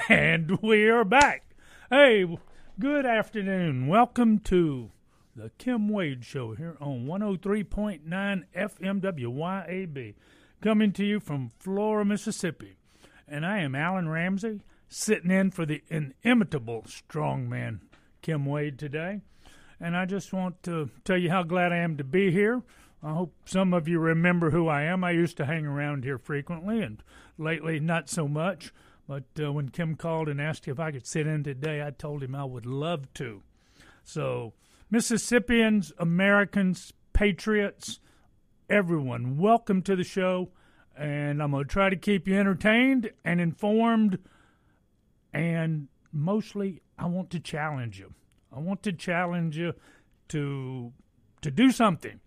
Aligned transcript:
And 0.08 0.58
we 0.60 0.88
are 0.88 1.04
back. 1.04 1.44
Hey, 1.88 2.26
good 2.80 3.06
afternoon. 3.06 3.86
Welcome 3.86 4.40
to 4.40 4.90
the 5.36 5.50
Kim 5.56 5.88
Wade 5.88 6.24
Show 6.24 6.54
here 6.54 6.76
on 6.80 7.06
103.9 7.06 8.02
FMWYAB, 8.56 10.14
coming 10.60 10.92
to 10.92 11.04
you 11.04 11.20
from 11.20 11.52
Flora, 11.60 12.04
Mississippi. 12.04 12.76
And 13.28 13.46
I 13.46 13.58
am 13.58 13.76
Alan 13.76 14.08
Ramsey, 14.08 14.62
sitting 14.88 15.30
in 15.30 15.52
for 15.52 15.64
the 15.64 15.82
inimitable 15.88 16.86
strongman 16.88 17.80
Kim 18.20 18.46
Wade 18.46 18.80
today. 18.80 19.20
And 19.78 19.96
I 19.96 20.06
just 20.06 20.32
want 20.32 20.62
to 20.64 20.90
tell 21.04 21.18
you 21.18 21.30
how 21.30 21.44
glad 21.44 21.72
I 21.72 21.78
am 21.78 21.96
to 21.98 22.04
be 22.04 22.32
here. 22.32 22.62
I 23.00 23.12
hope 23.12 23.34
some 23.44 23.72
of 23.72 23.86
you 23.86 24.00
remember 24.00 24.50
who 24.50 24.66
I 24.66 24.82
am. 24.82 25.04
I 25.04 25.12
used 25.12 25.36
to 25.36 25.46
hang 25.46 25.66
around 25.66 26.02
here 26.02 26.18
frequently, 26.18 26.82
and 26.82 27.00
lately 27.38 27.78
not 27.78 28.08
so 28.08 28.26
much. 28.26 28.72
But 29.06 29.24
uh, 29.38 29.52
when 29.52 29.68
Kim 29.68 29.96
called 29.96 30.28
and 30.28 30.40
asked 30.40 30.66
if 30.66 30.80
I 30.80 30.90
could 30.90 31.06
sit 31.06 31.26
in 31.26 31.44
today, 31.44 31.82
I 31.82 31.90
told 31.90 32.22
him 32.22 32.34
I 32.34 32.44
would 32.44 32.66
love 32.66 33.12
to. 33.14 33.42
So, 34.02 34.54
Mississippians, 34.90 35.92
Americans, 35.98 36.92
patriots, 37.12 38.00
everyone, 38.70 39.36
welcome 39.36 39.82
to 39.82 39.96
the 39.96 40.04
show. 40.04 40.50
And 40.96 41.42
I'm 41.42 41.50
going 41.50 41.64
to 41.64 41.68
try 41.68 41.90
to 41.90 41.96
keep 41.96 42.28
you 42.28 42.38
entertained 42.38 43.10
and 43.24 43.40
informed. 43.40 44.18
And 45.32 45.88
mostly, 46.12 46.80
I 46.98 47.06
want 47.06 47.30
to 47.30 47.40
challenge 47.40 47.98
you. 47.98 48.14
I 48.54 48.60
want 48.60 48.82
to 48.84 48.92
challenge 48.92 49.56
you 49.56 49.74
to 50.28 50.92
to 51.42 51.50
do 51.50 51.70
something. 51.70 52.20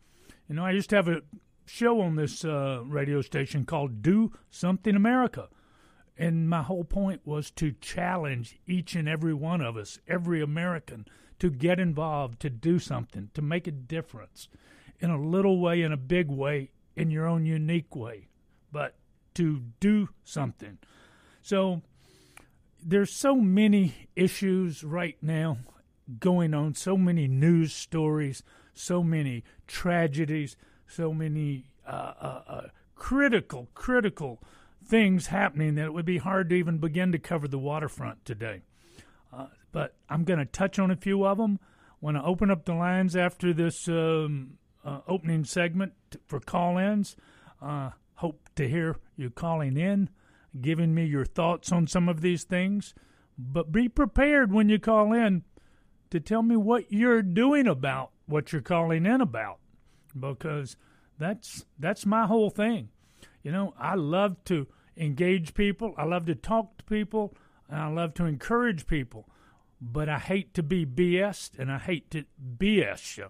You 0.47 0.55
know, 0.55 0.65
I 0.65 0.71
used 0.71 0.89
to 0.91 0.97
have 0.97 1.07
a 1.07 1.21
show 1.65 2.01
on 2.01 2.15
this 2.15 2.43
uh, 2.45 2.81
radio 2.85 3.21
station 3.21 3.65
called 3.65 4.01
"Do 4.01 4.33
Something 4.49 4.95
America," 4.95 5.47
and 6.17 6.49
my 6.49 6.63
whole 6.63 6.83
point 6.83 7.21
was 7.25 7.51
to 7.51 7.73
challenge 7.73 8.57
each 8.65 8.95
and 8.95 9.07
every 9.07 9.33
one 9.33 9.61
of 9.61 9.77
us, 9.77 9.99
every 10.07 10.41
American, 10.41 11.05
to 11.39 11.49
get 11.49 11.79
involved, 11.79 12.39
to 12.39 12.49
do 12.49 12.79
something, 12.79 13.29
to 13.33 13.41
make 13.41 13.67
a 13.67 13.71
difference, 13.71 14.47
in 14.99 15.11
a 15.11 15.21
little 15.21 15.59
way, 15.59 15.81
in 15.81 15.91
a 15.91 15.97
big 15.97 16.29
way, 16.29 16.71
in 16.95 17.11
your 17.11 17.27
own 17.27 17.45
unique 17.45 17.95
way, 17.95 18.27
but 18.71 18.95
to 19.35 19.61
do 19.79 20.09
something. 20.23 20.79
So 21.43 21.83
there's 22.83 23.13
so 23.13 23.35
many 23.35 24.09
issues 24.15 24.83
right 24.83 25.17
now 25.21 25.57
going 26.19 26.53
on, 26.53 26.73
so 26.73 26.97
many 26.97 27.27
news 27.27 27.73
stories, 27.73 28.41
so 28.73 29.03
many 29.03 29.43
tragedies, 29.67 30.55
so 30.87 31.13
many 31.13 31.65
uh, 31.85 32.13
uh, 32.19 32.41
uh, 32.47 32.67
critical, 32.95 33.67
critical 33.75 34.41
things 34.87 35.27
happening 35.27 35.75
that 35.75 35.85
it 35.85 35.93
would 35.93 36.05
be 36.05 36.17
hard 36.17 36.49
to 36.49 36.55
even 36.55 36.77
begin 36.77 37.11
to 37.11 37.19
cover 37.19 37.47
the 37.47 37.59
waterfront 37.59 38.25
today. 38.25 38.61
Uh, 39.31 39.47
but 39.71 39.95
I'm 40.09 40.23
going 40.23 40.39
to 40.39 40.45
touch 40.45 40.79
on 40.79 40.91
a 40.91 40.95
few 40.95 41.25
of 41.25 41.37
them. 41.37 41.59
When 41.99 42.15
I 42.15 42.23
open 42.23 42.51
up 42.51 42.65
the 42.65 42.73
lines 42.73 43.15
after 43.15 43.53
this 43.53 43.87
um, 43.87 44.57
uh, 44.85 44.99
opening 45.07 45.43
segment 45.43 45.93
for 46.27 46.39
call 46.39 46.77
ins, 46.77 47.15
uh, 47.61 47.91
hope 48.15 48.49
to 48.55 48.67
hear 48.67 48.97
you 49.15 49.29
calling 49.29 49.77
in, 49.77 50.09
giving 50.61 50.93
me 50.93 51.05
your 51.05 51.25
thoughts 51.25 51.71
on 51.71 51.87
some 51.87 52.07
of 52.07 52.21
these 52.21 52.43
things. 52.43 52.93
But 53.37 53.71
be 53.71 53.89
prepared 53.89 54.51
when 54.51 54.69
you 54.69 54.79
call 54.79 55.13
in 55.13 55.43
to 56.09 56.19
tell 56.19 56.41
me 56.41 56.55
what 56.55 56.91
you're 56.91 57.21
doing 57.21 57.67
about 57.67 58.11
what 58.25 58.51
you're 58.51 58.61
calling 58.61 59.05
in 59.05 59.21
about 59.21 59.59
because 60.19 60.75
that's 61.17 61.65
that's 61.79 62.05
my 62.05 62.25
whole 62.25 62.49
thing. 62.49 62.89
You 63.43 63.51
know, 63.51 63.73
I 63.79 63.95
love 63.95 64.43
to 64.45 64.67
engage 64.97 65.53
people, 65.53 65.93
I 65.97 66.05
love 66.05 66.25
to 66.25 66.35
talk 66.35 66.77
to 66.77 66.83
people, 66.83 67.35
I 67.69 67.87
love 67.87 68.13
to 68.15 68.25
encourage 68.25 68.87
people. 68.87 69.29
But 69.79 70.09
I 70.09 70.17
hate 70.17 70.53
to 70.55 70.63
be 70.63 70.85
BS 70.85 71.51
and 71.59 71.71
I 71.71 71.77
hate 71.77 72.09
to 72.11 72.25
BS 72.57 73.17
you, 73.17 73.27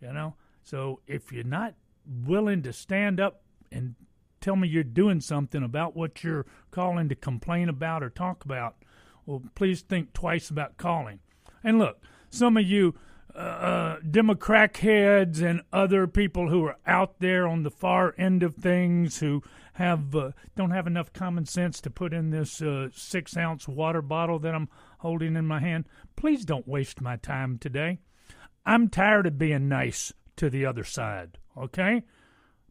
you 0.00 0.12
know. 0.12 0.34
So 0.62 1.00
if 1.06 1.30
you're 1.30 1.44
not 1.44 1.74
willing 2.06 2.62
to 2.62 2.72
stand 2.72 3.20
up 3.20 3.42
and 3.70 3.96
tell 4.40 4.56
me 4.56 4.66
you're 4.66 4.82
doing 4.82 5.20
something 5.20 5.62
about 5.62 5.94
what 5.94 6.24
you're 6.24 6.46
calling 6.70 7.08
to 7.10 7.14
complain 7.14 7.68
about 7.68 8.02
or 8.02 8.08
talk 8.08 8.44
about, 8.44 8.76
well, 9.26 9.42
please 9.54 9.82
think 9.82 10.14
twice 10.14 10.48
about 10.48 10.78
calling. 10.78 11.20
And 11.62 11.78
look, 11.78 12.02
some 12.30 12.56
of 12.56 12.64
you 12.64 12.94
uh, 13.34 13.38
uh, 13.38 13.96
Democrat 14.10 14.76
heads 14.78 15.40
and 15.40 15.62
other 15.72 16.06
people 16.06 16.48
who 16.48 16.64
are 16.64 16.76
out 16.86 17.20
there 17.20 17.46
on 17.46 17.62
the 17.62 17.70
far 17.70 18.14
end 18.18 18.42
of 18.42 18.56
things 18.56 19.20
who 19.20 19.42
have 19.74 20.14
uh, 20.14 20.32
don't 20.56 20.70
have 20.70 20.86
enough 20.86 21.12
common 21.12 21.46
sense 21.46 21.80
to 21.82 21.90
put 21.90 22.12
in 22.12 22.30
this 22.30 22.60
uh, 22.60 22.88
six 22.92 23.36
ounce 23.36 23.68
water 23.68 24.02
bottle 24.02 24.38
that 24.40 24.54
I'm 24.54 24.68
holding 24.98 25.36
in 25.36 25.46
my 25.46 25.60
hand. 25.60 25.86
Please 26.16 26.44
don't 26.44 26.68
waste 26.68 27.00
my 27.00 27.16
time 27.16 27.58
today. 27.58 27.98
I'm 28.66 28.88
tired 28.88 29.26
of 29.26 29.38
being 29.38 29.68
nice 29.68 30.12
to 30.36 30.50
the 30.50 30.66
other 30.66 30.84
side. 30.84 31.38
Okay, 31.56 32.02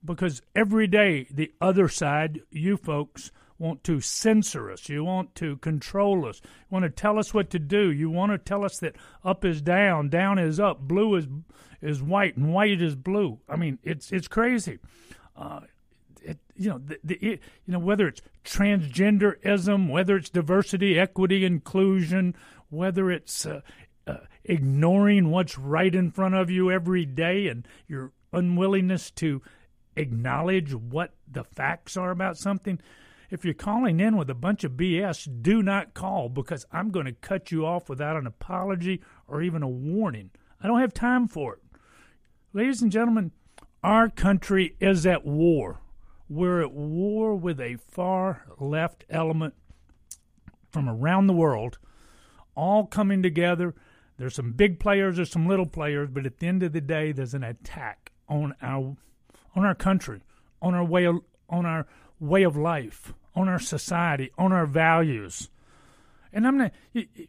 because 0.03 0.41
every 0.55 0.87
day 0.87 1.27
the 1.31 1.51
other 1.61 1.87
side, 1.87 2.41
you 2.51 2.77
folks, 2.77 3.31
want 3.59 3.83
to 3.83 3.99
censor 3.99 4.71
us. 4.71 4.89
You 4.89 5.03
want 5.03 5.35
to 5.35 5.57
control 5.57 6.25
us. 6.25 6.41
You 6.43 6.67
want 6.71 6.83
to 6.83 6.89
tell 6.89 7.19
us 7.19 7.33
what 7.33 7.49
to 7.51 7.59
do. 7.59 7.91
You 7.91 8.09
want 8.09 8.31
to 8.31 8.37
tell 8.37 8.63
us 8.63 8.79
that 8.79 8.95
up 9.23 9.43
is 9.43 9.61
down, 9.61 10.09
down 10.09 10.39
is 10.39 10.59
up, 10.59 10.79
blue 10.79 11.15
is 11.15 11.27
is 11.81 12.01
white, 12.01 12.35
and 12.35 12.53
white 12.53 12.81
is 12.81 12.95
blue. 12.95 13.39
I 13.47 13.57
mean, 13.57 13.79
it's 13.83 14.11
it's 14.11 14.27
crazy. 14.27 14.79
Uh, 15.35 15.61
you 16.59 16.69
know, 16.69 16.77
the, 16.77 16.99
the 17.03 17.17
you 17.21 17.39
know 17.67 17.79
whether 17.79 18.07
it's 18.07 18.21
transgenderism, 18.43 19.89
whether 19.89 20.17
it's 20.17 20.29
diversity, 20.29 20.99
equity, 20.99 21.45
inclusion, 21.45 22.35
whether 22.69 23.09
it's 23.09 23.45
uh, 23.45 23.61
uh, 24.05 24.17
ignoring 24.43 25.31
what's 25.31 25.57
right 25.57 25.95
in 25.95 26.11
front 26.11 26.35
of 26.35 26.49
you 26.49 26.69
every 26.69 27.05
day, 27.05 27.47
and 27.47 27.65
your 27.87 28.11
unwillingness 28.33 29.09
to 29.11 29.41
acknowledge 29.95 30.73
what 30.73 31.15
the 31.31 31.45
facts 31.45 31.95
are 31.95 32.11
about 32.11 32.37
something. 32.37 32.79
If 33.29 33.45
you're 33.45 33.53
calling 33.53 33.99
in 33.99 34.17
with 34.17 34.29
a 34.29 34.35
bunch 34.35 34.63
of 34.63 34.73
BS, 34.73 35.41
do 35.41 35.63
not 35.63 35.93
call 35.93 36.27
because 36.27 36.65
I'm 36.71 36.89
going 36.89 37.05
to 37.05 37.13
cut 37.13 37.51
you 37.51 37.65
off 37.65 37.87
without 37.87 38.17
an 38.17 38.27
apology 38.27 39.01
or 39.27 39.41
even 39.41 39.63
a 39.63 39.67
warning. 39.67 40.31
I 40.61 40.67
don't 40.67 40.81
have 40.81 40.93
time 40.93 41.27
for 41.27 41.53
it. 41.53 41.59
Ladies 42.51 42.81
and 42.81 42.91
gentlemen, 42.91 43.31
our 43.81 44.09
country 44.09 44.75
is 44.81 45.05
at 45.05 45.25
war. 45.25 45.79
We're 46.29 46.61
at 46.61 46.71
war 46.71 47.35
with 47.35 47.59
a 47.59 47.77
far 47.87 48.45
left 48.59 49.03
element 49.09 49.55
from 50.69 50.87
around 50.87 51.25
the 51.25 51.33
world, 51.33 51.79
all 52.55 52.85
coming 52.85 53.23
together. 53.23 53.73
There's 54.17 54.35
some 54.35 54.51
big 54.51 54.79
players, 54.79 55.15
there's 55.15 55.31
some 55.31 55.47
little 55.47 55.65
players, 55.65 56.09
but 56.11 56.27
at 56.27 56.37
the 56.37 56.47
end 56.47 56.61
of 56.61 56.71
the 56.71 56.81
day, 56.81 57.11
there's 57.11 57.33
an 57.33 57.43
attack 57.43 58.11
on 58.27 58.53
our 58.61 58.95
on 59.55 59.65
our 59.65 59.73
country, 59.73 60.21
on 60.61 60.75
our 60.75 60.85
way 60.85 61.05
of, 61.05 61.21
on 61.49 61.65
our 61.65 61.87
way 62.19 62.43
of 62.43 62.55
life, 62.55 63.13
on 63.35 63.47
our 63.49 63.57
society, 63.59 64.31
on 64.37 64.51
our 64.51 64.67
values. 64.67 65.49
And 66.31 66.45
I'm 66.45 66.57
not, 66.57 66.73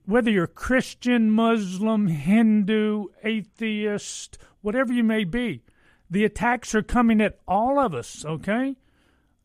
whether 0.05 0.31
you're 0.31 0.47
Christian, 0.47 1.31
Muslim, 1.31 2.09
Hindu, 2.09 3.07
atheist, 3.25 4.37
whatever 4.61 4.93
you 4.93 5.03
may 5.03 5.25
be, 5.25 5.63
the 6.11 6.25
attacks 6.25 6.75
are 6.75 6.83
coming 6.83 7.23
at 7.23 7.39
all 7.49 7.79
of 7.79 7.95
us, 7.95 8.25
okay? 8.27 8.77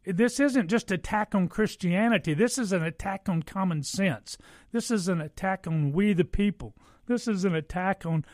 This 0.06 0.40
isn't 0.40 0.70
just 0.70 0.92
attack 0.92 1.34
on 1.34 1.48
Christianity. 1.48 2.34
This 2.34 2.58
is 2.58 2.72
an 2.72 2.84
attack 2.84 3.28
on 3.28 3.44
common 3.44 3.84
sense. 3.84 4.38
This 4.72 4.92
is 4.92 5.08
an 5.08 5.22
attack 5.22 5.68
on 5.68 5.92
we 5.92 6.14
the 6.14 6.26
people. 6.26 6.76
This 7.08 7.28
is 7.28 7.46
an 7.46 7.56
attack 7.56 8.06
on 8.06 8.26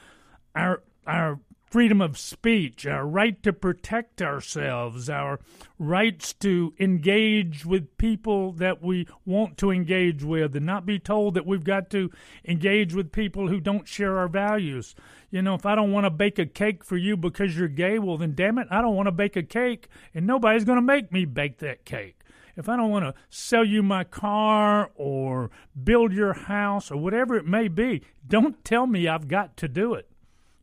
our 0.55 0.83
our 1.07 1.39
freedom 1.71 2.01
of 2.01 2.17
speech, 2.17 2.85
our 2.85 3.07
right 3.07 3.41
to 3.41 3.53
protect 3.53 4.21
ourselves, 4.21 5.09
our 5.09 5.39
rights 5.79 6.33
to 6.33 6.73
engage 6.77 7.65
with 7.65 7.97
people 7.97 8.51
that 8.51 8.83
we 8.83 9.07
want 9.25 9.57
to 9.57 9.71
engage 9.71 10.21
with, 10.21 10.53
and 10.53 10.65
not 10.65 10.85
be 10.85 10.99
told 10.99 11.33
that 11.33 11.45
we've 11.45 11.63
got 11.63 11.89
to 11.89 12.11
engage 12.45 12.93
with 12.93 13.13
people 13.13 13.47
who 13.47 13.61
don't 13.61 13.87
share 13.87 14.17
our 14.17 14.27
values. 14.27 14.93
You 15.31 15.41
know, 15.41 15.55
if 15.55 15.65
I 15.65 15.75
don't 15.75 15.93
want 15.93 16.05
to 16.05 16.09
bake 16.09 16.37
a 16.39 16.45
cake 16.45 16.83
for 16.83 16.97
you 16.97 17.15
because 17.15 17.57
you're 17.57 17.69
gay, 17.69 17.99
well, 17.99 18.17
then 18.17 18.35
damn 18.35 18.57
it, 18.57 18.67
I 18.69 18.81
don't 18.81 18.95
want 18.95 19.07
to 19.07 19.13
bake 19.13 19.37
a 19.37 19.43
cake, 19.43 19.87
and 20.13 20.27
nobody's 20.27 20.65
going 20.65 20.77
to 20.77 20.81
make 20.81 21.11
me 21.11 21.23
bake 21.23 21.59
that 21.59 21.85
cake. 21.85 22.19
If 22.57 22.67
I 22.67 22.75
don't 22.75 22.89
want 22.89 23.05
to 23.05 23.13
sell 23.29 23.63
you 23.63 23.81
my 23.81 24.03
car 24.03 24.91
or 24.95 25.49
build 25.81 26.11
your 26.11 26.33
house 26.33 26.91
or 26.91 26.97
whatever 26.97 27.37
it 27.37 27.45
may 27.45 27.69
be, 27.69 28.03
don't 28.27 28.63
tell 28.65 28.85
me 28.85 29.07
I've 29.07 29.29
got 29.29 29.55
to 29.57 29.69
do 29.69 29.93
it. 29.93 30.09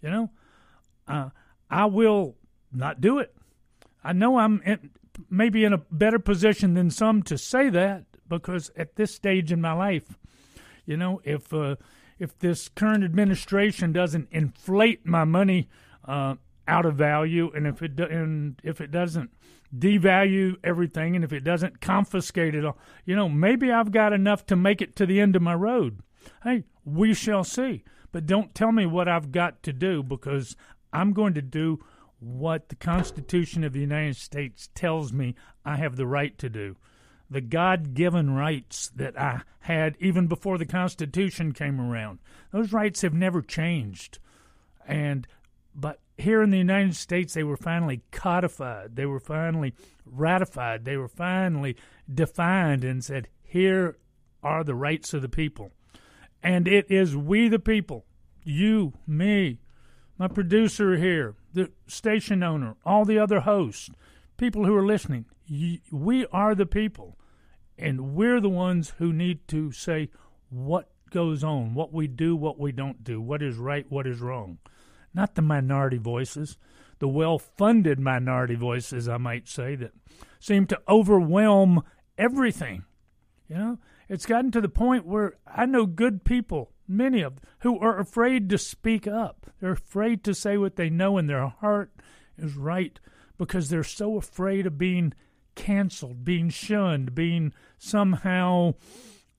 You 0.03 0.11
know, 0.11 0.31
uh, 1.09 1.31
I 1.71 1.87
will 1.87 2.37
not 2.71 3.01
do 3.01 3.19
it. 3.19 3.35
I 4.05 4.13
know 4.13 4.39
I'm 4.39 4.61
in, 4.67 4.91
maybe 5.31 5.65
in 5.65 5.73
a 5.73 5.79
better 5.79 6.19
position 6.19 6.75
than 6.75 6.91
some 6.91 7.23
to 7.25 7.39
say 7.39 7.71
that 7.71 8.05
because 8.29 8.71
at 8.77 8.97
this 8.97 9.15
stage 9.15 9.51
in 9.51 9.61
my 9.63 9.73
life, 9.73 10.19
you 10.85 10.97
know, 10.97 11.21
if 11.25 11.53
uh, 11.53 11.77
if 12.19 12.39
this 12.39 12.69
current 12.69 13.05
administration 13.05 13.93
doesn't 13.93 14.29
inflate 14.31 15.07
my 15.07 15.25
money 15.25 15.69
uh, 16.05 16.37
out 16.67 16.87
of 16.87 16.97
value, 16.97 17.51
and 17.55 17.67
if 17.67 17.83
it 17.83 17.97
do, 17.97 18.05
and 18.05 18.61
if 18.63 18.81
it 18.81 18.91
doesn't 18.91 19.31
devalue 19.77 20.57
everything, 20.65 21.15
and 21.15 21.25
if 21.25 21.33
it 21.33 21.45
doesn't 21.45 21.81
confiscate 21.81 22.55
it 22.55 22.65
all, 22.65 22.79
you 23.05 23.15
know, 23.15 23.29
maybe 23.29 23.71
I've 23.71 23.93
got 23.93 24.13
enough 24.13 24.47
to 24.47 24.57
make 24.57 24.81
it 24.81 24.97
to 24.97 25.07
the 25.07 25.21
end 25.21 25.37
of 25.37 25.43
my 25.43 25.55
road. 25.55 26.01
Hey, 26.43 26.65
we 26.85 27.15
shall 27.15 27.45
see. 27.45 27.85
But 28.13 28.27
don't 28.27 28.55
tell 28.55 28.73
me 28.73 28.87
what 28.87 29.09
I've 29.09 29.33
got 29.33 29.63
to 29.65 29.73
do 29.73 30.03
because 30.03 30.57
I'm 30.93 31.13
going 31.13 31.35
to 31.35 31.43
do 31.43 31.85
what 32.21 32.69
the 32.69 32.77
Constitution 32.77 33.63
of 33.65 33.73
the 33.73 33.81
United 33.81 34.17
States 34.17 34.69
tells 34.75 35.13
me 35.13 35.35
I 35.65 35.77
have 35.77 35.97
the 35.97 36.07
right 36.07 36.37
to 36.39 36.49
do. 36.49 36.77
The 37.31 37.41
God 37.41 37.95
given 37.95 38.35
rights 38.35 38.91
that 38.97 39.19
I 39.19 39.43
had 39.61 39.97
even 40.01 40.27
before 40.29 40.57
the 40.57 40.67
Constitution 40.67 41.53
came 41.53 41.81
around. 41.81 42.21
Those 42.53 42.73
rights 42.73 43.03
have 43.03 43.13
never 43.13 43.43
changed. 43.43 44.19
And 44.87 45.27
but 45.75 46.01
here 46.17 46.43
in 46.43 46.51
the 46.51 46.59
United 46.59 46.97
States, 46.97 47.35
they 47.35 47.45
were 47.45 47.57
finally 47.57 48.03
codified. 48.11 48.97
They 48.97 49.07
were 49.07 49.21
finally 49.21 49.75
ratified. 50.05 50.85
They 50.85 50.97
were 50.97 51.09
finally 51.09 51.77
defined 52.13 52.83
and 52.83 53.05
said, 53.05 53.29
here 53.43 53.99
are 54.43 54.65
the 54.65 54.75
rights 54.75 55.15
of 55.15 55.23
the 55.23 55.29
people. 55.29 55.71
And 56.43 56.67
it 56.67 56.91
is 56.91 57.17
we, 57.17 57.49
the 57.49 57.59
people, 57.59 58.05
you, 58.45 58.95
me, 59.07 59.59
my 60.19 60.29
producer 60.29 60.97
here, 60.97 61.37
the 61.53 61.71
station 61.87 62.43
owner, 62.43 62.77
all 62.85 63.05
the 63.05 63.19
other 63.19 63.41
hosts, 63.41 63.91
people 64.37 64.65
who 64.65 64.75
are 64.75 64.87
listening. 64.87 65.27
We 65.91 66.27
are 66.27 66.55
the 66.55 66.67
people. 66.67 67.18
And 67.79 68.15
we're 68.15 68.41
the 68.41 68.49
ones 68.49 68.95
who 68.99 69.13
need 69.13 69.47
to 69.49 69.73
say 69.73 70.11
what 70.51 70.91
goes 71.11 71.45
on, 71.45 71.75
what 71.75 71.93
we 71.93 72.07
do, 72.07 72.35
what 72.37 72.59
we 72.59 72.73
don't 72.73 73.05
do, 73.05 73.21
what 73.21 73.43
is 73.43 73.57
right, 73.57 73.87
what 73.89 74.07
is 74.07 74.21
wrong 74.21 74.59
not 75.15 75.35
the 75.35 75.43
minority 75.43 75.99
voices, 75.99 76.57
the 76.99 77.09
well 77.09 77.39
funded 77.39 77.99
minority 77.99 78.55
voices, 78.55 79.09
I 79.09 79.17
might 79.17 79.49
say, 79.49 79.75
that 79.77 79.93
seem 80.41 80.67
to 80.67 80.81
overwhelm 80.89 81.83
everything. 82.17 82.85
You 83.49 83.57
know, 83.57 83.79
it's 84.09 84.27
gotten 84.27 84.51
to 84.53 84.61
the 84.61 84.69
point 84.69 85.07
where 85.07 85.35
I 85.47 85.67
know 85.67 85.87
good 85.87 86.25
people, 86.25 86.73
many 86.87 87.23
of 87.23 87.37
them, 87.37 87.45
who 87.61 87.79
are 87.79 87.99
afraid 87.99 88.49
to 88.51 88.59
speak 88.59 89.07
up. 89.07 89.51
They're 89.61 89.73
afraid 89.73 90.23
to 90.25 90.35
say 90.35 90.57
what 90.57 90.77
they 90.77 90.91
know 90.91 91.19
in 91.19 91.27
their 91.27 91.47
heart 91.47 91.93
is 92.37 92.57
right 92.57 92.99
because 93.39 93.69
they're 93.69 93.85
so 93.85 94.17
afraid 94.17 94.67
of 94.67 94.79
being 94.79 95.15
canceled, 95.59 96.25
being 96.25 96.49
shunned, 96.49 97.15
being 97.15 97.53
somehow 97.77 98.75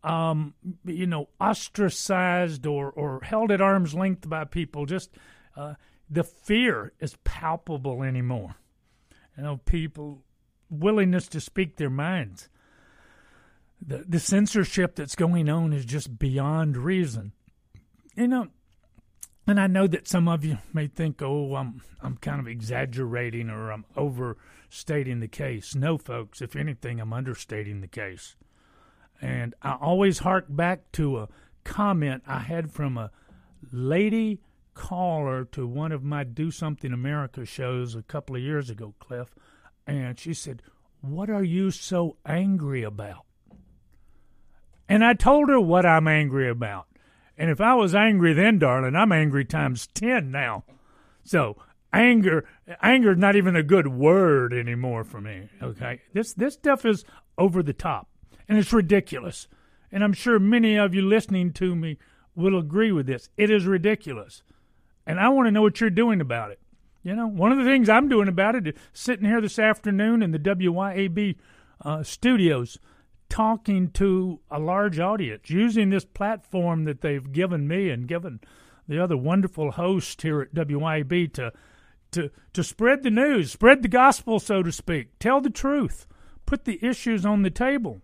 um, 0.03 0.53
you 0.85 1.07
know, 1.07 1.29
ostracized 1.41 2.65
or, 2.65 2.91
or 2.91 3.21
held 3.21 3.51
at 3.51 3.61
arm's 3.61 3.93
length 3.93 4.29
by 4.29 4.45
people 4.45 4.85
just 4.85 5.09
uh, 5.55 5.73
the 6.09 6.23
fear 6.23 6.93
is 6.99 7.17
palpable 7.23 8.03
anymore. 8.03 8.55
You 9.37 9.43
know, 9.43 9.57
people 9.65 10.23
willingness 10.69 11.27
to 11.29 11.41
speak 11.41 11.75
their 11.75 11.89
minds. 11.89 12.49
The 13.85 14.05
the 14.07 14.19
censorship 14.19 14.95
that's 14.95 15.15
going 15.15 15.49
on 15.49 15.73
is 15.73 15.85
just 15.85 16.19
beyond 16.19 16.77
reason. 16.77 17.31
You 18.15 18.27
know, 18.27 18.47
and 19.49 19.59
I 19.59 19.67
know 19.67 19.87
that 19.87 20.07
some 20.07 20.27
of 20.27 20.45
you 20.45 20.59
may 20.73 20.87
think, 20.87 21.21
"Oh, 21.21 21.55
I'm 21.55 21.81
I'm 22.01 22.17
kind 22.17 22.39
of 22.39 22.47
exaggerating 22.47 23.49
or 23.49 23.71
I'm 23.71 23.85
overstating 23.97 25.19
the 25.19 25.27
case." 25.27 25.73
No, 25.73 25.97
folks. 25.97 26.41
If 26.41 26.55
anything, 26.55 26.99
I'm 26.99 27.13
understating 27.13 27.81
the 27.81 27.87
case. 27.87 28.35
And 29.21 29.55
I 29.61 29.73
always 29.73 30.19
hark 30.19 30.45
back 30.49 30.91
to 30.93 31.17
a 31.17 31.29
comment 31.63 32.23
I 32.27 32.39
had 32.39 32.71
from 32.71 32.97
a 32.97 33.11
lady 33.71 34.39
caller 34.75 35.45
to 35.45 35.67
one 35.67 35.91
of 35.91 36.03
my 36.03 36.23
Do 36.23 36.51
Something 36.51 36.93
America 36.93 37.43
shows 37.43 37.95
a 37.95 38.03
couple 38.03 38.35
of 38.35 38.41
years 38.41 38.69
ago, 38.69 38.93
Cliff, 38.99 39.33
and 39.85 40.17
she 40.19 40.33
said, 40.33 40.61
What 41.01 41.29
are 41.29 41.43
you 41.43 41.71
so 41.71 42.17
angry 42.25 42.83
about? 42.83 43.25
And 44.87 45.03
I 45.03 45.13
told 45.15 45.49
her 45.49 45.59
what 45.59 45.85
I'm 45.85 46.07
angry 46.07 46.49
about. 46.49 46.87
And 47.39 47.49
if 47.49 47.61
I 47.61 47.73
was 47.73 47.95
angry 47.95 48.33
then, 48.33 48.59
darling, 48.59 48.97
I'm 48.97 49.13
angry 49.13 49.45
times 49.45 49.87
10 49.87 50.29
now. 50.29 50.65
So, 51.23 51.55
anger 51.93 52.45
anger 52.83 53.13
is 53.13 53.17
not 53.17 53.37
even 53.37 53.55
a 53.55 53.63
good 53.63 53.87
word 53.87 54.53
anymore 54.53 55.05
for 55.05 55.21
me, 55.21 55.47
okay? 55.63 56.01
This 56.13 56.33
this 56.33 56.55
stuff 56.55 56.85
is 56.85 57.05
over 57.37 57.63
the 57.63 57.73
top 57.73 58.09
and 58.49 58.57
it's 58.57 58.73
ridiculous. 58.73 59.47
And 59.89 60.03
I'm 60.03 60.13
sure 60.13 60.37
many 60.37 60.75
of 60.75 60.93
you 60.93 61.01
listening 61.01 61.53
to 61.53 61.75
me 61.75 61.97
will 62.35 62.59
agree 62.59 62.91
with 62.91 63.07
this. 63.07 63.29
It 63.37 63.49
is 63.49 63.65
ridiculous 63.65 64.43
and 65.07 65.17
I 65.17 65.29
want 65.29 65.47
to 65.47 65.51
know 65.51 65.61
what 65.61 65.79
you're 65.79 65.89
doing 65.89 66.19
about 66.19 66.51
it. 66.51 66.59
You 67.03 67.15
know, 67.15 67.27
one 67.27 67.53
of 67.53 67.57
the 67.57 67.63
things 67.63 67.87
I'm 67.87 68.09
doing 68.09 68.27
about 68.27 68.55
it 68.55 68.67
is 68.67 68.73
sitting 68.91 69.25
here 69.25 69.39
this 69.39 69.57
afternoon 69.57 70.21
in 70.21 70.31
the 70.31 70.39
WYAB 70.39 71.37
uh, 71.85 72.03
studios 72.03 72.77
talking 73.29 73.91
to 73.91 74.39
a 74.49 74.59
large 74.59 74.99
audience, 74.99 75.49
using 75.49 75.89
this 75.89 76.05
platform 76.05 76.83
that 76.85 77.01
they've 77.01 77.31
given 77.31 77.67
me 77.67 77.89
and 77.89 78.07
given 78.07 78.39
the 78.87 79.01
other 79.01 79.15
wonderful 79.15 79.71
hosts 79.71 80.21
here 80.21 80.41
at 80.41 80.53
WYAB 80.53 81.31
to 81.33 81.53
to 82.11 82.31
to 82.53 82.63
spread 82.63 83.03
the 83.03 83.11
news, 83.11 83.51
spread 83.51 83.83
the 83.83 83.87
gospel, 83.87 84.39
so 84.39 84.63
to 84.63 84.71
speak, 84.71 85.19
tell 85.19 85.41
the 85.41 85.49
truth, 85.49 86.07
put 86.45 86.65
the 86.65 86.83
issues 86.83 87.25
on 87.25 87.43
the 87.43 87.51
table. 87.51 88.01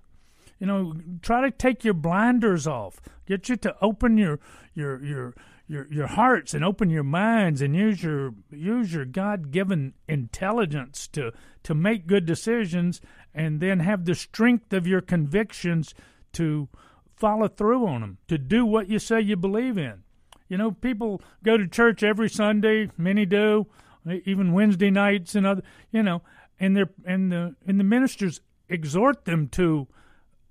You 0.59 0.67
know, 0.67 0.93
try 1.21 1.41
to 1.41 1.51
take 1.51 1.83
your 1.83 1.95
blinders 1.95 2.67
off, 2.67 3.01
get 3.25 3.49
you 3.49 3.55
to 3.57 3.75
open 3.81 4.17
your 4.17 4.39
your 4.75 5.03
your 5.03 5.33
your 5.67 5.87
your 5.91 6.07
hearts 6.07 6.53
and 6.53 6.63
open 6.63 6.89
your 6.89 7.03
minds 7.03 7.61
and 7.61 7.75
use 7.75 8.03
your 8.03 8.33
use 8.51 8.93
your 8.93 9.05
God 9.05 9.51
given 9.51 9.93
intelligence 10.07 11.07
to 11.09 11.31
to 11.63 11.73
make 11.73 12.07
good 12.07 12.25
decisions 12.25 13.01
and 13.35 13.59
then 13.59 13.81
have 13.81 14.05
the 14.05 14.15
strength 14.15 14.73
of 14.73 14.87
your 14.87 15.01
convictions 15.01 15.93
to 16.33 16.67
follow 17.15 17.47
through 17.47 17.85
on 17.85 18.01
them 18.01 18.17
to 18.27 18.37
do 18.37 18.65
what 18.65 18.89
you 18.89 18.97
say 18.97 19.21
you 19.21 19.35
believe 19.35 19.77
in. 19.77 20.03
You 20.47 20.57
know, 20.57 20.71
people 20.71 21.21
go 21.43 21.57
to 21.57 21.67
church 21.67 22.01
every 22.01 22.29
Sunday, 22.29 22.89
many 22.97 23.25
do, 23.25 23.67
even 24.25 24.53
Wednesday 24.53 24.89
nights 24.89 25.35
and 25.35 25.45
other, 25.45 25.61
you 25.91 26.01
know, 26.01 26.21
and 26.59 26.75
they 26.75 26.83
and 27.05 27.31
the 27.31 27.55
and 27.67 27.79
the 27.79 27.83
ministers 27.83 28.41
exhort 28.69 29.25
them 29.25 29.47
to 29.49 29.87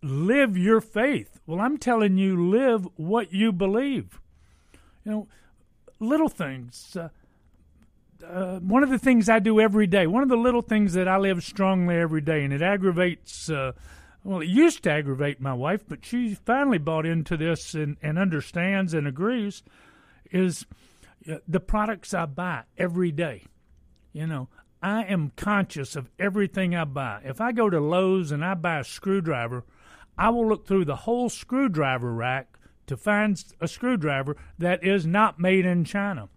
live 0.02 0.56
your 0.56 0.80
faith. 0.80 1.40
Well, 1.46 1.60
I'm 1.60 1.78
telling 1.78 2.18
you 2.18 2.48
live 2.50 2.86
what 2.96 3.32
you 3.32 3.50
believe 3.50 4.20
you 5.04 5.12
know, 5.12 5.28
little 6.00 6.28
things. 6.28 6.96
Uh, 6.96 7.08
uh, 8.30 8.58
one 8.60 8.82
of 8.82 8.90
the 8.90 8.98
things 8.98 9.28
I 9.28 9.38
do 9.38 9.60
every 9.60 9.86
day, 9.86 10.06
one 10.06 10.22
of 10.22 10.28
the 10.28 10.36
little 10.36 10.62
things 10.62 10.94
that 10.94 11.08
I 11.08 11.16
live 11.18 11.42
strongly 11.42 11.96
every 11.96 12.20
day, 12.20 12.44
and 12.44 12.52
it 12.52 12.62
aggravates. 12.62 13.50
Uh, 13.50 13.72
well, 14.22 14.40
it 14.40 14.48
used 14.48 14.82
to 14.84 14.90
aggravate 14.90 15.40
my 15.40 15.52
wife, 15.52 15.84
but 15.86 16.04
she 16.04 16.34
finally 16.34 16.78
bought 16.78 17.04
into 17.04 17.36
this 17.36 17.74
and, 17.74 17.96
and 18.02 18.18
understands 18.18 18.94
and 18.94 19.06
agrees. 19.06 19.62
Is 20.30 20.66
uh, 21.30 21.36
the 21.46 21.60
products 21.60 22.12
I 22.14 22.26
buy 22.26 22.62
every 22.76 23.12
day. 23.12 23.44
You 24.12 24.26
know, 24.26 24.48
I 24.82 25.04
am 25.04 25.32
conscious 25.36 25.96
of 25.96 26.10
everything 26.18 26.74
I 26.74 26.84
buy. 26.84 27.20
If 27.24 27.40
I 27.40 27.52
go 27.52 27.70
to 27.70 27.80
Lowe's 27.80 28.32
and 28.32 28.44
I 28.44 28.54
buy 28.54 28.80
a 28.80 28.84
screwdriver, 28.84 29.64
I 30.18 30.30
will 30.30 30.46
look 30.46 30.66
through 30.66 30.84
the 30.84 30.96
whole 30.96 31.28
screwdriver 31.28 32.12
rack 32.12 32.58
to 32.86 32.96
find 32.96 33.42
a 33.60 33.68
screwdriver 33.68 34.36
that 34.58 34.84
is 34.84 35.06
not 35.06 35.40
made 35.40 35.64
in 35.64 35.84
China. 35.84 36.28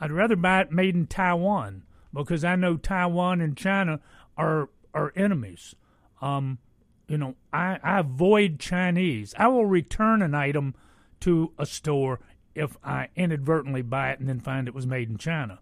I'd 0.00 0.12
rather 0.12 0.36
buy 0.36 0.62
it 0.62 0.72
made 0.72 0.94
in 0.94 1.06
Taiwan 1.06 1.82
because 2.12 2.44
I 2.44 2.56
know 2.56 2.76
Taiwan 2.76 3.40
and 3.40 3.56
China 3.56 4.00
are 4.36 4.70
are 4.94 5.12
enemies. 5.14 5.74
Um, 6.20 6.58
you 7.06 7.18
know, 7.18 7.34
I, 7.52 7.78
I 7.82 8.00
avoid 8.00 8.58
Chinese. 8.58 9.34
I 9.38 9.48
will 9.48 9.66
return 9.66 10.22
an 10.22 10.34
item 10.34 10.74
to 11.20 11.52
a 11.58 11.66
store 11.66 12.20
if 12.54 12.76
I 12.84 13.08
inadvertently 13.16 13.82
buy 13.82 14.10
it 14.10 14.20
and 14.20 14.28
then 14.28 14.40
find 14.40 14.68
it 14.68 14.74
was 14.74 14.86
made 14.86 15.08
in 15.08 15.16
China. 15.16 15.60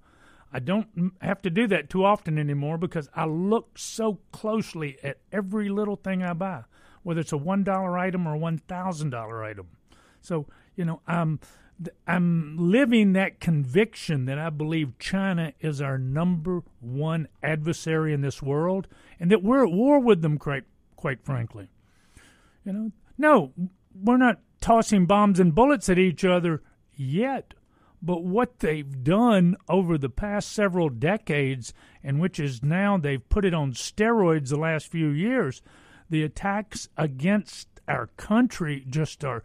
I 0.53 0.61
don't 0.61 1.13
have 1.21 1.43
to 1.43 1.51
do 1.51 1.67
that 1.67 1.91
too 1.91 2.05
often 2.05 2.39
anymore 2.39 2.79
because 2.79 3.09
I 3.15 3.27
look 3.27 3.79
so 3.79 4.21
closely 4.33 4.97
at 5.03 5.19
every 5.31 5.69
little 5.69 5.97
thing 5.97 6.23
I 6.23 6.33
buy, 6.33 6.65
whether 7.03 7.21
it's 7.21 7.33
a 7.33 7.37
one 7.37 7.65
dollar 7.65 7.99
item 7.99 8.27
or 8.27 8.35
a 8.35 8.39
one 8.39 8.59
thousand 8.59 9.11
dollar 9.11 9.45
item. 9.45 9.69
So, 10.21 10.47
you 10.75 10.85
know, 10.85 11.01
I'm 11.07 11.41
I'm 12.07 12.57
living 12.59 13.13
that 13.13 13.41
conviction 13.41 14.25
that 14.25 14.39
I 14.39 14.51
believe 14.51 14.99
China 14.99 15.53
is 15.61 15.81
our 15.81 15.99
number 15.99 16.63
one 16.81 17.29
adversary 17.43 18.13
in 18.13 18.21
this 18.21 18.43
world, 18.43 18.89
and 19.21 19.31
that 19.31 19.43
we're 19.43 19.65
at 19.65 19.73
war 19.73 20.01
with 20.01 20.23
them. 20.23 20.39
Quite 20.39 20.65
quite 20.97 21.25
frankly, 21.25 21.69
you 22.65 22.73
know, 22.73 22.93
no, 23.17 23.53
we're 23.95 24.17
not 24.17 24.41
tossing 24.61 25.07
bombs 25.07 25.39
and 25.39 25.55
bullets 25.55 25.89
at 25.89 25.99
each 25.99 26.25
other 26.25 26.63
yet. 26.95 27.55
But 28.01 28.23
what 28.23 28.61
they've 28.61 29.03
done 29.03 29.57
over 29.69 29.99
the 29.99 30.09
past 30.09 30.53
several 30.53 30.89
decades, 30.89 31.75
and 32.03 32.21
which 32.21 32.39
is 32.39 32.63
now 32.63 32.97
they've 32.97 33.29
put 33.29 33.45
it 33.45 33.55
on 33.55 33.73
steroids 33.73 34.51
the 34.51 34.57
last 34.57 34.87
few 34.87 35.09
years, 35.09 35.63
the 36.09 36.23
attacks 36.23 36.89
against 36.97 37.69
our 37.89 38.09
country 38.17 38.85
just 38.89 39.25
are 39.25 39.43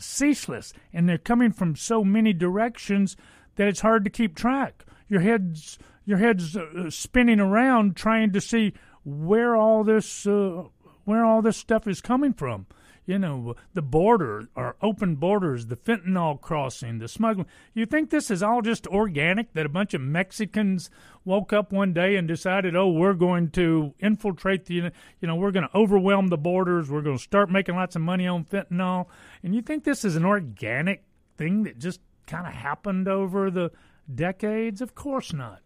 ceaseless, 0.00 0.72
and 0.92 1.08
they're 1.08 1.18
coming 1.18 1.52
from 1.52 1.76
so 1.76 2.02
many 2.04 2.32
directions 2.32 3.16
that 3.56 3.68
it's 3.68 3.80
hard 3.80 4.04
to 4.04 4.10
keep 4.10 4.34
track. 4.34 4.84
Your 5.08 5.20
head's 5.20 5.78
your 6.04 6.18
head's 6.18 6.56
uh, 6.56 6.90
spinning 6.90 7.40
around 7.40 7.96
trying 7.96 8.32
to 8.32 8.40
see 8.40 8.72
where 9.04 9.54
all 9.54 9.84
this 9.84 10.26
uh, 10.26 10.64
where 11.04 11.24
all 11.24 11.42
this 11.42 11.56
stuff 11.56 11.86
is 11.86 12.00
coming 12.00 12.32
from. 12.32 12.66
You 13.10 13.18
know, 13.18 13.56
the 13.74 13.82
border, 13.82 14.48
our 14.54 14.76
open 14.80 15.16
borders, 15.16 15.66
the 15.66 15.74
fentanyl 15.74 16.40
crossing, 16.40 17.00
the 17.00 17.08
smuggling. 17.08 17.48
You 17.74 17.84
think 17.84 18.10
this 18.10 18.30
is 18.30 18.40
all 18.40 18.62
just 18.62 18.86
organic? 18.86 19.52
That 19.54 19.66
a 19.66 19.68
bunch 19.68 19.94
of 19.94 20.00
Mexicans 20.00 20.90
woke 21.24 21.52
up 21.52 21.72
one 21.72 21.92
day 21.92 22.14
and 22.14 22.28
decided, 22.28 22.76
oh, 22.76 22.88
we're 22.88 23.14
going 23.14 23.50
to 23.50 23.94
infiltrate 23.98 24.66
the, 24.66 24.74
you 24.74 24.92
know, 25.26 25.34
we're 25.34 25.50
going 25.50 25.66
to 25.66 25.76
overwhelm 25.76 26.28
the 26.28 26.38
borders. 26.38 26.88
We're 26.88 27.02
going 27.02 27.16
to 27.16 27.22
start 27.22 27.50
making 27.50 27.74
lots 27.74 27.96
of 27.96 28.02
money 28.02 28.28
on 28.28 28.44
fentanyl. 28.44 29.06
And 29.42 29.56
you 29.56 29.62
think 29.62 29.82
this 29.82 30.04
is 30.04 30.14
an 30.14 30.24
organic 30.24 31.02
thing 31.36 31.64
that 31.64 31.80
just 31.80 31.98
kind 32.28 32.46
of 32.46 32.52
happened 32.52 33.08
over 33.08 33.50
the 33.50 33.72
decades? 34.14 34.80
Of 34.80 34.94
course 34.94 35.32
not. 35.32 35.62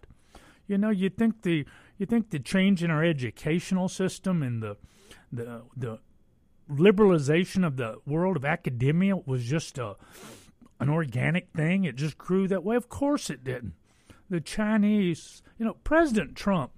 You 0.67 0.79
know, 0.79 0.89
you 0.89 1.11
think 1.11 1.43
the 1.43 1.67
you 1.99 2.07
think 2.07 2.31
the 2.31 2.39
change 2.39 2.83
in 2.83 2.91
our 2.91 3.05
educational 3.05 3.91
system 3.91 4.43
and 4.43 4.63
the 4.63 4.79
the 5.31 5.65
the 5.77 5.99
liberalization 6.71 7.67
of 7.67 7.77
the 7.77 7.99
world 8.07 8.37
of 8.37 8.45
academia 8.45 9.17
was 9.17 9.45
just 9.45 9.79
a 9.79 9.97
an 10.81 10.89
organic 10.91 11.51
thing. 11.53 11.85
It 11.85 11.97
just 11.97 12.19
grew 12.19 12.49
that 12.49 12.65
way. 12.65 12.77
Of 12.77 12.89
course 12.89 13.31
it 13.31 13.45
didn't. 13.45 13.75
The 14.29 14.41
Chinese, 14.41 15.43
you 15.59 15.65
know, 15.65 15.75
President 15.85 16.37
Trump 16.37 16.73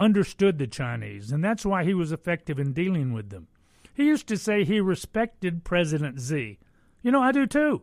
understood 0.00 0.58
the 0.58 0.66
Chinese, 0.66 1.30
and 1.30 1.44
that's 1.44 1.66
why 1.66 1.84
he 1.84 1.94
was 1.94 2.12
effective 2.12 2.58
in 2.58 2.72
dealing 2.72 3.12
with 3.12 3.30
them. 3.30 3.48
He 3.94 4.06
used 4.06 4.26
to 4.28 4.38
say 4.38 4.64
he 4.64 4.80
respected 4.80 5.64
President 5.64 6.18
Z. 6.18 6.58
You 7.02 7.10
know, 7.10 7.22
I 7.22 7.32
do 7.32 7.46
too, 7.46 7.82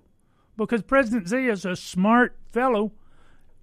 because 0.57 0.81
President 0.81 1.27
Z 1.27 1.37
is 1.45 1.65
a 1.65 1.75
smart 1.75 2.37
fellow 2.51 2.93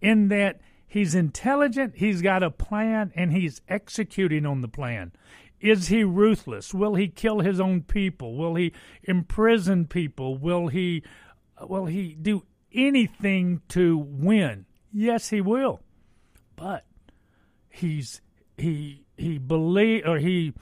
in 0.01 0.29
that 0.29 0.61
he's 0.87 1.15
intelligent, 1.15 1.97
he's 1.97 2.23
got 2.23 2.43
a 2.43 2.51
plan, 2.51 3.13
and 3.17 3.33
he's 3.33 3.61
executing 3.69 4.47
on 4.47 4.61
the 4.61 4.69
plan. 4.69 5.13
Is 5.61 5.89
he 5.89 6.05
ruthless? 6.05 6.75
Will 6.75 6.95
he 6.95 7.09
kill 7.09 7.41
his 7.41 7.61
own 7.61 7.83
people? 7.83 8.37
Will 8.37 8.55
he 8.55 8.73
imprison 9.03 9.87
people? 9.87 10.37
Will 10.37 10.69
he 10.69 11.03
will 11.61 11.87
he 11.87 12.15
do 12.21 12.45
anything 12.73 13.63
to 13.69 13.97
win? 13.97 14.67
Yes, 14.93 15.31
he 15.31 15.41
will. 15.41 15.81
But 16.57 16.85
he's 17.69 18.21
he 18.57 19.05
he 19.17 19.39
believe 19.39 20.07
or 20.07 20.19
he 20.19 20.53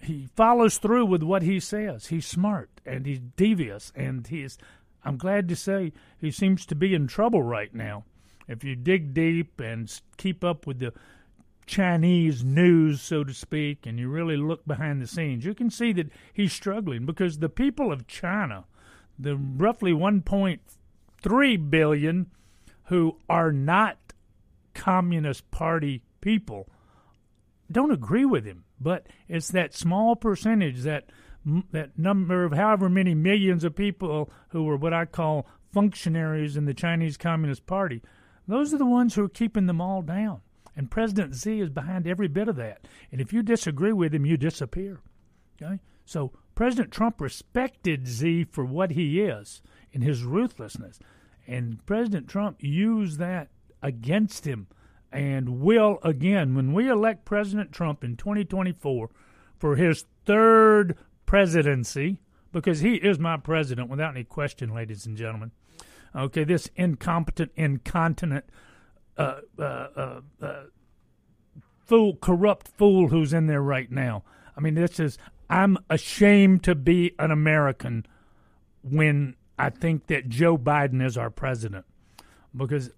he 0.00 0.28
follows 0.34 0.78
through 0.78 1.06
with 1.06 1.22
what 1.22 1.42
he 1.42 1.60
says. 1.60 2.06
He's 2.06 2.26
smart 2.26 2.70
and 2.84 3.06
he's 3.06 3.20
devious 3.20 3.92
and 3.94 4.26
he's 4.26 4.58
I'm 5.04 5.16
glad 5.16 5.48
to 5.48 5.56
say 5.56 5.92
he 6.18 6.30
seems 6.30 6.66
to 6.66 6.74
be 6.74 6.94
in 6.94 7.06
trouble 7.06 7.42
right 7.42 7.74
now. 7.74 8.04
If 8.48 8.64
you 8.64 8.74
dig 8.74 9.14
deep 9.14 9.60
and 9.60 9.90
keep 10.16 10.42
up 10.42 10.66
with 10.66 10.80
the 10.80 10.92
Chinese 11.66 12.42
news, 12.44 13.00
so 13.00 13.22
to 13.24 13.32
speak, 13.32 13.86
and 13.86 13.98
you 13.98 14.08
really 14.08 14.36
look 14.36 14.66
behind 14.66 15.00
the 15.00 15.06
scenes, 15.06 15.44
you 15.44 15.54
can 15.54 15.70
see 15.70 15.92
that 15.92 16.10
he's 16.32 16.52
struggling 16.52 17.06
because 17.06 17.38
the 17.38 17.48
people 17.48 17.92
of 17.92 18.06
China, 18.06 18.64
the 19.18 19.36
roughly 19.36 19.92
1.3 19.92 21.70
billion 21.70 22.30
who 22.84 23.16
are 23.28 23.52
not 23.52 23.98
Communist 24.74 25.50
Party 25.50 26.02
people, 26.20 26.68
don't 27.70 27.92
agree 27.92 28.24
with 28.24 28.44
him. 28.44 28.64
But 28.80 29.06
it's 29.28 29.50
that 29.52 29.74
small 29.74 30.16
percentage, 30.16 30.80
that 30.82 31.10
that 31.72 31.98
number 31.98 32.44
of 32.44 32.52
however 32.52 32.88
many 32.88 33.14
millions 33.14 33.64
of 33.64 33.74
people 33.74 34.30
who 34.48 34.68
are 34.68 34.76
what 34.76 34.92
I 34.92 35.04
call 35.04 35.46
functionaries 35.72 36.56
in 36.56 36.64
the 36.64 36.74
Chinese 36.74 37.16
Communist 37.16 37.66
Party. 37.66 38.02
Those 38.46 38.74
are 38.74 38.78
the 38.78 38.86
ones 38.86 39.14
who 39.14 39.24
are 39.24 39.28
keeping 39.28 39.66
them 39.66 39.80
all 39.80 40.02
down. 40.02 40.40
And 40.76 40.90
President 40.90 41.34
Z 41.34 41.60
is 41.60 41.70
behind 41.70 42.06
every 42.06 42.28
bit 42.28 42.48
of 42.48 42.56
that. 42.56 42.86
And 43.10 43.20
if 43.20 43.32
you 43.32 43.42
disagree 43.42 43.92
with 43.92 44.14
him, 44.14 44.24
you 44.24 44.36
disappear. 44.36 45.00
Okay? 45.60 45.80
So 46.04 46.32
President 46.54 46.90
Trump 46.90 47.20
respected 47.20 48.06
Z 48.06 48.44
for 48.44 48.64
what 48.64 48.92
he 48.92 49.20
is 49.20 49.62
in 49.92 50.02
his 50.02 50.24
ruthlessness. 50.24 50.98
And 51.46 51.84
President 51.86 52.28
Trump 52.28 52.58
used 52.60 53.18
that 53.18 53.48
against 53.82 54.46
him 54.46 54.68
and 55.12 55.60
will 55.60 55.98
again 56.02 56.54
when 56.54 56.72
we 56.72 56.88
elect 56.88 57.24
President 57.24 57.72
Trump 57.72 58.04
in 58.04 58.16
2024 58.16 59.10
for 59.58 59.76
his 59.76 60.04
third 60.24 60.96
presidency 61.26 62.20
because 62.52 62.80
he 62.80 62.94
is 62.94 63.18
my 63.18 63.36
president 63.36 63.88
without 63.88 64.14
any 64.14 64.24
question 64.24 64.74
ladies 64.74 65.06
and 65.06 65.16
gentlemen 65.16 65.50
okay 66.14 66.44
this 66.44 66.68
incompetent 66.76 67.50
incontinent 67.56 68.44
uh, 69.16 69.40
uh, 69.58 69.62
uh, 69.62 70.20
uh, 70.40 70.62
fool, 71.86 72.16
corrupt 72.16 72.68
fool 72.68 73.08
who's 73.08 73.32
in 73.32 73.46
there 73.46 73.62
right 73.62 73.90
now. 73.90 74.22
I 74.56 74.60
mean, 74.60 74.74
this 74.74 75.00
is. 75.00 75.18
I'm 75.48 75.78
ashamed 75.88 76.62
to 76.64 76.76
be 76.76 77.12
an 77.18 77.32
American 77.32 78.06
when 78.82 79.34
I 79.58 79.70
think 79.70 80.06
that 80.06 80.28
Joe 80.28 80.56
Biden 80.56 81.04
is 81.04 81.18
our 81.18 81.30
president, 81.30 81.84
because 82.56 82.90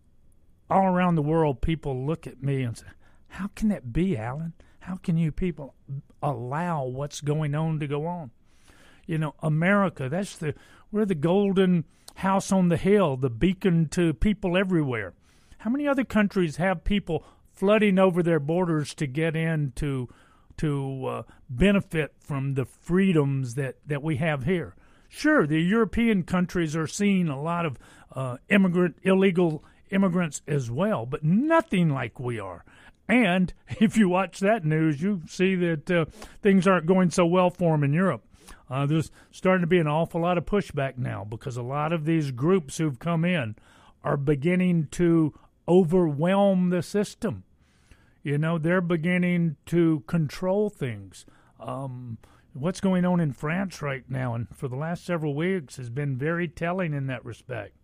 all 0.69 0.85
around 0.85 1.15
the 1.15 1.23
world 1.23 1.61
people 1.63 2.07
look 2.07 2.27
at 2.27 2.43
me 2.43 2.63
and 2.63 2.77
say, 2.77 2.87
"How 3.29 3.49
can 3.55 3.69
that 3.71 3.93
be, 3.93 4.17
Alan? 4.17 4.53
How 4.81 4.97
can 4.97 5.17
you 5.17 5.33
people 5.33 5.75
allow 6.23 6.85
what's 6.85 7.21
going 7.21 7.55
on 7.55 7.81
to 7.81 7.87
go 7.87 8.07
on?" 8.07 8.31
You 9.07 9.19
know, 9.19 9.35
America. 9.43 10.09
That's 10.09 10.37
the 10.37 10.55
we're 10.91 11.07
the 11.07 11.15
golden 11.15 11.87
house 12.17 12.53
on 12.53 12.69
the 12.69 12.77
hill, 12.77 13.17
the 13.17 13.31
beacon 13.31 13.89
to 13.89 14.13
people 14.13 14.57
everywhere. 14.57 15.15
How 15.63 15.71
many 15.71 15.87
other 15.87 16.03
countries 16.03 16.57
have 16.57 16.83
people 16.83 17.25
flooding 17.55 17.97
over 17.97 18.21
their 18.21 18.41
borders 18.41 18.95
to 18.95 19.07
get 19.07 19.37
in 19.37 19.71
to 19.77 20.09
to 20.57 21.07
uh, 21.07 21.23
benefit 21.49 22.15
from 22.19 22.55
the 22.55 22.65
freedoms 22.65 23.55
that, 23.55 23.77
that 23.87 24.03
we 24.03 24.17
have 24.17 24.43
here? 24.43 24.75
Sure, 25.09 25.47
the 25.47 25.61
European 25.61 26.25
countries 26.25 26.75
are 26.75 26.89
seeing 26.89 27.29
a 27.29 27.41
lot 27.41 27.65
of 27.65 27.79
uh, 28.11 28.39
immigrant 28.49 28.97
illegal 29.05 29.63
immigrants 29.93 30.43
as 30.49 30.69
well, 30.69 31.07
but 31.07 31.23
nothing 31.23 31.91
like 31.91 32.19
we 32.19 32.41
are. 32.41 32.65
And 33.09 33.55
if 33.69 33.97
you 33.97 34.09
watch 34.09 34.41
that 34.41 34.65
news, 34.65 35.01
you 35.01 35.23
see 35.29 35.55
that 35.55 35.89
uh, 35.89 36.07
things 36.43 36.67
aren't 36.67 36.87
going 36.87 37.11
so 37.11 37.25
well 37.25 37.51
for 37.51 37.71
them 37.71 37.85
in 37.85 37.93
Europe. 37.93 38.25
Uh, 38.69 38.85
there's 38.87 39.13
starting 39.31 39.61
to 39.61 39.69
be 39.69 39.79
an 39.79 39.87
awful 39.87 40.23
lot 40.23 40.39
of 40.39 40.45
pushback 40.45 40.99
now 40.99 41.25
because 41.25 41.57
a 41.57 41.63
lot 41.63 41.93
of 41.93 42.05
these 42.05 42.33
groups 42.33 42.79
who've 42.79 42.99
come 42.99 43.25
in 43.25 43.55
are 44.03 44.17
beginning 44.17 44.89
to 44.91 45.33
overwhelm 45.69 46.71
the 46.71 46.83
system. 46.83 47.45
You 48.23 48.39
know, 48.39 48.59
they're 48.59 48.81
beginning 48.81 49.57
to 49.67 50.05
control 50.07 50.71
things. 50.71 51.27
Um, 51.59 52.19
what's 52.53 52.81
going 52.81 53.05
on 53.05 53.21
in 53.21 53.33
France 53.33 53.83
right 53.83 54.05
now, 54.09 54.35
and 54.35 54.47
for 54.55 54.69
the 54.69 54.77
last 54.77 55.05
several 55.05 55.35
weeks, 55.35 55.77
has 55.77 55.91
been 55.91 56.17
very 56.17 56.49
telling 56.49 56.95
in 56.95 57.07
that 57.09 57.25
respect. 57.25 57.75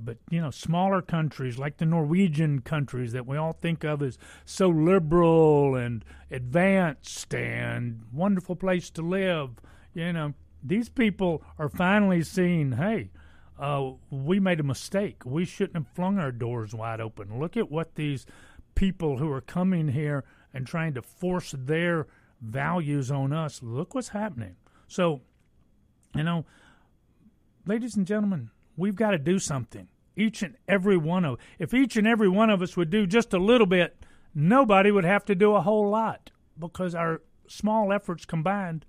But, 0.00 0.18
you 0.30 0.40
know, 0.40 0.50
smaller 0.50 1.02
countries 1.02 1.58
like 1.58 1.78
the 1.78 1.86
Norwegian 1.86 2.60
countries 2.60 3.12
that 3.12 3.26
we 3.26 3.36
all 3.36 3.52
think 3.52 3.84
of 3.84 4.02
as 4.02 4.18
so 4.44 4.68
liberal 4.68 5.74
and 5.74 6.04
advanced 6.30 7.34
and 7.34 8.02
wonderful 8.12 8.54
place 8.54 8.90
to 8.90 9.02
live, 9.02 9.50
you 9.94 10.12
know, 10.12 10.34
these 10.62 10.88
people 10.88 11.42
are 11.58 11.68
finally 11.68 12.22
seeing, 12.22 12.72
hey, 12.72 13.10
uh, 13.58 13.90
we 14.10 14.38
made 14.40 14.60
a 14.60 14.64
mistake. 14.64 15.22
We 15.24 15.44
shouldn't 15.44 15.76
have 15.76 15.94
flung 15.94 16.18
our 16.18 16.32
doors 16.32 16.74
wide 16.74 17.00
open. 17.00 17.38
Look 17.38 17.56
at 17.56 17.70
what 17.70 17.94
these 17.96 18.26
people 18.74 19.18
who 19.18 19.30
are 19.32 19.40
coming 19.40 19.88
here 19.88 20.24
and 20.54 20.66
trying 20.66 20.94
to 20.94 21.02
force 21.02 21.54
their 21.56 22.06
values 22.40 23.10
on 23.10 23.32
us. 23.32 23.60
Look 23.62 23.94
what's 23.94 24.08
happening. 24.08 24.56
So, 24.86 25.22
you 26.14 26.22
know, 26.22 26.46
ladies 27.66 27.96
and 27.96 28.06
gentlemen, 28.06 28.50
we've 28.76 28.94
got 28.94 29.10
to 29.10 29.18
do 29.18 29.38
something. 29.38 29.88
Each 30.16 30.42
and 30.42 30.56
every 30.66 30.96
one 30.96 31.24
of 31.24 31.38
if 31.58 31.74
each 31.74 31.96
and 31.96 32.06
every 32.06 32.28
one 32.28 32.50
of 32.50 32.62
us 32.62 32.76
would 32.76 32.90
do 32.90 33.06
just 33.06 33.32
a 33.32 33.38
little 33.38 33.66
bit, 33.66 34.04
nobody 34.34 34.90
would 34.90 35.04
have 35.04 35.24
to 35.26 35.34
do 35.34 35.54
a 35.54 35.60
whole 35.60 35.88
lot 35.90 36.30
because 36.58 36.94
our 36.94 37.22
small 37.46 37.92
efforts 37.92 38.24
combined 38.24 38.84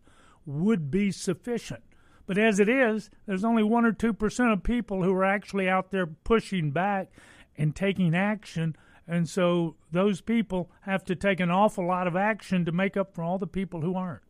would 0.46 0.90
be 0.90 1.12
sufficient. 1.12 1.84
But 2.30 2.38
as 2.38 2.60
it 2.60 2.70
is, 2.70 3.10
there's 3.26 3.44
only 3.44 3.64
1 3.64 3.86
or 3.86 3.92
2% 3.92 4.54
of 4.54 4.62
people 4.62 5.02
who 5.02 5.12
are 5.16 5.26
actually 5.26 5.68
out 5.68 5.90
there 5.90 6.06
pushing 6.06 6.70
back 6.70 7.10
and 7.58 7.76
taking 7.76 8.14
action. 8.14 8.76
And 9.08 9.28
so 9.28 9.78
those 9.92 10.22
people 10.22 10.70
have 10.82 11.04
to 11.06 11.16
take 11.16 11.40
an 11.40 11.50
awful 11.50 11.88
lot 11.88 12.06
of 12.06 12.16
action 12.16 12.66
to 12.66 12.72
make 12.72 12.96
up 12.96 13.16
for 13.16 13.24
all 13.24 13.40
the 13.40 13.48
people 13.48 13.82
who 13.82 13.96
aren't. 13.96 14.22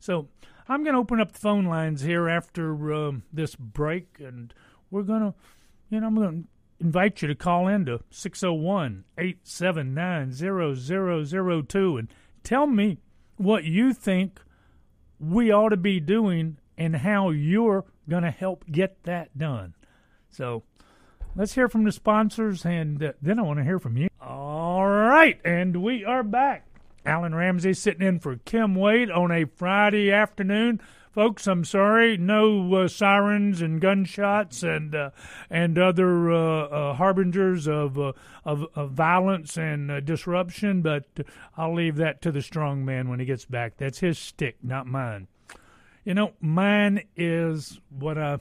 So 0.00 0.28
I'm 0.66 0.82
going 0.82 0.94
to 0.94 1.00
open 1.00 1.20
up 1.20 1.32
the 1.32 1.40
phone 1.40 1.66
lines 1.66 2.00
here 2.00 2.26
after 2.26 2.90
uh, 2.90 3.12
this 3.30 3.54
break, 3.54 4.16
and 4.18 4.54
we're 4.90 5.02
going 5.02 5.20
to, 5.20 5.34
you 5.90 6.00
know, 6.00 6.06
I'm 6.06 6.14
going 6.14 6.44
to 6.44 6.86
invite 6.86 7.20
you 7.20 7.28
to 7.28 7.34
call 7.34 7.68
in 7.68 7.84
to 7.84 8.00
601 8.08 9.04
879 9.18 10.32
0002 10.32 11.96
and 11.98 12.08
tell 12.42 12.66
me 12.66 12.96
what 13.36 13.64
you 13.64 13.92
think 13.92 14.40
we 15.20 15.52
ought 15.52 15.68
to 15.68 15.76
be 15.76 16.00
doing 16.00 16.56
and 16.76 16.96
how 16.96 17.30
you're 17.30 17.84
going 18.08 18.22
to 18.22 18.30
help 18.30 18.64
get 18.70 19.02
that 19.04 19.36
done. 19.36 19.74
So 20.30 20.62
let's 21.36 21.54
hear 21.54 21.68
from 21.68 21.84
the 21.84 21.92
sponsors, 21.92 22.64
and 22.64 23.02
uh, 23.02 23.12
then 23.20 23.38
I 23.38 23.42
want 23.42 23.58
to 23.58 23.64
hear 23.64 23.78
from 23.78 23.96
you. 23.96 24.08
All 24.20 24.86
right, 24.86 25.40
and 25.44 25.82
we 25.82 26.04
are 26.04 26.22
back. 26.22 26.66
Alan 27.04 27.34
Ramsey 27.34 27.74
sitting 27.74 28.06
in 28.06 28.20
for 28.20 28.36
Kim 28.36 28.74
Wade 28.74 29.10
on 29.10 29.30
a 29.32 29.44
Friday 29.44 30.12
afternoon. 30.12 30.80
Folks, 31.12 31.46
I'm 31.46 31.64
sorry, 31.64 32.16
no 32.16 32.72
uh, 32.74 32.88
sirens 32.88 33.60
and 33.60 33.82
gunshots 33.82 34.62
and 34.62 34.94
uh, 34.94 35.10
and 35.50 35.76
other 35.76 36.32
uh, 36.32 36.62
uh 36.64 36.94
harbingers 36.94 37.68
of, 37.68 37.98
uh, 37.98 38.12
of, 38.46 38.64
of 38.74 38.92
violence 38.92 39.58
and 39.58 40.06
disruption, 40.06 40.80
but 40.80 41.04
I'll 41.54 41.74
leave 41.74 41.96
that 41.96 42.22
to 42.22 42.32
the 42.32 42.40
strong 42.40 42.86
man 42.86 43.10
when 43.10 43.20
he 43.20 43.26
gets 43.26 43.44
back. 43.44 43.76
That's 43.76 43.98
his 43.98 44.18
stick, 44.18 44.56
not 44.62 44.86
mine. 44.86 45.28
You 46.04 46.14
know, 46.14 46.32
mine 46.40 47.04
is 47.16 47.78
what 47.90 48.18
I 48.18 48.38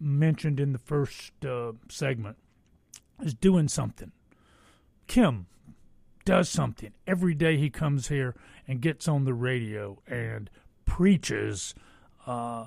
mentioned 0.00 0.60
in 0.60 0.72
the 0.72 0.78
first 0.78 1.32
segment 1.88 2.36
is 3.22 3.34
doing 3.34 3.68
something. 3.68 4.12
Kim 5.06 5.46
does 6.24 6.48
something. 6.48 6.92
Every 7.06 7.34
day 7.34 7.56
he 7.58 7.68
comes 7.70 8.08
here 8.08 8.34
and 8.66 8.80
gets 8.80 9.06
on 9.06 9.24
the 9.24 9.34
radio 9.34 10.00
and 10.06 10.48
preaches, 10.86 11.74
uh, 12.26 12.66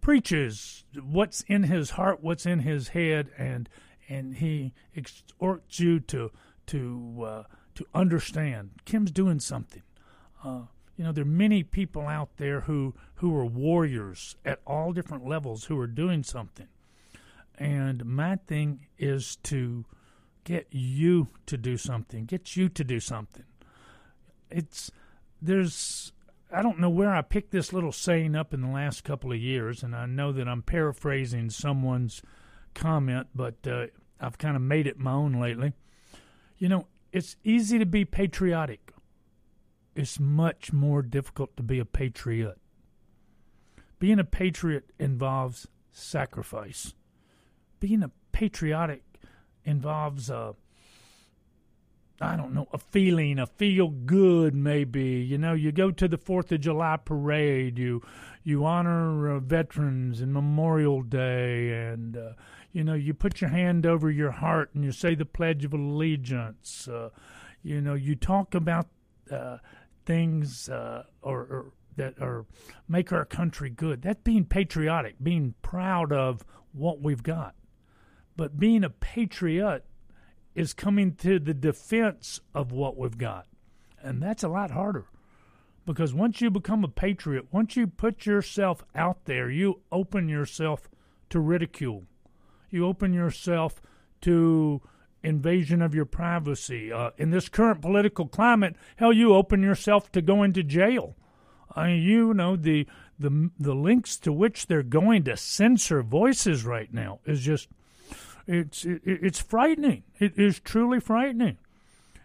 preaches 0.00 0.84
what's 1.02 1.42
in 1.42 1.64
his 1.64 1.90
heart, 1.90 2.22
what's 2.22 2.46
in 2.46 2.60
his 2.60 2.88
head, 2.88 3.30
and 3.36 3.68
and 4.08 4.36
he 4.36 4.72
exhorts 4.94 5.80
you 5.80 5.98
to 6.00 6.30
to 6.66 7.24
uh, 7.26 7.42
to 7.74 7.86
understand. 7.94 8.70
Kim's 8.84 9.10
doing 9.10 9.40
something. 9.40 9.82
Uh, 10.44 10.62
you 10.96 11.04
know, 11.04 11.12
there 11.12 11.22
are 11.22 11.26
many 11.26 11.62
people 11.62 12.06
out 12.06 12.36
there 12.36 12.60
who 12.60 12.94
who 13.16 13.34
are 13.36 13.46
warriors 13.46 14.36
at 14.44 14.60
all 14.66 14.92
different 14.92 15.26
levels 15.26 15.64
who 15.64 15.78
are 15.78 15.86
doing 15.86 16.22
something. 16.22 16.68
And 17.58 18.04
my 18.04 18.36
thing 18.36 18.86
is 18.98 19.36
to 19.44 19.84
get 20.44 20.66
you 20.70 21.28
to 21.46 21.56
do 21.56 21.76
something, 21.76 22.24
get 22.24 22.56
you 22.56 22.68
to 22.68 22.84
do 22.84 23.00
something. 23.00 23.44
It's 24.50 24.90
there's 25.40 26.12
I 26.54 26.60
don't 26.60 26.78
know 26.78 26.90
where 26.90 27.14
I 27.14 27.22
picked 27.22 27.50
this 27.50 27.72
little 27.72 27.92
saying 27.92 28.36
up 28.36 28.52
in 28.52 28.60
the 28.60 28.68
last 28.68 29.04
couple 29.04 29.32
of 29.32 29.38
years, 29.38 29.82
and 29.82 29.96
I 29.96 30.04
know 30.04 30.32
that 30.32 30.46
I'm 30.46 30.62
paraphrasing 30.62 31.48
someone's 31.48 32.20
comment, 32.74 33.28
but 33.34 33.54
uh, 33.66 33.86
I've 34.20 34.36
kind 34.36 34.56
of 34.56 34.62
made 34.62 34.86
it 34.86 34.98
my 34.98 35.12
own 35.12 35.40
lately. 35.40 35.72
You 36.58 36.68
know, 36.68 36.86
it's 37.10 37.36
easy 37.42 37.78
to 37.78 37.86
be 37.86 38.04
patriotic. 38.04 38.91
It's 39.94 40.18
much 40.18 40.72
more 40.72 41.02
difficult 41.02 41.56
to 41.56 41.62
be 41.62 41.78
a 41.78 41.84
patriot. 41.84 42.58
Being 43.98 44.18
a 44.18 44.24
patriot 44.24 44.90
involves 44.98 45.66
sacrifice. 45.92 46.94
Being 47.78 48.02
a 48.02 48.10
patriotic 48.32 49.04
involves 49.64 50.30
a 50.30 50.54
I 52.20 52.36
don't 52.36 52.54
know, 52.54 52.68
a 52.72 52.78
feeling, 52.78 53.40
a 53.40 53.46
feel 53.46 53.88
good 53.88 54.54
maybe. 54.54 55.02
You 55.04 55.38
know, 55.38 55.54
you 55.54 55.72
go 55.72 55.90
to 55.90 56.06
the 56.06 56.18
4th 56.18 56.52
of 56.52 56.60
July 56.60 56.96
parade, 56.96 57.78
you 57.78 58.02
you 58.44 58.64
honor 58.64 59.36
uh, 59.36 59.40
veterans 59.40 60.20
and 60.20 60.32
Memorial 60.32 61.02
Day 61.02 61.70
and 61.70 62.16
uh, 62.16 62.32
you 62.72 62.82
know, 62.84 62.94
you 62.94 63.12
put 63.12 63.40
your 63.40 63.50
hand 63.50 63.84
over 63.86 64.10
your 64.10 64.30
heart 64.30 64.70
and 64.74 64.84
you 64.84 64.92
say 64.92 65.14
the 65.14 65.26
pledge 65.26 65.64
of 65.64 65.74
allegiance. 65.74 66.88
Uh, 66.88 67.10
you 67.62 67.80
know, 67.80 67.94
you 67.94 68.16
talk 68.16 68.54
about 68.54 68.88
uh, 69.30 69.58
things 70.04 70.68
uh, 70.68 71.04
or, 71.22 71.40
or 71.40 71.72
that 71.96 72.20
are 72.20 72.46
make 72.88 73.12
our 73.12 73.24
country 73.24 73.70
good. 73.70 74.02
That's 74.02 74.22
being 74.22 74.44
patriotic, 74.44 75.16
being 75.22 75.54
proud 75.62 76.12
of 76.12 76.44
what 76.72 77.00
we've 77.00 77.22
got. 77.22 77.54
But 78.36 78.58
being 78.58 78.84
a 78.84 78.90
patriot 78.90 79.84
is 80.54 80.72
coming 80.72 81.14
to 81.16 81.38
the 81.38 81.54
defense 81.54 82.40
of 82.54 82.72
what 82.72 82.96
we've 82.96 83.18
got. 83.18 83.46
And 84.02 84.22
that's 84.22 84.42
a 84.42 84.48
lot 84.48 84.70
harder. 84.70 85.06
Because 85.84 86.14
once 86.14 86.40
you 86.40 86.50
become 86.50 86.84
a 86.84 86.88
patriot, 86.88 87.46
once 87.50 87.76
you 87.76 87.86
put 87.86 88.24
yourself 88.24 88.84
out 88.94 89.24
there, 89.24 89.50
you 89.50 89.80
open 89.90 90.28
yourself 90.28 90.88
to 91.30 91.40
ridicule. 91.40 92.04
You 92.70 92.86
open 92.86 93.12
yourself 93.12 93.82
to 94.22 94.80
invasion 95.22 95.82
of 95.82 95.94
your 95.94 96.04
privacy. 96.04 96.92
Uh, 96.92 97.10
in 97.16 97.30
this 97.30 97.48
current 97.48 97.80
political 97.80 98.26
climate, 98.26 98.76
hell, 98.96 99.12
you 99.12 99.34
open 99.34 99.62
yourself 99.62 100.10
to 100.12 100.22
going 100.22 100.52
to 100.54 100.62
jail. 100.62 101.16
You 101.76 102.34
know 102.34 102.56
the 102.56 102.86
the 103.18 103.50
the 103.58 103.74
links 103.74 104.16
to 104.18 104.32
which 104.32 104.66
they're 104.66 104.82
going 104.82 105.24
to 105.24 105.36
censor 105.36 106.02
voices 106.02 106.66
right 106.66 106.92
now 106.92 107.20
is 107.24 107.40
just 107.40 107.68
it's 108.46 108.84
it, 108.84 109.00
it's 109.04 109.40
frightening. 109.40 110.02
It 110.18 110.38
is 110.38 110.60
truly 110.60 111.00
frightening. 111.00 111.58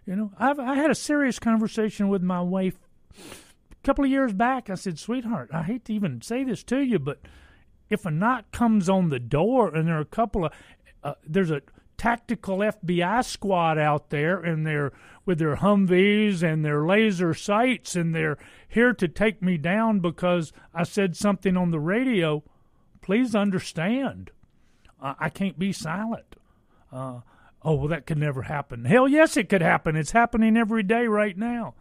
You 0.06 0.16
know, 0.16 0.32
I've 0.38 0.60
I 0.60 0.76
had 0.76 0.92
a 0.92 0.96
serious 0.96 1.40
conversation 1.40 2.10
with 2.10 2.22
my 2.22 2.42
wife 2.42 2.78
a 3.20 3.86
couple 3.86 4.04
of 4.04 4.12
years 4.12 4.34
back. 4.34 4.70
I 4.70 4.76
said, 4.76 5.00
"Sweetheart, 5.00 5.50
I 5.54 5.64
hate 5.64 5.86
to 5.86 5.94
even 5.94 6.22
say 6.22 6.44
this 6.44 6.64
to 6.66 6.80
you, 6.80 7.00
but 7.00 7.20
if 7.90 8.06
a 8.06 8.12
knock 8.12 8.52
comes 8.52 8.90
on 8.90 9.10
the 9.10 9.20
door 9.20 9.74
and 9.74 9.88
there 9.88 9.98
are 9.98 10.02
a 10.02 10.06
couple 10.06 10.46
of 10.46 10.52
uh, 11.04 11.14
there's 11.26 11.52
a 11.52 11.62
tactical 11.98 12.60
FBI 12.60 13.26
squad 13.26 13.78
out 13.78 14.10
there 14.10 14.40
and 14.40 14.66
they're 14.66 14.92
with 15.26 15.40
their 15.40 15.58
Humvees 15.58 16.44
and 16.44 16.64
their 16.64 16.86
laser 16.86 17.34
sights 17.34 17.96
and 17.96 18.14
they're 18.14 18.38
here 18.68 18.94
to 18.94 19.08
take 19.08 19.42
me 19.42 19.58
down 19.58 20.00
because 20.00 20.54
I 20.74 20.84
said 20.84 21.18
something 21.18 21.58
on 21.58 21.72
the 21.72 21.80
radio. 21.80 22.44
Please 23.02 23.36
understand. 23.36 24.32
Uh, 25.02 25.16
I 25.20 25.30
can't 25.30 25.60
be 25.60 25.72
silent. 25.72 26.36
Uh, 26.92 27.22
oh, 27.62 27.74
well, 27.76 27.88
that 27.88 28.06
could 28.06 28.18
never 28.18 28.44
happen. 28.44 28.86
Hell, 28.86 29.08
yes, 29.08 29.38
it 29.38 29.50
could 29.50 29.62
happen. 29.62 29.96
It's 29.96 30.12
happening 30.12 30.56
every 30.56 30.84
day 30.84 31.08
right 31.08 31.38
now. 31.38 31.76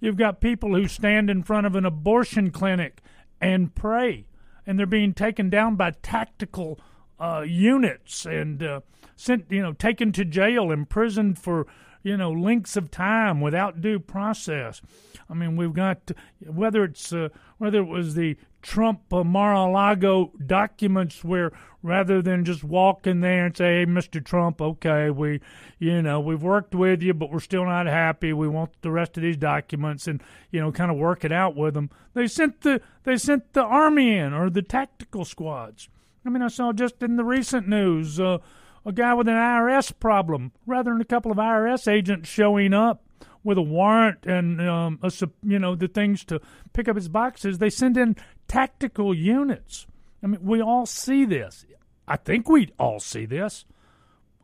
You've 0.00 0.16
got 0.16 0.40
people 0.40 0.74
who 0.74 0.88
stand 0.88 1.28
in 1.30 1.42
front 1.42 1.66
of 1.66 1.76
an 1.76 1.84
abortion 1.84 2.50
clinic 2.50 3.02
and 3.40 3.74
pray, 3.74 4.26
and 4.66 4.78
they're 4.78 4.86
being 4.86 5.12
taken 5.14 5.50
down 5.50 5.76
by 5.76 5.92
tactical 6.02 6.78
uh, 7.18 7.44
units 7.46 8.24
and 8.24 8.62
uh, 8.62 8.80
sent, 9.20 9.44
you 9.50 9.60
know, 9.60 9.72
taken 9.72 10.12
to 10.12 10.24
jail, 10.24 10.70
imprisoned 10.70 11.38
for, 11.38 11.66
you 12.02 12.16
know, 12.16 12.32
lengths 12.32 12.76
of 12.76 12.90
time 12.90 13.40
without 13.40 13.82
due 13.82 13.98
process. 13.98 14.80
I 15.28 15.34
mean, 15.34 15.56
we've 15.56 15.74
got 15.74 16.10
whether 16.46 16.84
it's 16.84 17.12
uh, 17.12 17.28
whether 17.58 17.78
it 17.78 17.86
was 17.86 18.14
the 18.14 18.36
Trump 18.62 19.12
uh, 19.12 19.22
Mar-a-Lago 19.22 20.32
documents 20.46 21.22
where 21.22 21.52
rather 21.82 22.20
than 22.22 22.44
just 22.44 22.64
walk 22.64 23.06
in 23.06 23.20
there 23.20 23.46
and 23.46 23.56
say, 23.56 23.80
"Hey, 23.80 23.86
Mr. 23.86 24.24
Trump, 24.24 24.62
okay, 24.62 25.10
we, 25.10 25.40
you 25.78 26.00
know, 26.00 26.18
we've 26.18 26.42
worked 26.42 26.74
with 26.74 27.02
you, 27.02 27.12
but 27.12 27.30
we're 27.30 27.40
still 27.40 27.66
not 27.66 27.86
happy. 27.86 28.32
We 28.32 28.48
want 28.48 28.70
the 28.80 28.90
rest 28.90 29.18
of 29.18 29.22
these 29.22 29.36
documents," 29.36 30.06
and 30.06 30.22
you 30.50 30.60
know, 30.60 30.72
kind 30.72 30.90
of 30.90 30.96
work 30.96 31.26
it 31.26 31.32
out 31.32 31.56
with 31.56 31.74
them. 31.74 31.90
They 32.14 32.26
sent 32.26 32.62
the 32.62 32.80
they 33.04 33.18
sent 33.18 33.52
the 33.52 33.64
army 33.64 34.16
in 34.16 34.32
or 34.32 34.48
the 34.48 34.62
tactical 34.62 35.26
squads. 35.26 35.90
I 36.24 36.30
mean, 36.30 36.42
I 36.42 36.48
saw 36.48 36.72
just 36.72 37.02
in 37.02 37.16
the 37.16 37.24
recent 37.24 37.68
news 37.68 38.20
uh, 38.20 38.38
a 38.84 38.92
guy 38.92 39.14
with 39.14 39.28
an 39.28 39.34
IRS 39.34 39.92
problem, 39.98 40.52
rather 40.66 40.90
than 40.92 41.00
a 41.00 41.04
couple 41.06 41.30
of 41.30 41.38
IRS 41.38 41.90
agents 41.90 42.28
showing 42.28 42.72
up 42.72 43.02
with 43.42 43.58
a 43.58 43.62
warrant 43.62 44.26
and 44.26 44.60
um, 44.60 44.98
a, 45.02 45.10
you 45.42 45.58
know 45.58 45.74
the 45.74 45.88
things 45.88 46.24
to 46.24 46.40
pick 46.72 46.88
up 46.88 46.96
his 46.96 47.08
boxes. 47.08 47.58
They 47.58 47.70
send 47.70 47.96
in 47.96 48.16
tactical 48.48 49.14
units. 49.14 49.86
I 50.22 50.26
mean, 50.26 50.40
we 50.42 50.60
all 50.60 50.86
see 50.86 51.24
this. 51.24 51.64
I 52.06 52.16
think 52.16 52.48
we 52.48 52.72
all 52.78 53.00
see 53.00 53.26
this. 53.26 53.64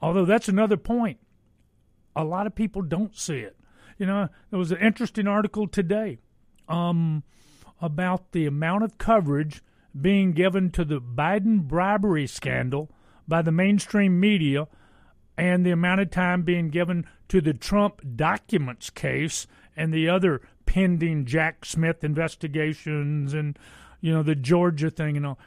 Although 0.00 0.24
that's 0.24 0.48
another 0.48 0.76
point. 0.76 1.18
A 2.14 2.24
lot 2.24 2.46
of 2.46 2.54
people 2.54 2.80
don't 2.80 3.16
see 3.16 3.38
it. 3.38 3.56
You 3.98 4.06
know, 4.06 4.28
there 4.50 4.58
was 4.58 4.72
an 4.72 4.78
interesting 4.78 5.26
article 5.26 5.66
today 5.66 6.18
um, 6.68 7.24
about 7.80 8.32
the 8.32 8.46
amount 8.46 8.84
of 8.84 8.98
coverage 8.98 9.62
being 9.98 10.32
given 10.32 10.70
to 10.70 10.84
the 10.84 11.00
Biden 11.00 11.62
bribery 11.62 12.26
scandal 12.26 12.90
by 13.28 13.42
the 13.42 13.52
mainstream 13.52 14.18
media 14.18 14.68
and 15.36 15.64
the 15.64 15.70
amount 15.70 16.00
of 16.00 16.10
time 16.10 16.42
being 16.42 16.70
given 16.70 17.06
to 17.28 17.40
the 17.40 17.54
Trump 17.54 18.00
documents 18.16 18.90
case 18.90 19.46
and 19.76 19.92
the 19.92 20.08
other 20.08 20.40
pending 20.64 21.26
Jack 21.26 21.64
Smith 21.64 22.02
investigations 22.02 23.34
and 23.34 23.58
you 24.00 24.12
know 24.12 24.22
the 24.22 24.34
Georgia 24.34 24.90
thing 24.90 25.16
and 25.16 25.26
all. 25.26 25.38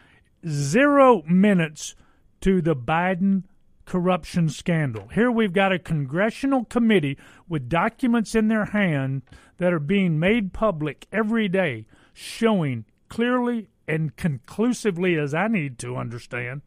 Zero 0.48 1.22
minutes 1.24 1.96
to 2.42 2.62
the 2.62 2.76
Biden 2.76 3.44
corruption 3.86 4.48
scandal. 4.50 5.08
Here 5.10 5.32
we've 5.32 5.52
got 5.52 5.74
a 5.74 5.80
congressional 5.80 6.64
committee 6.66 7.18
with 7.48 7.68
documents 7.68 8.36
in 8.36 8.48
their 8.48 8.66
hand 8.66 9.24
that 9.58 9.74
are 9.74 9.80
being 9.80 10.20
made 10.20 10.54
public 10.54 11.08
every 11.12 11.50
day 11.50 11.86
showing 12.14 12.86
clearly 13.10 13.70
and 13.88 14.16
conclusively 14.16 15.18
as 15.18 15.34
I 15.34 15.48
need 15.48 15.80
to 15.80 15.98
understand 15.98 16.62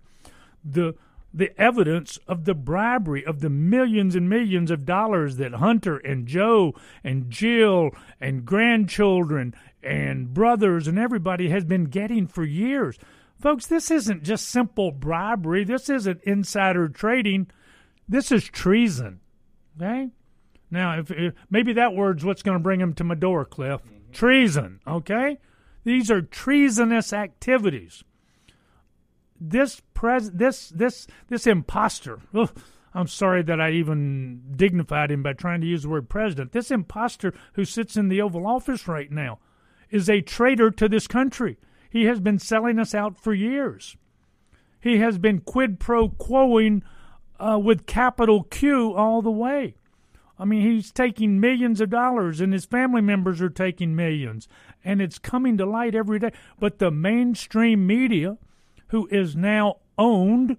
the 0.65 0.95
the 1.35 1.59
evidence 1.59 2.19
of 2.29 2.45
the 2.45 2.55
bribery 2.55 3.25
of 3.25 3.41
the 3.41 3.49
millions 3.49 4.15
and 4.15 4.29
millions 4.29 4.71
of 4.71 4.85
dollars 4.85 5.37
that 5.37 5.55
Hunter 5.55 5.97
and 5.97 6.27
Joe 6.27 6.75
and 7.03 7.31
Jill 7.31 7.91
and 8.21 8.45
grandchildren 8.45 9.55
and 9.83 10.35
brothers 10.35 10.87
and 10.87 10.99
everybody 10.99 11.49
has 11.49 11.65
been 11.65 11.85
getting 11.85 12.27
for 12.27 12.45
years. 12.45 12.99
Folks, 13.41 13.67
this 13.67 13.91
isn't 13.91 14.23
just 14.23 14.47
simple 14.47 14.93
bribery. 14.93 15.65
This 15.65 15.89
isn't 15.89 16.23
insider 16.23 16.89
trading. 16.89 17.49
This 18.07 18.31
is 18.31 18.45
treason. 18.45 19.21
Okay? 19.81 20.11
Now, 20.71 20.99
if, 20.99 21.11
if 21.11 21.35
maybe 21.51 21.73
that 21.75 21.95
word's 21.95 22.25
what's 22.25 22.43
going 22.43 22.57
to 22.57 22.63
bring 22.63 22.81
him 22.81 22.95
to 22.95 23.05
my 23.05 23.15
door, 23.15 23.45
Cliff. 23.45 23.83
Mm-hmm. 23.83 24.13
Treason. 24.13 24.81
Okay, 24.87 25.39
these 25.85 26.11
are 26.11 26.23
treasonous 26.23 27.13
activities. 27.13 28.05
This 29.45 29.83
pres 29.93 30.31
this 30.31 30.69
this 30.69 31.09
this 31.29 31.49
imposter. 31.49 32.21
Ugh, 32.33 32.51
I'm 32.95 33.09
sorry 33.09 33.43
that 33.43 33.61
I 33.61 33.71
even 33.71 34.43
dignified 34.55 35.11
him 35.11 35.23
by 35.23 35.33
trying 35.33 35.61
to 35.63 35.67
use 35.67 35.83
the 35.83 35.89
word 35.89 36.09
president. 36.09 36.53
This 36.53 36.71
imposter 36.71 37.35
who 37.55 37.65
sits 37.65 37.97
in 37.97 38.09
the 38.09 38.23
Oval 38.23 38.47
Office 38.47 38.87
right 38.87 39.11
now 39.11 39.41
is 39.91 40.09
a 40.09 40.21
traitor 40.21 40.71
to 40.71 40.89
this 40.89 41.09
country. 41.09 41.59
He 41.91 42.05
has 42.05 42.21
been 42.21 42.39
selling 42.39 42.79
us 42.79 42.95
out 42.95 43.19
for 43.19 43.35
years. 43.35 43.97
He 44.81 44.99
has 44.99 45.19
been 45.19 45.41
quid 45.41 45.81
pro 45.81 46.09
quoing 46.09 46.83
uh, 47.41 47.59
with 47.59 47.87
capital 47.87 48.45
Q 48.45 48.95
all 48.95 49.23
the 49.23 49.31
way. 49.31 49.75
I 50.39 50.45
mean, 50.45 50.63
he's 50.63 50.91
taking 50.91 51.41
millions 51.41 51.81
of 51.81 51.91
dollars, 51.91 52.41
and 52.41 52.53
his 52.53 52.65
family 52.65 53.01
members 53.01 53.43
are 53.43 53.51
taking 53.51 53.95
millions, 53.95 54.49
and 54.85 55.01
it's 55.01 55.19
coming 55.19 55.57
to 55.59 55.67
light 55.67 55.95
every 55.95 56.19
day. 56.19 56.33
But 56.59 56.79
the 56.79 56.91
mainstream 56.91 57.87
media, 57.87 58.39
who 58.93 59.09
is 59.11 59.35
now 59.35 59.79
owned 59.99 60.57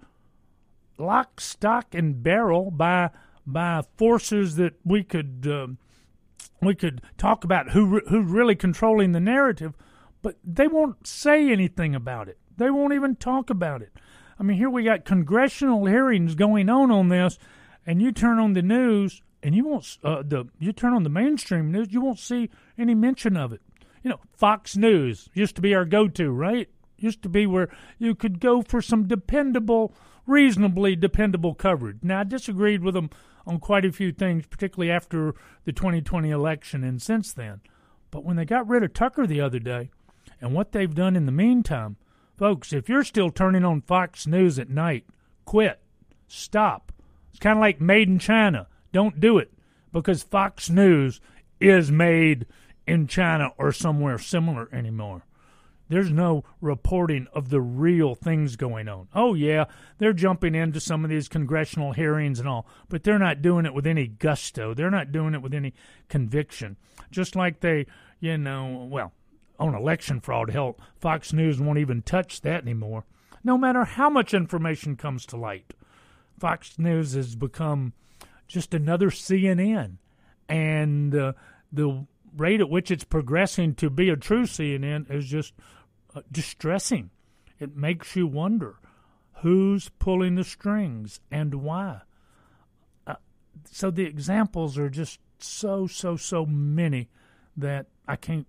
lock, 0.98 1.40
stock, 1.40 1.94
and 1.94 2.22
barrel 2.22 2.72
by 2.72 3.10
by 3.46 3.82
forces 3.98 4.56
that 4.56 4.74
we 4.84 5.04
could 5.04 5.48
uh, 5.50 5.68
we 6.62 6.76
could 6.76 7.02
talk 7.18 7.44
about 7.44 7.72
who 7.72 8.02
who's 8.10 8.30
really 8.30 8.56
controlling 8.56 9.12
the 9.12 9.20
narrative, 9.20 9.76
but 10.22 10.36
they 10.44 10.68
won't 10.68 11.06
say 11.08 11.52
anything 11.52 11.94
about 11.96 12.28
it. 12.28 12.38
They 12.58 12.72
won't 12.72 12.94
even 12.94 13.16
talk 13.16 13.50
about 13.50 13.82
it. 13.82 13.94
I 14.40 14.44
mean, 14.44 14.58
here 14.58 14.70
we 14.70 14.84
got 14.84 15.06
congressional 15.06 15.86
hearings 15.86 16.34
going 16.34 16.70
on 16.70 16.90
on 16.90 17.10
this, 17.10 17.38
and 17.86 18.02
you 18.02 18.12
turn 18.12 18.40
on 18.40 18.54
the 18.54 18.64
news 18.64 19.22
and 19.44 19.54
you 19.54 19.66
won't 19.66 19.98
uh, 20.04 20.24
the 20.26 20.46
you 20.58 20.74
turn 20.74 20.94
on 20.94 21.04
the 21.04 21.10
mainstream 21.10 21.72
news, 21.72 21.90
you 21.92 22.02
won't 22.02 22.20
see 22.20 22.50
any 22.80 22.96
mention 22.96 23.38
of 23.38 23.54
it. 23.54 23.62
You 24.02 24.10
know, 24.10 24.20
Fox 24.36 24.76
News 24.76 25.30
used 25.36 25.56
to 25.56 25.62
be 25.62 25.76
our 25.76 25.86
go-to, 25.86 26.32
right? 26.32 26.68
Used 27.04 27.22
to 27.24 27.30
be 27.30 27.46
where 27.46 27.70
you 28.00 28.16
could 28.16 28.40
go 28.40 28.62
for 28.62 28.82
some 28.82 29.08
dependable 29.08 29.94
reasonably 30.26 30.96
dependable 30.96 31.54
coverage. 31.54 31.98
Now, 32.02 32.22
I 32.22 32.24
disagreed 32.24 32.82
with 32.82 32.94
them 32.94 33.10
on 33.46 33.60
quite 33.60 33.86
a 33.86 33.92
few 33.92 34.12
things, 34.12 34.46
particularly 34.48 34.92
after 34.92 35.36
the 35.66 35.74
2020 35.74 36.30
election 36.30 36.84
and 36.84 37.02
since 37.02 37.34
then. 37.34 37.62
But 38.12 38.24
when 38.24 38.38
they 38.38 38.46
got 38.46 38.68
rid 38.68 38.84
of 38.84 38.94
Tucker 38.94 39.28
the 39.28 39.42
other 39.42 39.60
day, 39.60 39.92
and 40.40 40.54
what 40.54 40.72
they've 40.72 40.94
done 40.94 41.16
in 41.16 41.26
the 41.26 41.32
meantime, 41.32 41.98
folks, 42.38 42.72
if 42.72 42.88
you're 42.88 43.04
still 43.04 43.32
turning 43.32 43.66
on 43.66 43.82
Fox 43.82 44.26
News 44.26 44.58
at 44.60 44.70
night, 44.70 45.06
quit. 45.46 45.80
Stop. 46.28 46.92
It's 47.32 47.40
kind 47.40 47.58
of 47.58 47.62
like 47.62 47.82
made 47.82 48.08
in 48.08 48.20
China. 48.20 48.68
Don't 48.92 49.20
do 49.20 49.38
it 49.38 49.52
because 49.92 50.24
Fox 50.24 50.70
News 50.70 51.20
is 51.60 51.92
made 51.92 52.46
in 52.88 53.08
China 53.08 53.50
or 53.58 53.72
somewhere 53.72 54.18
similar 54.18 54.70
anymore. 54.72 55.24
There's 55.94 56.12
no 56.12 56.44
reporting 56.60 57.28
of 57.34 57.50
the 57.50 57.62
real 57.62 58.16
things 58.16 58.56
going 58.56 58.88
on. 58.88 59.10
Oh, 59.14 59.36
yeah, 59.36 59.66
they're 60.00 60.12
jumping 60.12 60.56
into 60.56 60.80
some 60.80 61.04
of 61.04 61.12
these 61.12 61.28
congressional 61.28 61.94
hearings 61.94 62.40
and 62.40 62.50
all, 62.50 62.66
but 62.90 63.04
they're 63.04 63.20
not 63.20 63.44
doing 63.44 63.68
it 63.68 63.76
with 63.76 63.86
any 63.86 64.08
gusto. 64.08 64.74
They're 64.74 64.90
not 64.90 65.12
doing 65.12 65.36
it 65.36 65.44
with 65.44 65.54
any 65.54 65.76
conviction. 66.10 66.78
Just 67.12 67.36
like 67.36 67.60
they, 67.60 67.86
you 68.20 68.40
know, 68.40 68.88
well, 68.90 69.14
on 69.60 69.76
election 69.76 70.20
fraud, 70.20 70.50
hell, 70.50 70.80
Fox 71.00 71.32
News 71.32 71.62
won't 71.62 71.78
even 71.78 72.02
touch 72.02 72.42
that 72.42 72.64
anymore. 72.64 73.06
No 73.44 73.56
matter 73.56 73.84
how 73.84 74.10
much 74.10 74.34
information 74.34 74.96
comes 74.96 75.28
to 75.28 75.38
light, 75.38 75.76
Fox 76.40 76.80
News 76.80 77.14
has 77.14 77.36
become 77.36 77.94
just 78.48 78.74
another 78.74 79.12
CNN. 79.12 79.98
And 80.50 81.14
uh, 81.14 81.34
the 81.72 82.08
rate 82.36 82.62
at 82.62 82.70
which 82.72 82.90
it's 82.90 83.04
progressing 83.04 83.76
to 83.76 83.92
be 83.92 84.10
a 84.10 84.16
true 84.16 84.46
CNN 84.46 85.12
is 85.12 85.28
just 85.28 85.54
distressing. 86.32 87.10
It 87.60 87.76
makes 87.76 88.16
you 88.16 88.28
wonder 88.28 88.76
who's 89.42 89.90
pulling 90.00 90.36
the 90.36 90.44
strings 90.44 91.20
and 91.32 91.56
why. 91.56 92.02
Uh, 93.06 93.16
so 93.70 93.92
the 93.92 94.06
examples 94.06 94.78
are 94.78 94.90
just 94.90 95.20
so 95.40 95.88
so 95.88 96.16
so 96.16 96.46
many 96.46 97.10
that 97.58 97.88
I 98.08 98.16
can't 98.16 98.48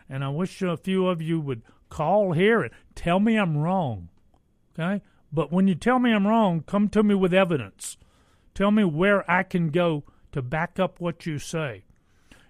and 0.10 0.24
I 0.24 0.30
wish 0.30 0.62
a 0.62 0.76
few 0.76 1.08
of 1.08 1.22
you 1.22 1.40
would 1.40 1.62
call 1.90 2.34
here 2.34 2.62
and 2.62 2.74
tell 2.96 3.20
me 3.20 3.38
I'm 3.38 3.58
wrong. 3.58 4.10
Okay? 4.74 5.02
But 5.32 5.52
when 5.52 5.68
you 5.68 5.76
tell 5.76 6.00
me 6.00 6.12
I'm 6.12 6.28
wrong, 6.28 6.64
come 6.66 6.90
to 6.90 7.04
me 7.04 7.16
with 7.16 7.34
evidence. 7.34 7.98
Tell 8.54 8.72
me 8.72 8.84
where 8.84 9.30
I 9.30 9.44
can 9.44 9.70
go 9.70 10.04
to 10.32 10.42
back 10.42 10.80
up 10.80 11.00
what 11.00 11.26
you 11.26 11.40
say. 11.40 11.84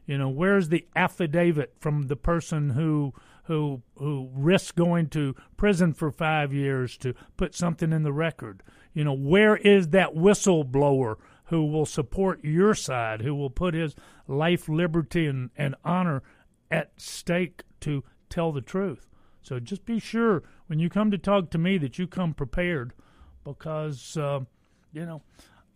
You 0.06 0.18
know, 0.18 0.30
where's 0.30 0.70
the 0.70 0.88
affidavit 0.96 1.74
from 1.80 2.08
the 2.08 2.16
person 2.16 2.72
who 2.72 3.14
who 3.44 3.82
who 3.96 4.30
risks 4.34 4.72
going 4.72 5.08
to 5.10 5.36
prison 5.58 5.94
for 5.94 6.12
5 6.12 6.54
years 6.54 6.98
to 6.98 7.14
put 7.36 7.56
something 7.56 7.92
in 7.92 8.04
the 8.04 8.14
record? 8.14 8.64
You 8.94 9.04
know, 9.04 9.14
where 9.14 9.58
is 9.58 9.90
that 9.90 10.16
whistleblower 10.16 11.18
who 11.46 11.66
will 11.66 11.86
support 11.86 12.44
your 12.44 12.74
side, 12.76 13.22
who 13.22 13.36
will 13.36 13.50
put 13.50 13.74
his 13.74 13.96
life, 14.28 14.70
liberty, 14.70 15.26
and, 15.26 15.50
and 15.58 15.76
honor 15.84 16.22
at 16.72 16.92
stake 16.98 17.64
to 17.82 18.04
tell 18.30 18.52
the 18.52 18.62
truth. 18.62 19.08
So 19.42 19.60
just 19.60 19.86
be 19.86 20.00
sure 20.00 20.44
when 20.68 20.80
you 20.80 20.90
come 20.90 21.12
to 21.12 21.18
talk 21.18 21.50
to 21.52 21.58
me 21.58 21.78
that 21.80 21.98
you 21.98 22.08
come 22.08 22.34
prepared 22.34 22.94
because, 23.44 24.18
uh, 24.18 24.42
you 24.92 25.06
know, 25.06 25.22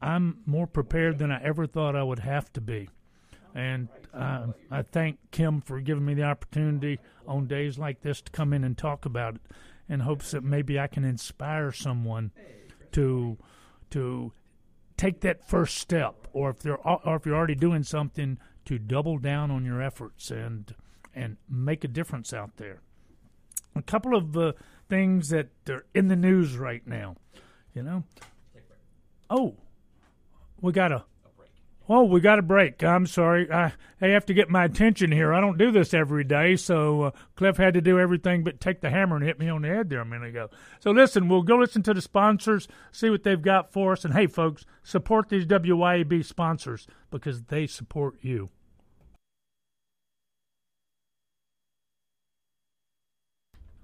I'm 0.01 0.39
more 0.45 0.67
prepared 0.67 1.17
than 1.17 1.31
I 1.31 1.41
ever 1.41 1.65
thought 1.65 1.95
I 1.95 2.03
would 2.03 2.19
have 2.19 2.51
to 2.53 2.61
be. 2.61 2.89
And 3.55 3.87
uh, 4.13 4.47
I 4.71 4.81
thank 4.81 5.19
Kim 5.31 5.61
for 5.61 5.79
giving 5.79 6.05
me 6.05 6.13
the 6.15 6.23
opportunity 6.23 6.99
on 7.27 7.47
days 7.47 7.77
like 7.77 8.01
this 8.01 8.21
to 8.21 8.31
come 8.31 8.51
in 8.51 8.63
and 8.63 8.77
talk 8.77 9.05
about 9.05 9.35
it 9.35 9.41
in 9.87 10.01
hopes 10.01 10.31
that 10.31 10.43
maybe 10.43 10.79
I 10.79 10.87
can 10.87 11.03
inspire 11.03 11.71
someone 11.71 12.31
to 12.93 13.37
to 13.91 14.31
take 14.97 15.21
that 15.21 15.47
first 15.47 15.77
step 15.77 16.27
or 16.33 16.49
if 16.49 16.59
they're 16.59 16.79
or 16.79 17.15
if 17.15 17.25
you're 17.25 17.35
already 17.35 17.55
doing 17.55 17.83
something 17.83 18.39
to 18.65 18.79
double 18.79 19.17
down 19.19 19.51
on 19.51 19.65
your 19.65 19.81
efforts 19.81 20.31
and 20.31 20.73
and 21.13 21.37
make 21.49 21.83
a 21.83 21.87
difference 21.87 22.33
out 22.33 22.57
there. 22.57 22.81
A 23.75 23.81
couple 23.81 24.15
of 24.15 24.37
uh, 24.37 24.53
things 24.89 25.29
that 25.29 25.49
are 25.69 25.85
in 25.93 26.07
the 26.07 26.15
news 26.15 26.57
right 26.57 26.85
now, 26.85 27.15
you 27.73 27.83
know. 27.83 28.03
Oh, 29.29 29.55
we 30.61 30.71
got 30.71 30.91
a. 30.91 31.05
Oh, 31.89 32.03
we 32.03 32.21
got 32.21 32.39
a 32.39 32.43
break. 32.43 32.81
I'm 32.81 33.05
sorry. 33.05 33.51
I, 33.51 33.73
I 34.01 34.07
have 34.07 34.25
to 34.27 34.33
get 34.33 34.49
my 34.49 34.63
attention 34.63 35.11
here. 35.11 35.33
I 35.33 35.41
don't 35.41 35.57
do 35.57 35.69
this 35.69 35.93
every 35.93 36.23
day, 36.23 36.55
so 36.55 37.01
uh, 37.01 37.11
Cliff 37.35 37.57
had 37.57 37.73
to 37.73 37.81
do 37.81 37.99
everything 37.99 38.45
but 38.45 38.61
take 38.61 38.79
the 38.79 38.89
hammer 38.89 39.17
and 39.17 39.25
hit 39.25 39.37
me 39.37 39.49
on 39.49 39.63
the 39.63 39.67
head 39.67 39.89
there 39.89 39.99
a 39.99 40.05
minute 40.05 40.29
ago. 40.29 40.49
So 40.79 40.91
listen, 40.91 41.27
we'll 41.27 41.41
go 41.41 41.57
listen 41.57 41.83
to 41.83 41.93
the 41.93 42.01
sponsors, 42.01 42.69
see 42.93 43.09
what 43.09 43.23
they've 43.23 43.41
got 43.41 43.73
for 43.73 43.91
us, 43.91 44.05
and 44.05 44.13
hey, 44.13 44.27
folks, 44.27 44.65
support 44.81 45.27
these 45.27 45.45
WYAB 45.45 46.23
sponsors 46.23 46.87
because 47.11 47.43
they 47.43 47.67
support 47.67 48.15
you. 48.21 48.49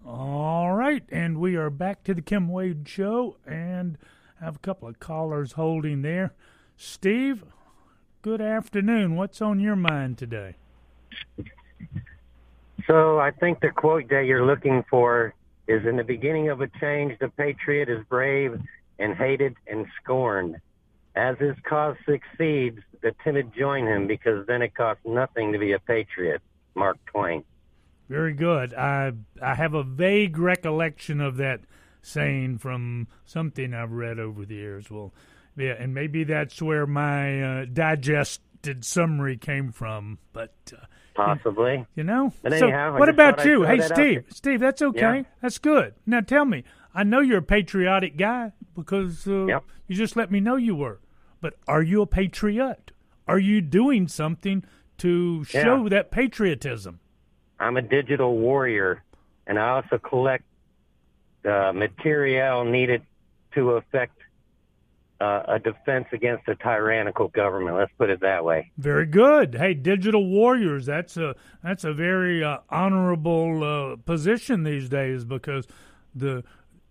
All 0.05 0.73
right, 0.73 1.03
and 1.09 1.39
we 1.39 1.55
are 1.55 1.69
back 1.69 2.03
to 2.05 2.13
the 2.13 2.21
Kim 2.21 2.47
Wade 2.47 2.87
Show, 2.87 3.37
and 3.45 3.97
have 4.39 4.55
a 4.55 4.59
couple 4.59 4.87
of 4.87 4.99
callers 4.99 5.53
holding 5.53 6.01
there. 6.01 6.33
Steve, 6.77 7.43
good 8.21 8.41
afternoon. 8.41 9.15
What's 9.15 9.41
on 9.41 9.59
your 9.59 9.75
mind 9.75 10.17
today? 10.17 10.55
So 12.87 13.19
I 13.19 13.31
think 13.31 13.59
the 13.59 13.69
quote 13.69 14.09
that 14.09 14.25
you're 14.25 14.45
looking 14.45 14.83
for 14.89 15.33
is 15.67 15.85
in 15.85 15.97
the 15.97 16.03
beginning 16.03 16.49
of 16.49 16.61
a 16.61 16.67
change, 16.79 17.19
the 17.19 17.29
patriot 17.29 17.89
is 17.89 18.03
brave 18.09 18.59
and 18.97 19.15
hated 19.15 19.55
and 19.67 19.85
scorned. 20.01 20.55
As 21.15 21.37
his 21.37 21.55
cause 21.67 21.97
succeeds, 22.05 22.79
the 23.01 23.13
timid 23.23 23.51
join 23.53 23.85
him 23.85 24.07
because 24.07 24.47
then 24.47 24.61
it 24.61 24.73
costs 24.73 25.03
nothing 25.05 25.51
to 25.51 25.59
be 25.59 25.73
a 25.73 25.79
patriot. 25.79 26.41
Mark 26.73 26.97
Twain. 27.07 27.43
Very 28.09 28.33
good. 28.33 28.73
I 28.73 29.13
I 29.41 29.53
have 29.55 29.73
a 29.75 29.83
vague 29.83 30.37
recollection 30.37 31.21
of 31.21 31.37
that 31.37 31.61
saying 32.01 32.57
from 32.57 33.07
something 33.25 33.73
I've 33.73 33.91
read 33.91 34.19
over 34.19 34.45
the 34.45 34.55
years. 34.55 34.89
Well, 34.89 35.13
yeah, 35.55 35.75
and 35.77 35.93
maybe 35.93 36.23
that's 36.23 36.61
where 36.61 36.87
my 36.87 37.41
uh, 37.61 37.65
digested 37.71 38.83
summary 38.83 39.37
came 39.37 39.71
from. 39.71 40.17
But 40.33 40.53
uh, 40.73 40.85
possibly, 41.13 41.85
you 41.95 42.03
know. 42.03 42.33
So 42.57 42.69
what 42.97 43.09
about 43.09 43.45
you? 43.45 43.63
Hey, 43.63 43.79
Steve. 43.81 44.25
Steve, 44.29 44.59
that's 44.59 44.81
okay. 44.81 44.99
Yeah. 45.17 45.23
That's 45.41 45.57
good. 45.59 45.93
Now 46.05 46.21
tell 46.21 46.45
me. 46.45 46.63
I 46.95 47.03
know 47.03 47.19
you're 47.19 47.37
a 47.37 47.43
patriotic 47.43 48.17
guy 48.17 48.51
because 48.75 49.27
uh, 49.27 49.45
Yep. 49.45 49.63
you 49.87 49.95
just 49.95 50.15
let 50.15 50.31
me 50.31 50.39
know 50.39 50.55
you 50.55 50.75
were. 50.75 50.99
but 51.41 51.53
are 51.67 51.83
you 51.83 52.01
a 52.01 52.07
patriot? 52.07 52.91
Are 53.27 53.37
you 53.39 53.61
doing 53.61 54.07
something 54.07 54.63
to 54.97 55.43
show 55.43 55.83
Yeah. 55.83 55.89
that 55.89 56.09
patriotism? 56.11 56.99
I'm 57.59 57.77
a 57.77 57.81
digital 57.81 58.37
warrior, 58.37 59.03
and 59.45 59.59
I 59.59 59.69
also 59.69 59.97
collect 59.97 60.43
uh, 61.45 61.71
material 61.73 62.63
needed 62.63 63.01
to 63.53 63.71
affect 63.71 64.17
uh, 65.19 65.43
a 65.47 65.59
defense 65.59 66.05
against 66.13 66.47
a 66.47 66.55
tyrannical 66.55 67.27
government. 67.27 67.75
Let's 67.75 67.91
put 67.97 68.09
it 68.09 68.21
that 68.21 68.43
way. 68.45 68.71
Very 68.77 69.05
good. 69.05 69.55
Hey, 69.55 69.73
digital 69.73 70.25
warriors. 70.25 70.85
That's 70.85 71.17
a 71.17 71.35
that's 71.63 71.83
a 71.83 71.93
very 71.93 72.43
uh, 72.43 72.59
honorable 72.69 73.63
uh, 73.63 73.95
position 73.97 74.63
these 74.63 74.87
days 74.87 75.25
because 75.25 75.67
the 76.15 76.43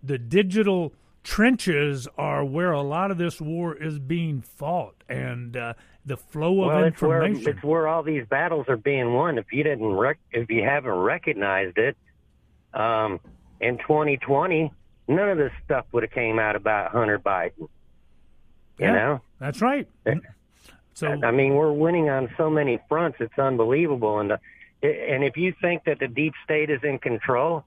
the 0.03 0.19
digital 0.19 0.93
trenches 1.25 2.07
are 2.17 2.45
where 2.45 2.73
a 2.73 2.83
lot 2.83 3.11
of 3.11 3.19
this 3.19 3.41
war 3.41 3.75
is 3.75 3.99
being 3.99 4.41
fought, 4.41 5.03
and 5.09 5.57
uh, 5.57 5.75
the 6.09 6.17
flow 6.17 6.63
of 6.63 6.67
well, 6.69 6.85
it's 6.85 7.01
where 7.01 7.23
information. 7.25 7.57
it's 7.57 7.63
where 7.65 7.87
all 7.87 8.03
these 8.03 8.27
battles 8.27 8.67
are 8.69 8.77
being 8.77 9.13
won. 9.15 9.39
If 9.39 9.53
you 9.53 9.63
didn't 9.63 9.93
rec- 9.93 10.19
if 10.33 10.51
you 10.51 10.63
haven't 10.65 10.91
recognized 10.91 11.79
it, 11.79 11.97
um, 12.75 13.21
in 13.61 13.79
2020, 13.79 14.73
none 15.07 15.29
of 15.29 15.39
this 15.39 15.53
stuff 15.65 15.87
would 15.93 16.03
have 16.03 16.13
came 16.13 16.39
out 16.39 16.57
about 16.57 16.93
Hunter 16.93 17.19
Biden. 17.19 17.53
You 17.59 17.69
Yeah. 18.79 18.93
know. 18.93 19.21
That's 19.39 19.61
right. 19.61 19.87
So 20.95 21.07
I 21.23 21.31
mean, 21.31 21.55
we're 21.55 21.73
winning 21.73 22.09
on 22.11 22.29
so 22.37 22.51
many 22.51 22.81
fronts; 22.89 23.19
it's 23.21 23.39
unbelievable. 23.39 24.19
And 24.19 24.31
the, 24.31 24.41
and 24.83 25.23
if 25.23 25.37
you 25.37 25.53
think 25.61 25.85
that 25.85 26.01
the 26.01 26.09
deep 26.09 26.35
state 26.45 26.71
is 26.71 26.83
in 26.83 26.99
control, 26.99 27.65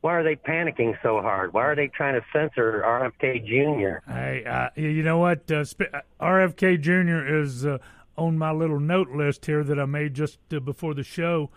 why 0.00 0.14
are 0.14 0.22
they 0.22 0.36
panicking 0.36 0.96
so 1.02 1.20
hard? 1.20 1.52
Why 1.52 1.64
are 1.64 1.76
they 1.76 1.88
trying 1.88 2.14
to 2.14 2.24
censor 2.32 2.82
RFK 2.84 3.44
Jr.? 3.44 4.10
Hey, 4.10 4.44
uh, 4.44 4.68
you 4.74 5.02
know 5.02 5.18
what? 5.18 5.50
Uh, 5.50 5.64
sp- 5.64 5.92
RFK 6.20 6.80
Jr. 6.80 7.40
is 7.40 7.66
uh, 7.66 7.78
on 8.16 8.38
my 8.38 8.50
little 8.50 8.80
note 8.80 9.10
list 9.10 9.46
here 9.46 9.62
that 9.64 9.78
I 9.78 9.84
made 9.84 10.14
just 10.14 10.38
uh, 10.52 10.60
before 10.60 10.94
the 10.94 11.02
show 11.02 11.50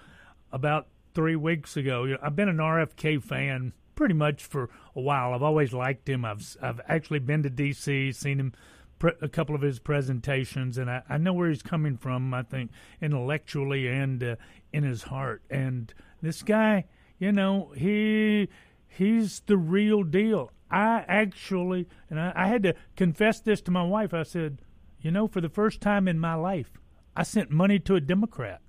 about 0.51 0.87
three 1.13 1.35
weeks 1.35 1.77
ago. 1.77 2.17
I've 2.21 2.35
been 2.35 2.49
an 2.49 2.57
RFK 2.57 3.23
fan 3.23 3.73
pretty 3.95 4.13
much 4.13 4.43
for 4.43 4.69
a 4.95 5.01
while. 5.01 5.33
I've 5.33 5.43
always 5.43 5.73
liked 5.73 6.09
him. 6.09 6.25
I've 6.25 6.57
I've 6.61 6.81
actually 6.87 7.19
been 7.19 7.43
to 7.43 7.49
D.C., 7.49 8.11
seen 8.11 8.39
him 8.39 8.53
pre- 8.99 9.13
a 9.21 9.29
couple 9.29 9.55
of 9.55 9.61
his 9.61 9.79
presentations, 9.79 10.77
and 10.77 10.89
I, 10.89 11.03
I 11.09 11.17
know 11.17 11.33
where 11.33 11.49
he's 11.49 11.61
coming 11.61 11.97
from. 11.97 12.33
I 12.33 12.43
think 12.43 12.71
intellectually 13.01 13.87
and 13.87 14.23
uh, 14.23 14.35
in 14.71 14.83
his 14.83 15.03
heart. 15.03 15.43
And 15.49 15.93
this 16.21 16.41
guy, 16.41 16.85
you 17.23 17.31
know, 17.31 17.71
he 17.75 18.49
he's 18.85 19.39
the 19.45 19.55
real 19.55 20.03
deal. 20.03 20.51
I 20.69 21.05
actually, 21.07 21.87
and 22.09 22.19
I, 22.19 22.33
I 22.35 22.47
had 22.47 22.63
to 22.63 22.73
confess 22.97 23.39
this 23.39 23.61
to 23.61 23.71
my 23.71 23.83
wife. 23.83 24.13
I 24.13 24.23
said, 24.23 24.59
you 24.99 25.09
know, 25.09 25.27
for 25.29 25.39
the 25.39 25.47
first 25.49 25.79
time 25.79 26.09
in 26.09 26.19
my 26.19 26.33
life, 26.33 26.71
I 27.15 27.23
sent 27.23 27.49
money 27.49 27.79
to 27.79 27.95
a 27.95 28.01
Democrat 28.01 28.59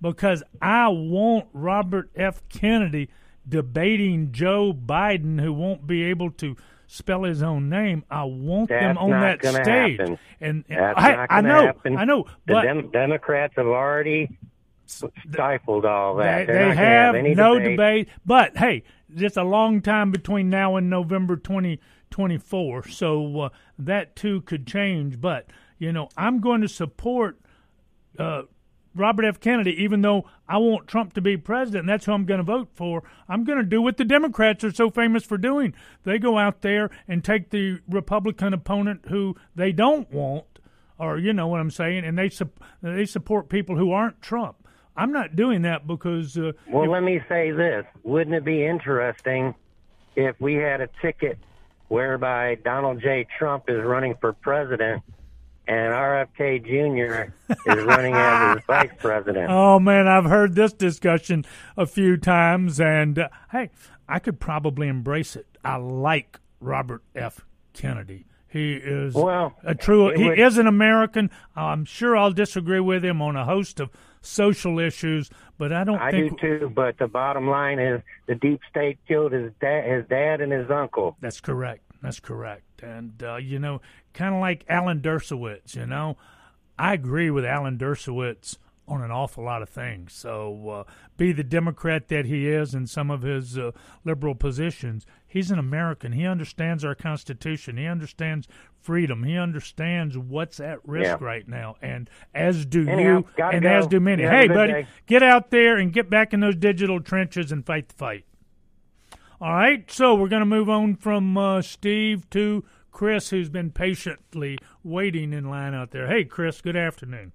because 0.00 0.44
I 0.62 0.86
want 0.88 1.48
Robert 1.52 2.10
F. 2.14 2.42
Kennedy 2.48 3.08
debating 3.48 4.30
Joe 4.30 4.72
Biden, 4.72 5.40
who 5.40 5.52
won't 5.52 5.84
be 5.86 6.04
able 6.04 6.30
to 6.32 6.56
spell 6.86 7.24
his 7.24 7.42
own 7.42 7.68
name. 7.68 8.04
I 8.08 8.22
want 8.24 8.68
them 8.68 8.94
That's 8.94 8.98
on 8.98 9.10
not 9.10 9.42
that 9.42 9.64
stage. 9.64 9.98
happen. 9.98 10.18
And, 10.40 10.64
and 10.68 10.78
That's 10.78 10.94
I, 11.00 11.16
not 11.16 11.26
I 11.30 11.40
know, 11.40 11.66
happen. 11.66 11.96
I 11.96 12.04
know, 12.04 12.24
The 12.46 12.52
but 12.54 12.62
Dem- 12.62 12.90
Democrats 12.90 13.54
have 13.56 13.66
already 13.66 14.38
stifled 14.90 15.84
all 15.84 16.16
that. 16.16 16.46
they, 16.46 16.52
they 16.52 16.58
gonna 16.58 16.74
have 16.74 17.14
no 17.14 17.58
debate. 17.58 17.70
debate. 17.70 18.08
But 18.24 18.56
hey, 18.56 18.84
it's 19.14 19.36
a 19.36 19.42
long 19.42 19.82
time 19.82 20.10
between 20.10 20.50
now 20.50 20.76
and 20.76 20.90
November 20.90 21.36
2024, 21.36 22.88
so 22.88 23.40
uh, 23.40 23.48
that 23.78 24.16
too 24.16 24.42
could 24.42 24.66
change. 24.66 25.20
But 25.20 25.46
you 25.78 25.92
know, 25.92 26.08
I'm 26.16 26.40
going 26.40 26.60
to 26.60 26.68
support 26.68 27.40
uh, 28.18 28.42
Robert 28.94 29.24
F. 29.24 29.40
Kennedy, 29.40 29.82
even 29.82 30.02
though 30.02 30.26
I 30.48 30.58
want 30.58 30.88
Trump 30.88 31.14
to 31.14 31.20
be 31.20 31.36
president. 31.36 31.86
That's 31.86 32.06
who 32.06 32.12
I'm 32.12 32.24
going 32.24 32.38
to 32.38 32.44
vote 32.44 32.68
for. 32.74 33.04
I'm 33.28 33.44
going 33.44 33.58
to 33.58 33.64
do 33.64 33.80
what 33.80 33.96
the 33.96 34.04
Democrats 34.04 34.64
are 34.64 34.72
so 34.72 34.90
famous 34.90 35.24
for 35.24 35.38
doing. 35.38 35.74
They 36.04 36.18
go 36.18 36.38
out 36.38 36.62
there 36.62 36.90
and 37.06 37.24
take 37.24 37.50
the 37.50 37.80
Republican 37.88 38.52
opponent 38.52 39.06
who 39.08 39.36
they 39.54 39.72
don't 39.72 40.10
want, 40.12 40.58
or 40.98 41.18
you 41.18 41.32
know 41.32 41.46
what 41.46 41.60
I'm 41.60 41.70
saying, 41.70 42.04
and 42.04 42.18
they 42.18 42.28
sup- 42.28 42.62
they 42.82 43.06
support 43.06 43.48
people 43.48 43.76
who 43.76 43.92
aren't 43.92 44.20
Trump. 44.20 44.59
I'm 45.00 45.12
not 45.12 45.34
doing 45.34 45.62
that 45.62 45.86
because 45.86 46.36
uh, 46.36 46.52
Well, 46.68 46.90
let 46.90 47.02
me 47.02 47.22
say 47.26 47.52
this. 47.52 47.86
Wouldn't 48.02 48.36
it 48.36 48.44
be 48.44 48.66
interesting 48.66 49.54
if 50.14 50.38
we 50.38 50.54
had 50.56 50.82
a 50.82 50.90
ticket 51.00 51.38
whereby 51.88 52.56
Donald 52.56 53.00
J. 53.00 53.26
Trump 53.38 53.64
is 53.68 53.82
running 53.82 54.14
for 54.20 54.34
president 54.34 55.02
and 55.66 55.94
RFK 55.94 56.62
Jr. 56.66 57.32
is 57.70 57.84
running 57.84 58.12
as 58.12 58.56
his 58.56 58.64
vice 58.66 58.90
president? 58.98 59.46
Oh 59.48 59.78
man, 59.78 60.06
I've 60.06 60.26
heard 60.26 60.54
this 60.54 60.74
discussion 60.74 61.46
a 61.78 61.86
few 61.86 62.18
times, 62.18 62.78
and 62.78 63.18
uh, 63.18 63.28
hey, 63.52 63.70
I 64.06 64.18
could 64.18 64.38
probably 64.38 64.86
embrace 64.86 65.34
it. 65.34 65.46
I 65.64 65.76
like 65.76 66.40
Robert 66.60 67.02
F. 67.14 67.46
Kennedy. 67.72 68.26
He 68.50 68.74
is 68.74 69.14
Well, 69.14 69.54
a 69.62 69.74
true. 69.76 70.10
He 70.16 70.28
would- 70.28 70.38
is 70.38 70.58
an 70.58 70.66
American. 70.66 71.30
I'm 71.54 71.84
sure 71.84 72.16
I'll 72.16 72.32
disagree 72.32 72.80
with 72.80 73.04
him 73.04 73.22
on 73.22 73.36
a 73.36 73.44
host 73.44 73.78
of 73.78 73.90
social 74.20 74.78
issues, 74.80 75.30
but 75.56 75.72
I 75.72 75.84
don't 75.84 76.00
I 76.00 76.10
do 76.10 76.36
too, 76.40 76.72
but 76.74 76.98
the 76.98 77.06
bottom 77.06 77.48
line 77.48 77.78
is 77.78 78.02
the 78.26 78.34
deep 78.34 78.60
state 78.68 78.98
killed 79.06 79.32
his 79.32 79.52
dad, 79.60 79.84
his 79.88 80.04
dad 80.08 80.40
and 80.40 80.52
his 80.52 80.68
uncle. 80.70 81.16
That's 81.20 81.40
correct. 81.40 81.82
That's 82.02 82.18
correct. 82.18 82.82
And 82.82 83.22
uh, 83.22 83.36
you 83.36 83.58
know, 83.60 83.80
kind 84.14 84.34
of 84.34 84.40
like 84.40 84.64
Alan 84.68 85.00
Dershowitz. 85.00 85.76
You 85.76 85.86
know, 85.86 86.16
I 86.78 86.92
agree 86.92 87.30
with 87.30 87.44
Alan 87.44 87.78
Dershowitz 87.78 88.58
on 88.90 89.02
an 89.02 89.10
awful 89.10 89.44
lot 89.44 89.62
of 89.62 89.68
things. 89.68 90.12
So, 90.12 90.68
uh, 90.86 90.92
be 91.16 91.32
the 91.32 91.44
Democrat 91.44 92.08
that 92.08 92.26
he 92.26 92.48
is 92.48 92.74
in 92.74 92.86
some 92.86 93.10
of 93.10 93.22
his 93.22 93.56
uh, 93.56 93.70
liberal 94.04 94.34
positions, 94.34 95.06
he's 95.26 95.50
an 95.50 95.58
American. 95.58 96.12
He 96.12 96.26
understands 96.26 96.84
our 96.84 96.94
Constitution. 96.94 97.76
He 97.76 97.86
understands 97.86 98.48
freedom. 98.80 99.22
He 99.24 99.36
understands 99.38 100.18
what's 100.18 100.58
at 100.60 100.78
risk 100.86 101.20
Yeah. 101.20 101.24
right 101.24 101.46
now, 101.46 101.76
and 101.80 102.10
as 102.34 102.66
do 102.66 102.88
Anyhow, 102.88 103.22
you, 103.38 103.44
and 103.44 103.62
go. 103.62 103.68
as 103.70 103.86
do 103.86 104.00
many. 104.00 104.24
A 104.24 104.30
Hey, 104.30 104.48
buddy, 104.48 104.72
day. 104.72 104.86
get 105.06 105.22
out 105.22 105.50
there 105.50 105.76
and 105.76 105.92
get 105.92 106.10
back 106.10 106.32
in 106.34 106.40
those 106.40 106.56
digital 106.56 107.00
trenches 107.00 107.52
and 107.52 107.64
fight 107.64 107.88
the 107.88 107.94
fight. 107.94 108.24
All 109.40 109.52
right, 109.54 109.90
so 109.90 110.14
we're 110.14 110.28
going 110.28 110.40
to 110.40 110.46
move 110.46 110.68
on 110.68 110.96
from 110.96 111.36
uh, 111.38 111.62
Steve 111.62 112.28
to 112.30 112.62
Chris, 112.90 113.30
who's 113.30 113.48
been 113.48 113.70
patiently 113.70 114.58
waiting 114.82 115.32
in 115.32 115.48
line 115.48 115.74
out 115.74 115.92
there. 115.92 116.08
Hey, 116.08 116.24
Chris, 116.24 116.60
good 116.60 116.76
afternoon. 116.76 117.32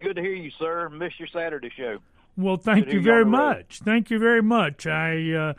Good 0.00 0.16
to 0.16 0.22
hear 0.22 0.34
you, 0.34 0.50
sir. 0.58 0.88
Miss 0.88 1.12
your 1.18 1.28
Saturday 1.28 1.70
show. 1.76 1.98
Well, 2.36 2.56
thank 2.56 2.86
Good 2.86 2.94
you 2.94 3.02
very 3.02 3.24
much. 3.24 3.80
Thank 3.84 4.10
you 4.10 4.18
very 4.18 4.42
much. 4.42 4.86
I, 4.86 5.32
uh, 5.32 5.54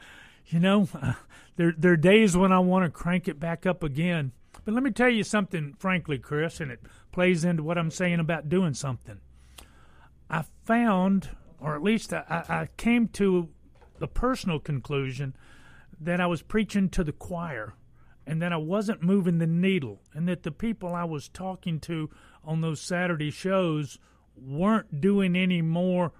you 0.47 0.59
know, 0.59 0.87
there 1.57 1.73
there 1.77 1.93
are 1.93 1.97
days 1.97 2.35
when 2.35 2.51
I 2.51 2.59
want 2.59 2.85
to 2.85 2.89
crank 2.89 3.27
it 3.27 3.39
back 3.39 3.65
up 3.65 3.83
again. 3.83 4.31
But 4.65 4.73
let 4.73 4.83
me 4.83 4.91
tell 4.91 5.09
you 5.09 5.23
something, 5.23 5.75
frankly, 5.77 6.17
Chris, 6.17 6.59
and 6.59 6.71
it 6.71 6.79
plays 7.11 7.45
into 7.45 7.63
what 7.63 7.77
I'm 7.77 7.91
saying 7.91 8.19
about 8.19 8.49
doing 8.49 8.73
something. 8.73 9.19
I 10.29 10.45
found, 10.65 11.29
or 11.59 11.75
at 11.75 11.83
least 11.83 12.13
I 12.13 12.23
I 12.27 12.67
came 12.77 13.07
to 13.09 13.49
the 13.99 14.07
personal 14.07 14.59
conclusion 14.59 15.35
that 15.99 16.19
I 16.19 16.25
was 16.25 16.41
preaching 16.41 16.89
to 16.89 17.03
the 17.03 17.11
choir 17.11 17.75
and 18.25 18.41
that 18.41 18.51
I 18.51 18.57
wasn't 18.57 19.03
moving 19.03 19.37
the 19.37 19.45
needle 19.45 20.01
and 20.13 20.27
that 20.27 20.41
the 20.41 20.51
people 20.51 20.95
I 20.95 21.03
was 21.03 21.27
talking 21.29 21.79
to 21.81 22.09
on 22.43 22.61
those 22.61 22.81
Saturday 22.81 23.29
shows 23.29 23.99
weren't 24.35 25.01
doing 25.01 25.35
any 25.35 25.61
more 25.61 26.11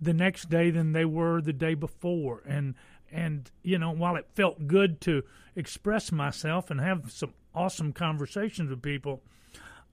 the 0.00 0.14
next 0.14 0.48
day 0.48 0.70
than 0.70 0.92
they 0.92 1.04
were 1.04 1.40
the 1.40 1.52
day 1.52 1.74
before 1.74 2.42
and 2.46 2.74
and 3.12 3.50
you 3.62 3.78
know 3.78 3.90
while 3.90 4.16
it 4.16 4.26
felt 4.34 4.66
good 4.66 5.00
to 5.00 5.22
express 5.54 6.10
myself 6.10 6.70
and 6.70 6.80
have 6.80 7.10
some 7.10 7.34
awesome 7.54 7.92
conversations 7.92 8.70
with 8.70 8.80
people 8.80 9.22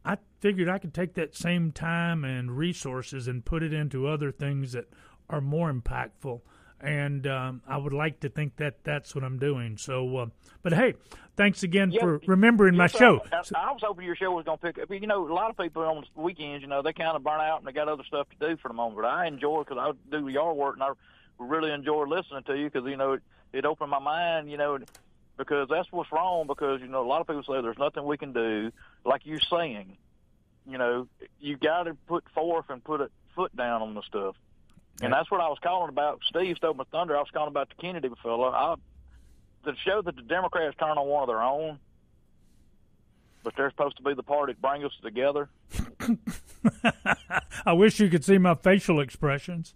I 0.08 0.18
figured 0.40 0.70
I 0.70 0.78
could 0.78 0.94
take 0.94 1.16
that 1.16 1.36
same 1.36 1.74
time 1.74 2.24
and 2.24 2.58
resources 2.58 3.28
and 3.28 3.44
put 3.44 3.62
it 3.62 3.74
into 3.74 4.08
other 4.08 4.32
things 4.32 4.72
that 4.72 4.86
are 5.30 5.42
more 5.42 5.72
impactful. 5.72 6.40
And 6.80 7.26
um, 7.26 7.62
I 7.68 7.78
would 7.78 7.94
like 7.94 8.20
to 8.20 8.30
think 8.30 8.58
that 8.58 8.84
that's 8.84 9.16
what 9.16 9.24
I'm 9.24 9.40
doing. 9.40 9.78
So, 9.78 10.18
uh, 10.18 10.26
but 10.62 10.74
hey, 10.74 10.94
thanks 11.36 11.64
again 11.64 11.92
Yeah, 11.92 12.02
for 12.02 12.22
remembering 12.28 12.76
my 12.76 12.84
Yes, 12.84 12.92
sir. 12.94 13.00
show. 13.00 13.22
I, 13.32 13.38
I 13.38 13.72
was 13.72 13.82
hoping 13.84 14.06
your 14.06 14.16
show 14.16 14.32
was 14.32 14.46
going 14.46 14.60
to 14.60 14.64
pick 14.74 14.78
up. 14.78 14.92
You 14.92 15.08
know, 15.08 15.28
a 15.28 15.34
lot 15.34 15.50
of 15.50 15.58
people 15.58 15.82
on 15.84 16.06
weekends, 16.16 16.62
you 16.62 16.68
know, 16.68 16.84
they 16.84 16.94
kind 16.94 17.16
of 17.16 17.24
burn 17.24 17.42
out 17.42 17.58
and 17.60 17.68
they 17.68 17.72
got 17.72 17.88
other 17.88 18.04
stuff 18.08 18.28
to 18.40 18.48
do 18.50 18.58
for 18.58 18.68
the 18.68 18.76
moment. 18.76 18.98
But 19.02 19.06
I 19.08 19.26
enjoy 19.28 19.64
because 19.64 19.78
I 19.80 19.92
do 20.16 20.28
yard 20.28 20.56
work 20.56 20.76
and 20.76 20.84
I 20.84 20.92
really 21.40 21.72
enjoy 21.72 22.04
listening 22.06 22.44
to 22.44 22.56
you 22.56 22.70
because 22.70 22.88
you 22.88 22.98
know 22.98 23.14
it, 23.14 23.24
it 23.54 23.66
opened 23.66 23.90
my 23.90 24.00
mind. 24.00 24.52
You 24.52 24.58
know, 24.58 24.78
because 25.38 25.68
that's 25.70 25.92
what's 25.92 26.12
wrong. 26.12 26.46
Because 26.46 26.82
you 26.82 26.88
know, 26.88 27.04
a 27.04 27.08
lot 27.08 27.22
of 27.22 27.28
people 27.28 27.44
say 27.44 27.60
there's 27.62 27.78
nothing 27.80 28.06
we 28.06 28.18
can 28.18 28.34
do, 28.34 28.72
like 29.04 29.22
you're 29.26 29.40
saying. 29.40 29.98
You 30.70 30.78
know, 30.78 31.08
you 31.40 31.58
got 31.58 31.84
to 31.84 31.96
put 32.08 32.30
forth 32.36 32.66
and 32.70 32.84
put 32.84 33.02
a 33.02 33.10
foot 33.36 33.56
down 33.56 33.82
on 33.82 33.94
the 33.96 34.02
stuff. 34.04 34.36
And 35.02 35.14
that's 35.14 35.30
what 35.30 35.42
I 35.42 35.48
was 35.48 35.60
calling 35.62 35.90
about. 35.90 36.22
Steve 36.28 36.58
stole 36.58 36.74
my 36.74 36.84
thunder. 36.92 37.16
I 37.16 37.20
was 37.20 37.30
calling 37.32 37.50
about 37.50 37.70
the 37.70 37.76
Kennedy 37.76 38.10
fellow. 38.24 38.50
I, 38.52 38.76
the 39.64 39.76
show 39.86 40.02
that 40.02 40.16
the 40.16 40.22
Democrats 40.24 40.76
turn 40.80 40.98
on 40.98 41.08
one 41.08 41.24
of 41.24 41.28
their 41.28 41.42
own. 41.42 41.80
but 43.44 43.56
they're 43.56 43.70
supposed 43.70 43.98
to 43.98 44.04
be 44.04 44.14
the 44.14 44.24
party 44.24 44.54
that 44.54 44.62
bring 44.62 44.84
us 44.84 44.92
together. 45.04 45.50
I 47.66 47.74
wish 47.74 48.00
you 48.00 48.10
could 48.10 48.24
see 48.26 48.38
my 48.38 48.56
facial 48.56 49.00
expressions. 49.00 49.74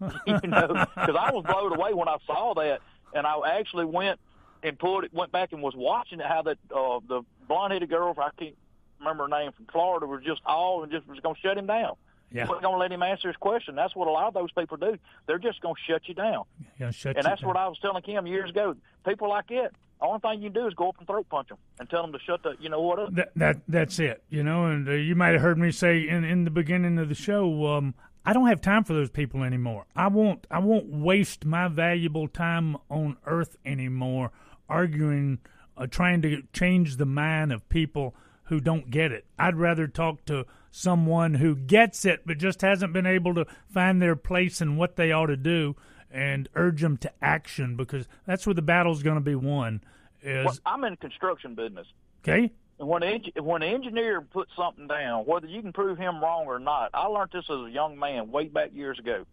you 0.00 0.32
know, 0.48 0.66
because 0.68 1.16
I 1.18 1.30
was 1.32 1.44
blown 1.46 1.72
away 1.76 1.94
when 1.94 2.08
I 2.08 2.16
saw 2.26 2.54
that, 2.54 2.80
and 3.14 3.26
I 3.26 3.58
actually 3.58 3.84
went 3.84 4.18
and 4.62 4.78
pulled 4.78 5.04
it, 5.04 5.14
went 5.14 5.30
back 5.32 5.52
and 5.52 5.62
was 5.62 5.74
watching 5.76 6.18
it, 6.20 6.26
how 6.26 6.42
that 6.42 6.58
uh, 6.74 7.00
the 7.06 7.22
blonde-headed 7.46 7.88
girl, 7.88 8.14
I 8.18 8.30
can't 8.38 8.56
remember 8.98 9.24
her 9.24 9.28
name 9.28 9.52
from 9.52 9.66
Florida, 9.66 10.06
was 10.06 10.22
just 10.24 10.40
all 10.44 10.82
and 10.82 10.90
just 10.90 11.06
was 11.06 11.20
going 11.20 11.34
to 11.36 11.40
shut 11.40 11.58
him 11.58 11.66
down. 11.66 11.94
Yeah. 12.32 12.48
We're 12.48 12.60
going 12.60 12.74
to 12.74 12.78
let 12.78 12.92
him 12.92 13.02
answer 13.02 13.28
his 13.28 13.36
question. 13.36 13.74
That's 13.74 13.94
what 13.94 14.08
a 14.08 14.10
lot 14.10 14.28
of 14.28 14.34
those 14.34 14.50
people 14.52 14.76
do. 14.76 14.96
They're 15.26 15.38
just 15.38 15.60
going 15.60 15.74
to 15.74 15.92
shut 15.92 16.02
you 16.06 16.14
down. 16.14 16.44
Shut 16.90 17.16
and 17.16 17.16
you 17.16 17.22
that's 17.22 17.40
down. 17.40 17.48
what 17.48 17.56
I 17.56 17.68
was 17.68 17.78
telling 17.80 18.02
Kim 18.02 18.26
years 18.26 18.50
ago. 18.50 18.74
People 19.06 19.28
like 19.28 19.50
it, 19.50 19.72
the 20.00 20.06
only 20.06 20.20
thing 20.20 20.42
you 20.42 20.50
can 20.50 20.62
do 20.62 20.66
is 20.66 20.74
go 20.74 20.88
up 20.88 20.98
and 20.98 21.06
throat 21.06 21.28
punch 21.28 21.48
them 21.48 21.58
and 21.78 21.88
tell 21.88 22.02
them 22.02 22.12
to 22.12 22.18
shut 22.18 22.42
the, 22.42 22.56
you 22.60 22.68
know 22.68 22.80
what 22.80 22.98
up. 22.98 23.14
That, 23.14 23.32
that 23.36 23.56
that's 23.68 23.98
it, 23.98 24.22
you 24.28 24.42
know. 24.42 24.66
And 24.66 24.88
uh, 24.88 24.92
you 24.92 25.14
might 25.14 25.32
have 25.32 25.42
heard 25.42 25.58
me 25.58 25.70
say 25.70 26.08
in 26.08 26.24
in 26.24 26.44
the 26.44 26.50
beginning 26.50 26.98
of 26.98 27.08
the 27.08 27.14
show, 27.14 27.66
um, 27.66 27.94
I 28.24 28.32
don't 28.32 28.48
have 28.48 28.60
time 28.60 28.82
for 28.84 28.94
those 28.94 29.10
people 29.10 29.44
anymore. 29.44 29.84
I 29.94 30.08
won't 30.08 30.46
I 30.50 30.58
won't 30.58 30.86
waste 30.86 31.44
my 31.44 31.68
valuable 31.68 32.26
time 32.26 32.76
on 32.90 33.16
Earth 33.26 33.56
anymore 33.64 34.32
arguing, 34.72 35.38
uh, 35.76 35.86
trying 35.86 36.22
to 36.22 36.42
change 36.52 36.96
the 36.96 37.06
mind 37.06 37.52
of 37.52 37.68
people 37.68 38.14
who 38.52 38.60
don't 38.60 38.90
get 38.90 39.10
it. 39.10 39.24
I'd 39.38 39.56
rather 39.56 39.88
talk 39.88 40.26
to 40.26 40.44
someone 40.70 41.34
who 41.34 41.56
gets 41.56 42.04
it 42.04 42.20
but 42.26 42.36
just 42.36 42.60
hasn't 42.60 42.92
been 42.92 43.06
able 43.06 43.34
to 43.34 43.46
find 43.72 44.00
their 44.00 44.14
place 44.14 44.60
and 44.60 44.76
what 44.76 44.96
they 44.96 45.10
ought 45.10 45.26
to 45.26 45.36
do 45.38 45.74
and 46.10 46.50
urge 46.54 46.82
them 46.82 46.98
to 46.98 47.10
action 47.22 47.76
because 47.76 48.06
that's 48.26 48.46
where 48.46 48.52
the 48.52 48.60
battle's 48.60 49.02
going 49.02 49.16
to 49.16 49.22
be 49.22 49.34
won. 49.34 49.82
Is 50.22 50.44
Well, 50.44 50.58
I'm 50.66 50.84
in 50.84 50.96
construction 50.96 51.54
business. 51.54 51.86
okay. 52.22 52.52
And 52.78 52.88
when 52.88 53.02
an 53.02 53.22
when 53.40 53.62
an 53.62 53.72
engineer 53.72 54.20
puts 54.20 54.50
something 54.54 54.86
down, 54.86 55.24
whether 55.24 55.46
you 55.46 55.62
can 55.62 55.72
prove 55.72 55.96
him 55.96 56.22
wrong 56.22 56.44
or 56.46 56.58
not, 56.58 56.90
I 56.92 57.06
learned 57.06 57.30
this 57.32 57.44
as 57.48 57.66
a 57.66 57.70
young 57.70 57.98
man 57.98 58.30
way 58.30 58.48
back 58.48 58.74
years 58.74 58.98
ago. 58.98 59.24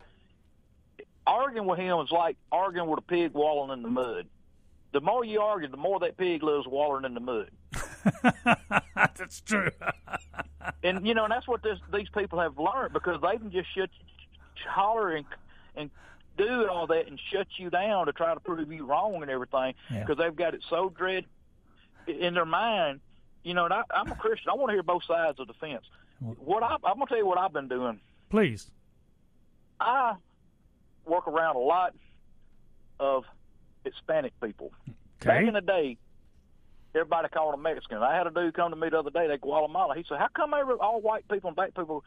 Arguing 1.27 1.67
with 1.67 1.79
him 1.79 1.99
is 1.99 2.12
like 2.12 2.38
arguing 2.53 2.89
with 2.89 2.99
a 2.99 3.03
pig 3.03 3.34
wallowing 3.34 3.71
in 3.71 3.84
the 3.84 3.89
mud. 3.89 4.27
The 4.93 5.01
more 5.01 5.25
you 5.25 5.41
argue, 5.41 5.67
the 5.67 5.77
more 5.77 5.99
that 5.99 6.17
pig 6.17 6.41
lives 6.41 6.67
wallowing 6.67 7.03
in 7.03 7.13
the 7.13 7.19
mud. 7.19 7.51
That's 8.95 9.41
true. 9.41 9.69
And 10.83 11.05
you 11.07 11.13
know, 11.13 11.23
and 11.23 11.31
that's 11.31 11.47
what 11.47 11.63
this, 11.63 11.77
these 11.91 12.07
people 12.15 12.39
have 12.39 12.57
learned 12.57 12.93
because 12.93 13.19
they 13.21 13.38
can 13.38 13.51
just 13.51 13.67
shut, 13.75 13.89
holler 14.67 15.15
and 15.15 15.25
and 15.75 15.89
do 16.38 16.67
all 16.67 16.85
that 16.88 17.07
and 17.07 17.19
shut 17.33 17.47
you 17.57 17.69
down 17.69 18.05
to 18.05 18.13
try 18.13 18.33
to 18.33 18.39
prove 18.39 18.71
you 18.71 18.85
wrong 18.85 19.21
and 19.21 19.29
everything 19.31 19.73
Yeah. 19.91 20.01
because 20.01 20.17
they've 20.17 20.35
got 20.35 20.53
it 20.53 20.63
so 20.69 20.89
dread 20.89 21.25
in 22.07 22.33
their 22.33 22.45
mind. 22.45 22.99
You 23.43 23.53
know, 23.55 23.65
and 23.65 23.73
I, 23.73 23.83
I'm 23.91 24.12
a 24.12 24.15
Christian. 24.15 24.49
I 24.51 24.55
want 24.55 24.69
to 24.69 24.73
hear 24.73 24.83
both 24.83 25.03
sides 25.05 25.39
of 25.39 25.47
the 25.47 25.53
fence. 25.53 25.85
What 26.19 26.62
I, 26.63 26.75
I'm 26.75 26.93
gonna 26.95 27.05
tell 27.07 27.17
you 27.17 27.25
what 27.25 27.38
I've 27.38 27.53
been 27.53 27.67
doing. 27.69 27.99
Please. 28.29 28.69
I 29.79 30.15
work 31.05 31.27
around 31.27 31.55
a 31.55 31.59
lot 31.59 31.93
of 32.99 33.23
Hispanic 33.85 34.33
people. 34.41 34.71
Back 35.21 35.38
Okay. 35.39 35.47
in 35.47 35.53
the 35.53 35.62
day, 35.62 35.97
everybody 36.95 37.28
called 37.30 37.54
them 37.54 37.62
Mexican. 37.62 37.99
I 37.99 38.15
had 38.15 38.28
a 38.28 38.32
dude 38.32 38.54
come 38.54 38.71
to 38.71 38.75
me 38.78 38.89
the 38.89 38.99
other 38.99 39.10
day, 39.12 39.28
they 39.28 39.38
Guatemala. 39.38 39.95
He 39.95 40.04
said, 40.08 40.17
"How 40.19 40.28
come 40.34 40.54
every, 40.54 40.75
all 40.75 41.02
white 41.02 41.28
people 41.28 41.47
and 41.49 41.56
black 41.56 41.73
people 41.75 42.04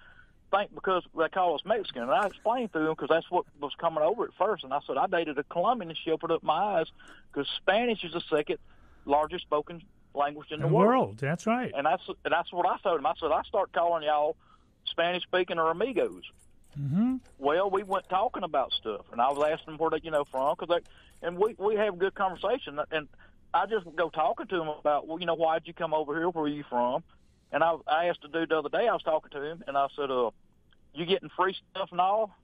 think 0.51 0.75
because 0.75 1.03
they 1.16 1.29
call 1.29 1.55
us 1.55 1.62
Mexican?" 1.64 2.03
And 2.03 2.11
I 2.11 2.27
explained 2.27 2.73
to 2.73 2.79
him 2.81 2.90
because 2.90 3.09
that's 3.09 3.31
what 3.31 3.45
was 3.61 3.73
coming 3.79 4.03
over 4.03 4.25
at 4.25 4.35
first. 4.38 4.64
And 4.64 4.73
I 4.75 4.81
said, 4.87 4.97
"I 4.97 5.07
dated 5.07 5.38
a 5.38 5.45
Colombian, 5.45 5.90
and 5.90 5.99
she 6.03 6.11
opened 6.11 6.33
up 6.33 6.42
my 6.42 6.79
eyes 6.81 6.87
because 7.33 7.49
Spanish 7.57 8.05
is 8.05 8.12
the 8.12 8.23
second 8.31 8.59
largest 9.05 9.45
spoken 9.45 9.83
language 10.14 10.49
in 10.51 10.57
In 10.57 10.61
the 10.62 10.68
the 10.68 10.75
world. 10.75 11.18
That's 11.18 11.47
right. 11.47 11.73
and 11.75 11.87
that's 11.87 12.07
and 12.25 12.33
that's 12.33 12.53
what 12.53 12.66
I 12.66 12.77
told 12.83 12.99
him. 12.99 13.07
I 13.07 13.14
said 13.18 13.31
I 13.33 13.42
start 13.42 13.73
calling 13.73 14.03
y'all 14.05 14.37
Spanish 14.87 15.23
speaking 15.23 15.59
or 15.59 15.71
amigos. 15.71 16.23
hmm 16.77 17.16
Well, 17.38 17.71
we 17.71 17.83
went 17.83 18.09
talking 18.09 18.42
about 18.42 18.73
stuff, 18.73 19.07
and 19.12 19.21
I 19.21 19.29
was 19.31 19.42
asking 19.53 19.79
where 19.79 19.90
they 19.90 20.01
you 20.03 20.11
know 20.11 20.25
from 20.25 20.55
because 20.59 20.68
they 20.77 21.27
and 21.27 21.38
we 21.38 21.55
we 21.59 21.77
have 21.77 21.99
good 21.99 22.14
conversation, 22.14 22.79
and 22.90 23.09
I 23.54 23.66
just 23.66 23.86
go 23.96 24.08
talking 24.10 24.46
to 24.46 24.60
him 24.60 24.68
about 24.68 25.06
well, 25.06 25.20
you 25.20 25.26
know, 25.26 25.34
why'd 25.34 25.62
you 25.66 25.74
come 25.74 25.94
over 25.94 26.14
here? 26.14 26.28
Where 26.28 26.44
are 26.44 26.48
you 26.48 26.64
from? 26.68 27.02
And 27.52 27.62
I 27.62 27.74
I 27.86 28.06
asked 28.06 28.22
the 28.22 28.28
dude 28.28 28.48
the 28.48 28.58
other 28.58 28.68
day. 28.68 28.88
I 28.88 28.92
was 28.92 29.02
talking 29.02 29.30
to 29.32 29.42
him, 29.42 29.64
and 29.66 29.76
I 29.76 29.88
said, 29.96 30.10
"Uh, 30.10 30.30
you 30.94 31.06
getting 31.06 31.30
free 31.36 31.56
stuff 31.70 31.90
and 31.92 32.00
all?" 32.00 32.34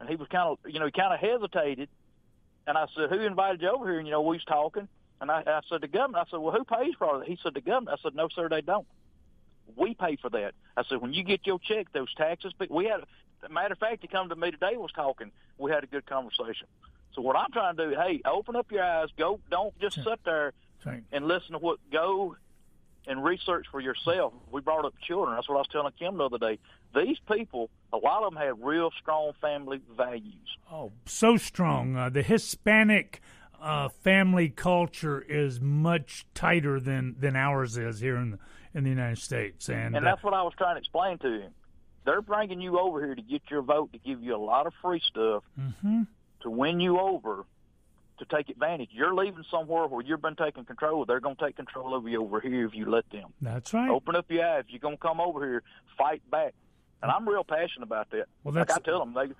And 0.00 0.08
he 0.08 0.16
was 0.16 0.28
kind 0.28 0.48
of 0.48 0.58
you 0.66 0.78
know 0.78 0.86
he 0.86 0.92
kind 0.92 1.12
of 1.12 1.20
hesitated, 1.20 1.88
and 2.66 2.78
I 2.78 2.86
said, 2.94 3.10
"Who 3.10 3.20
invited 3.20 3.62
you 3.62 3.68
over 3.68 3.88
here?" 3.88 3.98
And 3.98 4.06
you 4.06 4.12
know 4.12 4.22
we 4.22 4.36
was 4.36 4.44
talking. 4.44 4.88
And 5.20 5.30
I, 5.30 5.42
I 5.46 5.60
said, 5.68 5.80
the 5.80 5.88
government. 5.88 6.26
I 6.26 6.30
said, 6.30 6.40
well, 6.40 6.54
who 6.54 6.64
pays 6.64 6.94
for 6.98 7.18
that? 7.18 7.26
He 7.26 7.38
said, 7.42 7.54
the 7.54 7.60
government. 7.60 7.98
I 7.98 8.02
said, 8.02 8.14
no, 8.14 8.28
sir, 8.34 8.48
they 8.48 8.60
don't. 8.60 8.86
We 9.74 9.94
pay 9.94 10.16
for 10.16 10.30
that. 10.30 10.52
I 10.76 10.84
said, 10.88 11.00
when 11.00 11.12
you 11.12 11.24
get 11.24 11.46
your 11.46 11.58
check, 11.58 11.86
those 11.92 12.12
taxes. 12.14 12.52
We 12.68 12.84
had, 12.84 13.00
a 13.42 13.48
matter 13.48 13.72
of 13.72 13.78
fact, 13.78 14.02
he 14.02 14.08
come 14.08 14.28
to 14.28 14.36
me 14.36 14.50
today 14.50 14.76
was 14.76 14.92
talking. 14.92 15.32
We 15.58 15.70
had 15.70 15.84
a 15.84 15.86
good 15.86 16.06
conversation. 16.06 16.66
So 17.14 17.22
what 17.22 17.36
I'm 17.36 17.50
trying 17.52 17.76
to 17.76 17.90
do, 17.90 17.96
hey, 17.96 18.20
open 18.24 18.56
up 18.56 18.70
your 18.70 18.84
eyes. 18.84 19.08
Go, 19.18 19.40
don't 19.50 19.78
just 19.80 19.96
sit 19.96 20.20
there 20.24 20.52
and 21.12 21.26
listen 21.26 21.52
to 21.52 21.58
what. 21.58 21.78
Go 21.90 22.36
and 23.06 23.24
research 23.24 23.66
for 23.70 23.80
yourself. 23.80 24.32
We 24.50 24.60
brought 24.60 24.84
up 24.84 24.94
children. 25.06 25.34
That's 25.36 25.48
what 25.48 25.56
I 25.56 25.58
was 25.58 25.68
telling 25.70 25.92
Kim 25.98 26.18
the 26.18 26.24
other 26.24 26.38
day. 26.38 26.58
These 26.94 27.18
people, 27.30 27.70
a 27.92 27.96
lot 27.96 28.22
of 28.24 28.32
them 28.34 28.42
have 28.42 28.58
real 28.60 28.90
strong 29.00 29.32
family 29.40 29.80
values. 29.96 30.58
Oh, 30.70 30.92
so 31.04 31.36
strong. 31.36 31.96
Uh, 31.96 32.08
the 32.10 32.22
Hispanic 32.22 33.20
uh, 33.60 33.88
family 33.88 34.48
culture 34.48 35.20
is 35.20 35.60
much 35.60 36.26
tighter 36.34 36.80
than, 36.80 37.16
than 37.18 37.36
ours 37.36 37.76
is 37.76 38.00
here 38.00 38.16
in 38.16 38.32
the, 38.32 38.38
in 38.74 38.84
the 38.84 38.90
United 38.90 39.18
States, 39.18 39.68
and, 39.68 39.96
And 39.96 40.06
uh, 40.06 40.10
that's 40.10 40.22
what 40.22 40.34
I 40.34 40.42
was 40.42 40.52
trying 40.58 40.74
to 40.74 40.80
explain 40.80 41.18
to 41.18 41.40
him. 41.42 41.50
They're 42.04 42.22
bringing 42.22 42.60
you 42.60 42.78
over 42.78 43.04
here 43.04 43.14
to 43.14 43.22
get 43.22 43.42
your 43.50 43.62
vote, 43.62 43.92
to 43.92 43.98
give 43.98 44.22
you 44.22 44.36
a 44.36 44.38
lot 44.38 44.66
of 44.66 44.74
free 44.82 45.00
stuff, 45.08 45.42
mhm. 45.58 46.06
To 46.46 46.50
win 46.50 46.78
you 46.80 46.98
over, 47.00 47.44
to 48.18 48.24
take 48.24 48.48
advantage. 48.48 48.90
You're 48.92 49.14
leaving 49.14 49.44
somewhere 49.50 49.86
where 49.86 50.02
you've 50.04 50.22
been 50.22 50.36
taking 50.36 50.64
control. 50.64 51.04
They're 51.04 51.20
going 51.20 51.36
to 51.36 51.44
take 51.44 51.56
control 51.56 51.94
over 51.94 52.08
you 52.08 52.22
over 52.22 52.40
here 52.40 52.64
if 52.66 52.74
you 52.74 52.88
let 52.90 53.08
them. 53.10 53.30
that's 53.42 53.74
right. 53.74 53.90
Open 53.90 54.16
up 54.16 54.26
your 54.30 54.46
eyes. 54.46 54.64
You're 54.68 54.80
going 54.80 54.96
to 54.96 55.02
come 55.02 55.20
over 55.20 55.44
here, 55.44 55.62
fight 55.98 56.22
back. 56.30 56.54
And 57.02 57.10
I'm 57.10 57.28
real 57.28 57.44
passionate 57.44 57.82
about 57.84 58.10
that. 58.12 58.26
Well, 58.42 58.54
like 58.54 58.68
that's- 58.68 58.78
I 58.86 58.90
tell 58.90 59.00
them, 59.00 59.12
they, 59.12 59.34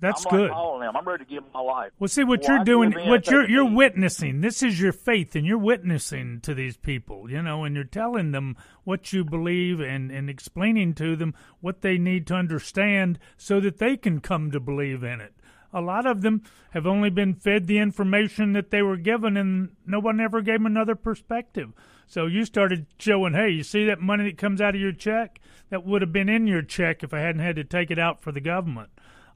That's 0.00 0.24
I'm 0.26 0.30
good. 0.30 0.42
like 0.42 0.52
Paul 0.52 0.74
and 0.80 0.84
them. 0.88 0.96
I'm 0.96 1.04
ready 1.08 1.24
to 1.24 1.28
give 1.30 1.42
them 1.42 1.50
my 1.52 1.60
life. 1.60 1.90
Well, 1.98 2.08
see 2.08 2.22
what 2.24 2.40
Well, 2.42 2.50
you're 2.50 2.60
I 2.60 2.64
doing, 2.64 2.92
what 3.08 3.26
you're 3.28 3.50
you're 3.50 3.70
witnessing. 3.70 4.40
This 4.42 4.62
is 4.62 4.80
your 4.80 4.92
faith, 4.92 5.34
and 5.34 5.44
you're 5.44 5.58
witnessing 5.58 6.40
to 6.42 6.54
these 6.54 6.76
people, 6.76 7.28
you 7.30 7.42
know, 7.42 7.64
and 7.64 7.74
you're 7.74 7.84
telling 7.84 8.30
them 8.30 8.56
what 8.84 9.12
you 9.12 9.24
believe 9.24 9.80
and 9.80 10.10
and 10.12 10.30
explaining 10.30 10.94
to 10.94 11.16
them 11.16 11.34
what 11.60 11.80
they 11.82 11.98
need 11.98 12.26
to 12.28 12.34
understand 12.34 13.18
so 13.36 13.58
that 13.60 13.78
they 13.78 13.96
can 13.96 14.20
come 14.20 14.50
to 14.52 14.60
believe 14.60 15.02
in 15.02 15.20
it. 15.20 15.34
A 15.72 15.80
lot 15.80 16.06
of 16.06 16.22
them 16.22 16.42
have 16.70 16.86
only 16.86 17.10
been 17.10 17.34
fed 17.34 17.66
the 17.66 17.78
information 17.78 18.52
that 18.54 18.70
they 18.70 18.82
were 18.82 18.96
given, 18.96 19.36
and 19.36 19.76
no 19.86 20.00
one 20.00 20.20
ever 20.20 20.40
gave 20.40 20.56
them 20.56 20.66
another 20.66 20.94
perspective. 20.96 21.72
So 22.06 22.26
you 22.26 22.44
started 22.44 22.86
showing, 22.98 23.34
hey, 23.34 23.50
you 23.50 23.62
see 23.62 23.86
that 23.86 24.00
money 24.00 24.24
that 24.24 24.36
comes 24.38 24.60
out 24.60 24.74
of 24.74 24.80
your 24.80 24.92
check? 24.92 25.40
That 25.70 25.84
would 25.86 26.02
have 26.02 26.12
been 26.12 26.28
in 26.28 26.48
your 26.48 26.62
check 26.62 27.04
if 27.04 27.14
I 27.14 27.20
hadn't 27.20 27.42
had 27.42 27.54
to 27.56 27.64
take 27.64 27.92
it 27.92 27.98
out 28.00 28.20
for 28.20 28.32
the 28.32 28.40
government. 28.40 28.90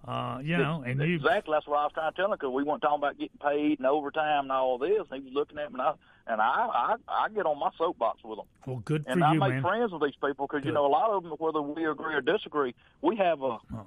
Uh, 0.07 0.39
you 0.43 0.57
know, 0.59 0.83
and 0.85 1.01
you 1.01 1.15
exactly 1.15 1.53
that's 1.55 1.67
what 1.67 1.79
I 1.79 1.85
was 1.85 1.93
trying 1.95 2.13
to 2.13 2.17
tell 2.17 2.27
him 2.27 2.33
because 2.33 2.53
we 2.53 2.63
weren't 2.63 2.83
talking 2.83 2.99
about 2.99 3.17
getting 3.17 3.39
paid 3.41 3.79
and 3.79 3.87
overtime 3.87 4.43
and 4.45 4.53
all 4.53 4.77
this. 4.77 5.01
And 5.11 5.23
he 5.23 5.25
was 5.25 5.33
looking 5.33 5.57
at 5.57 5.73
me, 5.73 5.79
and 5.81 5.83
I 5.83 5.93
and 6.27 6.41
I 6.43 6.45
I, 6.47 6.95
I 7.09 7.29
get 7.31 7.47
on 7.47 7.59
my 7.59 7.71
soapbox 7.79 8.23
with 8.23 8.39
him, 8.41 8.45
well, 8.67 8.83
good 8.85 9.05
for 9.05 9.13
and 9.13 9.25
I 9.25 9.33
make 9.33 9.49
man. 9.49 9.63
friends 9.63 9.93
with 9.93 10.03
these 10.03 10.13
people 10.23 10.47
because 10.47 10.67
you 10.67 10.73
know 10.73 10.85
a 10.85 10.89
lot 10.89 11.09
of 11.09 11.23
them, 11.23 11.33
whether 11.39 11.63
we 11.63 11.87
agree 11.87 12.13
or 12.15 12.21
disagree, 12.21 12.75
we 13.01 13.17
have 13.17 13.41
a 13.43 13.57
Oh. 13.73 13.87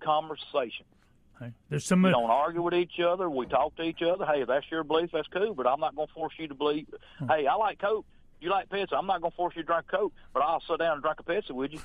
conversation. 0.00 0.86
Hey, 1.38 1.52
There's 1.68 1.84
some. 1.84 2.02
We 2.02 2.10
don't 2.10 2.30
argue 2.30 2.62
with 2.62 2.74
each 2.74 2.98
other. 3.06 3.28
We 3.28 3.46
talk 3.46 3.76
to 3.76 3.82
each 3.82 4.00
other. 4.02 4.24
Hey, 4.24 4.42
if 4.42 4.48
that's 4.48 4.64
your 4.70 4.84
belief, 4.84 5.10
that's 5.12 5.28
cool. 5.28 5.54
But 5.54 5.66
I'm 5.66 5.80
not 5.80 5.94
going 5.94 6.08
to 6.08 6.14
force 6.14 6.32
you 6.38 6.48
to 6.48 6.54
believe. 6.54 6.86
Hmm. 7.18 7.28
Hey, 7.28 7.46
I 7.46 7.54
like 7.54 7.78
Coke. 7.78 8.06
You 8.40 8.50
like 8.50 8.68
Pepsi. 8.68 8.92
I'm 8.92 9.06
not 9.06 9.20
going 9.20 9.30
to 9.32 9.36
force 9.36 9.54
you 9.56 9.62
to 9.62 9.66
drink 9.66 9.86
Coke, 9.90 10.12
but 10.34 10.42
I'll 10.42 10.60
sit 10.60 10.78
down 10.78 10.94
and 10.94 11.02
drink 11.02 11.18
a 11.20 11.22
Pepsi 11.22 11.52
with 11.52 11.72
you. 11.72 11.80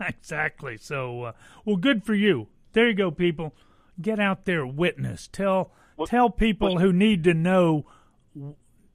exactly. 0.06 0.76
So, 0.78 1.22
uh, 1.24 1.32
well, 1.64 1.76
good 1.76 2.04
for 2.04 2.14
you. 2.14 2.48
There 2.72 2.88
you 2.88 2.94
go, 2.94 3.10
people. 3.10 3.54
Get 4.00 4.18
out 4.18 4.44
there, 4.44 4.66
witness. 4.66 5.28
Tell 5.30 5.72
Well- 5.96 6.06
tell 6.06 6.30
people 6.30 6.78
who 6.78 6.92
need 6.92 7.24
to 7.24 7.34
know 7.34 7.86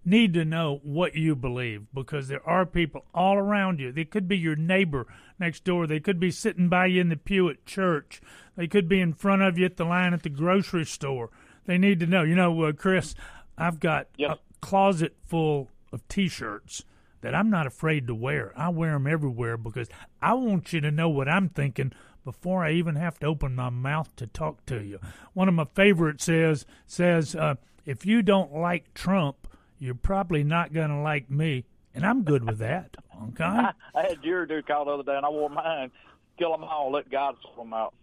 need 0.05 0.33
to 0.33 0.43
know 0.45 0.79
what 0.83 1.15
you 1.15 1.35
believe 1.35 1.83
because 1.93 2.27
there 2.27 2.45
are 2.47 2.65
people 2.65 3.05
all 3.13 3.37
around 3.37 3.79
you. 3.79 3.91
They 3.91 4.05
could 4.05 4.27
be 4.27 4.37
your 4.37 4.55
neighbor 4.55 5.05
next 5.39 5.63
door. 5.63 5.87
They 5.87 5.99
could 5.99 6.19
be 6.19 6.31
sitting 6.31 6.69
by 6.69 6.87
you 6.87 7.01
in 7.01 7.09
the 7.09 7.15
pew 7.17 7.49
at 7.49 7.65
church. 7.65 8.21
They 8.55 8.67
could 8.67 8.87
be 8.89 8.99
in 8.99 9.13
front 9.13 9.41
of 9.41 9.57
you 9.57 9.65
at 9.65 9.77
the 9.77 9.85
line 9.85 10.13
at 10.13 10.23
the 10.23 10.29
grocery 10.29 10.85
store. 10.85 11.29
They 11.65 11.77
need 11.77 11.99
to 12.01 12.07
know. 12.07 12.23
You 12.23 12.35
know, 12.35 12.61
uh, 12.63 12.71
Chris, 12.73 13.15
I've 13.57 13.79
got 13.79 14.07
Yes. 14.17 14.37
a 14.37 14.65
closet 14.65 15.15
full 15.25 15.69
of 15.91 16.07
T-shirts 16.07 16.83
that 17.21 17.35
I'm 17.35 17.49
not 17.49 17.67
afraid 17.67 18.07
to 18.07 18.15
wear. 18.15 18.53
I 18.55 18.69
wear 18.69 18.93
them 18.93 19.07
everywhere 19.07 19.57
because 19.57 19.89
I 20.21 20.33
want 20.33 20.71
you 20.73 20.81
to 20.81 20.91
know 20.91 21.09
what 21.09 21.27
I'm 21.27 21.49
thinking 21.49 21.91
before 22.23 22.63
I 22.63 22.71
even 22.71 22.95
have 22.95 23.19
to 23.19 23.27
open 23.27 23.55
my 23.55 23.69
mouth 23.69 24.15
to 24.17 24.27
talk 24.27 24.65
to 24.67 24.81
you. 24.83 24.99
One 25.33 25.47
of 25.47 25.53
my 25.53 25.65
favorites 25.73 26.25
says 26.25 26.65
says 26.85 27.35
uh, 27.35 27.55
if 27.85 28.05
you 28.05 28.21
don't 28.21 28.53
like 28.53 28.93
Trump, 28.93 29.47
you're 29.79 29.95
probably 29.95 30.43
not 30.43 30.73
going 30.73 30.89
to 30.89 30.97
like 30.97 31.29
me, 31.29 31.65
and 31.99 32.05
I'm 32.05 32.23
good 32.23 32.45
with 32.45 32.59
that. 32.59 32.95
Okay. 33.29 33.43
I, 33.43 33.73
I 33.95 34.01
had 34.03 34.23
your 34.23 34.45
dude 34.45 34.65
call 34.65 34.85
the 34.85 34.91
other 34.91 35.03
day, 35.03 35.17
and 35.17 35.25
I 35.25 35.29
wore 35.29 35.49
mine. 35.49 35.91
Kill 36.37 36.51
them 36.51 36.63
all, 36.63 36.91
let 36.93 37.11
God 37.11 37.35
sort 37.43 37.57
them 37.57 37.73
out. 37.73 37.93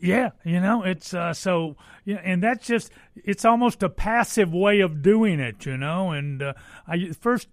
Yeah, 0.00 0.30
you 0.42 0.60
know, 0.60 0.84
it's 0.84 1.12
uh, 1.12 1.34
so, 1.34 1.76
yeah, 2.06 2.20
and 2.24 2.42
that's 2.42 2.66
just, 2.66 2.90
it's 3.16 3.44
almost 3.44 3.82
a 3.82 3.90
passive 3.90 4.54
way 4.54 4.80
of 4.80 5.02
doing 5.02 5.38
it, 5.38 5.66
you 5.66 5.76
know. 5.76 6.12
And 6.12 6.40
uh, 6.40 6.54
I 6.86 7.10
first, 7.10 7.48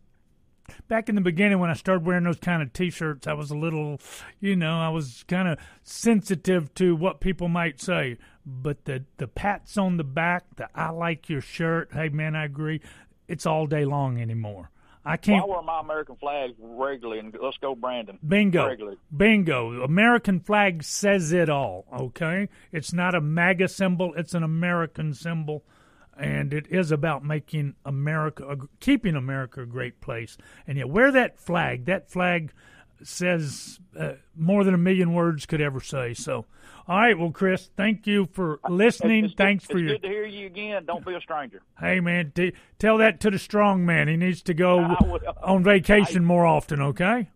back 0.88 1.10
in 1.10 1.16
the 1.16 1.22
beginning 1.22 1.60
when 1.60 1.70
I 1.70 1.74
started 1.74 2.06
wearing 2.06 2.24
those 2.24 2.40
kind 2.40 2.62
of 2.62 2.72
t 2.72 2.90
shirts, 2.90 3.28
I 3.28 3.34
was 3.34 3.52
a 3.52 3.58
little, 3.58 4.00
you 4.40 4.56
know, 4.56 4.80
I 4.80 4.88
was 4.88 5.26
kind 5.28 5.50
of 5.50 5.58
sensitive 5.84 6.74
to 6.76 6.96
what 6.96 7.20
people 7.20 7.50
might 7.50 7.82
say. 7.82 8.18
But 8.46 8.86
the, 8.86 9.04
the 9.18 9.28
pats 9.28 9.78
on 9.78 9.98
the 9.98 10.06
back, 10.06 10.46
the 10.56 10.70
I 10.74 10.92
like 10.92 11.28
your 11.28 11.42
shirt, 11.42 11.90
hey 11.92 12.08
man, 12.08 12.36
I 12.36 12.46
agree, 12.46 12.82
it's 13.28 13.46
all 13.46 13.68
day 13.68 13.84
long 13.84 14.22
anymore. 14.22 14.70
I 15.08 15.16
can't. 15.18 15.48
Well, 15.48 15.58
I 15.58 15.60
wear 15.60 15.66
my 15.66 15.80
American 15.80 16.16
flag 16.18 16.52
regularly, 16.60 17.20
and 17.20 17.36
let's 17.42 17.58
go, 17.58 17.76
Brandon. 17.76 18.20
Bingo. 18.28 18.68
Regularly. 18.68 18.98
Bingo. 19.16 19.82
American 19.82 20.42
flag 20.42 20.84
says 20.84 21.32
it 21.32 21.50
all. 21.50 21.86
Okay, 21.98 22.50
it's 22.72 22.92
not 22.92 23.16
a 23.16 23.22
MAGA 23.22 23.70
symbol; 23.70 24.14
it's 24.16 24.34
an 24.34 24.44
American 24.44 25.14
symbol, 25.14 25.64
and 26.18 26.54
it 26.54 26.68
is 26.70 26.92
about 26.92 27.24
making 27.24 27.76
America, 27.86 28.58
keeping 28.82 29.16
America 29.16 29.62
a 29.62 29.66
great 29.66 30.02
place. 30.02 30.38
And 30.68 30.78
yet, 30.78 30.90
wear 30.90 31.12
that 31.14 31.40
flag. 31.40 31.86
That 31.86 32.12
flag 32.12 32.52
says 33.02 33.80
uh, 33.98 34.14
more 34.36 34.64
than 34.64 34.74
a 34.74 34.78
million 34.78 35.14
words 35.14 35.46
could 35.46 35.62
ever 35.62 35.80
say. 35.80 36.14
So, 36.14 36.46
all 36.88 36.98
right, 37.00 37.18
well, 37.18 37.32
Chris, 37.32 37.70
thank 37.76 38.08
you 38.08 38.28
for 38.32 38.60
listening. 38.70 39.26
It's 39.26 39.34
Thanks 39.34 39.66
good, 39.68 39.74
for 39.74 39.80
your. 39.80 39.90
good 39.94 40.04
to 40.04 40.08
hear 40.08 40.26
you 40.26 40.46
again. 40.46 40.86
Don't 40.86 41.06
be 41.06 41.14
a 41.14 41.20
stranger. 41.22 41.62
Hey, 41.80 42.00
man, 42.00 42.32
t- 42.34 42.54
tell 42.80 42.98
that 43.00 43.20
to 43.22 43.30
the 43.32 43.40
strong 43.40 43.86
man. 43.86 44.08
He 44.08 44.16
needs 44.16 44.42
to 44.44 44.54
go 44.54 44.80
I 44.80 44.96
on 45.44 45.64
vacation 45.64 46.24
more 46.24 46.46
often. 46.46 46.82
Okay. 46.82 47.30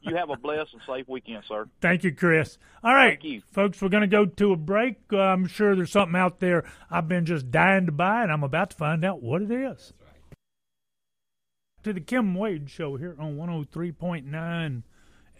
You 0.00 0.16
have 0.16 0.30
a 0.30 0.36
blessed 0.36 0.72
and 0.72 0.82
safe 0.86 1.06
weekend, 1.08 1.44
sir. 1.46 1.68
Thank 1.80 2.02
you, 2.04 2.12
Chris. 2.14 2.56
All 2.82 2.94
right, 2.94 3.20
Thank 3.20 3.24
you. 3.24 3.42
folks, 3.52 3.82
we're 3.82 3.88
going 3.88 4.00
to 4.02 4.06
go 4.06 4.26
to 4.26 4.52
a 4.52 4.56
break. 4.56 4.96
Uh, 5.12 5.18
I'm 5.18 5.46
sure 5.46 5.76
there's 5.76 5.90
something 5.92 6.18
out 6.18 6.40
there 6.40 6.64
I've 6.90 7.08
been 7.08 7.26
just 7.26 7.50
dying 7.50 7.86
to 7.86 7.92
buy, 7.92 8.22
and 8.22 8.32
I'm 8.32 8.44
about 8.44 8.70
to 8.70 8.76
find 8.76 9.04
out 9.04 9.22
what 9.22 9.42
it 9.42 9.50
is. 9.50 9.92
To 11.84 11.92
the 11.92 12.00
Kim 12.00 12.34
Wade 12.34 12.68
Show 12.70 12.96
here 12.96 13.16
on 13.18 13.36
103.9 13.36 14.82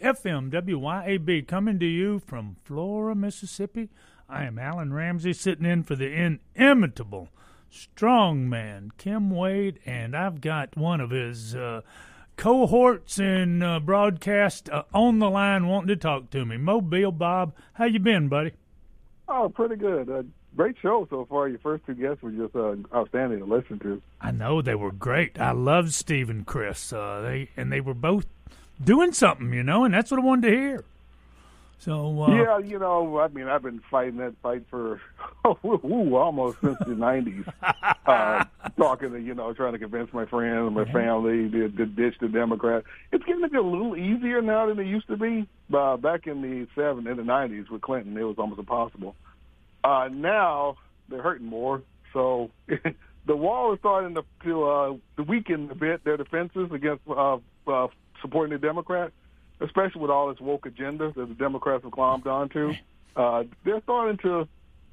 FM 0.00 0.50
WYAB, 0.50 1.46
coming 1.46 1.78
to 1.78 1.86
you 1.86 2.20
from 2.20 2.56
Flora, 2.64 3.14
Mississippi. 3.14 3.88
I 4.28 4.44
am 4.44 4.58
Alan 4.58 4.92
Ramsey, 4.92 5.32
sitting 5.32 5.64
in 5.64 5.82
for 5.82 5.96
the 5.96 6.12
inimitable 6.12 7.28
strong 7.70 8.48
man, 8.48 8.92
Kim 8.98 9.30
Wade, 9.30 9.78
and 9.84 10.16
I've 10.16 10.40
got 10.40 10.76
one 10.76 11.00
of 11.00 11.10
his 11.10 11.54
uh, 11.54 11.82
cohorts 12.36 13.18
in 13.18 13.62
uh, 13.62 13.80
broadcast 13.80 14.70
uh, 14.70 14.84
on 14.94 15.18
the 15.18 15.28
line 15.30 15.66
wanting 15.66 15.88
to 15.88 15.96
talk 15.96 16.30
to 16.30 16.44
me. 16.44 16.56
Mobile 16.56 17.12
Bob, 17.12 17.52
how 17.74 17.84
you 17.84 17.98
been, 17.98 18.28
buddy? 18.28 18.52
Oh, 19.28 19.48
pretty 19.48 19.76
good. 19.76 20.08
Uh, 20.08 20.22
great 20.56 20.76
show 20.80 21.06
so 21.10 21.26
far. 21.28 21.48
Your 21.48 21.58
first 21.58 21.84
two 21.86 21.94
guests 21.94 22.22
were 22.22 22.30
just 22.30 22.54
uh, 22.54 22.76
outstanding 22.94 23.40
to 23.40 23.44
listen 23.44 23.78
to. 23.80 24.00
I 24.20 24.30
know 24.30 24.62
they 24.62 24.74
were 24.74 24.92
great. 24.92 25.38
I 25.38 25.50
loved 25.50 25.92
Steve 25.92 26.30
and 26.30 26.46
Chris. 26.46 26.92
Uh, 26.92 27.20
they 27.22 27.50
and 27.56 27.70
they 27.70 27.80
were 27.80 27.94
both 27.94 28.26
doing 28.82 29.12
something, 29.12 29.52
you 29.52 29.62
know, 29.62 29.84
and 29.84 29.94
that's 29.94 30.10
what 30.10 30.20
I 30.20 30.22
wanted 30.22 30.50
to 30.50 30.56
hear. 30.56 30.84
So 31.80 32.22
uh, 32.22 32.34
yeah, 32.34 32.58
you 32.58 32.78
know, 32.78 33.20
I 33.20 33.28
mean, 33.28 33.46
I've 33.46 33.62
been 33.62 33.80
fighting 33.88 34.16
that 34.16 34.34
fight 34.42 34.64
for 34.68 35.00
oh, 35.44 35.56
ooh, 35.64 36.16
almost 36.16 36.60
since 36.60 36.78
the 36.80 36.94
'90s. 36.94 37.52
Uh, 38.08 38.42
talking 38.78 39.12
to 39.12 39.20
you 39.20 39.34
know, 39.34 39.52
trying 39.52 39.74
to 39.74 39.78
convince 39.78 40.10
my 40.14 40.24
friends 40.24 40.66
and 40.66 40.74
my 40.74 40.86
family 40.86 41.50
to, 41.50 41.68
to 41.68 41.84
ditch 41.84 42.14
the 42.22 42.26
Democrat. 42.26 42.82
It's 43.12 43.22
getting 43.24 43.42
to 43.42 43.50
be 43.50 43.58
a 43.58 43.62
little 43.62 43.94
easier 43.94 44.40
now 44.40 44.64
than 44.66 44.78
it 44.78 44.86
used 44.86 45.08
to 45.08 45.18
be. 45.18 45.46
Uh, 45.70 45.98
back 45.98 46.26
in 46.26 46.40
the 46.40 46.66
seven 46.74 47.06
in 47.06 47.18
the 47.18 47.22
'90s 47.22 47.68
with 47.68 47.82
Clinton, 47.82 48.16
it 48.16 48.22
was 48.22 48.36
almost 48.38 48.58
impossible. 48.58 49.14
Uh, 49.84 50.08
now 50.10 50.78
they're 51.10 51.20
hurting 51.20 51.46
more. 51.46 51.82
So 52.14 52.50
the 53.26 53.36
wall 53.36 53.74
is 53.74 53.78
starting 53.80 54.14
to, 54.14 54.24
to, 54.44 54.64
uh, 54.64 54.96
to 55.16 55.22
weaken 55.22 55.70
a 55.70 55.74
bit 55.74 56.02
their 56.04 56.16
defenses 56.16 56.70
against 56.72 57.02
uh, 57.08 57.38
uh, 57.66 57.88
supporting 58.20 58.52
the 58.52 58.66
Democrat, 58.66 59.12
especially 59.60 60.00
with 60.00 60.10
all 60.10 60.28
this 60.28 60.40
woke 60.40 60.66
agenda 60.66 61.12
that 61.16 61.28
the 61.28 61.34
Democrats 61.34 61.82
have 61.84 61.92
climbed 61.92 62.26
onto. 62.26 62.72
Uh, 63.16 63.44
they're 63.64 63.80
starting 63.82 64.16
to. 64.18 64.46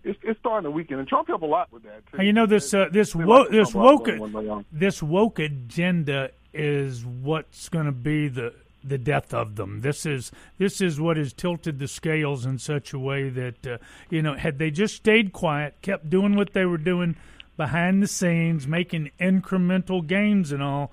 It's, 0.04 0.20
it's 0.22 0.40
starting 0.40 0.66
to 0.66 0.72
weaken, 0.72 1.00
and 1.00 1.08
Trump 1.08 1.28
helped 1.28 1.44
a 1.44 1.48
lot 1.48 1.72
with 1.72 1.82
that 1.84 2.04
too. 2.12 2.24
you 2.24 2.32
know 2.32 2.46
this 2.46 2.74
uh, 2.76 2.86
this 2.92 3.16
wo- 3.16 3.50
this 3.50 3.74
woke 3.74 4.08
lost 4.08 4.20
one 4.20 4.32
by 4.32 4.40
one. 4.42 4.66
this 4.72 5.02
woke 5.02 5.40
agenda 5.40 6.30
is 6.54 7.04
what's 7.04 7.70
going 7.70 7.88
to 7.88 7.92
be 7.92 8.28
the 8.28 8.54
the 8.84 9.00
death 9.00 9.34
of 9.34 9.56
them. 9.56 9.82
This 9.82 10.06
is 10.06 10.32
this 10.60 10.80
is 10.80 11.02
what 11.02 11.18
has 11.18 11.34
tilted 11.34 11.80
the 11.80 11.88
scales 11.88 12.46
in 12.46 12.60
such 12.60 12.94
a 12.94 13.00
way 13.00 13.30
that 13.30 13.66
uh, 13.66 13.78
you 14.12 14.22
know 14.22 14.36
had 14.36 14.60
they 14.60 14.70
just 14.70 14.96
stayed 14.96 15.34
quiet, 15.34 15.74
kept 15.82 16.08
doing 16.10 16.36
what 16.36 16.54
they 16.54 16.66
were 16.66 16.78
doing 16.78 17.16
behind 17.58 18.04
the 18.04 18.08
scenes, 18.08 18.68
making 18.68 19.10
incremental 19.20 20.06
gains 20.06 20.52
and 20.52 20.62
all. 20.62 20.92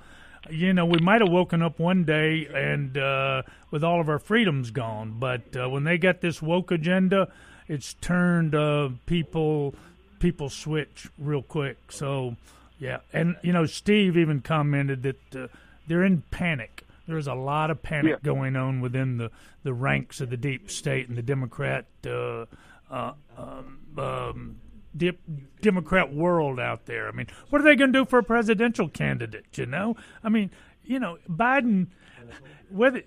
You 0.53 0.75
know, 0.75 0.85
we 0.85 0.99
might 0.99 1.23
have 1.23 1.31
woken 1.31 1.63
up 1.63 1.79
one 1.79 2.05
day 2.05 2.47
and 2.55 2.97
uh, 2.99 3.43
with 3.71 3.83
all 3.83 4.01
of 4.01 4.09
our 4.09 4.19
freedoms 4.19 4.71
gone. 4.71 5.17
But 5.19 5.57
uh, 5.57 5.69
when 5.71 5.85
they 5.85 5.97
got 5.97 6.21
this 6.21 6.43
woke 6.43 6.71
agenda, 6.71 7.33
it's 7.69 7.95
turned 7.95 8.55
uh, 8.55 8.91
people 9.07 9.75
people 10.19 10.51
switch 10.51 11.09
real 11.19 11.43
quick. 11.43 11.79
So 11.91 12.37
yeah, 12.79 12.99
and 13.13 13.37
you 13.43 13.53
know, 13.53 13.65
Steve 13.67 14.17
even 14.17 14.41
commented 14.43 15.03
that 15.05 15.35
uh, 15.37 15.49
they're 15.87 16.05
in 16.05 16.23
panic. 16.31 16.85
There's 17.09 17.27
a 17.27 17.35
lot 17.35 17.71
of 17.71 17.83
panic 17.83 18.11
Yeah. 18.13 18.17
going 18.23 18.55
on 18.55 18.81
within 18.81 19.17
the, 19.17 19.31
the 19.65 19.73
ranks 19.73 20.21
of 20.21 20.31
the 20.31 20.37
deep 20.37 20.71
state 20.71 21.09
and 21.09 21.17
the 21.19 21.23
Democrat 21.23 21.87
uh, 22.07 22.45
uh, 22.91 23.13
um, 23.37 23.79
um, 23.99 24.57
dip, 24.97 25.21
Democrat 25.61 26.13
world 26.13 26.61
out 26.61 26.87
there. 26.87 27.09
I 27.09 27.13
mean, 27.13 27.27
what 27.51 27.61
are 27.61 27.65
they 27.65 27.77
going 27.77 27.93
to 27.93 28.01
do 28.01 28.05
for 28.05 28.19
a 28.19 28.25
presidential 28.25 28.89
candidate? 28.89 29.59
You 29.59 29.67
know, 29.67 29.97
I 30.23 30.29
mean, 30.29 30.51
you 30.85 30.99
know, 30.99 31.19
Biden, 31.29 31.89
whether 32.71 33.03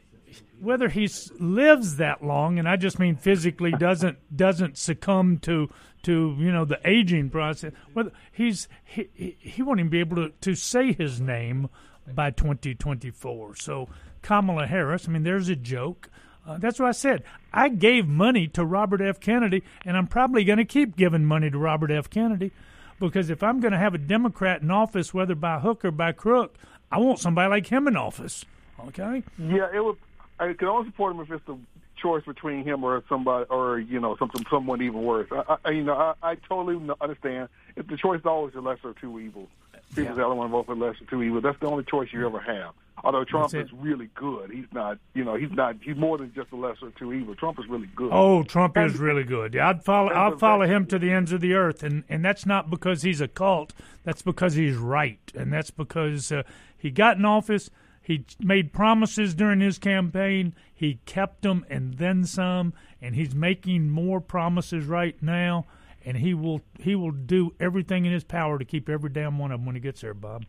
whether 0.59 0.89
he 0.89 1.09
lives 1.39 1.97
that 1.97 2.23
long, 2.23 2.59
and 2.59 2.67
I 2.67 2.75
just 2.75 2.99
mean 2.99 3.15
physically 3.15 3.71
doesn't 3.79 4.17
doesn't 4.35 4.77
succumb 4.77 5.37
to 5.39 5.69
to 6.03 6.35
you 6.37 6.51
know 6.51 6.65
the 6.65 6.79
aging 6.87 7.29
process. 7.29 7.73
Whether 7.93 8.11
he's 8.31 8.67
he 8.83 9.09
he, 9.13 9.37
he 9.39 9.61
won't 9.61 9.79
even 9.79 9.89
be 9.89 9.99
able 9.99 10.17
to, 10.17 10.29
to 10.29 10.55
say 10.55 10.93
his 10.93 11.19
name 11.21 11.69
by 12.13 12.31
2024. 12.31 13.55
So 13.55 13.89
Kamala 14.21 14.67
Harris, 14.67 15.07
I 15.07 15.11
mean, 15.11 15.23
there's 15.23 15.49
a 15.49 15.55
joke. 15.55 16.09
Uh, 16.47 16.57
that's 16.57 16.79
what 16.79 16.87
I 16.87 16.91
said. 16.91 17.23
I 17.51 17.69
gave 17.69 18.07
money 18.07 18.47
to 18.49 18.63
Robert 18.63 19.01
F. 19.01 19.19
Kennedy, 19.19 19.63
and 19.83 19.97
I'm 19.97 20.07
probably 20.07 20.43
going 20.43 20.57
to 20.57 20.65
keep 20.65 20.95
giving 20.95 21.25
money 21.25 21.49
to 21.49 21.57
Robert 21.57 21.91
F. 21.91 22.09
Kennedy 22.09 22.51
because 22.99 23.29
if 23.29 23.43
I'm 23.43 23.59
going 23.59 23.71
to 23.71 23.79
have 23.79 23.93
a 23.93 23.97
Democrat 23.97 24.61
in 24.61 24.71
office, 24.71 25.13
whether 25.13 25.35
by 25.35 25.59
hook 25.59 25.83
or 25.83 25.91
by 25.91 26.11
crook, 26.11 26.55
I 26.91 26.99
want 26.99 27.19
somebody 27.19 27.49
like 27.49 27.67
him 27.67 27.87
in 27.87 27.97
office. 27.97 28.45
Okay? 28.87 29.23
Yeah, 29.37 29.67
it 29.73 29.83
would. 29.83 29.97
I 30.39 30.53
could 30.53 30.67
only 30.67 30.89
support 30.89 31.15
him 31.15 31.21
if 31.21 31.31
it's 31.31 31.45
the 31.45 31.57
choice 32.01 32.23
between 32.25 32.63
him 32.63 32.83
or 32.83 33.03
somebody, 33.07 33.45
or 33.49 33.79
you 33.79 33.99
know, 33.99 34.15
something, 34.17 34.45
someone 34.49 34.81
even 34.81 35.01
worse. 35.01 35.27
I, 35.31 35.57
I 35.63 35.69
you 35.71 35.83
know, 35.83 35.93
I, 35.93 36.31
I 36.31 36.35
totally 36.35 36.77
understand. 37.01 37.49
If 37.75 37.87
the 37.87 37.97
choice 37.97 38.19
is 38.19 38.25
always 38.25 38.53
the 38.53 38.61
lesser 38.61 38.89
of 38.89 38.99
two 38.99 39.19
evils, 39.19 39.47
people 39.93 40.15
say 40.15 40.21
I 40.21 40.23
don't 40.23 40.37
want 40.37 40.49
to 40.49 40.51
vote 40.51 40.65
for 40.65 40.75
lesser 40.75 41.05
two 41.05 41.21
evils. 41.21 41.43
That's 41.43 41.59
the 41.59 41.67
only 41.67 41.83
choice 41.83 42.09
you 42.11 42.25
ever 42.25 42.39
have. 42.39 42.73
Although 43.03 43.23
Trump 43.25 43.53
is 43.53 43.71
really 43.73 44.09
good, 44.15 44.49
he's 44.51 44.65
not. 44.73 44.97
You 45.13 45.23
know, 45.23 45.35
he's 45.35 45.51
not. 45.51 45.75
He's 45.81 45.95
more 45.95 46.17
than 46.17 46.33
just 46.33 46.49
the 46.49 46.55
lesser 46.55 46.91
two 46.97 47.13
evils. 47.13 47.37
Trump 47.37 47.59
is 47.59 47.67
really 47.67 47.89
good. 47.95 48.09
Oh, 48.11 48.41
Trump 48.43 48.77
is 48.77 48.97
really 48.97 49.23
good. 49.23 49.53
Yeah, 49.53 49.69
I'd 49.69 49.83
follow. 49.83 50.11
I'll 50.11 50.37
follow 50.37 50.65
him 50.65 50.87
to 50.87 50.97
the 50.97 51.11
ends 51.11 51.31
of 51.31 51.41
the 51.41 51.53
earth, 51.53 51.83
and 51.83 52.03
and 52.09 52.25
that's 52.25 52.45
not 52.45 52.69
because 52.69 53.03
he's 53.03 53.21
a 53.21 53.27
cult. 53.27 53.73
That's 54.03 54.21
because 54.21 54.55
he's 54.55 54.75
right, 54.75 55.19
and 55.35 55.53
that's 55.53 55.71
because 55.71 56.31
uh, 56.31 56.43
he 56.77 56.89
got 56.89 57.17
in 57.17 57.25
office. 57.25 57.69
He 58.01 58.25
made 58.39 58.71
promises 58.71 59.33
during 59.33 59.59
his 59.59 59.77
campaign. 59.77 60.55
He 60.73 60.99
kept 61.05 61.41
them 61.41 61.65
and 61.69 61.95
then 61.95 62.23
some, 62.25 62.73
and 63.01 63.15
he's 63.15 63.33
making 63.33 63.89
more 63.89 64.21
promises 64.21 64.85
right 64.85 65.21
now. 65.21 65.65
And 66.05 66.15
he 66.15 66.33
will 66.35 66.61
he 66.79 66.93
will 66.95 67.11
do 67.11 67.53
everything 67.59 68.05
in 68.05 68.11
his 68.13 68.23
power 68.23 68.59
to 68.59 68.65
keep 68.65 68.87
every 68.89 69.09
damn 69.09 69.39
one 69.39 69.51
of 69.51 69.59
them 69.59 69.65
when 69.65 69.75
he 69.75 69.81
gets 69.81 70.01
there, 70.01 70.13
Bob. 70.13 70.45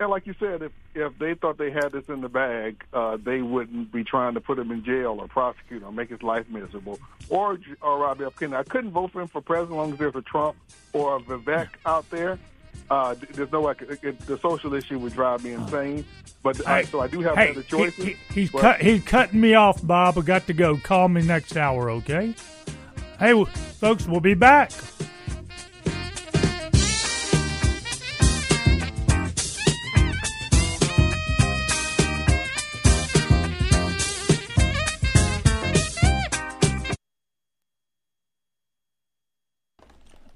And 0.00 0.10
like 0.10 0.26
you 0.26 0.34
said, 0.40 0.62
if 0.62 0.72
if 0.96 1.16
they 1.18 1.34
thought 1.34 1.56
they 1.58 1.70
had 1.70 1.92
this 1.92 2.08
in 2.08 2.20
the 2.20 2.28
bag, 2.28 2.82
uh, 2.92 3.16
they 3.22 3.40
wouldn't 3.42 3.92
be 3.92 4.02
trying 4.02 4.34
to 4.34 4.40
put 4.40 4.58
him 4.58 4.72
in 4.72 4.84
jail 4.84 5.16
or 5.20 5.28
prosecute 5.28 5.84
or 5.84 5.92
make 5.92 6.10
his 6.10 6.22
life 6.24 6.48
miserable. 6.48 6.98
Or 7.28 7.60
or 7.80 7.98
Robbie 8.00 8.24
F. 8.24 8.34
Kennedy. 8.36 8.56
I 8.56 8.64
couldn't 8.64 8.90
vote 8.90 9.12
for 9.12 9.22
him 9.22 9.28
for 9.28 9.40
president 9.40 9.70
as 9.72 9.76
long 9.76 9.92
as 9.92 9.98
there's 10.00 10.16
a 10.16 10.22
Trump 10.22 10.56
or 10.92 11.16
a 11.16 11.20
Vivek 11.20 11.68
out 11.86 12.10
there. 12.10 12.36
Uh, 12.90 13.14
there's 13.34 13.52
no 13.52 13.60
way 13.60 13.70
I 13.70 13.74
could, 13.74 13.98
it, 14.02 14.18
the 14.26 14.36
social 14.38 14.74
issue 14.74 14.98
would 14.98 15.12
drive 15.12 15.44
me 15.44 15.52
insane. 15.52 16.04
But 16.42 16.66
I, 16.66 16.82
so 16.82 17.00
I 17.00 17.06
do 17.06 17.20
have 17.20 17.36
Hey, 17.36 17.50
other 17.52 17.60
he- 17.62 17.68
choices. 17.68 18.04
he- 18.04 18.16
he's 18.34 18.50
but- 18.50 18.60
cut. 18.60 18.80
He's 18.80 19.04
cutting 19.04 19.40
me 19.40 19.54
off, 19.54 19.86
Bob. 19.86 20.18
I 20.18 20.22
got 20.22 20.46
to 20.48 20.52
go. 20.52 20.76
Call 20.78 21.08
me 21.08 21.22
next 21.22 21.56
hour, 21.56 21.88
okay? 21.90 22.34
Hey, 23.22 23.44
folks, 23.44 24.04
we'll 24.04 24.18
be 24.18 24.34
back. 24.34 24.72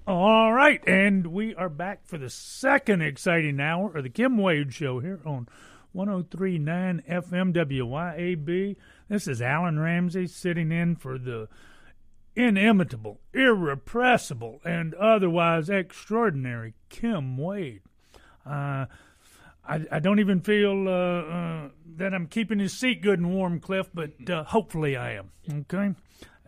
All 0.06 0.52
right, 0.52 0.80
and 0.86 1.26
we 1.26 1.56
are 1.56 1.68
back 1.68 2.06
for 2.06 2.18
the 2.18 2.30
second 2.30 3.02
exciting 3.02 3.58
hour 3.58 3.96
of 3.96 4.04
the 4.04 4.10
Kim 4.10 4.38
Wade 4.38 4.72
Show 4.72 5.00
here 5.00 5.20
on 5.26 5.48
1039 5.90 7.02
FM 7.10 7.52
WYAB. 7.52 8.76
This 9.08 9.26
is 9.26 9.42
Alan 9.42 9.80
Ramsey 9.80 10.28
sitting 10.28 10.70
in 10.70 10.94
for 10.94 11.18
the 11.18 11.48
inimitable, 12.36 13.18
irrepressible, 13.32 14.60
and 14.64 14.94
otherwise 14.94 15.70
extraordinary 15.70 16.74
Kim 16.90 17.36
Wade. 17.38 17.82
Uh, 18.44 18.86
I, 19.68 19.84
I, 19.90 19.98
don't 19.98 20.20
even 20.20 20.40
feel 20.40 20.86
uh, 20.86 20.92
uh, 20.92 21.68
that 21.96 22.14
I'm 22.14 22.28
keeping 22.28 22.60
his 22.60 22.72
seat 22.72 23.02
good 23.02 23.18
and 23.18 23.34
warm, 23.34 23.58
Cliff, 23.58 23.88
but 23.92 24.12
uh, 24.30 24.44
hopefully 24.44 24.96
I 24.96 25.14
am. 25.14 25.30
Okay? 25.50 25.94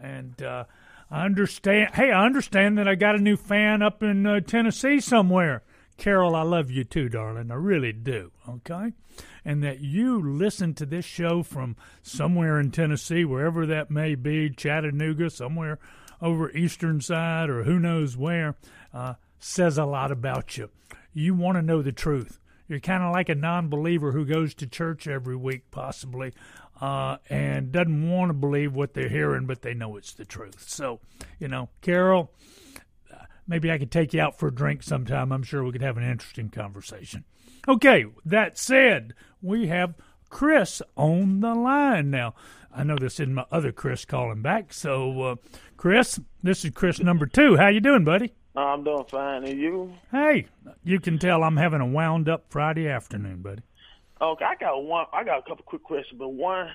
And 0.01 0.41
uh, 0.41 0.65
I 1.11 1.25
understand. 1.25 1.95
Hey, 1.95 2.13
I 2.13 2.25
understand 2.25 2.79
that 2.79 2.87
I 2.87 2.95
got 2.95 3.17
a 3.17 3.23
new 3.23 3.37
fan 3.37 3.83
up 3.83 4.03
in 4.03 4.27
uh, 4.27 4.41
Tennessee 4.41 5.01
somewhere. 5.01 5.63
Carol, 5.99 6.37
I 6.37 6.43
love 6.43 6.71
you 6.71 6.85
too, 6.85 7.09
darling. 7.09 7.51
I 7.51 7.55
really 7.55 7.93
do. 7.93 8.31
Okay? 8.49 8.93
And 9.45 9.63
that 9.65 9.81
you 9.81 10.23
listen 10.23 10.73
to 10.75 10.87
this 10.87 11.05
show 11.05 11.43
from 11.43 11.77
somewhere 12.03 12.59
in 12.61 12.71
Tennessee, 12.71 13.25
wherever 13.25 13.67
that 13.67 13.91
may 13.91 14.15
be, 14.15 14.49
Chattanooga, 14.49 15.29
somewhere 15.29 15.79
over 16.23 16.51
eastern 16.53 17.01
side, 17.01 17.51
or 17.51 17.65
who 17.65 17.79
knows 17.79 18.17
where, 18.17 18.57
uh, 18.95 19.15
says 19.41 19.77
a 19.77 19.85
lot 19.85 20.11
about 20.11 20.57
you. 20.57 20.71
You 21.13 21.35
want 21.35 21.57
to 21.57 21.63
know 21.63 21.83
the 21.83 21.93
truth. 21.93 22.39
You're 22.69 22.81
kind 22.81 23.03
of 23.03 23.13
like 23.13 23.29
a 23.29 23.35
non 23.35 23.69
believer 23.69 24.13
who 24.13 24.25
goes 24.25 24.55
to 24.55 24.67
church 24.67 25.09
every 25.09 25.37
week, 25.37 25.71
possibly, 25.71 26.33
uh, 26.81 27.17
and 27.29 27.73
doesn't 27.73 28.11
want 28.11 28.31
to 28.31 28.35
believe 28.35 28.75
what 28.75 28.95
they're 28.95 29.09
hearing, 29.09 29.47
but 29.47 29.63
they 29.63 29.75
know 29.75 29.97
it's 29.97 30.13
the 30.13 30.25
truth. 30.25 30.69
So, 30.69 31.01
you 31.41 31.49
know, 31.49 31.71
Carol, 31.81 32.31
maybe 33.49 33.73
I 33.73 33.79
could 33.79 33.91
take 33.91 34.15
you 34.15 34.21
out 34.21 34.39
for 34.39 34.49
a 34.49 34.55
drink 34.55 34.83
sometime. 34.83 35.33
I'm 35.33 35.43
sure 35.43 35.65
we 35.65 35.73
could 35.73 35.83
have 35.83 35.97
an 35.97 36.09
interesting 36.09 36.51
conversation. 36.51 37.25
Okay, 37.67 38.05
that 38.25 38.57
said, 38.57 39.15
we 39.43 39.67
have 39.67 39.95
Chris 40.29 40.81
on 40.97 41.41
the 41.41 41.55
line 41.55 42.11
now. 42.11 42.35
I 42.73 42.85
know 42.85 42.97
this 42.97 43.19
isn't 43.19 43.35
my 43.35 43.47
other 43.51 43.73
Chris 43.73 44.05
calling 44.05 44.43
back. 44.43 44.73
So, 44.73 45.23
uh, 45.23 45.37
Chris, 45.77 46.21
this 46.43 46.65
is 46.65 46.71
Chris 46.73 47.01
number 47.01 47.27
two. 47.27 47.57
How 47.57 47.69
you 47.69 47.81
doing, 47.81 48.05
buddy? 48.05 48.33
I'm 48.55 48.85
doing 48.85 49.05
fine. 49.11 49.45
And 49.45 49.59
you? 49.59 49.95
Hey, 50.11 50.47
you 50.85 51.01
can 51.01 51.19
tell 51.19 51.43
I'm 51.43 51.57
having 51.57 51.81
a 51.81 51.87
wound 51.87 52.29
up 52.29 52.47
Friday 52.51 52.89
afternoon, 52.89 53.41
buddy. 53.41 53.63
Okay, 54.21 54.45
I 54.45 54.55
got 54.57 54.83
one. 54.85 55.07
I 55.13 55.25
got 55.25 55.39
a 55.39 55.43
couple 55.43 55.65
quick 55.65 55.85
questions, 55.85 56.19
but 56.19 56.29
one, 56.31 56.71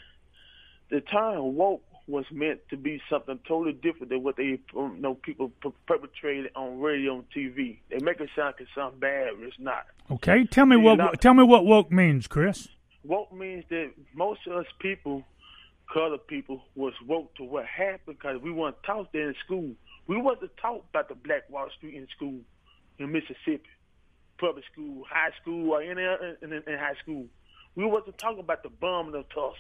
the 0.90 1.02
term 1.02 1.56
woke 1.56 1.84
was 2.08 2.26
meant 2.32 2.60
to 2.70 2.78
be 2.78 3.02
something 3.10 3.40
totally 3.48 3.74
different 3.74 4.10
than 4.10 4.24
what 4.24 4.36
they, 4.36 4.44
you 4.44 4.60
know, 5.00 5.16
people 5.16 5.52
perpetrated 5.88 6.52
on 6.56 6.80
radio 6.80 7.16
and 7.16 7.26
TV. 7.32 7.80
They 7.90 8.00
make 8.00 8.20
it 8.20 8.30
sound 8.36 8.56
like 8.60 8.68
something 8.76 9.00
bad, 9.00 9.30
but 9.40 9.48
it's 9.48 9.60
not. 9.60 9.86
Okay, 10.12 10.46
tell 10.46 10.66
me 10.66 10.76
what 10.76 10.96
not, 10.96 11.22
tell 11.22 11.34
me 11.34 11.44
what 11.44 11.66
woke 11.66 11.92
means, 11.92 12.28
Chris. 12.28 12.68
Woke 13.06 13.32
means 13.34 13.64
that 13.70 13.92
most 14.14 14.42
of 14.48 14.54
us 14.54 14.66
people, 14.80 15.24
color 15.92 16.18
people, 16.18 16.64
was 16.76 16.94
woke 17.08 17.34
to 17.36 17.44
what 17.44 17.66
happened 17.66 18.18
because 18.18 18.42
we 18.42 18.52
weren't 18.52 18.82
taught 18.84 19.12
that 19.14 19.22
in 19.22 19.36
school. 19.46 19.72
We 20.08 20.18
wasn't 20.18 20.52
taught 20.58 20.84
about 20.90 21.08
the 21.08 21.16
Black 21.16 21.50
Wall 21.50 21.70
Street 21.78 21.96
in 21.96 22.08
school 22.16 22.40
in 23.00 23.12
Mississippi, 23.12 23.70
public 24.38 24.66
school, 24.72 25.06
high 25.10 25.32
school, 25.42 25.72
or 25.72 25.82
in, 25.82 25.98
in, 25.98 26.54
in 26.54 26.78
high 26.78 26.96
school. 27.02 27.26
We 27.76 27.86
wasn't 27.86 28.18
talking 28.18 28.40
about 28.40 28.64
the 28.64 28.70
bombing 28.70 29.16
of 29.16 29.26
Tulsa. 29.30 29.58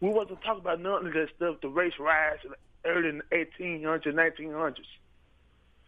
We 0.00 0.08
wasn't 0.08 0.42
talking 0.42 0.60
about 0.60 0.80
none 0.80 1.06
of 1.06 1.12
that 1.12 1.28
stuff, 1.36 1.56
the 1.60 1.68
race 1.68 1.92
riots 1.98 2.44
early 2.84 3.08
in 3.10 3.18
the 3.30 3.36
1800s, 3.36 4.06
1900s. 4.06 4.76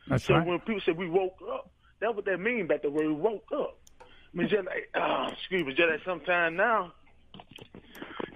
That's 0.08 0.24
so 0.24 0.34
right. 0.34 0.46
when 0.46 0.58
people 0.60 0.80
say 0.84 0.92
we 0.92 1.08
woke 1.08 1.38
up, 1.50 1.70
that's 2.00 2.14
what 2.14 2.24
that 2.24 2.38
mean 2.38 2.66
by 2.66 2.78
the 2.82 2.90
word 2.90 3.06
we 3.06 3.12
woke 3.12 3.46
up. 3.54 3.78
I 4.00 4.04
mean, 4.34 4.48
just 4.48 4.66
like, 4.66 4.90
uh, 4.94 5.30
excuse 5.32 5.64
me, 5.64 5.74
just 5.74 5.88
like 5.88 6.04
sometime 6.04 6.56
now, 6.56 6.92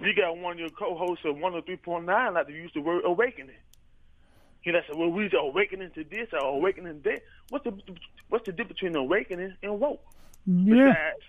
you 0.01 0.13
got 0.15 0.37
one 0.37 0.53
of 0.53 0.59
your 0.59 0.69
co-hosts 0.69 1.25
of 1.25 1.35
103.9 1.35 2.33
like 2.33 2.47
to 2.47 2.53
use 2.53 2.71
the 2.73 2.81
word 2.81 3.03
awakening. 3.05 3.55
You 4.63 4.73
know, 4.73 4.79
I 4.79 4.81
said, 4.87 4.95
well, 4.97 5.09
we 5.09 5.23
just 5.25 5.35
awakening 5.39 5.91
to 5.95 6.03
this 6.03 6.27
or 6.33 6.39
awakening 6.39 7.01
to 7.01 7.09
that. 7.09 7.21
What's 7.49 7.63
the 7.63 7.73
what's 8.29 8.45
the 8.45 8.51
difference 8.51 8.79
between 8.79 8.95
awakening 8.95 9.55
and 9.63 9.79
woke? 9.79 10.03
Yeah. 10.45 10.73
Besides, 10.73 11.23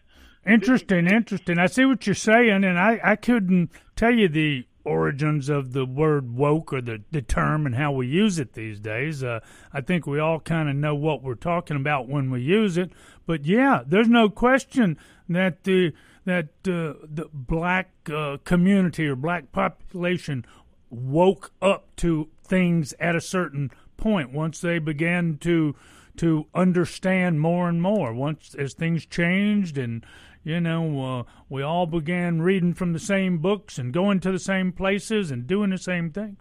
Interesting, 0.47 1.07
interesting. 1.07 1.59
I 1.59 1.67
see 1.67 1.85
what 1.85 2.07
you're 2.07 2.15
saying, 2.15 2.65
and 2.65 2.79
I, 2.79 3.01
I 3.03 3.17
couldn't 3.17 3.71
tell 3.97 4.13
you 4.13 4.29
the 4.29 4.67
origins 4.85 5.49
of 5.51 5.73
the 5.73 5.85
word 5.85 6.35
woke 6.35 6.73
or 6.73 6.81
the, 6.81 7.03
the 7.11 7.21
term 7.21 7.67
and 7.67 7.75
how 7.75 7.93
we 7.93 8.07
use 8.07 8.39
it 8.39 8.55
these 8.55 8.81
days. 8.81 9.23
Uh, 9.23 9.41
I 9.73 9.83
think 9.83 10.07
we 10.07 10.19
all 10.19 10.41
kind 10.41 10.69
of 10.69 10.77
know 10.77 10.95
what 10.95 11.23
we're 11.23 11.35
talking 11.35 11.77
about 11.77 12.09
when 12.09 12.31
we 12.31 12.41
use 12.41 12.79
it. 12.79 12.91
But 13.27 13.45
yeah, 13.45 13.83
there's 13.87 14.09
no 14.09 14.31
question 14.31 14.97
that 15.29 15.65
the 15.65 15.93
that 16.25 16.49
uh, 16.67 16.93
the 17.03 17.29
black 17.33 17.91
uh, 18.13 18.39
community 18.45 19.07
or 19.07 19.17
black 19.17 19.51
population 19.53 20.45
woke 20.91 21.53
up 21.63 21.95
to 21.97 22.29
things 22.45 22.95
at 22.99 23.17
a 23.17 23.21
certain 23.21 23.71
point 23.97 24.33
once 24.33 24.61
they 24.61 24.79
began 24.79 25.39
to 25.39 25.75
to 26.19 26.47
understand 26.55 27.41
more 27.41 27.69
and 27.69 27.81
more 27.81 28.13
once 28.13 28.55
as 28.59 28.75
things 28.75 29.07
changed 29.07 29.79
and 29.79 30.05
you 30.45 30.61
know, 30.61 31.05
uh, 31.05 31.23
we 31.51 31.63
all 31.63 31.87
began 31.87 32.41
reading 32.41 32.73
from 32.73 32.95
the 32.95 32.99
same 32.99 33.37
books 33.37 33.77
and 33.77 33.93
going 33.93 34.21
to 34.21 34.33
the 34.33 34.39
same 34.39 34.73
places 34.73 35.31
and 35.31 35.47
doing 35.47 35.69
the 35.69 35.79
same 35.79 36.11
things. 36.11 36.39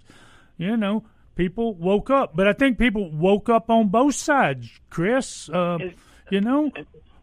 You 0.57 0.78
know, 0.78 1.03
people 1.36 1.73
woke 1.73 2.09
up, 2.09 2.34
but 2.34 2.47
I 2.47 2.53
think 2.53 2.78
people 2.78 3.11
woke 3.11 3.49
up 3.49 3.69
on 3.69 3.89
both 3.89 4.15
sides, 4.15 4.69
Chris. 4.89 5.49
Uh, 5.49 5.80
you 6.30 6.39
know, 6.39 6.71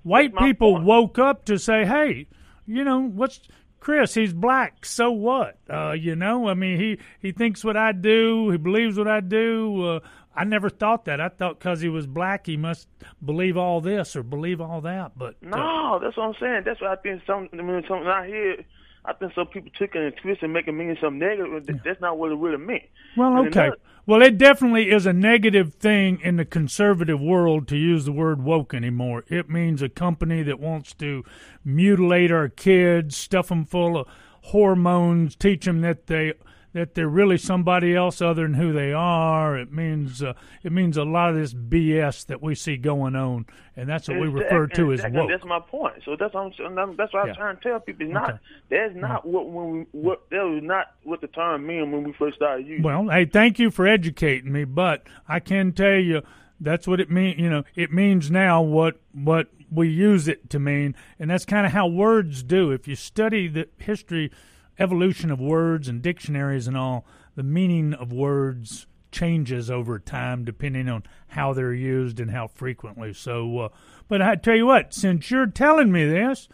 white 0.02 0.36
people 0.36 0.78
woke 0.80 1.18
up 1.18 1.46
to 1.46 1.58
say, 1.58 1.86
"Hey, 1.86 2.26
you 2.66 2.84
know, 2.84 3.00
what's 3.00 3.40
Chris? 3.80 4.14
He's 4.14 4.32
black. 4.32 4.86
So 4.86 5.10
what? 5.10 5.58
Uh, 5.68 5.92
you 5.92 6.16
know, 6.16 6.48
I 6.48 6.54
mean, 6.54 6.78
he 6.78 6.98
he 7.20 7.32
thinks 7.32 7.62
what 7.62 7.76
I 7.76 7.92
do. 7.92 8.50
He 8.50 8.56
believes 8.56 8.96
what 8.96 9.08
I 9.08 9.20
do. 9.20 9.84
Uh, 9.84 10.00
I 10.36 10.44
never 10.44 10.68
thought 10.68 11.04
that. 11.04 11.20
I 11.20 11.28
thought 11.28 11.58
because 11.58 11.80
he 11.80 11.88
was 11.88 12.06
black, 12.06 12.46
he 12.46 12.56
must 12.56 12.88
believe 13.24 13.56
all 13.56 13.80
this 13.80 14.16
or 14.16 14.22
believe 14.22 14.60
all 14.60 14.80
that. 14.80 15.12
But 15.16 15.36
uh, 15.44 15.56
No, 15.56 15.98
that's 16.02 16.16
what 16.16 16.24
I'm 16.28 16.34
saying. 16.40 16.62
That's 16.64 16.80
what 16.80 16.90
I 16.90 16.96
think. 16.96 17.22
Some, 17.26 17.48
I 17.52 17.56
mean, 17.56 17.84
something 17.88 18.06
I 18.08 18.26
hear. 18.26 18.64
I 19.06 19.12
think 19.12 19.32
some 19.34 19.46
people 19.48 19.70
took 19.78 19.94
it 19.94 20.00
and 20.02 20.14
twisted 20.16 20.44
and 20.44 20.52
make 20.54 20.66
it 20.66 20.72
mean 20.72 20.96
something 21.00 21.18
negative. 21.18 21.66
Th- 21.66 21.78
That's 21.84 22.00
not 22.00 22.16
what 22.18 22.32
it 22.32 22.36
really 22.38 22.56
meant. 22.56 22.84
Well, 23.18 23.36
And 23.36 23.48
okay. 23.48 23.60
another- 23.66 23.76
Well, 24.06 24.22
it 24.22 24.38
definitely 24.38 24.90
is 24.90 25.04
a 25.04 25.12
negative 25.12 25.74
thing 25.74 26.20
in 26.22 26.36
the 26.36 26.46
conservative 26.46 27.20
world 27.20 27.68
to 27.68 27.76
use 27.76 28.06
the 28.06 28.12
word 28.12 28.42
woke 28.42 28.72
anymore. 28.72 29.24
It 29.28 29.50
means 29.50 29.82
a 29.82 29.90
company 29.90 30.42
that 30.44 30.58
wants 30.58 30.94
to 30.94 31.22
mutilate 31.64 32.32
our 32.32 32.48
kids, 32.48 33.14
stuff 33.14 33.48
them 33.48 33.66
full 33.66 33.98
of 33.98 34.08
hormones, 34.54 35.36
teach 35.36 35.64
them 35.66 35.80
that 35.82 36.06
they 36.06 36.32
that 36.74 36.94
they're 36.94 37.08
really 37.08 37.38
somebody 37.38 37.94
else 37.96 38.20
other 38.20 38.42
than 38.42 38.54
who 38.54 38.72
they 38.72 38.92
are. 38.92 39.56
It 39.56 39.72
means 39.72 40.22
uh, 40.22 40.34
it 40.62 40.72
means 40.72 40.96
a 40.96 41.04
lot 41.04 41.30
of 41.30 41.36
this 41.36 41.54
BS 41.54 42.26
that 42.26 42.42
we 42.42 42.54
see 42.54 42.76
going 42.76 43.16
on, 43.16 43.46
and 43.76 43.88
that's 43.88 44.08
what 44.08 44.20
we 44.20 44.26
refer 44.28 44.66
to 44.66 44.92
as 44.92 45.02
woke. 45.08 45.30
That's 45.30 45.44
my 45.44 45.60
point. 45.60 45.94
So 46.04 46.16
that's 46.18 46.34
what 46.34 46.52
I'm. 46.60 46.78
I'm- 46.78 46.96
That's 46.96 47.14
what 47.14 47.26
Yeah. 47.26 47.30
I'm 47.32 47.36
trying 47.36 47.56
to 47.56 47.62
tell 47.62 47.80
people. 47.80 48.04
It's 48.04 48.12
not. 48.12 48.28
Okay. 48.30 48.38
That's 48.70 48.94
not 48.96 49.24
what 49.26 49.48
when 49.48 49.70
we. 49.72 49.86
What 49.92 50.28
that 50.30 50.42
was 50.44 50.62
not 50.62 50.88
what 51.04 51.20
the 51.20 51.28
term 51.28 51.66
meant 51.66 51.90
when 51.92 52.02
we 52.04 52.12
first 52.12 52.36
started 52.36 52.66
using. 52.66 52.82
Well, 52.82 53.08
hey, 53.08 53.24
thank 53.24 53.58
you 53.58 53.70
for 53.70 53.86
educating 53.86 54.52
me, 54.52 54.64
but 54.64 55.04
I 55.28 55.40
can 55.40 55.72
tell 55.72 55.94
you 55.98 56.22
that's 56.60 56.86
what 56.88 57.00
it 57.00 57.10
means. 57.10 57.38
You 57.40 57.50
know, 57.50 57.62
it 57.76 57.92
means 57.92 58.30
now 58.30 58.60
what 58.62 58.96
what 59.12 59.46
we 59.70 59.88
use 59.88 60.26
it 60.28 60.50
to 60.50 60.58
mean, 60.58 60.94
and 61.20 61.30
that's 61.30 61.44
kind 61.44 61.66
of 61.66 61.72
how 61.72 61.86
words 61.86 62.42
do. 62.42 62.70
If 62.72 62.86
you 62.88 62.96
study 62.96 63.46
the 63.48 63.68
history, 63.78 64.30
evolution 64.78 65.30
of 65.30 65.40
words 65.40 65.88
and 65.88 66.02
dictionaries 66.02 66.66
and 66.66 66.76
all, 66.76 67.06
the 67.36 67.42
meaning 67.42 67.94
of 67.94 68.12
words 68.12 68.86
changes 69.12 69.70
over 69.70 69.98
time 69.98 70.44
depending 70.44 70.88
on 70.88 71.04
how 71.28 71.52
they're 71.52 71.72
used 71.72 72.18
and 72.18 72.30
how 72.32 72.48
frequently. 72.48 73.12
So, 73.12 73.58
uh, 73.58 73.68
but 74.08 74.20
I 74.20 74.34
tell 74.34 74.56
you 74.56 74.66
what, 74.66 74.92
since 74.92 75.30
you're 75.30 75.46
telling 75.46 75.92
me 75.92 76.04
this, 76.04 76.48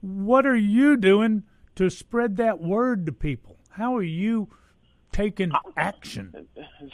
what 0.00 0.46
are 0.46 0.56
you 0.56 0.96
doing 0.96 1.42
to 1.74 1.90
spread 1.90 2.36
that 2.36 2.60
word 2.60 3.06
to 3.06 3.12
people? 3.12 3.56
How 3.70 3.96
are 3.96 4.02
you 4.02 4.48
taking 5.12 5.50
action? 5.76 6.46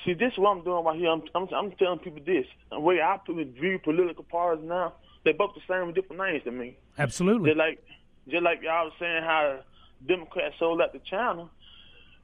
See, 0.05 0.15
this 0.15 0.33
is 0.33 0.39
what 0.39 0.57
I'm 0.57 0.65
doing 0.65 0.85
right 0.85 0.99
here. 0.99 1.11
I'm, 1.11 1.23
I'm, 1.35 1.49
I'm 1.55 1.73
telling 1.73 1.99
people 1.99 2.23
this. 2.25 2.47
The 2.71 2.81
way 2.81 3.01
I 3.01 3.19
put 3.25 3.37
view 3.37 3.79
political 3.83 4.25
parties 4.25 4.65
now, 4.67 4.95
they're 5.25 5.35
both 5.35 5.55
the 5.55 5.61
same 5.69 5.87
with 5.87 5.95
different 5.95 6.23
names 6.23 6.43
to 6.45 6.51
me. 6.51 6.79
Absolutely. 6.99 7.51
Just 7.51 7.59
like, 7.59 7.85
just 8.29 8.43
like 8.43 8.63
y'all 8.63 8.85
was 8.85 8.95
saying 8.99 9.23
how 9.23 9.61
Democrats 10.07 10.55
sold 10.59 10.81
out 10.81 10.93
to 10.93 11.01
China. 11.01 11.49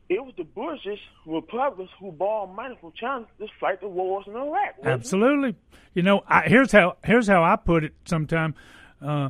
It 0.09 0.24
was 0.24 0.33
the 0.39 0.45
Bushes, 0.45 0.99
Republicans, 1.26 1.91
who 2.01 2.11
borrowed 2.12 2.57
money 2.57 2.76
from 2.81 2.93
China 2.99 3.26
to 3.39 3.47
fight 3.61 3.81
the 3.81 3.89
wars 3.89 4.24
in 4.26 4.35
Iraq. 4.35 4.79
wasn't 4.79 4.87
it? 4.87 4.91
Absolutely. 4.91 5.57
You 5.95 6.03
know, 6.03 6.22
I, 6.26 6.43
here's 6.49 6.72
how 6.72 6.97
here's 7.05 7.26
how 7.26 7.45
I 7.45 7.57
put 7.57 7.85
it. 7.85 7.93
Sometime, 8.07 8.55
uh, 9.03 9.29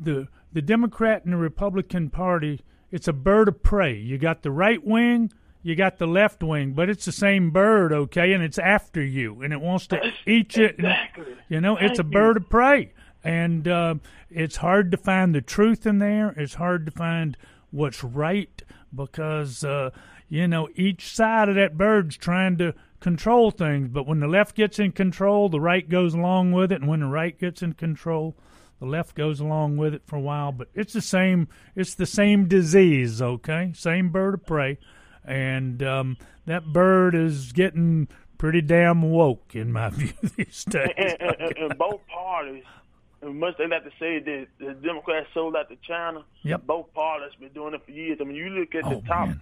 the 0.00 0.26
the 0.52 0.62
Democrat 0.62 1.24
and 1.24 1.32
the 1.32 1.36
Republican 1.36 2.10
Party, 2.10 2.60
it's 2.90 3.06
a 3.06 3.12
bird 3.12 3.46
of 3.48 3.62
prey. 3.62 3.94
You 3.94 4.18
got 4.18 4.42
the 4.42 4.50
right 4.50 4.84
wing, 4.84 5.30
you 5.62 5.76
got 5.76 5.98
the 5.98 6.06
left 6.06 6.42
wing, 6.42 6.72
but 6.72 6.88
it's 6.88 7.04
the 7.04 7.12
same 7.12 7.50
bird, 7.50 7.92
okay, 7.92 8.32
and 8.32 8.42
it's 8.42 8.58
after 8.58 9.04
you, 9.04 9.42
and 9.42 9.52
it 9.52 9.60
wants 9.60 9.86
to 9.88 10.12
eat 10.26 10.56
you. 10.56 10.66
Exactly. 10.66 11.36
You 11.48 11.60
know, 11.60 11.76
it's 11.76 11.98
a 11.98 12.02
Thank 12.02 12.12
bird 12.14 12.36
of 12.38 12.50
prey, 12.50 12.92
and 13.22 13.68
uh, 13.68 13.94
it's 14.30 14.56
hard 14.56 14.90
to 14.90 14.96
find 14.96 15.34
the 15.34 15.40
truth 15.40 15.86
in 15.86 15.98
there. 15.98 16.30
It's 16.36 16.54
hard 16.54 16.86
to 16.86 16.92
find 16.92 17.36
what's 17.70 18.02
right 18.02 18.62
because 18.94 19.64
uh, 19.64 19.90
you 20.28 20.48
know 20.48 20.68
each 20.74 21.14
side 21.14 21.48
of 21.48 21.54
that 21.56 21.76
bird's 21.76 22.16
trying 22.16 22.56
to 22.58 22.74
control 23.00 23.50
things. 23.50 23.88
But 23.88 24.06
when 24.06 24.20
the 24.20 24.26
left 24.26 24.56
gets 24.56 24.78
in 24.78 24.92
control, 24.92 25.48
the 25.48 25.60
right 25.60 25.88
goes 25.88 26.14
along 26.14 26.52
with 26.52 26.72
it, 26.72 26.80
and 26.80 26.88
when 26.88 27.00
the 27.00 27.06
right 27.06 27.38
gets 27.38 27.62
in 27.62 27.74
control, 27.74 28.36
the 28.80 28.86
left 28.86 29.14
goes 29.14 29.40
along 29.40 29.76
with 29.76 29.94
it 29.94 30.02
for 30.06 30.16
a 30.16 30.20
while. 30.20 30.52
But 30.52 30.68
it's 30.74 30.92
the 30.92 31.02
same. 31.02 31.48
It's 31.74 31.94
the 31.94 32.06
same 32.06 32.48
disease. 32.48 33.22
Okay, 33.22 33.72
same 33.74 34.10
bird 34.10 34.34
of 34.34 34.46
prey, 34.46 34.78
and 35.24 35.82
um, 35.82 36.16
that 36.46 36.72
bird 36.72 37.14
is 37.14 37.52
getting 37.52 38.08
pretty 38.38 38.60
damn 38.60 39.02
woke 39.02 39.54
in 39.54 39.72
my 39.72 39.90
view 39.90 40.12
these 40.36 40.64
days. 40.64 40.90
and, 40.96 41.16
and, 41.20 41.56
and, 41.56 41.78
both 41.78 42.00
parties, 42.08 42.64
as 43.26 43.34
much 43.34 43.56
they 43.58 43.66
like 43.66 43.84
to 43.84 43.90
say 43.98 44.18
that 44.20 44.46
the 44.58 44.74
Democrats 44.74 45.26
sold 45.34 45.56
out 45.56 45.68
to 45.68 45.76
China, 45.86 46.24
Yep. 46.42 46.66
both 46.66 46.92
parties 46.94 47.32
been 47.40 47.48
doing 47.50 47.74
it 47.74 47.84
for 47.84 47.90
years. 47.90 48.18
I 48.20 48.24
mean, 48.24 48.36
you 48.36 48.48
look 48.50 48.74
at 48.74 48.84
Oh 48.84 49.00
the 49.00 49.06
top 49.06 49.28
man, 49.28 49.40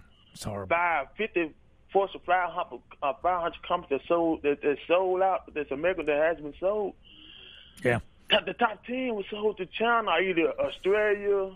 five, 0.67 1.07
50 1.17 1.51
Fortune 1.93 2.21
500, 2.25 2.81
uh, 3.03 3.13
500 3.21 3.53
companies 3.67 3.89
that 4.01 4.07
sold 4.07 4.41
that, 4.43 4.61
that 4.61 4.77
sold 4.87 5.21
out, 5.21 5.53
that's 5.53 5.71
American 5.71 6.05
that 6.07 6.17
has 6.17 6.37
been 6.43 6.53
sold. 6.59 6.93
Yeah. 7.83 7.99
The 8.29 8.53
top 8.53 8.83
10 8.85 9.13
was 9.15 9.25
sold 9.29 9.57
to 9.57 9.65
China, 9.67 10.11
either 10.11 10.51
Australia, 10.59 11.51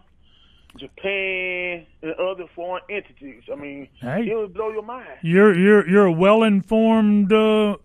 Japan, 0.78 1.86
and 2.02 2.14
other 2.14 2.46
foreign 2.56 2.84
entities. 2.90 3.44
I 3.52 3.56
mean, 3.56 3.88
Hey. 4.00 4.30
it 4.30 4.36
would 4.36 4.54
blow 4.54 4.70
your 4.70 4.84
mind. 4.84 5.08
You're 5.24 5.58
you're 5.58 5.88
you're 5.90 6.06
a 6.06 6.12
well 6.12 6.44
informed 6.44 7.34
uh, 7.34 7.78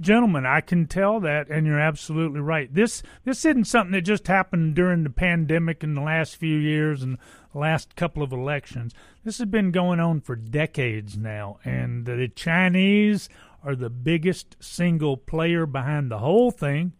gentleman. 0.00 0.46
I 0.46 0.60
can 0.60 0.86
tell 0.86 1.20
that, 1.20 1.48
and 1.48 1.66
you're 1.66 1.80
absolutely 1.80 2.40
right. 2.40 2.72
This 2.72 3.02
this 3.24 3.44
isn't 3.44 3.66
something 3.66 3.92
that 3.92 4.02
just 4.02 4.26
happened 4.26 4.74
during 4.74 5.04
the 5.04 5.10
pandemic 5.10 5.82
in 5.82 5.94
the 5.94 6.00
last 6.00 6.36
few 6.36 6.56
years 6.56 7.02
and 7.02 7.18
last 7.54 7.96
couple 7.96 8.22
of 8.22 8.32
elections. 8.32 8.94
This 9.24 9.38
has 9.38 9.48
been 9.48 9.70
going 9.70 10.00
on 10.00 10.20
for 10.20 10.36
decades 10.36 11.16
now, 11.16 11.58
and 11.64 12.06
the 12.06 12.28
Chinese 12.28 13.28
are 13.64 13.74
the 13.74 13.90
biggest 13.90 14.56
single 14.60 15.16
player 15.16 15.66
behind 15.66 16.10
the 16.10 16.18
whole 16.18 16.50
thing 16.50 16.92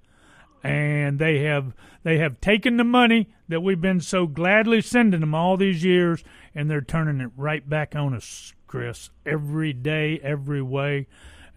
and 0.62 1.18
they 1.18 1.40
have 1.40 1.74
they 2.02 2.18
have 2.18 2.40
taken 2.40 2.76
the 2.76 2.84
money 2.84 3.28
that 3.48 3.60
we've 3.60 3.80
been 3.80 4.00
so 4.00 4.26
gladly 4.26 4.80
sending 4.80 5.20
them 5.20 5.34
all 5.34 5.56
these 5.56 5.84
years, 5.84 6.22
and 6.54 6.70
they're 6.70 6.80
turning 6.80 7.20
it 7.20 7.30
right 7.36 7.68
back 7.68 7.94
on 7.94 8.14
us, 8.14 8.52
Chris, 8.66 9.10
every 9.24 9.72
day, 9.72 10.20
every 10.22 10.62
way. 10.62 11.06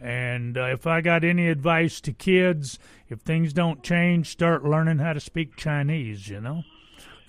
And 0.02 0.58
uh, 0.58 0.66
if 0.66 0.88
I 0.88 1.02
got 1.02 1.24
any 1.24 1.48
advice 1.48 2.02
to 2.02 2.12
kids, 2.12 2.80
if 3.08 3.20
things 3.20 3.54
don't 3.54 3.84
change, 3.84 4.28
start 4.28 4.66
learning 4.66 4.98
how 4.98 5.14
to 5.14 5.20
speak 5.20 5.56
Chinese. 5.56 6.28
You 6.28 6.42
know. 6.42 6.64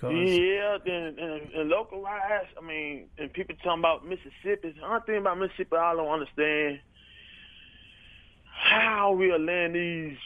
Yeah, 0.01 0.77
and, 0.85 1.17
and, 1.17 1.51
and 1.53 1.69
localized. 1.69 2.49
I 2.61 2.65
mean, 2.65 3.07
and 3.17 3.31
people 3.31 3.55
talking 3.63 3.79
about 3.79 4.05
Mississippi. 4.05 4.73
The 4.75 4.85
only 4.85 5.01
thing 5.05 5.17
about 5.17 5.39
Mississippi 5.39 5.77
I 5.77 5.93
don't 5.93 6.09
understand 6.09 6.79
how 8.45 9.13
we 9.13 9.31
are 9.31 9.39
letting 9.39 9.73
these 9.73 10.17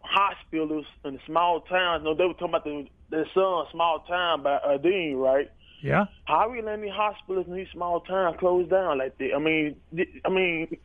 hospitals 0.00 0.86
in 1.04 1.14
the 1.14 1.20
small 1.26 1.60
towns. 1.62 2.04
No, 2.04 2.14
they 2.14 2.24
were 2.24 2.32
talking 2.34 2.48
about 2.48 2.64
the 2.64 2.86
their 3.10 3.26
son, 3.34 3.66
small 3.72 4.04
town 4.08 4.42
by 4.42 4.58
Ardeen, 4.66 5.16
right? 5.16 5.50
yeah. 5.82 6.06
How 6.24 6.48
we 6.48 6.62
letting 6.62 6.82
these 6.82 6.92
hospitals 6.94 7.46
in 7.46 7.54
these 7.54 7.68
small 7.72 8.00
towns 8.00 8.36
close 8.38 8.68
down 8.68 8.98
like 8.98 9.18
that? 9.18 9.34
I 9.34 9.38
mean, 9.38 9.76
I 10.24 10.28
mean, 10.30 10.76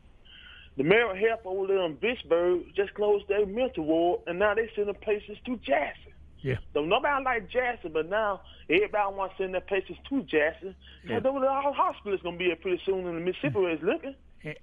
the 0.78 0.84
Merit 0.84 1.18
Health 1.18 1.40
over 1.44 1.66
there 1.66 1.84
in 1.84 1.96
Vicksburg 1.96 2.74
just 2.74 2.94
closed 2.94 3.26
their 3.28 3.44
mental 3.44 3.84
ward, 3.84 4.20
and 4.28 4.38
now 4.38 4.54
they're 4.54 4.70
sending 4.74 4.94
patients 4.94 5.40
to 5.44 5.56
Jackson. 5.56 6.12
Yeah. 6.40 6.58
So 6.72 6.84
nobody 6.84 7.24
like 7.24 7.50
Jackson, 7.50 7.90
but 7.92 8.08
now 8.08 8.42
everybody 8.70 9.14
wants 9.14 9.36
to 9.36 9.42
send 9.42 9.54
their 9.54 9.60
patients 9.60 9.98
to 10.08 10.22
Jackson. 10.22 10.76
Yeah. 11.04 11.18
Yeah. 11.22 11.30
Where 11.30 11.50
all 11.50 11.72
hospitals 11.72 12.20
gonna 12.22 12.36
be 12.36 12.52
at 12.52 12.62
pretty 12.62 12.80
soon 12.86 13.06
in 13.08 13.14
the 13.16 13.20
Mississippi 13.20 13.58
where 13.58 13.70
it's 13.72 13.82
looking. 13.82 14.14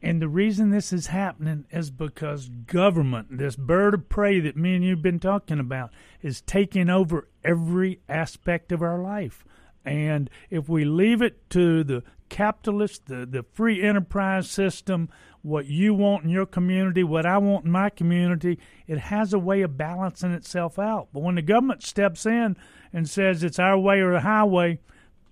And 0.01 0.21
the 0.21 0.29
reason 0.29 0.69
this 0.69 0.93
is 0.93 1.07
happening 1.07 1.65
is 1.69 1.91
because 1.91 2.47
government, 2.47 3.37
this 3.37 3.57
bird 3.57 3.93
of 3.93 4.07
prey 4.07 4.39
that 4.39 4.55
me 4.55 4.75
and 4.75 4.85
you've 4.85 5.01
been 5.01 5.19
talking 5.19 5.59
about, 5.59 5.91
is 6.21 6.39
taking 6.39 6.89
over 6.89 7.27
every 7.43 7.99
aspect 8.07 8.71
of 8.71 8.81
our 8.81 9.01
life. 9.01 9.43
And 9.83 10.29
if 10.49 10.69
we 10.69 10.85
leave 10.85 11.21
it 11.21 11.49
to 11.51 11.83
the 11.83 12.03
capitalist, 12.29 13.07
the, 13.07 13.25
the 13.25 13.43
free 13.43 13.83
enterprise 13.83 14.49
system, 14.49 15.09
what 15.45 15.67
you 15.67 15.93
want 15.93 16.23
in 16.23 16.29
your 16.31 16.47
community, 16.47 17.03
what 17.03 17.25
I 17.25 17.37
want 17.37 17.65
in 17.65 17.71
my 17.71 17.91
community, 17.91 18.57
it 18.87 18.97
has 18.97 19.31
a 19.31 19.37
way 19.37 19.61
of 19.61 19.77
balancing 19.77 20.31
itself 20.31 20.79
out. 20.79 21.09
But 21.13 21.21
when 21.21 21.35
the 21.35 21.43
government 21.43 21.83
steps 21.83 22.25
in 22.25 22.57
and 22.91 23.07
says 23.07 23.43
it's 23.43 23.59
our 23.59 23.77
way 23.77 23.99
or 23.99 24.11
the 24.11 24.21
highway, 24.21 24.79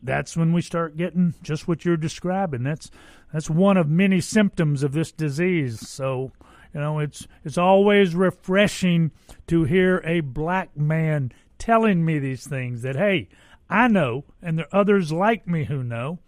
that's 0.04 0.38
when 0.38 0.54
we 0.54 0.62
start 0.62 0.98
getting 0.98 1.34
just 1.42 1.68
what 1.68 1.84
you're 1.84 1.98
describing. 1.98 2.62
That's 2.62 2.92
that's 3.34 3.50
one 3.50 3.76
of 3.76 3.90
many 3.90 4.22
symptoms 4.22 4.84
of 4.84 4.92
this 4.92 5.12
disease. 5.12 5.90
So, 5.90 6.32
you 6.76 6.80
know, 6.80 7.00
it's 7.00 7.28
it's 7.44 7.58
always 7.58 8.14
refreshing 8.14 9.12
to 9.48 9.64
hear 9.64 10.00
a 10.06 10.20
black 10.20 10.78
man 10.78 11.32
telling 11.58 12.06
me 12.06 12.20
these 12.20 12.46
things 12.46 12.84
that 12.84 12.96
hey, 12.96 13.30
I 13.68 13.88
know 13.88 14.26
and 14.44 14.60
there 14.60 14.68
are 14.72 14.80
others 14.82 15.12
like 15.12 15.48
me 15.48 15.64
who 15.64 15.84
know 15.84 16.20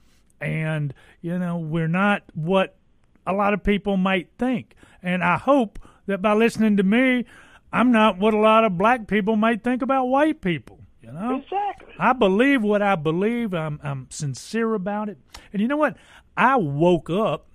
and 0.42 0.92
you 1.22 1.38
know, 1.38 1.58
we're 1.58 1.88
not 1.88 2.24
what 2.34 2.78
a 3.26 3.34
lot 3.34 3.54
of 3.54 3.64
people 3.64 3.98
might 3.98 4.30
think. 4.38 4.76
And 5.02 5.24
I 5.24 5.38
hope 5.38 5.80
that 6.08 6.22
by 6.22 6.34
listening 6.34 6.78
to 6.78 6.84
me, 6.84 7.26
I'm 7.72 7.92
not 7.92 8.18
what 8.18 8.34
a 8.34 8.40
lot 8.40 8.64
of 8.64 8.78
black 8.78 9.08
people 9.08 9.36
might 9.36 9.64
think 9.64 9.82
about 9.82 10.06
white 10.06 10.42
people, 10.42 10.80
you 11.02 11.12
know? 11.12 11.42
Exactly. 11.44 11.94
I 12.00 12.14
believe 12.14 12.64
what 12.64 12.82
I 12.82 12.96
believe. 12.96 13.54
I'm 13.54 13.80
I'm 13.84 14.08
sincere 14.10 14.74
about 14.74 15.10
it. 15.10 15.18
And 15.52 15.62
you 15.62 15.68
know 15.68 15.78
what? 15.78 15.98
I 16.38 16.56
woke 16.56 17.10
up 17.10 17.48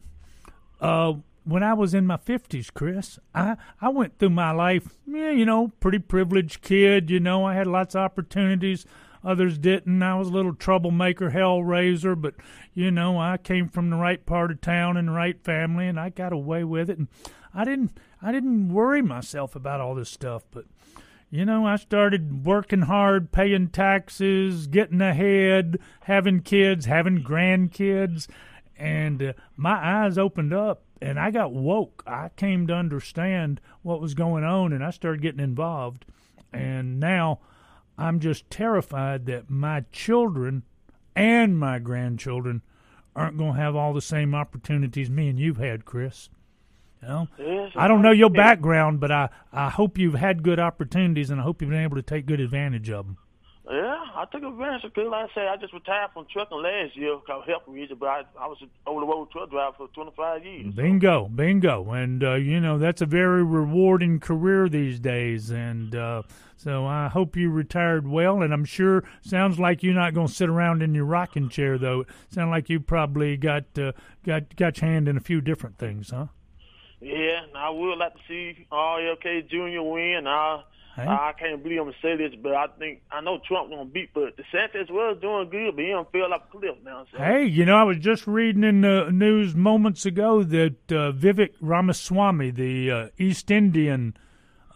uh, 0.80 1.14
when 1.44 1.62
I 1.62 1.74
was 1.74 1.94
in 1.94 2.06
my 2.06 2.16
fifties, 2.16 2.70
Chris. 2.70 3.18
I 3.34 3.56
I 3.80 3.88
went 3.88 4.18
through 4.18 4.30
my 4.30 4.50
life, 4.50 4.98
yeah, 5.06 5.30
you 5.30 5.44
know, 5.44 5.72
pretty 5.80 5.98
privileged 5.98 6.62
kid. 6.62 7.10
You 7.10 7.20
know, 7.20 7.44
I 7.44 7.54
had 7.54 7.66
lots 7.66 7.94
of 7.94 8.02
opportunities. 8.02 8.84
Others 9.24 9.58
didn't. 9.58 10.02
I 10.02 10.14
was 10.14 10.28
a 10.28 10.32
little 10.32 10.54
troublemaker, 10.54 11.30
hell 11.30 11.62
raiser, 11.62 12.16
but 12.16 12.34
you 12.74 12.90
know, 12.90 13.18
I 13.18 13.36
came 13.36 13.68
from 13.68 13.90
the 13.90 13.96
right 13.96 14.24
part 14.24 14.50
of 14.50 14.60
town 14.60 14.96
and 14.96 15.08
the 15.08 15.12
right 15.12 15.42
family, 15.42 15.86
and 15.86 16.00
I 16.00 16.08
got 16.08 16.32
away 16.32 16.64
with 16.64 16.88
it. 16.88 16.98
And 16.98 17.08
I 17.54 17.64
didn't 17.64 17.98
I 18.22 18.32
didn't 18.32 18.72
worry 18.72 19.02
myself 19.02 19.54
about 19.54 19.80
all 19.80 19.94
this 19.94 20.10
stuff, 20.10 20.44
but 20.50 20.64
you 21.30 21.44
know, 21.44 21.66
I 21.66 21.76
started 21.76 22.44
working 22.44 22.82
hard, 22.82 23.30
paying 23.30 23.68
taxes, 23.68 24.66
getting 24.66 25.00
ahead, 25.00 25.78
having 26.02 26.40
kids, 26.40 26.86
having 26.86 27.22
grandkids, 27.22 28.26
and 28.76 29.22
uh, 29.22 29.32
my 29.56 30.04
eyes 30.04 30.18
opened 30.18 30.52
up 30.52 30.82
and 31.00 31.20
I 31.20 31.30
got 31.30 31.52
woke. 31.52 32.02
I 32.06 32.30
came 32.36 32.66
to 32.66 32.74
understand 32.74 33.60
what 33.82 34.00
was 34.00 34.14
going 34.14 34.44
on 34.44 34.72
and 34.72 34.84
I 34.84 34.90
started 34.90 35.22
getting 35.22 35.40
involved. 35.40 36.04
And 36.52 36.98
now 36.98 37.40
I'm 38.00 38.20
just 38.20 38.48
terrified 38.50 39.26
that 39.26 39.50
my 39.50 39.84
children 39.92 40.62
and 41.14 41.58
my 41.58 41.78
grandchildren 41.78 42.62
aren't 43.14 43.36
going 43.36 43.54
to 43.54 43.60
have 43.60 43.76
all 43.76 43.92
the 43.92 44.00
same 44.00 44.34
opportunities 44.34 45.10
me 45.10 45.28
and 45.28 45.38
you've 45.38 45.58
had, 45.58 45.84
Chris. 45.84 46.28
You 47.02 47.08
know? 47.08 47.28
I 47.76 47.88
don't 47.88 48.02
know 48.02 48.12
your 48.12 48.30
background, 48.30 49.00
but 49.00 49.10
I, 49.10 49.28
I 49.52 49.68
hope 49.70 49.98
you've 49.98 50.14
had 50.14 50.42
good 50.42 50.58
opportunities 50.60 51.30
and 51.30 51.40
I 51.40 51.44
hope 51.44 51.60
you've 51.60 51.70
been 51.70 51.82
able 51.82 51.96
to 51.96 52.02
take 52.02 52.26
good 52.26 52.40
advantage 52.40 52.90
of 52.90 53.06
them. 53.06 53.18
Yeah, 53.70 54.02
I 54.16 54.24
took 54.24 54.42
advantage 54.42 54.82
of 54.82 54.92
it. 54.96 55.06
Like 55.06 55.30
I 55.30 55.34
say, 55.34 55.46
I 55.46 55.56
just 55.56 55.72
retired 55.72 56.10
from 56.12 56.26
trucking 56.32 56.60
last 56.60 56.96
year 56.96 57.14
because 57.14 57.44
health 57.46 57.62
reasons, 57.68 58.00
but 58.00 58.08
I, 58.08 58.22
I 58.40 58.48
was 58.48 58.58
an 58.62 58.70
over-the-road 58.84 59.30
truck 59.30 59.48
driver 59.48 59.76
for 59.76 59.88
25 59.88 60.44
years. 60.44 60.74
Bingo, 60.74 61.28
bingo. 61.28 61.92
And, 61.92 62.24
uh, 62.24 62.34
you 62.34 62.58
know, 62.58 62.78
that's 62.78 63.00
a 63.00 63.06
very 63.06 63.44
rewarding 63.44 64.18
career 64.18 64.68
these 64.68 64.98
days. 64.98 65.50
And 65.50 65.94
uh, 65.94 66.22
so 66.56 66.84
I 66.84 67.06
hope 67.06 67.36
you 67.36 67.48
retired 67.48 68.08
well. 68.08 68.42
And 68.42 68.52
I'm 68.52 68.64
sure, 68.64 69.04
sounds 69.22 69.60
like 69.60 69.84
you're 69.84 69.94
not 69.94 70.14
going 70.14 70.26
to 70.26 70.34
sit 70.34 70.48
around 70.48 70.82
in 70.82 70.92
your 70.92 71.04
rocking 71.04 71.48
chair, 71.48 71.78
though. 71.78 72.06
Sound 72.28 72.50
like 72.50 72.68
you 72.70 72.80
probably 72.80 73.36
got, 73.36 73.78
uh, 73.78 73.92
got, 74.26 74.56
got 74.56 74.80
your 74.80 74.90
hand 74.90 75.06
in 75.06 75.16
a 75.16 75.20
few 75.20 75.40
different 75.40 75.78
things, 75.78 76.10
huh? 76.10 76.26
Yeah, 77.00 77.44
and 77.44 77.56
I 77.56 77.70
would 77.70 77.98
like 77.98 78.14
to 78.14 78.20
see 78.26 78.66
RFK 78.72 79.48
Jr. 79.48 79.80
win. 79.80 80.26
I, 80.26 80.64
Hey. 80.96 81.06
I 81.06 81.32
can't 81.38 81.62
believe 81.62 81.78
I'm 81.78 81.84
going 81.84 81.94
to 81.94 82.00
say 82.02 82.16
this, 82.16 82.38
but 82.42 82.54
I 82.54 82.66
think, 82.78 83.02
I 83.10 83.20
know 83.20 83.38
Trump 83.46 83.70
going 83.70 83.86
to 83.86 83.92
beat, 83.92 84.10
but 84.12 84.36
DeSantis 84.36 84.90
was 84.90 85.18
doing 85.20 85.48
good, 85.48 85.76
but 85.76 85.84
he 85.84 85.90
don't 85.90 86.10
feel 86.10 86.28
like 86.28 86.42
a 86.48 86.50
cliff 86.50 86.76
now. 86.84 87.06
So. 87.12 87.18
Hey, 87.18 87.44
you 87.44 87.64
know, 87.64 87.76
I 87.76 87.84
was 87.84 87.98
just 87.98 88.26
reading 88.26 88.64
in 88.64 88.80
the 88.80 89.08
news 89.12 89.54
moments 89.54 90.04
ago 90.04 90.42
that 90.42 90.76
uh, 90.90 91.12
Vivek 91.12 91.54
Ramaswamy, 91.60 92.50
the 92.50 92.90
uh, 92.90 93.08
East 93.18 93.50
Indian 93.50 94.16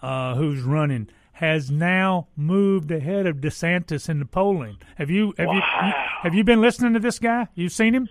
uh, 0.03 0.37
who's 0.37 0.61
running, 0.61 1.09
has 1.33 1.69
now 1.69 2.29
moved 2.37 2.93
ahead 2.93 3.27
of 3.27 3.39
DeSantis 3.39 4.09
in 4.09 4.21
the 4.21 4.25
polling. 4.25 4.79
Have 4.97 5.11
you 5.11 5.35
have 5.37 5.49
you, 5.49 5.57
you 5.57 5.93
have 6.23 6.35
you 6.35 6.45
been 6.45 6.61
listening 6.61 6.95
to 6.95 7.01
this 7.01 7.19
guy? 7.19 7.49
You've 7.57 7.73
seen 7.73 7.93
him? 7.93 8.09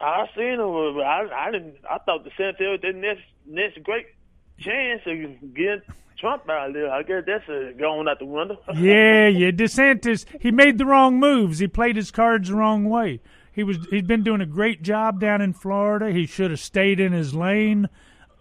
I 0.00 0.26
seen 0.34 0.54
him, 0.54 0.94
but 0.94 1.02
I, 1.02 1.48
I 1.48 1.50
didn't. 1.50 1.76
I 1.88 1.98
thought 1.98 2.26
Senate 2.34 2.56
was 2.60 2.80
the 2.80 2.92
next 2.92 3.24
next 3.46 3.82
great 3.82 4.06
chance 4.58 5.02
of 5.04 5.54
getting 5.54 5.82
Trump 6.18 6.48
out 6.48 6.72
there. 6.72 6.90
I 6.90 7.02
guess 7.02 7.24
that's 7.26 7.48
uh, 7.48 7.72
going 7.78 8.08
out 8.08 8.18
the 8.18 8.24
window. 8.24 8.58
yeah, 8.74 9.28
yeah. 9.28 9.50
DeSantis, 9.50 10.24
he 10.40 10.50
made 10.50 10.78
the 10.78 10.86
wrong 10.86 11.18
moves. 11.18 11.58
He 11.58 11.68
played 11.68 11.96
his 11.96 12.10
cards 12.10 12.48
the 12.48 12.56
wrong 12.56 12.88
way. 12.88 13.20
He 13.52 13.62
was 13.62 13.78
he'd 13.90 14.06
been 14.06 14.22
doing 14.22 14.40
a 14.40 14.46
great 14.46 14.82
job 14.82 15.20
down 15.20 15.40
in 15.40 15.52
Florida. 15.54 16.10
He 16.10 16.26
should 16.26 16.50
have 16.50 16.60
stayed 16.60 17.00
in 17.00 17.12
his 17.12 17.34
lane. 17.34 17.88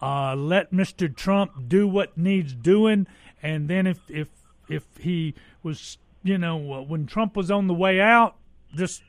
Uh, 0.01 0.35
let 0.35 0.73
Mr. 0.73 1.13
Trump 1.15 1.69
do 1.69 1.87
what 1.87 2.17
needs 2.17 2.53
doing, 2.53 3.07
and 3.41 3.69
then 3.69 3.87
if 3.87 3.99
if 4.09 4.27
if 4.67 4.83
he 4.99 5.33
was, 5.63 5.97
you 6.23 6.37
know, 6.37 6.57
when 6.57 7.05
Trump 7.05 7.37
was 7.37 7.49
on 7.49 7.67
the 7.67 7.73
way 7.73 8.01
out, 8.01 8.35
just 8.75 9.03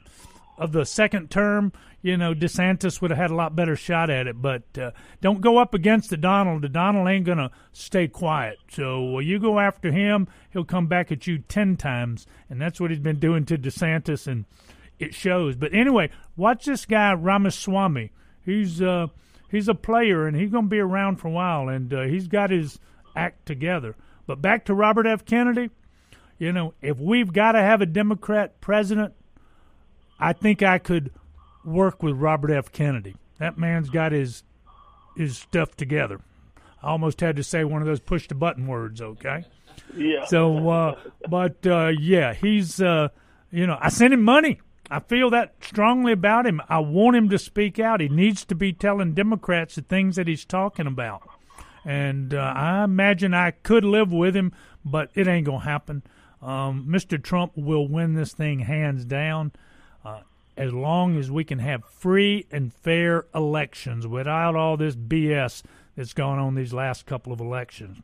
of 0.58 0.72
the 0.72 0.86
second 0.86 1.30
term, 1.30 1.72
you 2.06 2.16
know, 2.16 2.34
DeSantis 2.34 3.02
would 3.02 3.10
have 3.10 3.18
had 3.18 3.32
a 3.32 3.34
lot 3.34 3.56
better 3.56 3.74
shot 3.74 4.10
at 4.10 4.28
it. 4.28 4.40
But 4.40 4.62
uh, 4.78 4.92
don't 5.20 5.40
go 5.40 5.58
up 5.58 5.74
against 5.74 6.08
the 6.08 6.16
Donald. 6.16 6.62
The 6.62 6.68
Donald 6.68 7.08
ain't 7.08 7.26
going 7.26 7.38
to 7.38 7.50
stay 7.72 8.06
quiet. 8.06 8.58
So 8.70 9.18
you 9.18 9.40
go 9.40 9.58
after 9.58 9.90
him, 9.90 10.28
he'll 10.52 10.64
come 10.64 10.86
back 10.86 11.10
at 11.10 11.26
you 11.26 11.38
10 11.38 11.76
times. 11.76 12.24
And 12.48 12.60
that's 12.60 12.80
what 12.80 12.90
he's 12.90 13.00
been 13.00 13.18
doing 13.18 13.44
to 13.46 13.58
DeSantis, 13.58 14.28
and 14.28 14.44
it 15.00 15.14
shows. 15.14 15.56
But 15.56 15.74
anyway, 15.74 16.10
watch 16.36 16.66
this 16.66 16.86
guy, 16.86 17.12
Ramaswamy. 17.12 18.12
He's, 18.40 18.80
uh, 18.80 19.08
he's 19.50 19.66
a 19.66 19.74
player, 19.74 20.28
and 20.28 20.36
he's 20.36 20.52
going 20.52 20.66
to 20.66 20.70
be 20.70 20.78
around 20.78 21.16
for 21.16 21.26
a 21.26 21.32
while, 21.32 21.68
and 21.68 21.92
uh, 21.92 22.02
he's 22.02 22.28
got 22.28 22.50
his 22.50 22.78
act 23.16 23.46
together. 23.46 23.96
But 24.28 24.40
back 24.40 24.64
to 24.66 24.74
Robert 24.74 25.06
F. 25.06 25.24
Kennedy. 25.24 25.70
You 26.38 26.52
know, 26.52 26.74
if 26.82 27.00
we've 27.00 27.32
got 27.32 27.52
to 27.52 27.60
have 27.62 27.80
a 27.80 27.86
Democrat 27.86 28.60
president, 28.60 29.14
I 30.20 30.34
think 30.34 30.62
I 30.62 30.78
could– 30.78 31.10
work 31.66 32.02
with 32.02 32.16
Robert 32.16 32.50
F. 32.50 32.72
Kennedy. 32.72 33.16
That 33.38 33.58
man's 33.58 33.90
got 33.90 34.12
his 34.12 34.44
his 35.16 35.38
stuff 35.38 35.76
together. 35.76 36.20
I 36.82 36.88
almost 36.88 37.20
had 37.20 37.36
to 37.36 37.42
say 37.42 37.64
one 37.64 37.82
of 37.82 37.86
those 37.86 38.00
push 38.00 38.28
the 38.28 38.34
button 38.34 38.66
words, 38.66 39.00
okay? 39.00 39.44
Yeah. 39.96 40.24
So, 40.26 40.68
uh, 40.68 41.00
but 41.28 41.66
uh, 41.66 41.88
yeah, 41.98 42.34
he's 42.34 42.80
uh, 42.80 43.08
you 43.50 43.66
know 43.66 43.78
I 43.80 43.88
sent 43.88 44.14
him 44.14 44.22
money. 44.22 44.60
I 44.90 45.00
feel 45.00 45.30
that 45.30 45.54
strongly 45.60 46.12
about 46.12 46.46
him. 46.46 46.62
I 46.68 46.78
want 46.78 47.16
him 47.16 47.28
to 47.30 47.38
speak 47.38 47.80
out. 47.80 48.00
He 48.00 48.08
needs 48.08 48.44
to 48.44 48.54
be 48.54 48.72
telling 48.72 49.14
Democrats 49.14 49.74
the 49.74 49.82
things 49.82 50.14
that 50.14 50.28
he's 50.28 50.44
talking 50.44 50.86
about. 50.86 51.28
And 51.84 52.32
uh, 52.32 52.52
I 52.54 52.84
imagine 52.84 53.34
I 53.34 53.50
could 53.50 53.84
live 53.84 54.12
with 54.12 54.36
him, 54.36 54.52
but 54.84 55.10
it 55.14 55.26
ain't 55.26 55.46
gonna 55.46 55.64
happen. 55.64 56.02
Um, 56.40 56.86
Mr. 56.88 57.22
Trump 57.22 57.52
will 57.56 57.88
win 57.88 58.14
this 58.14 58.32
thing 58.32 58.60
hands 58.60 59.04
down. 59.04 59.52
As 60.56 60.72
long 60.72 61.18
as 61.18 61.30
we 61.30 61.44
can 61.44 61.58
have 61.58 61.84
free 61.84 62.46
and 62.50 62.72
fair 62.72 63.26
elections 63.34 64.06
without 64.06 64.56
all 64.56 64.76
this 64.76 64.96
BS 64.96 65.62
that's 65.96 66.12
gone 66.12 66.38
on 66.38 66.54
these 66.54 66.72
last 66.72 67.06
couple 67.06 67.32
of 67.32 67.40
elections. 67.40 67.98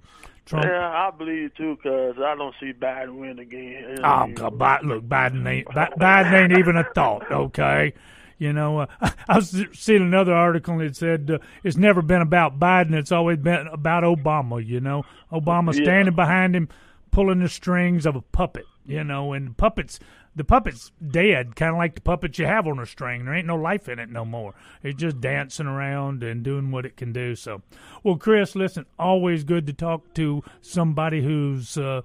Trump, 0.45 0.67
yeah, 0.67 0.89
I 0.89 1.11
believe 1.17 1.55
too, 1.55 1.79
cause 1.83 2.17
I 2.19 2.35
don't 2.35 2.55
see 2.59 2.73
Biden 2.73 3.17
win 3.17 3.39
again. 3.39 3.99
Oh, 4.03 4.27
God, 4.35 4.59
Biden, 4.59 4.83
look, 4.85 5.05
Biden 5.05 5.49
ain't 5.49 5.69
Biden 5.69 6.33
ain't 6.33 6.59
even 6.59 6.77
a 6.77 6.85
thought. 6.95 7.31
Okay, 7.31 7.95
you 8.39 8.53
know, 8.53 8.81
uh, 8.81 8.87
I 9.29 9.37
was 9.37 9.65
seeing 9.73 10.03
another 10.03 10.35
article 10.35 10.79
that 10.79 10.97
said 10.97 11.31
uh, 11.31 11.39
it's 11.63 11.77
never 11.77 12.03
been 12.03 12.23
about 12.23 12.59
Biden; 12.59 12.93
it's 12.95 13.13
always 13.13 13.39
been 13.39 13.69
about 13.69 14.03
Obama. 14.03 14.67
You 14.67 14.81
know, 14.81 15.05
Obama 15.31 15.73
standing 15.73 16.15
yeah. 16.15 16.25
behind 16.25 16.57
him, 16.57 16.69
pulling 17.13 17.39
the 17.39 17.49
strings 17.49 18.05
of 18.05 18.17
a 18.17 18.21
puppet. 18.23 18.67
You 18.85 19.05
know, 19.05 19.33
and 19.33 19.57
puppets 19.57 20.01
the 20.35 20.45
puppet's 20.45 20.93
dead, 21.07 21.57
kind 21.57 21.73
of 21.73 21.79
like 21.79 21.95
the 21.95 22.01
puppet 22.01 22.39
you 22.39 22.47
have 22.47 22.67
on 22.67 22.79
a 22.79 22.87
string. 22.87 23.25
There 23.25 23.35
ain't 23.35 23.47
no 23.47 23.57
life 23.57 23.89
in 23.89 23.99
it 23.99 24.11
no 24.11 24.25
more. 24.25 24.55
It's 24.83 24.99
just 24.99 25.21
dancing 25.21 25.67
around 25.67 26.23
and 26.23 26.43
doing 26.43 26.71
what 26.71 26.87
it 26.87 26.97
can 26.97 27.13
do. 27.13 27.35
So, 27.35 27.63
well, 28.03 28.17
Chris, 28.17 28.57
listen, 28.57 28.87
always 28.99 29.45
good 29.45 29.67
to 29.67 29.73
talk 29.73 30.15
to 30.15 30.43
somebody 30.63 31.23
who's 31.23 31.77
uh, 31.77 32.03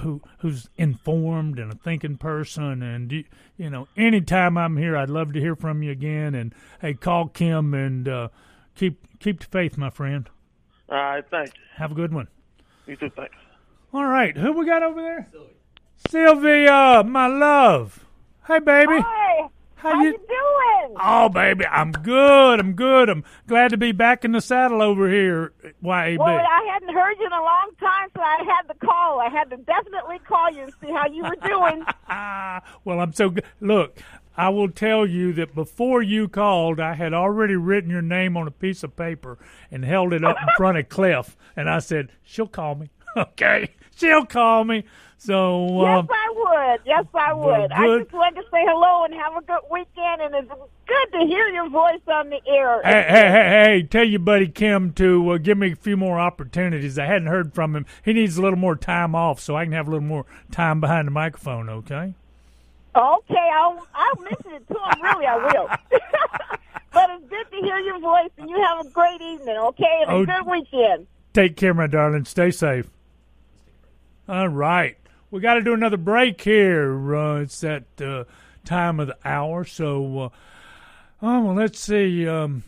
who 0.00 0.20
who's 0.38 0.68
informed 0.76 1.58
and 1.58 1.72
a 1.72 1.76
thinking 1.76 2.16
person. 2.16 2.82
And 2.82 3.10
you, 3.10 3.24
you 3.56 3.70
know, 3.70 3.88
anytime 3.96 4.56
I'm 4.56 4.76
here, 4.76 4.96
I'd 4.96 5.10
love 5.10 5.32
to 5.32 5.40
hear 5.40 5.56
from 5.56 5.82
you 5.82 5.90
again. 5.90 6.34
And 6.34 6.54
hey, 6.80 6.94
call 6.94 7.28
Kim 7.28 7.74
and 7.74 8.08
uh, 8.08 8.28
keep 8.76 9.18
keep 9.18 9.40
the 9.40 9.46
faith, 9.46 9.76
my 9.76 9.90
friend. 9.90 10.28
All 10.88 10.96
right, 10.96 11.24
thank 11.28 11.48
you. 11.48 11.62
Have 11.76 11.92
a 11.92 11.94
good 11.94 12.14
one. 12.14 12.28
You 12.86 12.96
too, 12.96 13.10
thanks. 13.10 13.34
All 13.92 14.06
right, 14.06 14.36
who 14.36 14.52
we 14.52 14.64
got 14.64 14.82
over 14.82 15.02
there? 15.02 15.28
Sylvia, 16.08 17.02
my 17.04 17.26
love. 17.26 18.06
Hey, 18.46 18.60
baby. 18.60 18.94
Hi. 19.00 19.48
How, 19.74 19.94
How 19.94 20.02
you, 20.02 20.08
you 20.08 20.18
doing? 20.18 20.96
Oh, 21.00 21.28
baby, 21.28 21.64
I'm 21.66 21.92
good. 21.92 22.58
I'm 22.58 22.72
good. 22.72 23.08
I'm 23.08 23.22
glad 23.46 23.70
to 23.70 23.76
be 23.76 23.92
back 23.92 24.24
in 24.24 24.32
the 24.32 24.40
saddle 24.40 24.82
over 24.82 25.08
here, 25.08 25.52
YAB. 25.84 26.18
Well, 26.18 26.28
I 26.28 26.68
hadn't 26.72 26.92
heard 26.92 27.16
you 27.20 27.26
in 27.26 27.32
a 27.32 27.42
long 27.42 27.70
time, 27.78 28.08
so 28.16 28.20
I 28.20 28.42
had 28.44 28.62
to 28.72 28.74
call. 28.84 29.20
I 29.20 29.28
had 29.28 29.50
to 29.50 29.56
definitely 29.58 30.18
call 30.26 30.50
you 30.50 30.62
and 30.62 30.72
see 30.80 30.90
how 30.90 31.06
you 31.06 31.22
were 31.22 31.36
doing. 31.46 31.84
Ah 32.08 32.60
well, 32.84 32.98
I'm 32.98 33.12
so 33.12 33.30
good. 33.30 33.44
Look, 33.60 33.98
I 34.36 34.48
will 34.48 34.70
tell 34.70 35.06
you 35.06 35.32
that 35.34 35.54
before 35.54 36.02
you 36.02 36.26
called, 36.26 36.80
I 36.80 36.94
had 36.94 37.14
already 37.14 37.54
written 37.54 37.90
your 37.90 38.02
name 38.02 38.36
on 38.36 38.48
a 38.48 38.52
piece 38.52 38.82
of 38.82 38.96
paper 38.96 39.38
and 39.70 39.84
held 39.84 40.12
it 40.12 40.24
up 40.24 40.36
in 40.40 40.48
front 40.56 40.78
of 40.78 40.88
Cliff, 40.88 41.36
and 41.54 41.70
I 41.70 41.78
said, 41.78 42.10
"She'll 42.22 42.48
call 42.48 42.74
me." 42.74 42.90
Okay, 43.16 43.70
she'll 43.98 44.26
call 44.26 44.64
me. 44.64 44.84
So 45.20 45.80
uh, 45.80 46.02
yes, 46.02 46.08
I 46.10 46.32
would. 46.32 46.80
Yes, 46.86 47.04
I 47.12 47.32
would. 47.34 47.72
I 47.72 47.98
just 47.98 48.12
wanted 48.12 48.36
to 48.36 48.42
say 48.52 48.62
hello 48.64 49.04
and 49.04 49.12
have 49.14 49.36
a 49.36 49.44
good 49.44 49.68
weekend, 49.68 50.22
and 50.22 50.34
it's 50.34 50.48
good 50.86 51.18
to 51.18 51.26
hear 51.26 51.48
your 51.48 51.68
voice 51.68 52.00
on 52.06 52.30
the 52.30 52.40
air. 52.46 52.80
Hey, 52.84 53.04
hey, 53.08 53.28
hey, 53.28 53.64
hey! 53.64 53.82
Tell 53.82 54.04
your 54.04 54.20
buddy 54.20 54.46
Kim 54.46 54.92
to 54.92 55.30
uh, 55.30 55.38
give 55.38 55.58
me 55.58 55.72
a 55.72 55.76
few 55.76 55.96
more 55.96 56.20
opportunities. 56.20 57.00
I 57.00 57.06
hadn't 57.06 57.26
heard 57.26 57.52
from 57.52 57.74
him. 57.74 57.84
He 58.04 58.12
needs 58.12 58.38
a 58.38 58.42
little 58.42 58.58
more 58.58 58.76
time 58.76 59.16
off, 59.16 59.40
so 59.40 59.56
I 59.56 59.64
can 59.64 59.72
have 59.72 59.88
a 59.88 59.90
little 59.90 60.06
more 60.06 60.24
time 60.52 60.80
behind 60.80 61.08
the 61.08 61.12
microphone. 61.12 61.68
Okay. 61.68 62.14
Okay, 62.94 63.50
I'll 63.54 63.86
I'll 63.94 64.22
mention 64.22 64.52
it 64.52 64.68
to 64.68 64.74
him. 64.74 65.02
Really, 65.02 65.26
I 65.26 65.36
will. 65.36 65.68
but 66.92 67.10
it's 67.10 67.28
good 67.28 67.50
to 67.50 67.56
hear 67.56 67.78
your 67.80 67.98
voice, 67.98 68.30
and 68.38 68.48
you 68.48 68.56
have 68.62 68.86
a 68.86 68.90
great 68.90 69.20
evening. 69.20 69.56
Okay, 69.56 70.02
and 70.06 70.10
a 70.10 70.14
oh, 70.14 70.24
good 70.24 70.46
weekend. 70.46 71.08
Take 71.32 71.56
care, 71.56 71.74
my 71.74 71.88
darling. 71.88 72.24
Stay 72.24 72.52
safe. 72.52 72.88
All 74.28 74.48
right 74.48 74.98
we 75.30 75.40
got 75.40 75.54
to 75.54 75.62
do 75.62 75.74
another 75.74 75.96
break 75.96 76.40
here. 76.40 77.16
Uh, 77.16 77.40
it's 77.40 77.60
that 77.60 77.84
uh, 78.00 78.24
time 78.64 79.00
of 79.00 79.08
the 79.08 79.16
hour. 79.24 79.64
So, 79.64 80.18
uh, 80.18 80.28
oh, 81.22 81.40
well, 81.44 81.54
let's 81.54 81.78
see. 81.78 82.26
Um, 82.26 82.62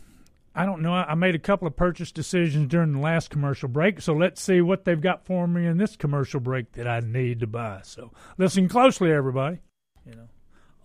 I 0.53 0.65
don't 0.65 0.81
know. 0.81 0.93
I 0.93 1.15
made 1.15 1.35
a 1.35 1.39
couple 1.39 1.67
of 1.67 1.75
purchase 1.75 2.11
decisions 2.11 2.67
during 2.67 2.93
the 2.93 2.99
last 2.99 3.29
commercial 3.29 3.69
break. 3.69 4.01
So 4.01 4.13
let's 4.13 4.41
see 4.41 4.61
what 4.61 4.85
they've 4.85 4.99
got 4.99 5.25
for 5.25 5.47
me 5.47 5.65
in 5.65 5.77
this 5.77 5.95
commercial 5.95 6.39
break 6.39 6.73
that 6.73 6.87
I 6.87 6.99
need 6.99 7.39
to 7.39 7.47
buy. 7.47 7.81
So 7.83 8.11
listen 8.37 8.67
closely, 8.67 9.11
everybody. 9.11 9.59
You 10.05 10.15
know. 10.15 10.27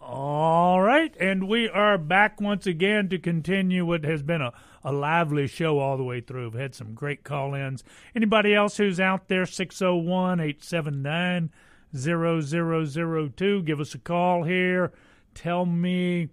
All 0.08 0.80
right, 0.82 1.12
and 1.18 1.48
we 1.48 1.68
are 1.68 1.98
back 1.98 2.40
once 2.40 2.64
again 2.64 3.08
to 3.08 3.18
continue 3.18 3.84
what 3.84 4.04
has 4.04 4.22
been 4.22 4.40
a, 4.40 4.52
a 4.84 4.92
lively 4.92 5.48
show 5.48 5.80
all 5.80 5.96
the 5.96 6.04
way 6.04 6.20
through. 6.20 6.50
We've 6.50 6.60
had 6.60 6.76
some 6.76 6.94
great 6.94 7.24
call 7.24 7.54
ins. 7.54 7.82
Anybody 8.14 8.54
else 8.54 8.76
who's 8.76 9.00
out 9.00 9.26
there, 9.26 9.44
601 9.44 10.38
879 10.38 11.50
0002. 11.92 13.62
Give 13.64 13.80
us 13.80 13.94
a 13.94 13.98
call 13.98 14.44
here. 14.44 14.92
Tell 15.34 15.66
me 15.66 16.28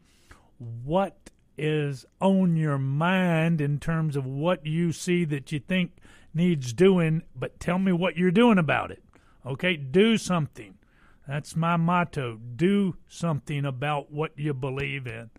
what 0.59 1.31
is 1.57 2.05
on 2.21 2.55
your 2.55 2.77
mind 2.77 3.59
in 3.59 3.79
terms 3.79 4.15
of 4.15 4.23
what 4.23 4.67
you 4.67 4.91
see 4.91 5.25
that 5.25 5.51
you 5.51 5.59
think 5.59 5.93
needs 6.31 6.73
doing, 6.73 7.23
but 7.35 7.59
tell 7.59 7.79
me 7.79 7.91
what 7.91 8.17
you're 8.17 8.29
doing 8.29 8.59
about 8.59 8.91
it. 8.91 9.01
Okay? 9.43 9.75
Do 9.75 10.19
something. 10.19 10.75
That's 11.27 11.55
my 11.55 11.77
motto. 11.77 12.39
Do 12.55 12.97
something 13.07 13.65
about 13.65 14.11
what 14.11 14.31
you 14.35 14.53
believe 14.53 15.07
in. 15.07 15.29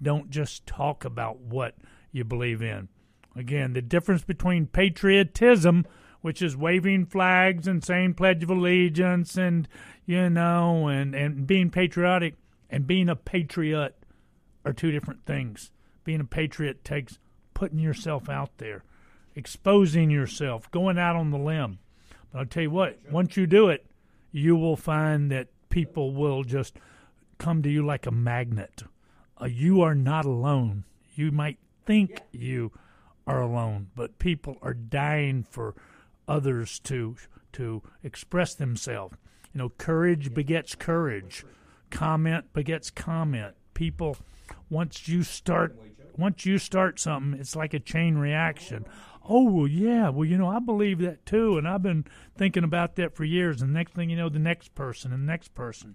Don't 0.00 0.30
just 0.30 0.66
talk 0.66 1.04
about 1.04 1.40
what 1.40 1.76
you 2.12 2.24
believe 2.24 2.62
in. 2.62 2.88
Again, 3.36 3.72
the 3.72 3.82
difference 3.82 4.22
between 4.22 4.66
patriotism 4.66 5.86
which 6.24 6.40
is 6.40 6.56
waving 6.56 7.04
flags 7.04 7.68
and 7.68 7.84
saying 7.84 8.14
Pledge 8.14 8.42
of 8.42 8.48
Allegiance 8.48 9.36
and, 9.36 9.68
you 10.06 10.30
know, 10.30 10.88
and, 10.88 11.14
and 11.14 11.46
being 11.46 11.68
patriotic 11.68 12.36
and 12.70 12.86
being 12.86 13.10
a 13.10 13.14
patriot 13.14 13.94
are 14.64 14.72
two 14.72 14.90
different 14.90 15.26
things. 15.26 15.70
Being 16.02 16.22
a 16.22 16.24
patriot 16.24 16.82
takes 16.82 17.18
putting 17.52 17.78
yourself 17.78 18.30
out 18.30 18.56
there, 18.56 18.84
exposing 19.36 20.08
yourself, 20.08 20.70
going 20.70 20.98
out 20.98 21.14
on 21.14 21.30
the 21.30 21.36
limb. 21.36 21.78
But 22.32 22.38
I'll 22.38 22.46
tell 22.46 22.62
you 22.62 22.70
what, 22.70 22.98
once 23.10 23.36
you 23.36 23.46
do 23.46 23.68
it, 23.68 23.84
you 24.34 24.56
will 24.56 24.76
find 24.76 25.30
that 25.30 25.46
people 25.70 26.12
will 26.12 26.42
just 26.42 26.76
come 27.38 27.62
to 27.62 27.70
you 27.70 27.86
like 27.86 28.04
a 28.04 28.10
magnet. 28.10 28.82
Uh, 29.40 29.44
you 29.44 29.80
are 29.80 29.94
not 29.94 30.24
alone. 30.24 30.84
You 31.14 31.30
might 31.30 31.58
think 31.86 32.20
you 32.32 32.72
are 33.28 33.40
alone, 33.40 33.90
but 33.94 34.18
people 34.18 34.58
are 34.60 34.74
dying 34.74 35.44
for 35.48 35.76
others 36.26 36.80
to 36.80 37.14
to 37.52 37.80
express 38.02 38.56
themselves. 38.56 39.16
You 39.52 39.58
know, 39.58 39.68
courage 39.68 40.34
begets 40.34 40.74
courage. 40.74 41.44
Comment 41.90 42.52
begets 42.52 42.90
comment. 42.90 43.54
People, 43.72 44.16
once 44.68 45.06
you 45.06 45.22
start 45.22 45.78
once 46.16 46.44
you 46.44 46.58
start 46.58 46.98
something, 46.98 47.38
it's 47.38 47.54
like 47.54 47.72
a 47.72 47.78
chain 47.78 48.18
reaction. 48.18 48.84
Oh 49.26 49.44
well, 49.44 49.66
yeah. 49.66 50.10
Well, 50.10 50.26
you 50.26 50.36
know, 50.36 50.48
I 50.48 50.58
believe 50.58 50.98
that 51.00 51.24
too, 51.24 51.56
and 51.56 51.66
I've 51.66 51.82
been 51.82 52.04
thinking 52.36 52.64
about 52.64 52.96
that 52.96 53.14
for 53.14 53.24
years. 53.24 53.62
And 53.62 53.72
next 53.72 53.94
thing 53.94 54.10
you 54.10 54.16
know, 54.16 54.28
the 54.28 54.38
next 54.38 54.74
person 54.74 55.12
and 55.12 55.22
the 55.22 55.32
next 55.32 55.54
person. 55.54 55.94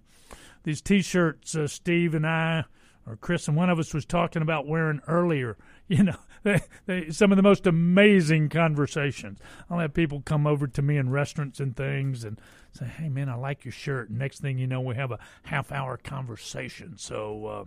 These 0.63 0.81
T-shirts, 0.81 1.55
uh, 1.55 1.67
Steve 1.67 2.13
and 2.13 2.27
I, 2.27 2.65
or 3.07 3.15
Chris, 3.15 3.47
and 3.47 3.55
one 3.55 3.69
of 3.69 3.79
us 3.79 3.93
was 3.93 4.05
talking 4.05 4.41
about 4.41 4.67
wearing 4.67 5.01
earlier. 5.07 5.57
You 5.91 6.03
know, 6.03 6.17
they, 6.43 6.61
they, 6.85 7.09
some 7.09 7.31
of 7.31 7.35
the 7.35 7.41
most 7.41 7.65
amazing 7.65 8.49
conversations. 8.49 9.39
I'll 9.71 9.79
have 9.79 9.95
people 9.95 10.21
come 10.23 10.45
over 10.45 10.67
to 10.67 10.83
me 10.83 10.97
in 10.97 11.09
restaurants 11.09 11.59
and 11.59 11.75
things 11.75 12.23
and 12.23 12.39
say, 12.73 12.85
"Hey, 12.85 13.09
man, 13.09 13.27
I 13.27 13.33
like 13.33 13.65
your 13.65 13.71
shirt." 13.71 14.09
And 14.11 14.19
next 14.19 14.39
thing 14.39 14.59
you 14.59 14.67
know, 14.67 14.81
we 14.81 14.93
have 14.93 15.11
a 15.11 15.17
half-hour 15.43 15.97
conversation. 15.97 16.97
So. 16.97 17.45
Uh, 17.45 17.65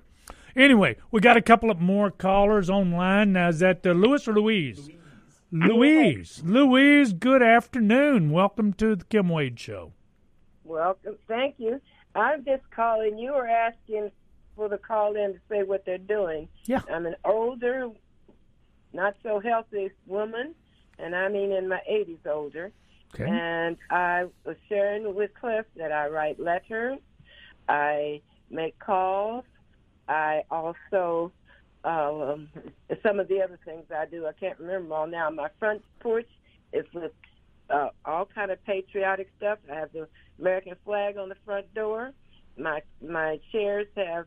Anyway, 0.54 0.96
we 1.10 1.18
got 1.20 1.36
a 1.38 1.42
couple 1.42 1.70
of 1.70 1.80
more 1.80 2.10
callers 2.10 2.68
online. 2.68 3.32
Now, 3.32 3.48
is 3.48 3.58
that 3.60 3.86
uh, 3.86 3.92
Louis 3.92 4.28
or 4.28 4.34
Louise? 4.34 4.86
Louise. 4.86 5.01
Louise, 5.54 6.42
Louise, 6.46 7.12
good 7.12 7.42
afternoon. 7.42 8.30
Welcome 8.30 8.72
to 8.72 8.96
the 8.96 9.04
Kim 9.04 9.28
Wade 9.28 9.60
Show. 9.60 9.92
Welcome. 10.64 11.16
Thank 11.28 11.56
you. 11.58 11.78
I'm 12.14 12.42
just 12.42 12.62
calling. 12.74 13.18
You 13.18 13.34
were 13.34 13.46
asking 13.46 14.10
for 14.56 14.70
the 14.70 14.78
call 14.78 15.14
in 15.14 15.34
to 15.34 15.38
say 15.50 15.62
what 15.62 15.84
they're 15.84 15.98
doing. 15.98 16.48
Yeah. 16.64 16.80
I'm 16.90 17.04
an 17.04 17.16
older, 17.26 17.90
not 18.94 19.14
so 19.22 19.40
healthy 19.40 19.90
woman, 20.06 20.54
and 20.98 21.14
I 21.14 21.28
mean 21.28 21.52
in 21.52 21.68
my 21.68 21.80
80s 21.86 22.26
older. 22.26 22.72
Okay. 23.14 23.30
And 23.30 23.76
I 23.90 24.24
was 24.46 24.56
sharing 24.70 25.14
with 25.14 25.34
Cliff 25.38 25.66
that 25.76 25.92
I 25.92 26.08
write 26.08 26.40
letters, 26.40 26.98
I 27.68 28.22
make 28.48 28.78
calls, 28.78 29.44
I 30.08 30.44
also 30.50 31.30
um, 31.84 32.48
some 33.02 33.18
of 33.18 33.28
the 33.28 33.40
other 33.42 33.58
things 33.64 33.84
I 33.94 34.06
do. 34.06 34.26
I 34.26 34.32
can't 34.32 34.58
remember 34.58 34.82
them 34.84 34.92
all 34.92 35.06
now. 35.06 35.30
My 35.30 35.48
front 35.58 35.82
porch 36.00 36.28
is 36.72 36.86
with 36.94 37.12
uh, 37.70 37.88
all 38.04 38.28
kind 38.34 38.50
of 38.50 38.64
patriotic 38.64 39.30
stuff. 39.36 39.58
I 39.70 39.76
have 39.76 39.92
the 39.92 40.08
American 40.38 40.74
flag 40.84 41.16
on 41.16 41.28
the 41.28 41.36
front 41.44 41.72
door. 41.74 42.12
My 42.56 42.82
my 43.00 43.40
chairs 43.50 43.86
have 43.96 44.26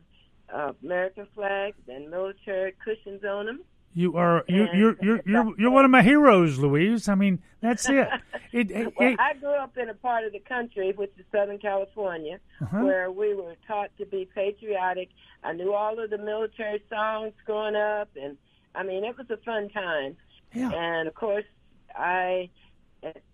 uh, 0.52 0.72
American 0.82 1.26
flags 1.34 1.76
and 1.88 2.10
military 2.10 2.74
cushions 2.84 3.24
on 3.24 3.46
them. 3.46 3.60
You 3.98 4.14
are 4.18 4.44
you 4.46 4.68
you're 4.74 4.96
you're 5.00 5.20
you're 5.24 5.54
you're 5.58 5.70
one 5.70 5.86
of 5.86 5.90
my 5.90 6.02
heroes, 6.02 6.58
Louise. 6.58 7.08
I 7.08 7.14
mean, 7.14 7.42
that's 7.62 7.88
it. 7.98 8.06
it, 8.52 8.70
it, 8.70 8.92
well, 8.98 9.12
it 9.12 9.18
I 9.18 9.32
grew 9.34 9.54
up 9.54 9.76
in 9.78 9.88
a 9.88 9.94
part 9.94 10.24
of 10.24 10.32
the 10.32 10.38
country, 10.40 10.92
which 10.94 11.12
is 11.18 11.24
Southern 11.32 11.58
California, 11.58 12.38
Uh-huh. 12.60 12.84
where 12.84 13.10
we 13.10 13.34
were 13.34 13.54
taught 13.66 13.90
to 13.98 14.04
be 14.04 14.28
patriotic. 14.34 15.08
I 15.42 15.54
knew 15.54 15.72
all 15.72 15.98
of 15.98 16.10
the 16.10 16.18
military 16.18 16.82
songs 16.90 17.32
growing 17.46 17.74
up, 17.74 18.10
and 18.22 18.36
I 18.74 18.82
mean, 18.82 19.02
it 19.02 19.16
was 19.16 19.30
a 19.30 19.38
fun 19.38 19.70
time. 19.70 20.16
yeah. 20.52 20.70
And 20.72 21.08
of 21.08 21.14
course, 21.14 21.46
I 21.94 22.50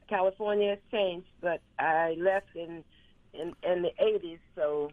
California 0.08 0.70
has 0.70 0.78
changed, 0.92 1.26
but 1.40 1.60
I 1.78 2.14
left 2.18 2.54
in 2.54 2.84
in 3.34 3.54
in 3.64 3.82
the 3.82 3.90
'80s, 4.00 4.38
so 4.54 4.90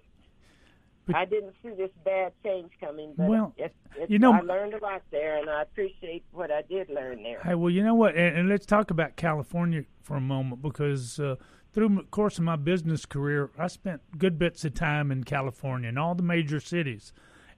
But- 1.13 1.17
I 1.17 1.25
didn't 1.25 1.53
see 1.63 1.69
this 1.69 1.91
bad 2.05 2.33
change 2.43 2.71
coming. 2.79 3.13
But 3.17 3.27
Well, 3.29 3.53
it, 3.57 3.73
it, 3.97 4.09
you 4.09 4.19
know- 4.19 4.33
I 4.33 4.41
learned 4.41 4.73
a 4.73 4.79
lot 4.79 5.01
there, 5.11 5.37
and 5.37 5.49
I 5.49 5.63
appreciate 5.63 6.23
what 6.31 6.51
I 6.51 6.61
did 6.63 6.89
learn 6.89 7.23
there. 7.23 7.39
Hey, 7.41 7.55
well, 7.55 7.69
you 7.69 7.83
know 7.83 7.95
what? 7.95 8.15
And, 8.15 8.37
and 8.37 8.49
let's 8.49 8.65
talk 8.65 8.91
about 8.91 9.15
California 9.15 9.83
for 10.03 10.17
a 10.17 10.21
moment 10.21 10.61
because 10.61 11.19
uh, 11.19 11.35
through 11.73 11.89
the 11.89 12.03
course 12.03 12.37
of 12.37 12.43
my 12.43 12.55
business 12.55 13.05
career, 13.05 13.49
I 13.57 13.67
spent 13.67 14.01
good 14.17 14.37
bits 14.39 14.63
of 14.65 14.73
time 14.73 15.11
in 15.11 15.23
California 15.23 15.89
in 15.89 15.97
all 15.97 16.15
the 16.15 16.23
major 16.23 16.59
cities, 16.59 17.11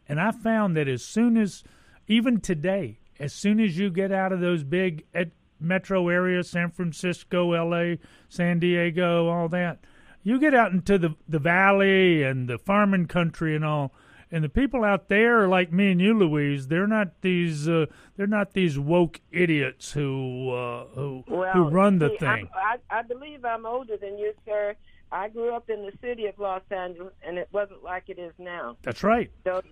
and 0.08 0.20
I 0.20 0.32
found 0.32 0.76
that 0.78 0.88
as 0.88 1.04
soon 1.04 1.38
as, 1.38 1.64
even 2.08 2.40
today, 2.42 3.00
as 3.20 3.34
soon 3.34 3.60
as 3.60 3.78
you 3.78 3.90
get 3.90 4.12
out 4.12 4.32
of 4.34 4.40
those 4.40 4.64
big 4.64 5.06
ed- 5.14 5.32
metro 5.60 6.10
areas, 6.10 6.50
San 6.50 6.72
Francisco, 6.72 7.54
L.A., 7.54 8.00
San 8.30 8.60
Diego, 8.60 9.28
all 9.28 9.48
that, 9.50 9.80
you 10.24 10.40
get 10.40 10.54
out 10.54 10.72
into 10.72 10.98
the 10.98 11.16
the 11.28 11.40
valley 11.40 12.24
and 12.24 12.48
the 12.48 12.58
farming 12.58 13.08
country 13.08 13.56
and 13.56 13.66
all. 13.66 13.94
And 14.34 14.46
the 14.46 14.50
people 14.50 14.86
out 14.86 15.10
there 15.10 15.46
like 15.50 15.74
me 15.74 15.92
and 15.92 16.00
you, 16.00 16.18
Louise. 16.18 16.70
They're 16.70 16.88
not 16.88 17.20
these. 17.20 17.68
Uh, 17.68 17.88
they're 18.16 18.28
not 18.28 18.54
these 18.54 18.80
woke 18.80 19.20
idiots 19.30 19.92
who 19.92 20.52
uh, 20.52 20.86
who 20.96 21.26
Well, 21.28 21.52
who 21.52 21.68
run 21.68 22.00
the 22.00 22.12
see, 22.12 22.18
thing. 22.20 22.50
I, 22.56 22.78
I 22.90 23.02
believe 23.02 23.44
I'm 23.44 23.66
older 23.66 23.98
than 23.98 24.18
you, 24.18 24.34
sir. 24.46 24.76
I 25.12 25.28
grew 25.28 25.54
up 25.54 25.70
in 25.70 25.86
the 25.86 25.92
city 26.02 26.28
of 26.28 26.40
Los 26.40 26.62
Angeles, 26.72 27.12
and 27.22 27.38
it 27.38 27.50
wasn't 27.52 27.84
like 27.84 28.04
it 28.08 28.18
is 28.18 28.32
now. 28.38 28.78
That's 28.84 29.04
right. 29.04 29.30
Those, 29.44 29.64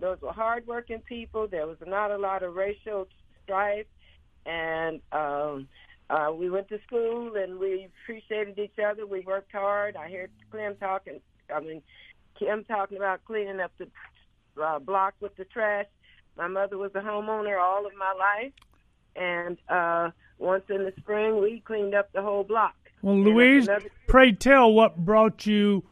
those 0.00 0.18
were 0.22 0.32
hardworking 0.32 1.00
people. 1.00 1.46
There 1.46 1.66
was 1.66 1.76
not 1.86 2.10
a 2.10 2.16
lot 2.16 2.42
of 2.42 2.54
racial 2.54 3.06
strife, 3.44 3.84
and 4.46 5.02
um, 5.12 5.68
uh, 6.08 6.30
we 6.32 6.48
went 6.50 6.68
to 6.68 6.78
school 6.86 7.34
and 7.36 7.58
we 7.58 7.88
appreciated 8.04 8.58
each 8.58 8.78
other. 8.84 9.06
We 9.06 9.20
worked 9.20 9.52
hard. 9.52 9.96
I 9.96 10.10
heard 10.10 10.30
Kim 10.52 10.76
talking. 10.76 11.20
I 11.54 11.60
mean, 11.60 11.82
Kim 12.38 12.64
talking 12.64 12.98
about 12.98 13.24
cleaning 13.24 13.60
up 13.60 13.72
the 13.78 13.88
uh, 14.62 14.78
block 14.78 15.14
with 15.20 15.34
the 15.36 15.44
trash. 15.44 15.86
My 16.36 16.48
mother 16.48 16.78
was 16.78 16.92
a 16.94 17.00
homeowner 17.00 17.60
all 17.60 17.86
of 17.86 17.92
my 17.98 18.12
life, 18.12 18.52
and 19.16 19.56
uh, 19.68 20.10
once 20.38 20.64
in 20.68 20.84
the 20.84 20.92
spring 20.98 21.40
we 21.40 21.60
cleaned 21.60 21.94
up 21.94 22.12
the 22.12 22.22
whole 22.22 22.44
block. 22.44 22.74
Well, 23.02 23.18
Louise, 23.18 23.68
another- 23.68 23.90
pray 24.06 24.32
tell 24.32 24.72
what 24.72 24.98
brought 24.98 25.46
you 25.46 25.84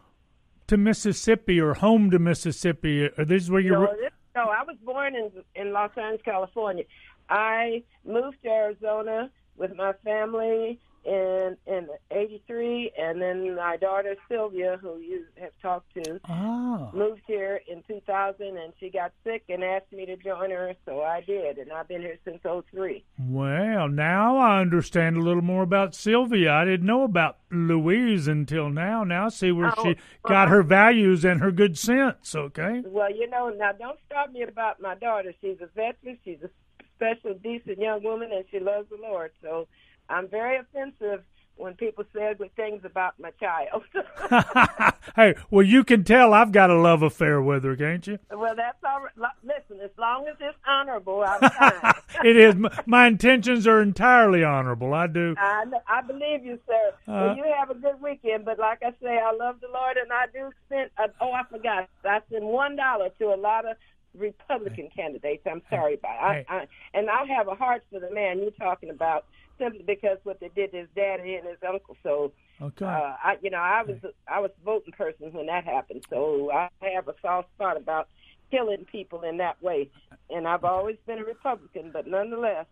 to 0.67 0.77
Mississippi 0.77 1.61
or 1.61 1.75
home 1.75 2.11
to 2.11 2.19
Mississippi? 2.19 3.09
Are 3.19 3.25
this 3.25 3.45
is 3.45 3.51
where 3.51 3.61
you? 3.61 3.73
No, 3.73 3.95
this, 4.01 4.12
no, 4.37 4.43
I 4.43 4.62
was 4.65 4.77
born 4.85 5.17
in 5.17 5.31
in 5.55 5.73
Los 5.73 5.91
Angeles, 5.97 6.21
California. 6.25 6.85
I 7.29 7.83
moved 8.05 8.37
to 8.43 8.51
Arizona 8.51 9.31
with 9.57 9.75
my 9.77 9.93
family 10.05 10.79
in 11.05 11.55
in 11.67 11.87
'83, 12.11 12.93
and 12.99 13.21
then 13.21 13.55
my 13.55 13.77
daughter 13.77 14.17
Sylvia, 14.27 14.79
who 14.81 14.97
you 15.01 15.25
have 15.39 15.53
talked 15.61 15.93
to, 16.03 16.19
ah, 16.25 16.89
moved 16.95 17.21
here 17.27 17.61
in 17.69 17.83
2000, 17.87 18.57
and 18.57 18.73
she 18.81 18.89
got 18.89 19.13
sick 19.23 19.45
and 19.51 19.63
asked 19.63 19.93
me 19.93 20.07
to 20.07 20.17
join 20.17 20.51
her, 20.51 20.73
so 20.87 21.03
I 21.03 21.21
did, 21.21 21.59
and 21.59 21.71
I've 21.71 21.89
been 21.89 22.01
here 22.01 22.17
since 22.25 22.39
'03. 22.43 23.05
well, 23.19 23.87
now 23.87 24.39
I 24.39 24.63
understand 24.63 25.19
a 25.19 25.21
little 25.21 25.43
more 25.43 25.63
about 25.63 25.95
Sylvia. 25.95 26.51
I 26.51 26.65
didn't 26.65 26.87
know 26.87 27.03
about 27.05 27.37
Louise 27.51 28.27
until 28.27 28.71
now. 28.71 29.05
Now 29.05 29.27
I 29.27 29.29
see 29.29 29.53
where 29.53 29.75
Oh, 29.77 29.83
she 29.85 29.97
got 30.27 30.49
her 30.49 30.63
values 30.63 31.23
and 31.23 31.39
her 31.43 31.53
good 31.53 31.77
sense. 31.77 32.35
Okay. 32.35 32.81
Well, 32.83 33.15
you 33.15 33.29
know, 33.29 33.51
now 33.51 33.73
don't 33.73 33.99
stop 34.07 34.33
me 34.33 34.41
about 34.41 34.81
my 34.81 34.95
daughter. 34.95 35.35
She's 35.43 35.59
a 35.61 35.67
veteran. 35.67 36.19
She's 36.25 36.39
a 36.43 36.49
special, 36.97 37.35
decent 37.35 37.79
young 37.79 38.03
woman, 38.03 38.31
and 38.33 38.45
she 38.51 38.61
loves 38.61 38.89
the 38.91 38.97
Lord. 38.97 39.33
So 39.43 39.67
I'm 40.09 40.29
very 40.29 40.57
offensive 40.59 41.23
when 41.57 41.75
people 41.75 42.05
say 42.15 42.35
good 42.37 42.55
things 42.57 42.85
about 42.85 43.15
my 43.21 43.31
child. 43.33 43.85
hey, 45.17 45.35
well, 45.51 45.65
you 45.65 45.85
can 45.85 46.03
tell 46.05 46.35
I've 46.35 46.53
got 46.53 46.71
a 46.71 46.75
love 46.75 47.03
affair 47.03 47.41
with 47.41 47.65
her, 47.65 47.77
can't 47.77 48.07
you? 48.07 48.19
well, 48.31 48.55
that's 48.57 48.83
all 48.85 49.03
right. 49.03 49.33
Listen, 49.43 49.83
as 49.85 49.91
long 49.99 50.27
as 50.27 50.37
it's 50.41 50.59
honorable, 50.67 51.23
I'm 51.27 51.41
fine. 51.51 51.95
it 52.25 52.37
is. 52.37 52.55
My 52.87 53.07
intentions 53.07 53.67
are 53.67 53.81
entirely 53.81 54.43
honorable. 54.43 54.95
I 54.95 55.07
do. 55.07 55.35
I, 55.39 55.65
I 55.87 56.03
believe 56.03 56.45
you, 56.45 56.59
sir. 56.67 56.93
Uh, 57.07 57.13
well, 57.13 57.37
you 57.37 57.45
have 57.57 57.71
a 57.71 57.75
good 57.75 58.01
weekend, 58.03 58.45
but 58.45 58.59
like 58.59 58.83
I 58.83 58.91
say, 59.03 59.19
I 59.19 59.33
love 59.33 59.61
the 59.61 59.69
Lord, 59.69 59.97
and 59.97 60.13
I 60.13 60.27
do 60.33 60.51
spend. 60.67 60.91
Uh, 60.99 61.09
oh, 61.21 61.33
I 61.33 61.43
forgot. 61.51 61.89
I 62.05 62.21
send 62.31 62.45
one 62.45 62.77
dollar 62.77 63.11
to 63.21 63.27
a 63.27 63.37
lot 63.37 63.65
of 63.65 63.77
Republican 64.17 64.89
candidates. 64.95 65.43
I'm 65.47 65.62
sorry 65.71 65.95
about. 65.95 66.37
It. 66.37 66.47
I, 66.49 66.55
I, 66.55 66.67
and 66.95 67.11
I 67.11 67.25
have 67.37 67.49
a 67.49 67.55
heart 67.55 67.85
for 67.91 68.01
the 68.01 68.11
man 68.11 68.39
you're 68.39 68.51
talking 68.53 68.91
about, 68.91 69.27
simply 69.59 69.83
because 69.87 70.19
what 70.25 70.41
they 70.41 70.51
did 70.55 70.73
to 70.73 70.79
his 70.79 70.89
daddy 70.95 71.35
and 71.35 71.47
his 71.47 71.59
uncle. 71.67 71.97
So, 72.03 72.33
Okay. 72.61 72.85
uh, 72.85 72.89
I, 72.89 73.37
you 73.43 73.51
know, 73.51 73.59
I 73.59 73.83
was 73.83 73.97
I 74.29 74.41
was 74.41 74.51
a 74.61 74.65
voting 74.65 74.93
person 74.93 75.33
when 75.33 75.47
that 75.47 75.65
happened. 75.65 76.05
So 76.09 76.51
I 76.53 76.69
have 76.95 77.09
a 77.09 77.15
soft 77.21 77.49
spot 77.57 77.77
about 77.77 78.09
killing 78.51 78.85
people 78.91 79.23
in 79.23 79.39
that 79.39 79.61
way, 79.62 79.91
and 80.31 80.47
I've 80.47 80.65
always 80.65 80.97
been 81.07 81.19
a 81.19 81.25
Republican, 81.25 81.91
but 81.93 82.07
nonetheless 82.07 82.67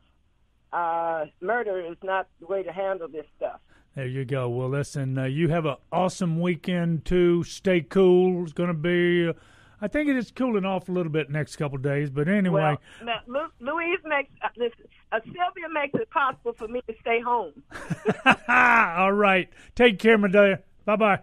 uh, 0.72 1.26
murder 1.40 1.80
is 1.80 1.97
not 2.03 2.28
the 2.40 2.47
way 2.47 2.62
to 2.62 2.72
handle 2.72 3.09
this 3.09 3.26
stuff. 3.36 3.61
There 3.95 4.07
you 4.07 4.24
go. 4.24 4.49
Well, 4.49 4.70
listen, 4.70 5.18
uh, 5.18 5.24
you 5.24 5.49
have 5.49 5.66
an 5.66 5.76
awesome 5.93 6.40
weekend 6.40 7.05
too. 7.05 7.45
Stay 7.45 7.82
cool. 7.82 8.43
It's 8.45 8.53
going 8.53 8.68
to 8.68 8.74
be. 8.74 9.32
Uh, 9.83 9.85
I 9.85 9.89
think 9.89 10.09
it 10.09 10.16
is 10.16 10.30
cooling 10.30 10.64
off 10.64 10.89
a 10.89 10.93
little 10.93 11.12
bit 11.12 11.30
next 11.30 11.57
couple 11.57 11.76
of 11.76 11.83
days, 11.83 12.11
but 12.11 12.28
anyway. 12.28 12.62
Well, 12.62 12.78
now, 13.05 13.20
Lu- 13.26 13.72
Louise 13.74 13.99
makes 14.05 14.30
uh, 14.43 14.49
listen, 14.57 14.87
uh, 15.11 15.20
Sylvia 15.24 15.68
makes 15.72 15.95
it 15.95 16.09
possible 16.11 16.53
for 16.53 16.68
me 16.68 16.83
to 16.89 16.95
stay 17.01 17.20
home. 17.20 17.62
All 18.49 19.12
right. 19.12 19.49
Take 19.74 19.99
care, 19.99 20.18
my 20.18 20.28
dear. 20.28 20.62
Bye 20.85 20.97
bye. 20.97 21.20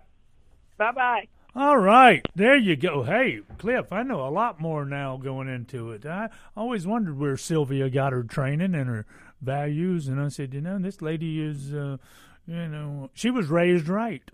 Bye 0.78 0.91
bye. 0.91 1.28
All 1.55 1.80
right, 1.80 2.26
there 2.36 2.55
you 2.55 2.76
go. 2.76 3.01
Hey, 3.01 3.39
Cliff, 3.57 3.91
I 3.91 4.03
know 4.03 4.26
a 4.26 4.30
lot 4.30 4.62
more 4.62 4.86
now 4.86 5.18
going 5.18 5.49
into 5.49 5.91
it. 5.91 6.05
I 6.05 6.30
always 6.55 6.86
wondered 6.86 7.18
where 7.18 7.36
Sylvia 7.38 7.89
got 7.89 8.14
her 8.14 8.24
training 8.24 8.76
and 8.76 8.88
her 8.88 9.07
values, 9.41 10.07
and 10.07 10.22
I 10.22 10.28
said, 10.28 10.53
you 10.53 10.62
know, 10.62 10.78
this 10.78 11.01
lady 11.01 11.41
is, 11.41 11.74
uh, 11.74 11.97
you 12.45 12.68
know, 12.68 13.10
she 13.16 13.32
was 13.32 13.47
raised 13.47 13.88
right. 13.89 14.30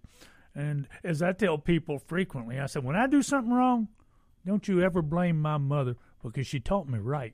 And 0.53 0.87
as 1.05 1.21
I 1.21 1.31
tell 1.31 1.57
people 1.57 1.99
frequently, 1.99 2.59
I 2.59 2.65
said, 2.65 2.83
when 2.83 2.97
I 2.97 3.07
do 3.07 3.21
something 3.21 3.53
wrong, 3.53 3.87
don't 4.45 4.67
you 4.67 4.81
ever 4.81 5.01
blame 5.01 5.41
my 5.41 5.57
mother 5.57 5.95
because 6.21 6.47
she 6.47 6.59
taught 6.59 6.87
me 6.87 6.99
right. 6.99 7.33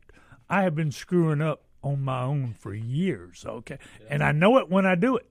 I 0.49 0.63
have 0.63 0.75
been 0.75 0.91
screwing 0.91 1.41
up 1.41 1.63
on 1.83 2.01
my 2.01 2.23
own 2.23 2.53
for 2.53 2.73
years. 2.73 3.45
Okay, 3.45 3.77
and 4.09 4.23
I 4.23 4.31
know 4.31 4.57
it 4.57 4.69
when 4.69 4.85
I 4.85 4.95
do 4.95 5.17
it. 5.17 5.27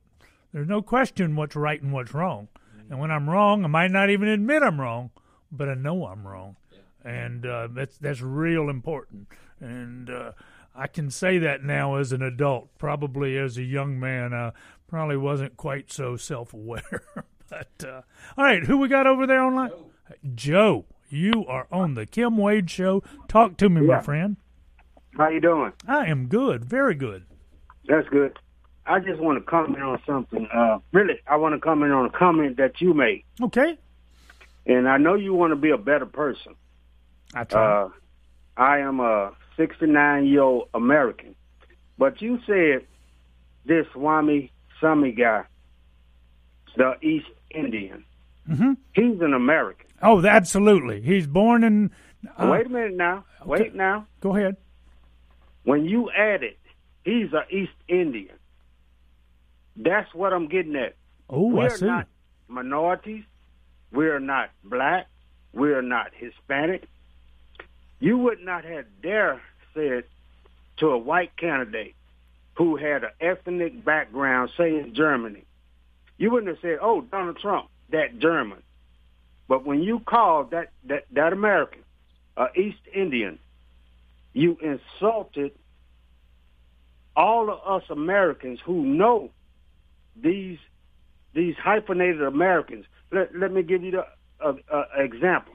There's 0.52 0.68
no 0.68 0.82
question 0.82 1.36
what's 1.36 1.56
right 1.56 1.80
and 1.80 1.92
what's 1.92 2.14
wrong. 2.14 2.48
And 2.88 2.98
when 2.98 3.10
I'm 3.10 3.30
wrong, 3.30 3.64
I 3.64 3.68
might 3.68 3.92
not 3.92 4.10
even 4.10 4.28
admit 4.28 4.62
I'm 4.62 4.80
wrong, 4.80 5.10
but 5.52 5.68
I 5.68 5.74
know 5.74 6.06
I'm 6.06 6.26
wrong, 6.26 6.56
and 7.04 7.46
uh, 7.46 7.68
that's 7.70 7.96
that's 7.98 8.20
real 8.20 8.68
important. 8.68 9.28
And 9.60 10.10
uh, 10.10 10.32
I 10.74 10.86
can 10.86 11.10
say 11.10 11.38
that 11.38 11.62
now 11.62 11.96
as 11.96 12.12
an 12.12 12.22
adult. 12.22 12.76
Probably 12.78 13.38
as 13.38 13.56
a 13.56 13.62
young 13.62 14.00
man, 14.00 14.34
I 14.34 14.52
probably 14.88 15.16
wasn't 15.16 15.56
quite 15.56 15.92
so 15.92 16.16
self-aware. 16.16 17.02
but 17.48 17.84
uh, 17.84 18.02
all 18.36 18.44
right, 18.44 18.64
who 18.64 18.78
we 18.78 18.88
got 18.88 19.06
over 19.06 19.26
there 19.26 19.42
online? 19.42 19.70
Joe. 19.70 19.86
Joe, 20.34 20.84
you 21.12 21.44
are 21.46 21.66
on 21.72 21.94
the 21.94 22.06
Kim 22.06 22.36
Wade 22.36 22.70
Show. 22.70 23.02
Talk 23.28 23.56
to 23.58 23.68
me, 23.68 23.82
Yeah. 23.86 23.96
my 23.96 24.00
friend. 24.02 24.36
How 25.16 25.28
you 25.28 25.40
doing? 25.40 25.72
I 25.88 26.06
am 26.06 26.26
good, 26.28 26.64
very 26.64 26.94
good. 26.94 27.24
That's 27.86 28.08
good. 28.08 28.38
I 28.86 28.98
just 29.00 29.20
want 29.20 29.38
to 29.38 29.44
comment 29.44 29.82
on 29.82 30.00
something. 30.06 30.46
Uh, 30.52 30.78
really, 30.92 31.20
I 31.26 31.36
want 31.36 31.54
to 31.54 31.60
comment 31.60 31.92
on 31.92 32.06
a 32.06 32.10
comment 32.10 32.56
that 32.58 32.80
you 32.80 32.94
made, 32.94 33.24
Okay, 33.42 33.76
and 34.66 34.88
I 34.88 34.96
know 34.98 35.14
you 35.14 35.34
want 35.34 35.50
to 35.52 35.56
be 35.56 35.70
a 35.70 35.78
better 35.78 36.06
person. 36.06 36.54
I 37.34 37.44
try. 37.44 37.82
Uh, 37.82 37.88
I 38.56 38.78
am 38.78 39.00
a 39.00 39.32
69 39.56 40.26
year 40.26 40.42
old 40.42 40.68
American, 40.74 41.34
but 41.98 42.20
you 42.22 42.40
said 42.46 42.86
this 43.64 43.86
Swami 43.92 44.50
Sami 44.80 45.12
guy, 45.12 45.44
the 46.76 46.94
East 47.02 47.28
Indian. 47.50 48.04
Mhm. 48.48 48.76
He's 48.94 49.20
an 49.20 49.34
American. 49.34 49.86
Oh, 50.02 50.24
absolutely. 50.24 51.00
He's 51.00 51.26
born 51.26 51.64
in. 51.64 51.90
Uh, 52.36 52.48
Wait 52.50 52.66
a 52.66 52.68
minute 52.68 52.96
now. 52.96 53.24
Wait 53.44 53.74
now. 53.74 54.06
Go 54.20 54.36
ahead. 54.36 54.56
When 55.64 55.84
you 55.84 56.10
added, 56.10 56.56
he's 57.04 57.32
a 57.32 57.44
East 57.50 57.72
Indian. 57.88 58.36
That's 59.76 60.12
what 60.14 60.32
I'm 60.32 60.48
getting 60.48 60.76
at. 60.76 60.96
Oh, 61.28 61.50
I 61.50 61.54
We're 61.64 61.76
see. 61.76 61.86
not 61.86 62.08
minorities. 62.48 63.24
We're 63.92 64.20
not 64.20 64.50
black. 64.64 65.06
We're 65.52 65.82
not 65.82 66.12
Hispanic. 66.14 66.84
You 67.98 68.16
would 68.18 68.40
not 68.40 68.64
have 68.64 68.86
dare 69.02 69.40
said 69.74 70.04
to 70.78 70.90
a 70.90 70.98
white 70.98 71.36
candidate 71.36 71.94
who 72.54 72.76
had 72.76 73.04
an 73.04 73.10
ethnic 73.20 73.84
background, 73.84 74.50
say 74.56 74.78
in 74.78 74.94
Germany, 74.94 75.44
you 76.18 76.30
wouldn't 76.30 76.48
have 76.48 76.60
said, 76.60 76.78
"Oh, 76.80 77.00
Donald 77.00 77.38
Trump, 77.38 77.68
that 77.90 78.18
German." 78.18 78.62
But 79.50 79.66
when 79.66 79.82
you 79.82 79.98
called 79.98 80.52
that 80.52 80.70
that, 80.84 81.06
that 81.10 81.32
American, 81.32 81.82
uh, 82.36 82.46
East 82.54 82.82
Indian, 82.94 83.40
you 84.32 84.56
insulted 84.62 85.50
all 87.16 87.50
of 87.50 87.82
us 87.82 87.90
Americans 87.90 88.60
who 88.64 88.84
know 88.84 89.30
these 90.14 90.58
these 91.34 91.56
hyphenated 91.56 92.22
Americans. 92.22 92.86
Let, 93.10 93.34
let 93.34 93.50
me 93.52 93.64
give 93.64 93.82
you 93.82 93.90
the 93.90 94.06
uh, 94.40 94.52
uh, 94.72 94.84
example. 94.96 95.54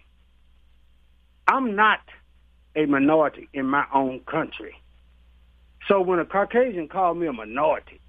I'm 1.47 1.77
not 1.77 2.01
a 2.75 2.85
minority 2.87 3.47
in 3.53 3.65
my 3.65 3.85
own 3.93 4.19
country. 4.29 4.75
So 5.87 6.01
when 6.01 6.19
a 6.19 6.25
Caucasian 6.25 6.89
called 6.89 7.17
me 7.17 7.27
a 7.27 7.33
minority, 7.33 8.01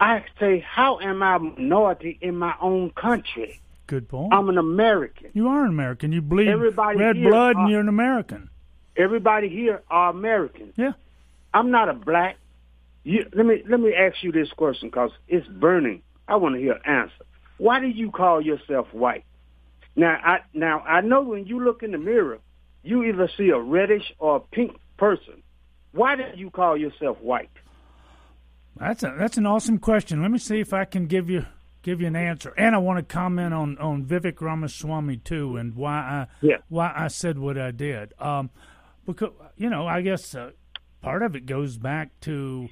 I 0.00 0.24
say, 0.40 0.60
how 0.60 1.00
am 1.00 1.22
I 1.22 1.36
a 1.36 1.38
minority 1.38 2.18
in 2.22 2.38
my 2.38 2.54
own 2.62 2.92
country? 2.92 3.60
Good 3.92 4.08
point. 4.08 4.32
I'm 4.32 4.48
an 4.48 4.56
American. 4.56 5.28
you 5.34 5.48
are 5.48 5.64
an 5.64 5.68
American. 5.68 6.12
You 6.12 6.22
bleed 6.22 6.48
Everybody 6.48 6.98
red 6.98 7.14
blood, 7.14 7.56
and 7.56 7.70
you're 7.70 7.80
an 7.80 7.90
American. 7.90 8.48
Everybody 8.96 9.50
here 9.50 9.82
are 9.90 10.08
American. 10.08 10.72
Yeah. 10.76 10.92
I'm 11.52 11.70
not 11.70 11.90
a 11.90 11.92
black. 11.92 12.38
You, 13.04 13.26
let 13.34 13.44
me 13.44 13.62
let 13.68 13.80
me 13.80 13.92
ask 13.92 14.22
you 14.22 14.32
this 14.32 14.48
question 14.52 14.88
because 14.88 15.10
it's 15.28 15.46
burning. 15.46 16.00
I 16.26 16.36
want 16.36 16.54
to 16.54 16.58
hear 16.62 16.72
an 16.72 16.80
answer. 16.86 17.22
Why 17.58 17.80
do 17.80 17.86
you 17.86 18.10
call 18.10 18.40
yourself 18.40 18.86
white? 18.92 19.26
Now 19.94 20.18
I 20.24 20.38
now 20.54 20.80
I 20.80 21.02
know 21.02 21.20
when 21.20 21.44
you 21.44 21.62
look 21.62 21.82
in 21.82 21.92
the 21.92 21.98
mirror, 21.98 22.38
you 22.82 23.04
either 23.04 23.28
see 23.36 23.50
a 23.50 23.60
reddish 23.60 24.10
or 24.18 24.36
a 24.36 24.40
pink 24.40 24.74
person. 24.96 25.42
Why 25.90 26.16
do 26.16 26.22
you 26.34 26.48
call 26.48 26.78
yourself 26.78 27.18
white? 27.20 27.50
That's 28.74 29.02
a, 29.02 29.14
that's 29.18 29.36
an 29.36 29.44
awesome 29.44 29.76
question. 29.76 30.22
Let 30.22 30.30
me 30.30 30.38
see 30.38 30.60
if 30.60 30.72
I 30.72 30.86
can 30.86 31.04
give 31.04 31.28
you 31.28 31.44
give 31.82 32.00
you 32.00 32.06
an 32.06 32.16
answer. 32.16 32.52
And 32.56 32.74
I 32.74 32.78
want 32.78 32.98
to 32.98 33.12
comment 33.14 33.52
on 33.54 33.78
on 33.78 34.04
Vivek 34.04 34.40
Ramaswamy 34.40 35.18
too, 35.18 35.56
and 35.56 35.74
why 35.74 35.94
I 35.98 36.26
Yeah. 36.40 36.58
why 36.68 36.92
I 36.96 37.08
said 37.08 37.38
what 37.38 37.58
I 37.58 37.70
did. 37.70 38.14
Um, 38.18 38.50
because 39.04 39.30
you 39.56 39.68
know, 39.68 39.86
I 39.86 40.00
guess 40.00 40.34
uh, 40.34 40.52
part 41.00 41.22
of 41.22 41.34
it 41.36 41.46
goes 41.46 41.76
back 41.76 42.18
to 42.22 42.68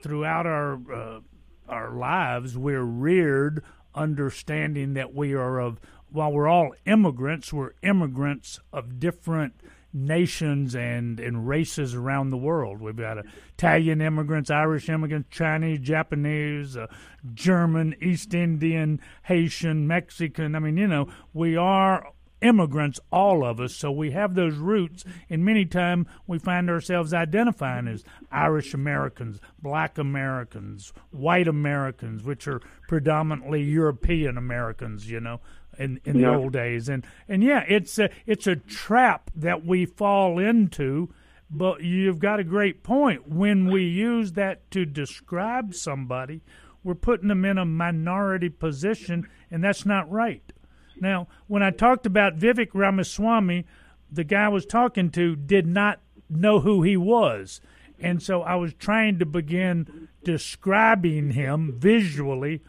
throughout 0.00 0.46
our 0.46 0.74
uh, 0.92 1.20
our 1.68 1.92
lives, 1.94 2.56
we're 2.56 2.82
reared 2.82 3.62
understanding 3.94 4.94
that 4.94 5.14
we 5.14 5.32
are 5.34 5.58
of 5.60 5.80
while 6.10 6.30
we're 6.30 6.48
all 6.48 6.74
immigrants, 6.84 7.52
we're 7.52 7.72
immigrants 7.82 8.60
of 8.72 9.00
different 9.00 9.54
nations 9.92 10.74
and, 10.74 11.20
and 11.20 11.46
races 11.46 11.94
around 11.94 12.30
the 12.30 12.36
world. 12.36 12.80
We've 12.80 12.96
got 12.96 13.24
Italian 13.54 14.00
immigrants, 14.00 14.50
Irish 14.50 14.88
immigrants, 14.88 15.28
Chinese, 15.30 15.80
Japanese, 15.80 16.76
uh, 16.76 16.86
German, 17.34 17.94
East 18.00 18.34
Indian, 18.34 19.00
Haitian, 19.24 19.86
Mexican. 19.86 20.54
I 20.54 20.58
mean, 20.58 20.76
you 20.76 20.86
know, 20.86 21.08
we 21.32 21.56
are 21.56 22.12
immigrants, 22.42 22.98
all 23.10 23.44
of 23.44 23.60
us, 23.60 23.74
so 23.74 23.90
we 23.90 24.10
have 24.10 24.34
those 24.34 24.56
roots, 24.56 25.04
and 25.30 25.44
many 25.44 25.64
times 25.64 26.06
we 26.26 26.38
find 26.38 26.68
ourselves 26.68 27.14
identifying 27.14 27.86
as 27.86 28.04
Irish 28.30 28.74
Americans, 28.74 29.38
Black 29.60 29.96
Americans, 29.96 30.92
White 31.10 31.48
Americans, 31.48 32.24
which 32.24 32.48
are 32.48 32.60
predominantly 32.88 33.62
European 33.62 34.36
Americans, 34.36 35.08
you 35.08 35.20
know, 35.20 35.40
in 35.78 36.00
in 36.04 36.14
the 36.14 36.20
Yeah. 36.22 36.36
old 36.36 36.52
days, 36.52 36.88
and 36.88 37.06
and 37.28 37.42
yeah, 37.42 37.64
it's 37.68 37.98
a 37.98 38.10
it's 38.26 38.46
a 38.46 38.56
trap 38.56 39.30
that 39.34 39.64
we 39.64 39.86
fall 39.86 40.38
into. 40.38 41.08
But 41.54 41.82
you've 41.82 42.18
got 42.18 42.40
a 42.40 42.44
great 42.44 42.82
point. 42.82 43.28
When 43.28 43.70
we 43.70 43.82
use 43.84 44.32
that 44.32 44.70
to 44.70 44.86
describe 44.86 45.74
somebody, 45.74 46.40
we're 46.82 46.94
putting 46.94 47.28
them 47.28 47.44
in 47.44 47.58
a 47.58 47.66
minority 47.66 48.48
position, 48.48 49.28
and 49.50 49.62
that's 49.62 49.84
not 49.84 50.10
right. 50.10 50.50
Now, 50.98 51.28
when 51.48 51.62
I 51.62 51.70
talked 51.70 52.06
about 52.06 52.38
Vivek 52.38 52.70
Ramaswamy, 52.72 53.66
the 54.10 54.24
guy 54.24 54.44
I 54.44 54.48
was 54.48 54.64
talking 54.64 55.10
to 55.10 55.36
did 55.36 55.66
not 55.66 56.00
know 56.30 56.60
who 56.60 56.82
he 56.82 56.96
was. 56.96 57.60
And 58.00 58.22
so 58.22 58.40
I 58.42 58.54
was 58.54 58.72
trying 58.72 59.18
to 59.18 59.26
begin 59.26 60.08
describing 60.24 61.32
him 61.32 61.74
visually 61.78 62.62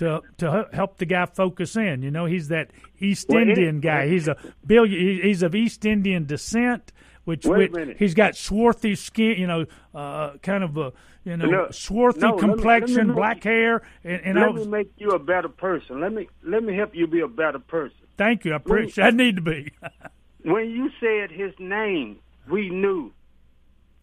to 0.00 0.20
to 0.38 0.66
help 0.72 0.96
the 0.98 1.04
guy 1.06 1.26
focus 1.26 1.76
in. 1.76 2.02
You 2.02 2.10
know, 2.10 2.24
he's 2.24 2.48
that 2.48 2.70
East 2.98 3.28
Well, 3.28 3.42
it- 3.42 3.48
Indian 3.50 3.80
guy. 3.80 4.08
He's 4.08 4.28
a 4.28 4.36
billion. 4.66 5.20
He's 5.22 5.42
of 5.42 5.54
East 5.54 5.84
Indian 5.84 6.24
descent, 6.26 6.92
which, 7.24 7.44
Wait 7.46 7.54
a 7.54 7.58
which 7.58 7.72
minute. 7.72 7.96
he's 7.98 8.14
got 8.14 8.34
swarthy 8.34 8.94
skin. 8.94 9.38
You 9.38 9.46
know, 9.46 9.66
uh, 9.94 10.38
kind 10.42 10.64
of 10.64 10.76
a 10.78 10.92
you 11.24 11.36
know 11.36 11.46
No, 11.46 11.68
swarthy 11.70 12.20
no, 12.20 12.28
let 12.30 12.36
me- 12.36 12.40
let 12.40 12.48
me 12.48 12.54
complexion, 12.54 13.12
black 13.14 13.44
hair, 13.44 13.82
and, 14.02 14.20
and 14.24 14.38
I 14.38 14.46
let 14.46 14.54
was. 14.54 14.64
me 14.66 14.70
make 14.72 14.90
you 14.96 15.10
a 15.10 15.18
better 15.18 15.48
person. 15.50 16.00
Let 16.00 16.12
me 16.14 16.28
let 16.42 16.64
me 16.64 16.74
help 16.74 16.94
you 16.94 17.06
be 17.06 17.20
a 17.20 17.28
better 17.28 17.58
person. 17.58 17.96
Thank 18.16 18.44
you. 18.46 18.52
I 18.54 18.56
appreciate. 18.56 19.04
I 19.04 19.10
need 19.10 19.36
to 19.36 19.42
be. 19.42 19.70
when 20.44 20.70
you 20.70 20.90
said 20.98 21.30
his 21.30 21.52
name, 21.58 22.18
we 22.48 22.70
knew. 22.70 23.12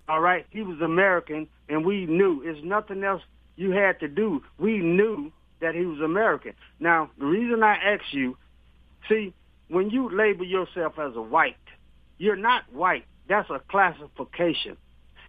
All 0.10 0.22
right, 0.22 0.45
he 0.52 0.62
was 0.62 0.80
American, 0.80 1.48
and 1.68 1.84
we 1.86 2.06
knew. 2.06 2.41
It's 2.45 2.64
nothing 2.64 3.04
else 3.04 3.22
you 3.58 3.72
had 3.72 4.00
to 4.00 4.08
do. 4.08 4.41
We 4.60 4.78
knew 4.78 5.32
that 5.60 5.76
he 5.76 5.86
was 5.86 5.99
American. 5.99 6.53
Now, 6.80 7.10
the 7.18 7.26
reason 7.26 7.64
I 7.64 7.76
ask 7.76 8.03
you, 8.12 8.38
see, 9.10 9.34
when 9.70 9.89
you 9.89 10.10
label 10.16 10.45
yourself 10.45 10.99
as 10.99 11.16
a 11.16 11.22
white, 11.22 11.55
you're 12.18 12.36
not 12.36 12.64
white. 12.72 13.05
That's 13.28 13.49
a 13.49 13.60
classification. 13.68 14.78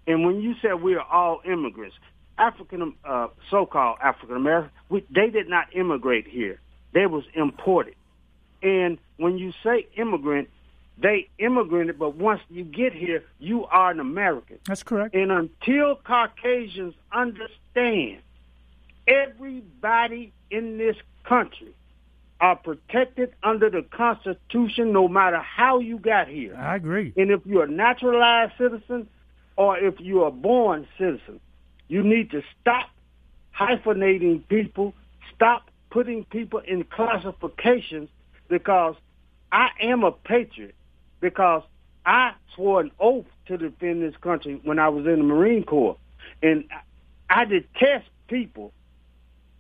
And 0.06 0.24
when 0.24 0.40
you 0.40 0.54
said 0.62 0.82
we 0.82 0.94
are 0.94 1.02
all 1.02 1.40
immigrants, 1.44 1.96
African, 2.38 2.94
uh, 3.04 3.28
so-called 3.50 3.98
African 4.02 4.36
American, 4.36 4.70
they 4.90 5.28
did 5.30 5.48
not 5.48 5.74
immigrate 5.74 6.26
here. 6.26 6.60
They 6.92 7.06
was 7.06 7.24
imported. 7.34 7.94
And 8.62 8.98
when 9.16 9.38
you 9.38 9.52
say 9.62 9.86
immigrant, 9.96 10.48
they 11.00 11.28
immigrated, 11.38 11.98
but 11.98 12.16
once 12.16 12.40
you 12.50 12.64
get 12.64 12.92
here, 12.92 13.24
you 13.38 13.66
are 13.66 13.90
an 13.90 14.00
American. 14.00 14.58
That's 14.66 14.82
correct. 14.82 15.14
And 15.14 15.30
until 15.30 15.96
Caucasians 15.96 16.94
understand 17.12 18.20
everybody 19.08 20.32
in 20.50 20.78
this 20.78 20.96
country 21.24 21.74
are 22.40 22.56
protected 22.56 23.34
under 23.42 23.68
the 23.68 23.82
Constitution 23.82 24.92
no 24.92 25.08
matter 25.08 25.38
how 25.38 25.80
you 25.80 25.98
got 25.98 26.28
here. 26.28 26.54
I 26.56 26.76
agree. 26.76 27.12
And 27.16 27.30
if 27.30 27.40
you're 27.44 27.64
a 27.64 27.70
naturalized 27.70 28.52
citizen 28.56 29.08
or 29.56 29.76
if 29.78 29.98
you're 29.98 30.28
a 30.28 30.30
born 30.30 30.86
citizen, 30.96 31.40
you 31.88 32.02
need 32.02 32.30
to 32.30 32.42
stop 32.60 32.90
hyphenating 33.50 34.46
people, 34.48 34.94
stop 35.34 35.70
putting 35.90 36.24
people 36.24 36.60
in 36.60 36.84
classifications 36.84 38.08
because 38.48 38.94
I 39.50 39.70
am 39.80 40.04
a 40.04 40.12
patriot 40.12 40.74
because 41.20 41.62
I 42.06 42.32
swore 42.54 42.80
an 42.80 42.90
oath 43.00 43.26
to 43.46 43.56
defend 43.56 44.02
this 44.02 44.16
country 44.20 44.60
when 44.62 44.78
I 44.78 44.88
was 44.88 45.06
in 45.06 45.18
the 45.18 45.24
Marine 45.24 45.64
Corps, 45.64 45.96
and 46.42 46.64
I 47.28 47.44
detest 47.44 48.06
people. 48.28 48.72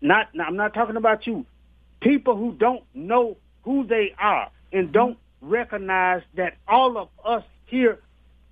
Not, 0.00 0.28
I'm 0.40 0.56
not 0.56 0.74
talking 0.74 0.96
about 0.96 1.26
you. 1.26 1.44
People 2.00 2.36
who 2.36 2.52
don't 2.52 2.84
know 2.94 3.36
who 3.62 3.84
they 3.84 4.14
are 4.18 4.50
and 4.72 4.84
mm-hmm. 4.84 4.92
don't 4.92 5.18
recognize 5.40 6.22
that 6.34 6.56
all 6.66 6.98
of 6.98 7.08
us 7.24 7.44
here 7.66 7.98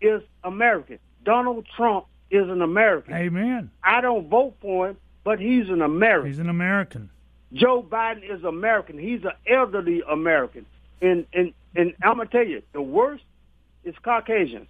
is 0.01 0.23
American. 0.45 0.99
Donald 1.25 1.67
Trump 1.77 2.07
is 2.31 2.49
an 2.49 2.63
American. 2.63 3.15
Amen. 3.15 3.71
I 3.83 4.01
don't 4.01 4.29
vote 4.29 4.55
for 4.61 4.91
him, 4.91 4.97
but 5.25 5.39
he's 5.41 5.69
an 5.69 5.83
American. 5.83 6.31
He's 6.31 6.39
an 6.39 6.49
American. 6.49 7.11
Joe 7.53 7.83
Biden 7.83 8.29
is 8.29 8.45
American. 8.45 8.99
He's 8.99 9.25
an 9.25 9.33
elderly 9.47 10.03
American. 10.09 10.67
And 11.01 11.27
and 11.33 11.53
and 11.75 11.95
I'm 12.03 12.17
gonna 12.17 12.29
tell 12.29 12.47
you, 12.47 12.63
the 12.73 12.83
worst 12.83 13.25
is 13.85 13.95
Caucasians. 14.03 14.69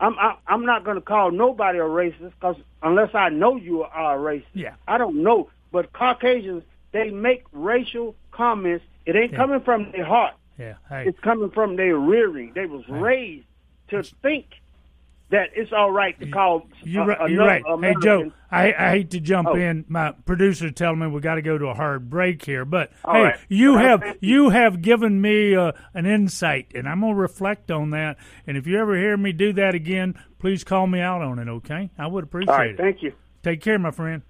I'm 0.00 0.18
I, 0.18 0.36
I'm 0.46 0.66
not 0.66 0.84
gonna 0.84 1.00
call 1.00 1.30
nobody 1.30 1.78
a 1.78 1.82
racist 1.82 2.32
because 2.40 2.56
unless 2.82 3.14
I 3.14 3.28
know 3.28 3.56
you 3.56 3.82
are 3.82 4.18
a 4.18 4.36
racist, 4.36 4.46
yeah, 4.54 4.74
I 4.86 4.98
don't 4.98 5.22
know. 5.22 5.50
But 5.72 5.92
Caucasians, 5.92 6.64
they 6.92 7.10
make 7.10 7.44
racial 7.52 8.16
comments. 8.30 8.84
It 9.06 9.16
ain't 9.16 9.32
yeah. 9.32 9.38
coming 9.38 9.60
from 9.60 9.92
their 9.92 10.04
heart. 10.04 10.34
Yeah, 10.58 10.74
hey. 10.88 11.04
it's 11.06 11.18
coming 11.20 11.50
from 11.50 11.76
their 11.76 11.96
rearing. 11.96 12.52
They 12.54 12.66
was 12.66 12.84
hey. 12.86 12.92
raised 12.92 13.46
to 13.88 14.02
think 14.22 14.46
that 15.30 15.50
it's 15.54 15.72
all 15.72 15.90
right 15.90 16.18
to 16.20 16.30
call. 16.30 16.66
You're 16.82 17.06
right. 17.06 17.30
You're 17.30 17.46
right. 17.46 17.62
American. 17.66 18.02
Hey 18.02 18.04
Joe, 18.04 18.32
I, 18.50 18.72
I 18.72 18.90
hate 18.90 19.10
to 19.12 19.20
jump 19.20 19.48
oh. 19.48 19.54
in. 19.54 19.84
My 19.88 20.12
producer 20.12 20.70
telling 20.70 20.98
me 20.98 21.06
we 21.06 21.20
got 21.20 21.36
to 21.36 21.42
go 21.42 21.56
to 21.56 21.66
a 21.66 21.74
hard 21.74 22.10
break 22.10 22.44
here, 22.44 22.64
but 22.64 22.90
all 23.04 23.14
hey, 23.14 23.22
right. 23.22 23.38
you 23.48 23.74
well, 23.74 23.98
have 24.00 24.16
you 24.20 24.50
have 24.50 24.82
given 24.82 25.20
me 25.20 25.54
uh, 25.54 25.72
an 25.94 26.06
insight, 26.06 26.72
and 26.74 26.88
I'm 26.88 27.00
gonna 27.00 27.14
reflect 27.14 27.70
on 27.70 27.90
that. 27.90 28.18
And 28.46 28.56
if 28.56 28.66
you 28.66 28.78
ever 28.78 28.96
hear 28.96 29.16
me 29.16 29.32
do 29.32 29.52
that 29.54 29.74
again, 29.74 30.14
please 30.38 30.64
call 30.64 30.86
me 30.86 31.00
out 31.00 31.22
on 31.22 31.38
it. 31.38 31.48
Okay, 31.48 31.90
I 31.96 32.06
would 32.06 32.24
appreciate 32.24 32.52
all 32.52 32.58
right, 32.58 32.70
it. 32.70 32.76
Thank 32.76 33.02
you. 33.02 33.12
Take 33.42 33.62
care, 33.62 33.78
my 33.78 33.92
friend. 33.92 34.22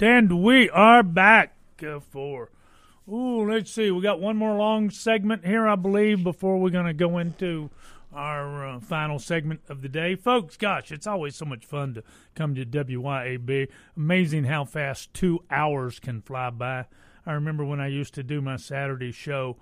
And 0.00 0.42
we 0.42 0.68
are 0.70 1.04
back 1.04 1.54
for. 2.10 2.50
Ooh, 3.08 3.48
let's 3.48 3.70
see. 3.70 3.92
We 3.92 4.02
got 4.02 4.18
one 4.18 4.36
more 4.36 4.56
long 4.56 4.90
segment 4.90 5.46
here, 5.46 5.68
I 5.68 5.76
believe, 5.76 6.24
before 6.24 6.58
we're 6.58 6.70
going 6.70 6.86
to 6.86 6.92
go 6.92 7.18
into 7.18 7.70
our 8.12 8.66
uh, 8.66 8.80
final 8.80 9.20
segment 9.20 9.60
of 9.68 9.80
the 9.80 9.88
day. 9.88 10.16
Folks, 10.16 10.56
gosh, 10.56 10.90
it's 10.90 11.06
always 11.06 11.36
so 11.36 11.44
much 11.44 11.64
fun 11.64 11.94
to 11.94 12.02
come 12.34 12.56
to 12.56 12.66
WYAB. 12.66 13.68
Amazing 13.96 14.42
how 14.42 14.64
fast 14.64 15.14
two 15.14 15.38
hours 15.52 16.00
can 16.00 16.20
fly 16.20 16.50
by. 16.50 16.86
I 17.24 17.32
remember 17.34 17.64
when 17.64 17.78
I 17.78 17.86
used 17.86 18.14
to 18.14 18.24
do 18.24 18.40
my 18.40 18.56
Saturday 18.56 19.12
show, 19.12 19.56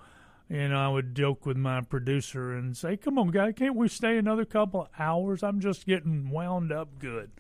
and 0.48 0.74
I 0.74 0.88
would 0.88 1.14
joke 1.14 1.44
with 1.44 1.58
my 1.58 1.82
producer 1.82 2.56
and 2.56 2.74
say, 2.74 2.96
Come 2.96 3.18
on, 3.18 3.28
guy, 3.28 3.52
can't 3.52 3.76
we 3.76 3.88
stay 3.88 4.16
another 4.16 4.46
couple 4.46 4.80
of 4.80 4.88
hours? 4.98 5.42
I'm 5.42 5.60
just 5.60 5.84
getting 5.84 6.30
wound 6.30 6.72
up 6.72 6.98
good. 6.98 7.30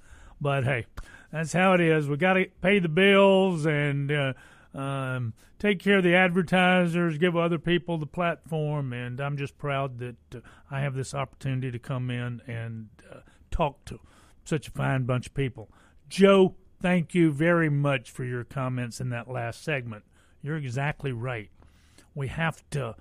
But 0.40 0.64
hey, 0.64 0.86
that's 1.32 1.52
how 1.52 1.74
it 1.74 1.80
is. 1.80 2.08
We 2.08 2.16
got 2.16 2.34
to 2.34 2.46
pay 2.62 2.78
the 2.78 2.88
bills 2.88 3.66
and 3.66 4.10
uh, 4.10 4.32
um, 4.74 5.34
take 5.58 5.80
care 5.80 5.98
of 5.98 6.04
the 6.04 6.14
advertisers, 6.14 7.18
give 7.18 7.36
other 7.36 7.58
people 7.58 7.98
the 7.98 8.06
platform, 8.06 8.92
and 8.92 9.20
I'm 9.20 9.36
just 9.36 9.58
proud 9.58 9.98
that 9.98 10.16
uh, 10.34 10.40
I 10.70 10.80
have 10.80 10.94
this 10.94 11.14
opportunity 11.14 11.70
to 11.70 11.78
come 11.78 12.10
in 12.10 12.40
and 12.46 12.88
uh, 13.10 13.20
talk 13.50 13.84
to 13.86 14.00
such 14.44 14.68
a 14.68 14.70
fine 14.70 15.04
bunch 15.04 15.26
of 15.26 15.34
people. 15.34 15.68
Joe, 16.08 16.54
thank 16.80 17.14
you 17.14 17.30
very 17.32 17.68
much 17.68 18.10
for 18.10 18.24
your 18.24 18.44
comments 18.44 19.00
in 19.00 19.10
that 19.10 19.28
last 19.28 19.62
segment. 19.62 20.04
You're 20.42 20.56
exactly 20.56 21.12
right. 21.12 21.50
We 22.14 22.28
have 22.28 22.62
to 22.70 22.96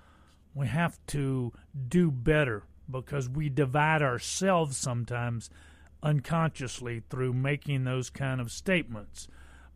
we 0.54 0.68
have 0.68 0.98
to 1.08 1.54
do 1.88 2.10
better 2.10 2.64
because 2.90 3.30
we 3.30 3.48
divide 3.50 4.02
ourselves 4.02 4.76
sometimes 4.76 5.52
unconsciously 6.04 7.04
through 7.10 7.34
making 7.34 7.84
those 7.84 8.10
kind 8.10 8.39
of 8.39 8.52
statements. 8.52 9.28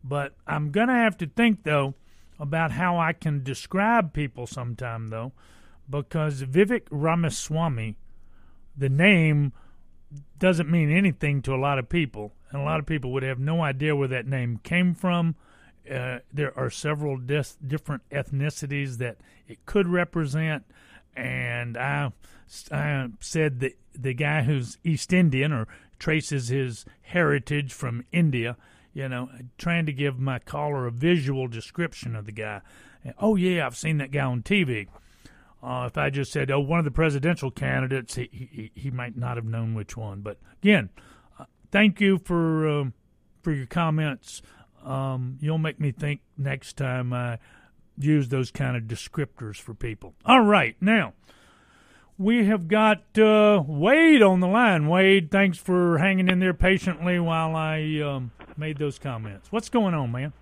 But 0.04 0.34
I'm 0.46 0.70
going 0.70 0.88
to 0.88 0.94
have 0.94 1.16
to 1.18 1.26
think, 1.26 1.62
though, 1.64 1.94
about 2.38 2.72
how 2.72 2.98
I 2.98 3.12
can 3.12 3.42
describe 3.42 4.12
people 4.12 4.46
sometime, 4.46 5.08
though, 5.08 5.32
because 5.88 6.42
Vivek 6.42 6.86
Ramaswamy, 6.90 7.96
the 8.76 8.88
name 8.88 9.52
doesn't 10.38 10.70
mean 10.70 10.90
anything 10.90 11.42
to 11.42 11.54
a 11.54 11.56
lot 11.56 11.78
of 11.78 11.88
people, 11.88 12.32
and 12.50 12.60
a 12.60 12.64
lot 12.64 12.80
of 12.80 12.86
people 12.86 13.12
would 13.12 13.22
have 13.22 13.38
no 13.38 13.62
idea 13.62 13.94
where 13.94 14.08
that 14.08 14.26
name 14.26 14.58
came 14.62 14.94
from. 14.94 15.36
Uh, 15.90 16.18
there 16.32 16.56
are 16.58 16.70
several 16.70 17.16
different 17.16 18.02
ethnicities 18.10 18.98
that 18.98 19.18
it 19.48 19.64
could 19.66 19.88
represent, 19.88 20.64
and 21.16 21.76
I, 21.76 22.12
I 22.70 23.08
said 23.20 23.60
that 23.60 23.72
the 23.92 24.14
guy 24.14 24.42
who's 24.42 24.78
East 24.84 25.12
Indian 25.12 25.52
or 25.52 25.68
traces 26.02 26.48
his 26.48 26.84
heritage 27.02 27.72
from 27.72 28.04
India 28.12 28.56
you 28.94 29.08
know, 29.08 29.30
trying 29.58 29.86
to 29.86 29.92
give 29.92 30.18
my 30.18 30.38
caller 30.38 30.86
a 30.86 30.90
visual 30.90 31.48
description 31.48 32.14
of 32.14 32.26
the 32.26 32.32
guy. 32.32 32.60
Oh 33.18 33.36
yeah, 33.36 33.66
I've 33.66 33.76
seen 33.76 33.98
that 33.98 34.10
guy 34.10 34.24
on 34.24 34.42
TV. 34.42 34.88
Uh, 35.62 35.86
if 35.86 35.96
I 35.96 36.10
just 36.10 36.32
said, 36.32 36.50
"Oh, 36.50 36.60
one 36.60 36.78
of 36.78 36.84
the 36.84 36.90
presidential 36.90 37.50
candidates," 37.50 38.16
he 38.16 38.28
he, 38.30 38.70
he 38.74 38.90
might 38.90 39.16
not 39.16 39.36
have 39.36 39.46
known 39.46 39.74
which 39.74 39.96
one. 39.96 40.20
But 40.20 40.38
again, 40.62 40.90
uh, 41.38 41.44
thank 41.70 42.00
you 42.00 42.18
for 42.18 42.68
um, 42.68 42.94
for 43.42 43.52
your 43.52 43.66
comments. 43.66 44.42
Um, 44.84 45.38
you'll 45.40 45.58
make 45.58 45.80
me 45.80 45.92
think 45.92 46.20
next 46.36 46.76
time 46.76 47.12
I 47.12 47.38
use 47.96 48.28
those 48.28 48.50
kind 48.50 48.76
of 48.76 48.84
descriptors 48.84 49.56
for 49.56 49.74
people. 49.74 50.14
All 50.24 50.42
right, 50.42 50.76
now 50.80 51.14
we 52.22 52.44
have 52.46 52.68
got 52.68 53.02
uh, 53.18 53.62
Wade 53.66 54.22
on 54.22 54.40
the 54.40 54.46
line. 54.46 54.88
Wade, 54.88 55.30
thanks 55.30 55.58
for 55.58 55.98
hanging 55.98 56.28
in 56.28 56.38
there 56.38 56.54
patiently 56.54 57.18
while 57.18 57.56
I 57.56 58.00
um, 58.00 58.30
made 58.56 58.78
those 58.78 58.98
comments. 58.98 59.50
What's 59.50 59.68
going 59.68 59.94
on, 59.94 60.12
man? 60.12 60.32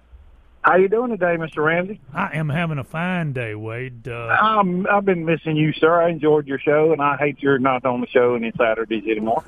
How 0.63 0.77
you 0.77 0.89
doing 0.89 1.11
today, 1.11 1.37
Mr. 1.39 1.65
Ramsey? 1.65 2.01
I 2.13 2.37
am 2.37 2.51
having 2.51 2.77
a 2.79 2.85
fine 2.85 3.33
day, 3.33 3.55
Wade. 3.55 4.07
Uh, 4.07 4.37
um, 4.43 4.87
I've 4.93 5.07
been 5.07 5.25
missing 5.25 5.57
you, 5.57 5.73
sir. 5.73 6.03
I 6.03 6.11
enjoyed 6.11 6.47
your 6.47 6.59
show, 6.59 6.93
and 6.93 7.01
I 7.01 7.17
hate 7.17 7.39
you're 7.41 7.59
not 7.59 7.87
on 7.87 8.03
the 8.03 8.07
show 8.09 8.35
any 8.35 8.53
Saturdays 8.59 9.05
anymore. 9.05 9.43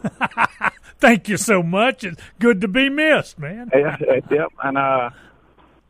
Thank 0.99 1.29
you 1.29 1.37
so 1.37 1.63
much. 1.63 2.03
It's 2.03 2.21
good 2.39 2.63
to 2.63 2.69
be 2.69 2.89
missed, 2.89 3.39
man. 3.39 3.71
yeah, 3.75 3.99
yep. 4.31 4.49
And 4.65 4.79
uh, 4.79 5.11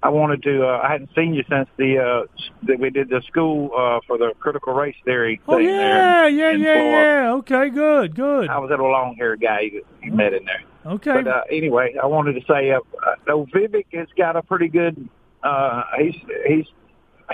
I 0.02 0.08
wanted 0.08 0.42
to. 0.42 0.66
Uh, 0.66 0.80
I 0.82 0.90
hadn't 0.90 1.10
seen 1.14 1.32
you 1.32 1.44
since 1.48 1.68
the 1.76 1.98
uh, 1.98 2.44
that 2.64 2.80
we 2.80 2.90
did 2.90 3.08
the 3.08 3.22
school 3.28 3.70
uh, 3.76 4.00
for 4.06 4.18
the 4.18 4.32
critical 4.40 4.72
race 4.72 4.96
theory. 5.04 5.40
Oh 5.46 5.56
thing 5.56 5.66
yeah, 5.66 5.78
there 5.78 6.28
yeah, 6.28 6.50
in 6.50 6.60
yeah, 6.60 6.74
Florida. 6.74 7.22
yeah. 7.22 7.32
Okay, 7.34 7.70
good, 7.70 8.14
good. 8.16 8.48
I 8.48 8.58
was 8.58 8.70
that 8.70 8.80
long 8.80 9.14
haired 9.16 9.40
guy 9.40 9.60
you, 9.60 9.84
you 10.02 10.12
met 10.12 10.32
in 10.32 10.44
there. 10.44 10.62
Okay. 10.84 11.22
But 11.22 11.28
uh, 11.28 11.42
anyway, 11.50 11.94
I 12.02 12.06
wanted 12.06 12.32
to 12.34 12.40
say, 12.52 12.72
uh, 12.72 12.78
uh, 12.78 13.14
no, 13.28 13.46
Vivek 13.46 13.86
has 13.92 14.08
got 14.16 14.36
a 14.36 14.42
pretty 14.42 14.68
good. 14.68 15.08
Uh, 15.42 15.82
he's 15.98 16.16
he's 16.46 16.66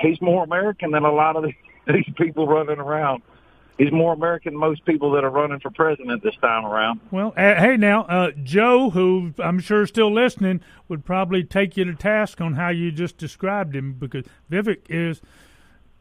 he's 0.00 0.20
more 0.20 0.44
American 0.44 0.90
than 0.90 1.04
a 1.04 1.12
lot 1.12 1.36
of 1.36 1.44
these 1.86 2.14
people 2.16 2.46
running 2.46 2.78
around. 2.78 3.22
He's 3.78 3.92
more 3.92 4.12
American 4.12 4.54
than 4.54 4.60
most 4.60 4.84
people 4.84 5.12
that 5.12 5.22
are 5.22 5.30
running 5.30 5.60
for 5.60 5.70
president 5.70 6.22
this 6.24 6.34
time 6.42 6.66
around. 6.66 7.00
Well, 7.12 7.32
uh, 7.36 7.54
hey 7.54 7.76
now, 7.76 8.02
uh, 8.02 8.32
Joe, 8.42 8.90
who 8.90 9.32
I'm 9.38 9.60
sure 9.60 9.82
is 9.82 9.88
still 9.88 10.12
listening, 10.12 10.60
would 10.88 11.04
probably 11.04 11.44
take 11.44 11.76
you 11.76 11.84
to 11.84 11.94
task 11.94 12.40
on 12.40 12.54
how 12.54 12.70
you 12.70 12.90
just 12.90 13.16
described 13.18 13.76
him 13.76 13.92
because 13.92 14.24
Vivek 14.50 14.80
is 14.88 15.20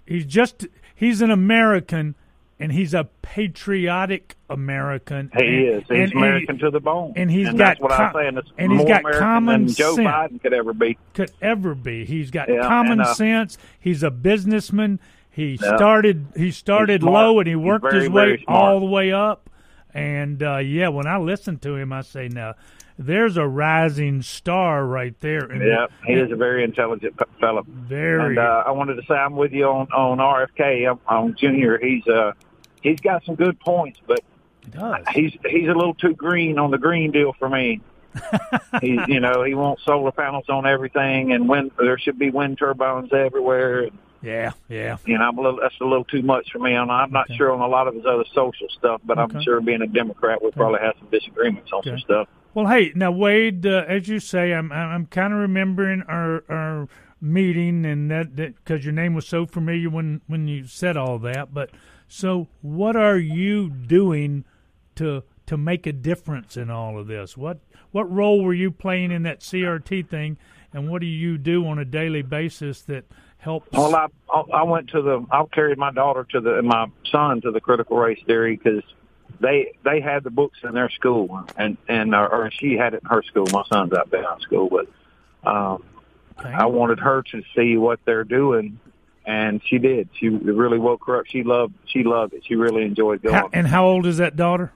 he's 0.07 0.25
just 0.25 0.65
he's 0.95 1.21
an 1.21 1.29
American 1.29 2.15
and 2.59 2.71
he's 2.71 2.95
a 2.95 3.03
patriotic 3.21 4.35
American. 4.49 5.29
He 5.37 5.45
and, 5.45 5.67
is. 5.67 5.83
He's 5.87 6.11
American 6.13 6.55
he, 6.55 6.61
to 6.61 6.71
the 6.71 6.79
bone. 6.79 7.13
and 7.15 7.29
he's 7.29 7.47
and 7.47 7.57
got 7.59 7.65
that's 7.65 7.79
what 7.79 7.91
I'm 7.91 8.13
saying. 8.13 8.37
It's 8.37 8.49
and 8.57 8.71
he's 8.71 8.79
more 8.79 8.87
got 8.87 9.01
American 9.01 9.21
common 9.21 9.65
than 9.67 9.75
Joe 9.75 9.95
sense. 9.95 10.07
Biden 10.07 10.41
could 10.41 10.53
ever 10.53 10.73
be. 10.73 10.97
Could 11.13 11.31
ever 11.41 11.75
be. 11.75 12.05
He's 12.05 12.31
got 12.31 12.49
Yeah, 12.49 12.61
common 12.61 12.93
and, 12.93 13.01
uh, 13.01 13.13
sense. 13.13 13.57
He's 13.79 14.01
a 14.01 14.09
businessman. 14.09 14.99
He 15.37 15.55
started 15.57 16.25
he 16.35 16.49
started 16.49 17.03
low 17.03 17.37
and 17.39 17.47
he 17.47 17.55
worked 17.55 17.83
very, 17.83 18.01
his 18.01 18.09
way 18.09 18.43
all 18.47 18.79
the 18.79 18.87
way 18.87 19.11
up. 19.11 19.51
And 19.93 20.41
uh, 20.41 20.57
yeah, 20.57 20.87
when 20.87 21.05
I 21.05 21.19
listen 21.19 21.59
to 21.59 21.75
him, 21.75 21.93
I 21.93 22.01
say, 22.01 22.27
"Now, 22.27 22.55
there's 22.97 23.37
a 23.37 23.47
rising 23.47 24.23
star 24.23 24.83
right 24.83 25.17
there." 25.19 25.45
And 25.45 25.61
Yeah, 25.61 25.85
he 26.05 26.13
is 26.13 26.31
a 26.31 26.35
very 26.35 26.63
intelligent 26.63 27.17
p- 27.17 27.25
fellow. 27.39 27.63
Very. 27.67 28.29
And 28.29 28.39
uh, 28.39 28.63
I 28.65 28.71
wanted 28.71 28.95
to 28.95 29.03
say 29.07 29.13
I'm 29.13 29.35
with 29.35 29.51
you 29.53 29.65
on 29.65 29.87
on 29.91 30.17
RFK 30.17 30.91
on, 30.91 30.99
on 31.07 31.35
Junior. 31.35 31.77
He's 31.77 32.05
uh 32.07 32.33
he's 32.81 32.99
got 32.99 33.23
some 33.23 33.35
good 33.35 33.59
points, 33.59 33.99
but 34.07 34.21
He 34.65 34.71
does. 34.71 35.05
he's 35.13 35.37
he's 35.45 35.69
a 35.69 35.73
little 35.73 35.93
too 35.93 36.15
green 36.15 36.57
on 36.57 36.71
the 36.71 36.79
green 36.79 37.11
deal 37.11 37.33
for 37.37 37.47
me. 37.47 37.81
he 38.81 38.99
you 39.07 39.19
know 39.19 39.43
he 39.43 39.53
wants 39.53 39.85
solar 39.85 40.11
panels 40.11 40.45
on 40.49 40.65
everything 40.65 41.33
and 41.33 41.47
wind 41.47 41.69
there 41.77 41.99
should 41.99 42.17
be 42.17 42.31
wind 42.31 42.57
turbines 42.57 43.13
everywhere. 43.13 43.89
Yeah, 44.21 44.51
yeah. 44.67 44.97
You 45.05 45.17
know 45.17 45.25
I'm 45.25 45.37
a 45.37 45.41
little 45.41 45.59
that's 45.61 45.75
a 45.79 45.85
little 45.85 46.05
too 46.05 46.21
much 46.21 46.51
for 46.51 46.59
me. 46.59 46.73
And 46.73 46.91
I'm 46.91 47.11
not 47.11 47.31
sure 47.33 47.51
on 47.51 47.61
a 47.61 47.67
lot 47.67 47.87
of 47.87 47.93
his 47.95 48.05
other 48.05 48.25
social 48.33 48.67
stuff, 48.69 49.01
but 49.05 49.17
Okay. 49.19 49.37
I'm 49.37 49.43
sure 49.43 49.61
being 49.61 49.81
a 49.81 49.87
Democrat 49.87 50.41
we'll 50.41 50.51
probably 50.51 50.79
have 50.79 50.95
some 50.99 51.09
disagreements 51.09 51.71
on 51.71 51.83
some 51.83 51.99
stuff. 51.99 52.27
Well, 52.53 52.65
hey, 52.67 52.91
now 52.95 53.11
Wade, 53.11 53.65
uh, 53.67 53.85
as 53.87 54.07
you 54.07 54.19
say, 54.19 54.53
I'm 54.53 54.71
I'm 54.71 55.05
kind 55.05 55.33
of 55.33 55.39
remembering 55.39 56.01
our 56.03 56.43
our 56.49 56.87
meeting 57.21 57.85
and 57.85 58.09
that 58.11 58.35
because 58.35 58.83
your 58.83 58.93
name 58.93 59.13
was 59.13 59.27
so 59.27 59.45
familiar 59.45 59.89
when 59.89 60.21
when 60.27 60.47
you 60.47 60.65
said 60.65 60.97
all 60.97 61.19
that. 61.19 61.53
But 61.53 61.71
so, 62.07 62.47
what 62.61 62.95
are 62.95 63.17
you 63.17 63.69
doing 63.69 64.45
to 64.95 65.23
to 65.45 65.57
make 65.57 65.85
a 65.85 65.93
difference 65.93 66.57
in 66.57 66.69
all 66.69 66.97
of 66.99 67.07
this? 67.07 67.37
What 67.37 67.59
what 67.91 68.11
role 68.11 68.43
were 68.43 68.53
you 68.53 68.71
playing 68.71 69.11
in 69.11 69.23
that 69.23 69.41
CRT 69.41 70.07
thing, 70.09 70.37
and 70.73 70.89
what 70.89 71.01
do 71.01 71.07
you 71.07 71.37
do 71.37 71.67
on 71.67 71.77
a 71.79 71.85
daily 71.85 72.21
basis 72.21 72.81
that 72.83 73.05
helps? 73.37 73.71
Well, 73.71 73.95
I 73.95 74.07
I 74.53 74.63
went 74.63 74.89
to 74.91 75.01
the 75.01 75.25
I 75.31 75.43
carried 75.53 75.77
my 75.77 75.91
daughter 75.91 76.25
to 76.31 76.41
the 76.41 76.57
and 76.59 76.67
my 76.67 76.87
son 77.11 77.41
to 77.41 77.51
the 77.51 77.61
critical 77.61 77.97
race 77.97 78.21
theory 78.25 78.55
because 78.55 78.83
they 79.39 79.73
they 79.83 80.01
had 80.01 80.23
the 80.23 80.31
books 80.31 80.59
in 80.63 80.73
their 80.73 80.89
school 80.89 81.45
and 81.57 81.77
and 81.87 82.15
uh, 82.15 82.29
or 82.31 82.51
she 82.51 82.73
had 82.73 82.93
it 82.93 83.03
in 83.03 83.09
her 83.09 83.23
school. 83.23 83.45
My 83.51 83.63
son's 83.69 83.93
out 83.93 84.09
there 84.11 84.25
in 84.33 84.39
school, 84.41 84.69
but 84.69 85.49
um, 85.49 85.83
okay. 86.39 86.49
I 86.49 86.65
wanted 86.65 86.99
her 86.99 87.23
to 87.31 87.43
see 87.55 87.77
what 87.77 87.99
they're 88.05 88.23
doing 88.23 88.79
and 89.27 89.61
she 89.65 89.77
did. 89.77 90.09
She 90.17 90.29
really 90.29 90.79
woke 90.79 91.05
her 91.05 91.19
up. 91.19 91.25
She 91.27 91.43
loved. 91.43 91.73
She 91.85 92.03
loved 92.03 92.33
it. 92.33 92.43
She 92.47 92.55
really 92.55 92.83
enjoyed 92.83 93.21
going. 93.21 93.35
How, 93.35 93.49
and 93.51 93.67
how 93.67 93.85
old 93.85 94.05
is 94.05 94.17
that 94.17 94.37
daughter? 94.37 94.71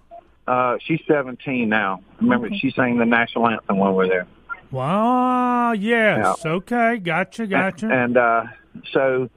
Uh, 0.45 0.77
she's 0.85 0.99
17 1.07 1.69
now. 1.69 2.01
Remember, 2.19 2.47
okay. 2.47 2.57
she 2.57 2.71
sang 2.71 2.97
the 2.97 3.05
national 3.05 3.47
anthem 3.47 3.77
when 3.77 3.91
we 3.91 3.95
were 3.95 4.07
there. 4.07 4.27
Wow. 4.71 5.73
Yes. 5.73 6.39
Yeah. 6.43 6.51
Okay. 6.51 6.97
Gotcha. 6.97 7.47
Gotcha. 7.47 7.85
And, 7.85 7.93
and 7.93 8.17
uh, 8.17 8.43
so, 8.91 9.29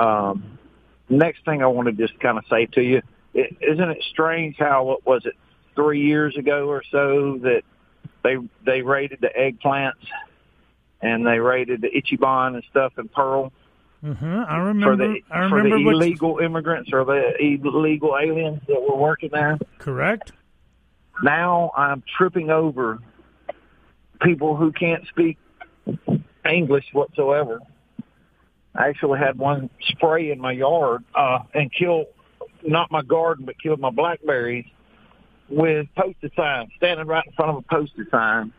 um, 0.00 0.58
next 1.08 1.44
thing 1.44 1.62
I 1.62 1.66
want 1.66 1.86
to 1.86 1.92
just 1.92 2.18
kind 2.20 2.38
of 2.38 2.44
say 2.50 2.66
to 2.66 2.82
you, 2.82 3.02
is 3.34 3.46
isn't 3.60 3.90
it 3.90 4.04
strange 4.10 4.56
how 4.58 4.84
what 4.84 5.06
was 5.06 5.24
it 5.24 5.34
three 5.74 6.04
years 6.04 6.36
ago 6.36 6.68
or 6.68 6.82
so 6.90 7.38
that 7.42 7.62
they 8.22 8.36
they 8.66 8.82
raided 8.82 9.20
the 9.20 9.30
eggplants 9.38 10.06
and 11.00 11.26
they 11.26 11.38
raided 11.38 11.80
the 11.80 11.88
Ichiban 11.88 12.54
and 12.54 12.64
stuff 12.70 12.98
in 12.98 13.08
Pearl 13.08 13.52
Mm-hmm. 14.04 14.44
I 14.48 14.56
remember. 14.58 14.96
For 14.96 14.96
the, 14.96 15.20
I 15.30 15.38
remember 15.40 15.76
for 15.76 15.78
the 15.78 15.90
illegal 15.90 16.38
immigrants 16.38 16.90
or 16.92 17.04
the 17.04 17.34
illegal 17.38 18.16
aliens 18.16 18.60
that 18.66 18.80
were 18.80 18.96
working 18.96 19.30
there. 19.32 19.58
Correct. 19.78 20.32
Now 21.22 21.70
I'm 21.76 22.02
tripping 22.16 22.50
over 22.50 22.98
people 24.20 24.56
who 24.56 24.72
can't 24.72 25.06
speak 25.08 25.38
English 26.48 26.86
whatsoever. 26.92 27.60
I 28.74 28.88
actually 28.88 29.18
had 29.18 29.38
one 29.38 29.70
spray 29.88 30.30
in 30.30 30.40
my 30.40 30.52
yard 30.52 31.04
uh, 31.14 31.40
and 31.54 31.72
kill 31.72 32.06
not 32.62 32.90
my 32.90 33.02
garden, 33.02 33.44
but 33.44 33.60
killed 33.60 33.80
my 33.80 33.90
blackberries 33.90 34.66
with 35.48 35.88
posted 35.96 36.32
signs, 36.36 36.70
standing 36.76 37.06
right 37.06 37.26
in 37.26 37.32
front 37.32 37.50
of 37.50 37.56
a 37.56 37.62
posted 37.62 38.08
sign. 38.10 38.52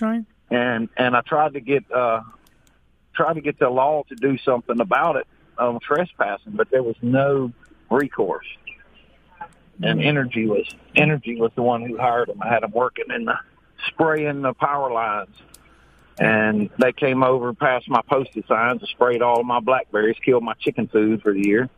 Right. 0.00 0.24
And 0.50 0.88
and 0.96 1.16
I 1.16 1.22
tried 1.22 1.54
to 1.54 1.60
get 1.60 1.90
uh, 1.90 2.20
try 3.14 3.34
to 3.34 3.40
get 3.40 3.58
the 3.58 3.68
law 3.68 4.04
to 4.08 4.14
do 4.14 4.38
something 4.38 4.80
about 4.80 5.16
it 5.16 5.26
on 5.58 5.80
trespassing, 5.80 6.52
but 6.52 6.70
there 6.70 6.82
was 6.82 6.96
no 7.02 7.52
recourse. 7.90 8.46
And 9.82 10.00
mm-hmm. 10.00 10.16
Entergy 10.16 10.46
was 10.46 10.68
Entergy 10.96 11.38
was 11.38 11.50
the 11.56 11.62
one 11.62 11.82
who 11.82 11.98
hired 11.98 12.28
them. 12.28 12.40
I 12.42 12.48
had 12.48 12.62
them 12.62 12.72
working 12.72 13.06
in 13.14 13.24
the 13.24 13.34
spraying 13.88 14.42
the 14.42 14.52
power 14.54 14.92
lines, 14.92 15.34
and 16.18 16.70
they 16.78 16.92
came 16.92 17.22
over 17.22 17.52
past 17.52 17.88
my 17.88 18.02
posted 18.08 18.46
signs 18.46 18.80
and 18.80 18.88
sprayed 18.88 19.22
all 19.22 19.42
my 19.42 19.60
blackberries, 19.60 20.16
killed 20.24 20.42
my 20.42 20.54
chicken 20.54 20.88
food 20.88 21.22
for 21.22 21.32
the 21.32 21.46
year. 21.46 21.68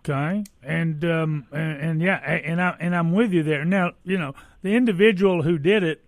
Okay, 0.00 0.44
and 0.62 1.04
um, 1.04 1.46
and, 1.50 1.80
and 1.80 2.02
yeah, 2.02 2.16
and 2.16 2.60
I 2.60 2.76
and 2.78 2.94
I'm 2.94 3.12
with 3.12 3.32
you 3.32 3.42
there. 3.42 3.64
Now, 3.64 3.92
you 4.04 4.18
know, 4.18 4.34
the 4.62 4.74
individual 4.74 5.42
who 5.42 5.58
did 5.58 5.82
it, 5.82 6.04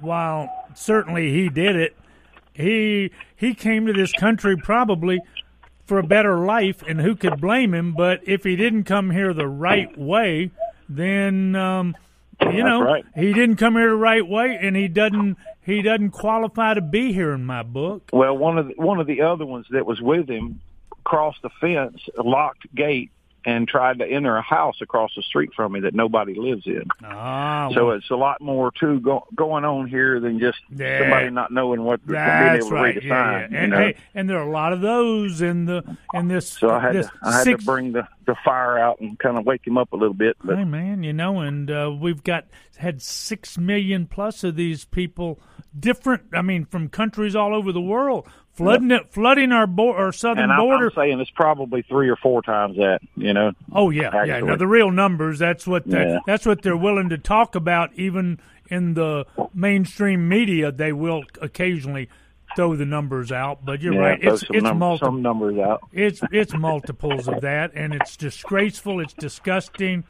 while 0.00 0.48
certainly 0.74 1.30
he 1.30 1.48
did 1.50 1.76
it, 1.76 1.96
he 2.54 3.10
he 3.36 3.54
came 3.54 3.86
to 3.86 3.92
this 3.92 4.12
country 4.12 4.56
probably 4.56 5.20
for 5.84 5.98
a 5.98 6.02
better 6.02 6.38
life, 6.38 6.82
and 6.86 7.00
who 7.00 7.16
could 7.16 7.40
blame 7.40 7.74
him? 7.74 7.92
But 7.92 8.20
if 8.24 8.44
he 8.44 8.54
didn't 8.54 8.84
come 8.84 9.10
here 9.10 9.34
the 9.34 9.48
right 9.48 9.98
way, 9.98 10.52
then 10.88 11.56
um, 11.56 11.96
you 12.42 12.64
know 12.64 12.82
right. 12.82 13.04
he 13.14 13.32
didn't 13.32 13.56
come 13.56 13.74
here 13.74 13.90
the 13.90 13.96
right 13.96 14.26
way, 14.26 14.58
and 14.60 14.76
he 14.76 14.88
doesn't 14.88 15.36
he 15.62 15.82
doesn't 15.82 16.10
qualify 16.10 16.74
to 16.74 16.80
be 16.80 17.12
here 17.12 17.32
in 17.32 17.44
my 17.44 17.62
book. 17.62 18.10
Well, 18.12 18.36
one 18.36 18.58
of 18.58 18.68
the, 18.68 18.74
one 18.74 19.00
of 19.00 19.06
the 19.06 19.22
other 19.22 19.46
ones 19.46 19.66
that 19.70 19.86
was 19.86 20.00
with 20.00 20.28
him 20.28 20.60
crossed 21.04 21.42
the 21.42 21.50
fence, 21.60 22.00
locked 22.16 22.72
gate, 22.74 23.10
and 23.44 23.66
tried 23.66 23.98
to 23.98 24.06
enter 24.06 24.36
a 24.36 24.42
house 24.42 24.80
across 24.80 25.14
the 25.14 25.22
street 25.22 25.50
from 25.54 25.72
me 25.72 25.80
that 25.80 25.94
nobody 25.94 26.34
lives 26.34 26.66
in. 26.66 26.84
Ah, 27.02 27.68
well, 27.68 27.74
so 27.74 27.90
it's 27.90 28.10
a 28.10 28.16
lot 28.16 28.40
more 28.40 28.70
too 28.72 29.00
go, 29.00 29.26
going 29.34 29.64
on 29.64 29.88
here 29.88 30.20
than 30.20 30.38
just 30.38 30.58
yeah, 30.74 31.00
somebody 31.00 31.30
not 31.30 31.52
knowing 31.52 31.82
what 31.82 32.00
the 32.06 32.12
being 32.12 32.22
able 32.22 32.70
right. 32.70 32.94
to 32.94 33.00
read 33.00 33.04
a 33.04 33.06
yeah, 33.06 33.40
sign. 33.40 33.52
Yeah. 33.52 33.58
And 33.58 33.72
hey, 33.74 33.96
and 34.14 34.28
there 34.28 34.38
are 34.38 34.46
a 34.46 34.50
lot 34.50 34.72
of 34.72 34.80
those 34.80 35.40
in 35.40 35.64
the 35.64 35.96
in 36.14 36.28
this. 36.28 36.50
So 36.50 36.70
I 36.70 36.80
had 36.80 36.94
this 36.94 37.06
to 37.06 37.12
I 37.22 37.32
had 37.32 37.44
six, 37.44 37.60
to 37.60 37.66
bring 37.66 37.92
the 37.92 38.06
the 38.26 38.34
fire 38.44 38.78
out 38.78 39.00
and 39.00 39.18
kind 39.18 39.36
of 39.38 39.44
wake 39.46 39.66
him 39.66 39.78
up 39.78 39.92
a 39.92 39.96
little 39.96 40.14
bit. 40.14 40.36
But 40.44 40.58
hey 40.58 40.64
man, 40.64 41.02
you 41.02 41.12
know, 41.12 41.40
and 41.40 41.70
uh, 41.70 41.90
we've 41.98 42.22
got 42.22 42.46
had 42.76 43.02
six 43.02 43.58
million 43.58 44.06
plus 44.06 44.44
of 44.44 44.56
these 44.56 44.84
people, 44.84 45.38
different. 45.78 46.22
I 46.32 46.42
mean, 46.42 46.64
from 46.64 46.88
countries 46.88 47.34
all 47.36 47.54
over 47.54 47.72
the 47.72 47.80
world 47.80 48.26
flooding 48.52 48.90
it, 48.90 49.10
flooding 49.12 49.52
our 49.52 49.66
bo- 49.66 49.94
our 49.94 50.12
southern 50.12 50.50
and 50.50 50.58
border. 50.58 50.86
I'm 50.88 50.92
saying 50.94 51.20
it's 51.20 51.30
probably 51.30 51.82
three 51.82 52.08
or 52.10 52.16
four 52.16 52.42
times 52.42 52.76
that. 52.76 53.00
You 53.16 53.32
know. 53.32 53.52
Oh 53.72 53.90
yeah, 53.90 54.08
actually. 54.08 54.28
yeah. 54.28 54.40
Now 54.40 54.56
the 54.56 54.66
real 54.66 54.90
numbers. 54.90 55.38
That's 55.38 55.66
what 55.66 55.86
the, 55.86 55.98
Yeah. 55.98 56.18
that's 56.26 56.44
what 56.46 56.62
they're 56.62 56.76
willing 56.76 57.08
to 57.10 57.18
talk 57.18 57.54
about. 57.54 57.92
Even 57.94 58.38
in 58.68 58.94
the 58.94 59.26
mainstream 59.54 60.28
media, 60.28 60.70
they 60.72 60.92
will 60.92 61.24
occasionally 61.40 62.08
throw 62.56 62.76
the 62.76 62.84
numbers 62.86 63.30
out. 63.32 63.64
But 63.64 63.80
you're 63.80 63.94
Yeah, 63.94 64.00
right. 64.00 64.18
It's 64.22 64.46
some 64.46 64.56
it's 64.56 64.64
num- 64.64 64.78
multiple. 64.78 65.08
some 65.08 65.22
numbers 65.22 65.58
out. 65.58 65.80
It's 65.92 66.20
it's 66.32 66.54
multiples 66.54 67.28
of 67.28 67.40
that, 67.42 67.72
and 67.74 67.94
it's 67.94 68.16
disgraceful. 68.16 69.00
It's 69.00 69.14
disgusting, 69.14 70.04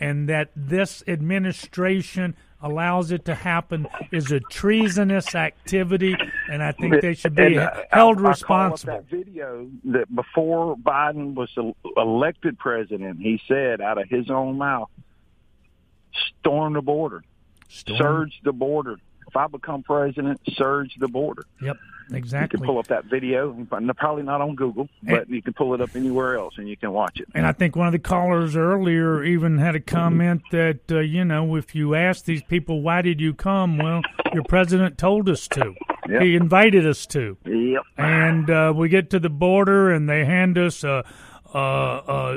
and 0.00 0.28
that 0.28 0.50
this 0.56 1.02
administration 1.08 2.36
allows 2.60 3.12
it 3.12 3.24
to 3.24 3.34
happen 3.36 3.86
is 4.10 4.32
a 4.32 4.40
treasonous 4.40 5.32
activity, 5.36 6.16
and 6.50 6.60
I 6.60 6.72
think 6.72 7.00
they 7.00 7.14
should 7.14 7.36
be 7.36 7.44
And, 7.54 7.58
uh, 7.58 7.70
held 7.92 8.18
I, 8.18 8.24
I 8.24 8.28
responsible. 8.30 8.94
up 8.94 9.08
that 9.08 9.16
video 9.16 9.68
that 9.84 10.12
before 10.12 10.76
Biden 10.76 11.34
was 11.34 11.56
elected 11.96 12.58
president, 12.58 13.20
he 13.20 13.40
said 13.46 13.80
out 13.80 13.98
of 13.98 14.08
his 14.08 14.28
own 14.28 14.58
mouth, 14.58 14.90
"Storm 16.40 16.72
the 16.72 16.82
border, 16.82 17.22
Storm. 17.68 17.98
surge 17.98 18.40
the 18.42 18.52
border. 18.52 18.96
If 19.28 19.36
I 19.36 19.46
become 19.46 19.82
president, 19.82 20.40
surge 20.56 20.96
the 20.98 21.08
border." 21.08 21.44
Yep, 21.62 21.76
Exactly. 22.12 22.56
You 22.56 22.60
can 22.60 22.66
pull 22.66 22.78
up 22.78 22.86
that 22.88 23.04
video, 23.04 23.52
probably 23.96 24.22
not 24.22 24.40
on 24.40 24.54
Google, 24.54 24.88
but 25.02 25.28
you 25.28 25.42
can 25.42 25.52
pull 25.52 25.74
it 25.74 25.80
up 25.80 25.94
anywhere 25.94 26.36
else 26.38 26.54
and 26.56 26.68
you 26.68 26.76
can 26.76 26.92
watch 26.92 27.20
it. 27.20 27.28
And 27.34 27.46
I 27.46 27.52
think 27.52 27.76
one 27.76 27.86
of 27.86 27.92
the 27.92 27.98
callers 27.98 28.56
earlier 28.56 29.22
even 29.22 29.58
had 29.58 29.74
a 29.74 29.80
comment 29.80 30.42
that, 30.50 30.80
uh, 30.90 31.00
you 31.00 31.24
know, 31.24 31.56
if 31.56 31.74
you 31.74 31.94
ask 31.94 32.24
these 32.24 32.42
people, 32.42 32.82
why 32.82 33.02
did 33.02 33.20
you 33.20 33.34
come? 33.34 33.78
Well, 33.78 34.02
your 34.32 34.44
president 34.44 34.98
told 34.98 35.28
us 35.28 35.48
to. 35.48 35.74
Yep. 36.08 36.22
He 36.22 36.36
invited 36.36 36.86
us 36.86 37.04
to. 37.06 37.36
Yep. 37.44 37.82
And 37.98 38.50
uh, 38.50 38.72
we 38.74 38.88
get 38.88 39.10
to 39.10 39.20
the 39.20 39.28
border 39.28 39.92
and 39.92 40.08
they 40.08 40.24
hand 40.24 40.56
us 40.56 40.82
a, 40.84 41.04
a, 41.54 41.58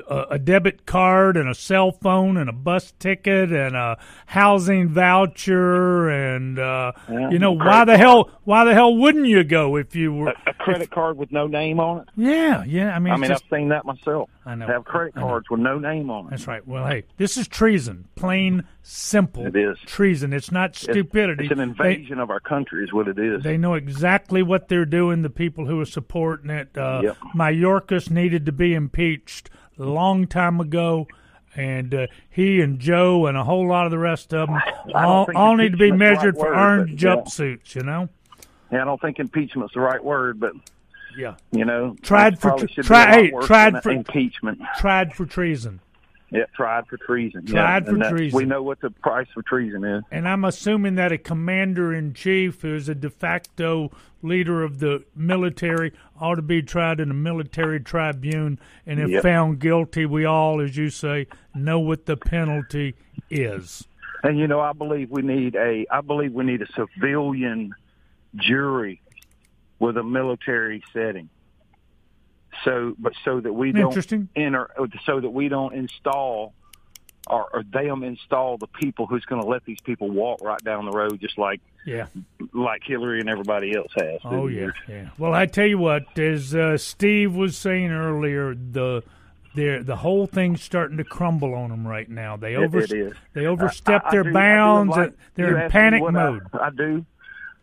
a, 0.09 0.27
a 0.31 0.39
debit 0.39 0.85
card 0.85 1.35
and 1.37 1.49
a 1.49 1.55
cell 1.55 1.91
phone 1.91 2.37
and 2.37 2.49
a 2.49 2.53
bus 2.53 2.93
ticket 2.99 3.51
and 3.51 3.75
a 3.75 3.97
housing 4.27 4.87
voucher 4.89 6.09
and 6.09 6.57
uh, 6.59 6.91
Yeah, 7.09 7.29
you 7.29 7.39
know 7.39 7.51
why 7.51 7.85
the 7.85 7.97
hell 7.97 8.29
why 8.43 8.63
the 8.65 8.73
hell 8.73 8.95
wouldn't 8.95 9.27
you 9.27 9.43
go 9.43 9.75
if 9.75 9.95
you 9.95 10.13
were 10.13 10.33
A 10.47 10.53
credit 10.53 10.89
card 10.91 11.17
with 11.17 11.31
no 11.31 11.47
name 11.47 11.79
on 11.79 12.01
it. 12.01 12.09
yeah 12.15 12.63
yeah 12.65 12.95
I 12.95 12.99
mean 12.99 13.13
I 13.13 13.17
mean, 13.17 13.29
just- 13.29 13.43
I've 13.51 13.57
seen 13.59 13.69
that 13.69 13.85
myself. 13.85 14.29
I 14.45 14.55
know. 14.55 14.65
Have 14.65 14.85
credit 14.85 15.13
cards 15.13 15.49
with 15.51 15.59
no 15.59 15.77
name 15.77 16.09
on 16.09 16.27
it. 16.27 16.29
That's 16.31 16.47
right. 16.47 16.67
Well, 16.67 16.87
hey, 16.87 17.03
this 17.17 17.37
is 17.37 17.47
treason, 17.47 18.07
plain 18.15 18.63
simple. 18.81 19.45
It 19.45 19.55
is. 19.55 19.77
treason. 19.85 20.33
It's 20.33 20.51
not 20.51 20.75
stupidity. 20.75 21.43
It's, 21.45 21.51
an 21.51 21.59
invasion 21.59 22.19
of 22.19 22.31
our 22.31 22.39
country, 22.39 22.83
is 22.83 22.91
what 22.91 23.07
it 23.07 23.19
is. 23.19 23.43
They, 23.43 23.51
they 23.51 23.57
know 23.57 23.75
exactly 23.75 24.41
what 24.41 24.67
they're 24.67 24.85
doing. 24.85 25.21
The 25.21 25.29
people 25.29 25.67
who 25.67 25.79
are 25.79 25.85
supporting 25.85 26.49
it. 26.49 26.77
Uh, 26.77 27.01
Yep. 27.03 27.17
Mayorkas 27.35 28.09
needed 28.11 28.45
to 28.45 28.51
be 28.51 28.73
impeached 28.73 29.49
a 29.79 29.83
long 29.83 30.27
time 30.27 30.59
ago, 30.59 31.07
and 31.55 31.93
uh, 31.93 32.07
he 32.29 32.61
and 32.61 32.79
Joe 32.79 33.25
and 33.27 33.37
a 33.37 33.43
whole 33.43 33.67
lot 33.67 33.85
of 33.85 33.91
the 33.91 33.97
rest 33.97 34.33
of 34.33 34.47
them 34.49 34.59
all, 34.93 35.27
all 35.35 35.55
need 35.55 35.71
to 35.71 35.77
be 35.77 35.85
the 35.85 35.91
right 35.91 35.99
measured 35.99 36.35
for 36.35 36.45
word, 36.45 36.55
orange 36.57 36.91
but, 36.91 37.01
yeah. 37.01 37.15
jumpsuits. 37.15 37.75
You 37.75 37.83
know. 37.83 38.09
Yeah, 38.71 38.81
I 38.81 38.85
don't 38.85 39.01
think 39.01 39.19
impeachment's 39.19 39.73
the 39.73 39.81
right 39.81 40.03
word, 40.03 40.39
but 40.39 40.53
Yeah. 41.17 41.35
you 41.51 41.65
know, 41.65 41.95
Tried 42.01 42.35
for 42.39 42.49
probably 42.49 42.67
tr- 42.67 42.73
should 42.73 42.85
try- 42.85 43.21
be 43.21 43.29
a 43.29 43.33
lot 43.35 43.41
hey, 43.43 43.47
tried 43.47 43.83
for- 43.83 43.91
impeachment. 43.91 44.61
Tried 44.77 45.13
for 45.13 45.25
treason. 45.25 45.79
Yeah, 46.33 46.45
tried 46.55 46.87
for 46.87 46.95
treason. 46.95 47.43
yeah, 47.45 47.51
Tried 47.53 47.85
for 47.87 47.97
that- 47.97 48.11
treason. 48.11 48.37
We 48.37 48.45
know 48.45 48.63
what 48.63 48.79
the 48.79 48.89
price 48.89 49.27
for 49.33 49.41
treason 49.41 49.83
is. 49.83 50.03
And 50.11 50.25
I'm 50.29 50.45
assuming 50.45 50.95
that 50.95 51.11
a 51.11 51.17
commander 51.17 51.93
in 51.93 52.13
chief, 52.13 52.61
who's 52.61 52.87
a 52.87 52.95
de 52.95 53.09
facto 53.09 53.91
leader 54.23 54.63
of 54.63 54.79
the 54.79 55.03
military, 55.13 55.91
ought 56.21 56.35
to 56.35 56.41
be 56.41 56.61
tried 56.61 57.01
in 57.01 57.11
a 57.11 57.13
military 57.13 57.81
tribune. 57.81 58.59
And 58.87 59.01
if 59.01 59.09
Yep. 59.09 59.23
found 59.23 59.59
guilty, 59.59 60.05
we 60.05 60.23
all, 60.23 60.61
as 60.61 60.77
you 60.77 60.89
say, 60.89 61.27
know 61.53 61.79
what 61.79 62.05
the 62.05 62.15
penalty 62.15 62.95
is. 63.29 63.85
And 64.23 64.39
you 64.39 64.47
know, 64.47 64.61
I 64.61 64.71
believe 64.71 65.09
we 65.11 65.23
need 65.23 65.55
a 65.55 65.85
I 65.91 65.99
believe 65.99 66.31
we 66.31 66.45
need 66.45 66.61
a 66.61 66.67
civilian 66.67 67.73
jury 68.35 69.01
with 69.81 69.97
a 69.97 70.03
military 70.03 70.83
setting. 70.93 71.27
So, 72.63 72.95
but 72.99 73.13
so 73.25 73.39
that 73.41 73.51
we 73.51 73.71
don't 73.71 73.85
Interesting. 73.87 74.29
enter, 74.35 74.69
so 75.05 75.19
that 75.19 75.29
we 75.29 75.49
don't 75.49 75.73
install 75.73 76.53
or, 77.27 77.47
or 77.53 77.63
them 77.63 78.03
install 78.03 78.57
the 78.57 78.67
people 78.67 79.07
who's 79.07 79.25
going 79.25 79.41
to 79.41 79.47
let 79.47 79.63
these 79.65 79.79
people 79.81 80.09
walk 80.09 80.41
right 80.41 80.61
down 80.63 80.85
the 80.85 80.91
road, 80.91 81.19
just 81.19 81.37
like 81.37 81.61
Yeah. 81.85 82.07
like 82.53 82.81
Hillary 82.83 83.19
and 83.21 83.29
everybody 83.29 83.75
else 83.75 83.91
has. 83.97 84.19
Oh 84.23 84.47
yeah, 84.47 84.69
yeah. 84.87 85.09
Well, 85.17 85.33
I 85.33 85.45
tell 85.47 85.65
you 85.65 85.77
what, 85.79 86.17
as 86.19 86.53
uh, 86.53 86.77
Steve 86.77 87.33
was 87.35 87.57
saying 87.57 87.89
earlier, 87.91 88.53
the 88.53 89.01
the 89.55 89.81
the 89.83 89.95
whole 89.97 90.27
thing's 90.27 90.61
starting 90.61 90.97
to 90.97 91.03
crumble 91.03 91.55
on 91.55 91.69
them 91.69 91.87
right 91.87 92.09
now. 92.09 92.37
They 92.37 92.53
It- 92.53 92.57
over 92.63 92.85
they 93.33 93.45
overstep 93.47 94.03
I- 94.05 94.07
I 94.09 94.11
their 94.11 94.23
do- 94.23 94.33
bounds. 94.33 94.91
like- 94.95 95.13
They're 95.35 95.57
in 95.65 95.71
panic 95.71 96.03
mode. 96.11 96.43
I, 96.53 96.69
do, 96.69 97.05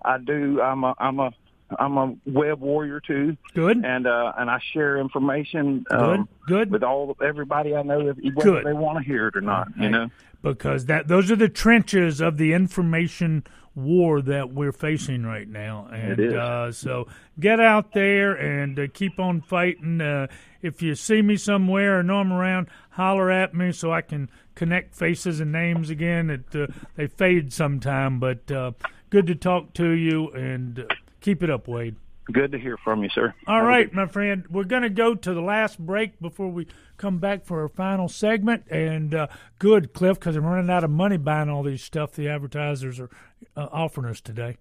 I 0.04 0.18
do. 0.18 0.60
I'm 0.62 0.82
a 0.84 0.94
I'm 0.98 1.20
a 1.20 1.30
I'm 1.78 1.96
a 1.98 2.14
web 2.26 2.60
warrior 2.60 3.00
too. 3.00 3.36
Good. 3.54 3.84
And 3.84 4.06
uh, 4.06 4.32
and 4.38 4.50
I 4.50 4.58
share 4.72 4.98
information. 4.98 5.84
Good, 5.90 5.98
Um, 5.98 6.28
good. 6.46 6.70
With 6.70 6.82
all 6.82 7.16
everybody 7.22 7.74
I 7.74 7.82
know, 7.82 7.98
whether 8.04 8.14
Good. 8.20 8.64
they 8.64 8.72
want 8.72 8.98
to 8.98 9.04
hear 9.04 9.28
it 9.28 9.36
or 9.36 9.40
not. 9.42 9.68
Hey, 9.76 9.84
You 9.84 9.90
know. 9.90 10.10
because 10.42 10.86
that 10.86 11.08
those 11.08 11.30
are 11.30 11.36
the 11.36 11.48
trenches 11.48 12.20
of 12.20 12.36
the 12.38 12.52
information 12.52 13.44
war 13.74 14.20
that 14.22 14.52
we're 14.52 14.72
facing 14.72 15.22
right 15.24 15.48
now, 15.48 15.88
and 15.92 16.18
is. 16.18 16.34
Uh, 16.34 16.72
so 16.72 17.06
get 17.38 17.60
out 17.60 17.92
there 17.92 18.32
and 18.32 18.78
uh, 18.78 18.86
keep 18.92 19.20
on 19.20 19.40
fighting. 19.40 20.00
Uh, 20.00 20.26
if 20.62 20.82
you 20.82 20.94
see 20.96 21.22
me 21.22 21.36
somewhere 21.36 21.98
or 22.00 22.02
know 22.02 22.16
I'm 22.16 22.32
around, 22.32 22.66
holler 22.90 23.30
at 23.30 23.54
me 23.54 23.70
so 23.72 23.92
I 23.92 24.00
can 24.00 24.28
connect 24.56 24.96
faces 24.96 25.38
and 25.38 25.52
names 25.52 25.90
again. 25.90 26.30
It 26.30 26.56
uh, 26.56 26.66
they 26.96 27.06
fade 27.06 27.52
sometime, 27.52 28.18
but 28.18 28.50
uh, 28.50 28.72
good 29.10 29.26
to 29.28 29.36
talk 29.36 29.74
to 29.74 29.90
you 29.90 30.30
and 30.32 30.80
uh, 30.80 30.84
keep 31.20 31.42
it 31.42 31.50
up, 31.50 31.68
Wade. 31.68 31.96
Good 32.30 32.52
to 32.52 32.58
hear 32.58 32.76
from 32.76 33.02
you, 33.02 33.08
sir. 33.08 33.34
All 33.46 33.56
Have 33.56 33.66
right, 33.66 33.92
my 33.92 34.06
friend. 34.06 34.44
We're 34.50 34.64
going 34.64 34.82
to 34.82 34.90
go 34.90 35.14
to 35.14 35.34
the 35.34 35.40
last 35.40 35.78
break 35.78 36.20
before 36.20 36.48
we 36.48 36.66
come 36.98 37.18
back 37.18 37.46
for 37.46 37.62
our 37.62 37.68
final 37.68 38.06
segment. 38.08 38.64
And 38.70 39.14
uh, 39.14 39.28
good, 39.58 39.94
Cliff, 39.94 40.20
because 40.20 40.36
I'm 40.36 40.44
running 40.44 40.68
out 40.70 40.84
of 40.84 40.90
money 40.90 41.16
buying 41.16 41.48
all 41.48 41.62
these 41.62 41.82
stuff 41.82 42.12
the 42.12 42.28
advertisers 42.28 43.00
are 43.00 43.08
uh, 43.56 43.68
offering 43.72 44.10
us 44.10 44.20
today. 44.20 44.58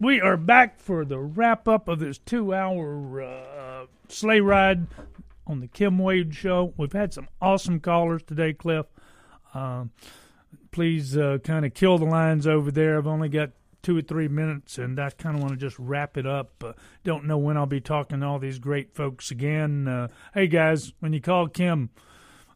we 0.00 0.22
are 0.22 0.38
back 0.38 0.80
for 0.80 1.04
the 1.04 1.18
wrap 1.18 1.68
up 1.68 1.86
of 1.86 1.98
this 1.98 2.16
two 2.16 2.54
hour 2.54 3.22
uh, 3.22 3.86
sleigh 4.08 4.40
ride 4.40 4.86
on 5.46 5.60
the 5.60 5.68
Kim 5.68 5.98
Wade 5.98 6.34
Show. 6.34 6.72
We've 6.78 6.92
had 6.92 7.12
some 7.12 7.28
awesome 7.42 7.80
callers 7.80 8.22
today, 8.22 8.54
Cliff. 8.54 8.86
Um, 9.52 9.90
please 10.76 11.16
uh, 11.16 11.38
kind 11.42 11.64
of 11.64 11.72
kill 11.72 11.96
the 11.96 12.04
lines 12.04 12.46
over 12.46 12.70
there. 12.70 12.98
I've 12.98 13.06
only 13.06 13.30
got 13.30 13.48
two 13.80 13.96
or 13.96 14.02
three 14.02 14.28
minutes, 14.28 14.76
and 14.76 15.00
I 15.00 15.08
kind 15.08 15.34
of 15.34 15.40
want 15.40 15.54
to 15.54 15.58
just 15.58 15.78
wrap 15.78 16.18
it 16.18 16.26
up. 16.26 16.62
Uh, 16.62 16.74
don't 17.02 17.24
know 17.24 17.38
when 17.38 17.56
I'll 17.56 17.64
be 17.64 17.80
talking 17.80 18.20
to 18.20 18.26
all 18.26 18.38
these 18.38 18.58
great 18.58 18.94
folks 18.94 19.30
again. 19.30 19.88
Uh, 19.88 20.08
hey, 20.34 20.48
guys, 20.48 20.92
when 21.00 21.14
you 21.14 21.22
call 21.22 21.48
Kim, 21.48 21.88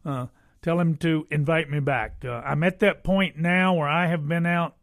uh, 0.05 0.27
tell 0.61 0.79
him 0.79 0.97
to 0.97 1.25
invite 1.31 1.71
me 1.71 1.79
back. 1.79 2.17
Uh, 2.23 2.43
I'm 2.45 2.61
at 2.61 2.77
that 2.81 3.03
point 3.03 3.39
now 3.39 3.73
where 3.73 3.89
I 3.89 4.05
have 4.05 4.27
been 4.27 4.45
out 4.45 4.75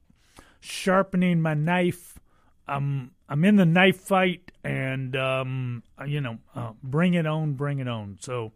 sharpening 0.58 1.40
my 1.40 1.54
knife. 1.54 2.18
I'm 2.66 3.12
I'm 3.28 3.44
in 3.44 3.54
the 3.54 3.66
knife 3.66 4.00
fight, 4.00 4.50
and 4.64 5.14
um, 5.14 5.84
you 6.04 6.20
know, 6.20 6.38
uh, 6.56 6.72
bring 6.82 7.14
it 7.14 7.24
on, 7.24 7.52
bring 7.52 7.78
it 7.78 7.86
on. 7.86 8.18
So, 8.20 8.50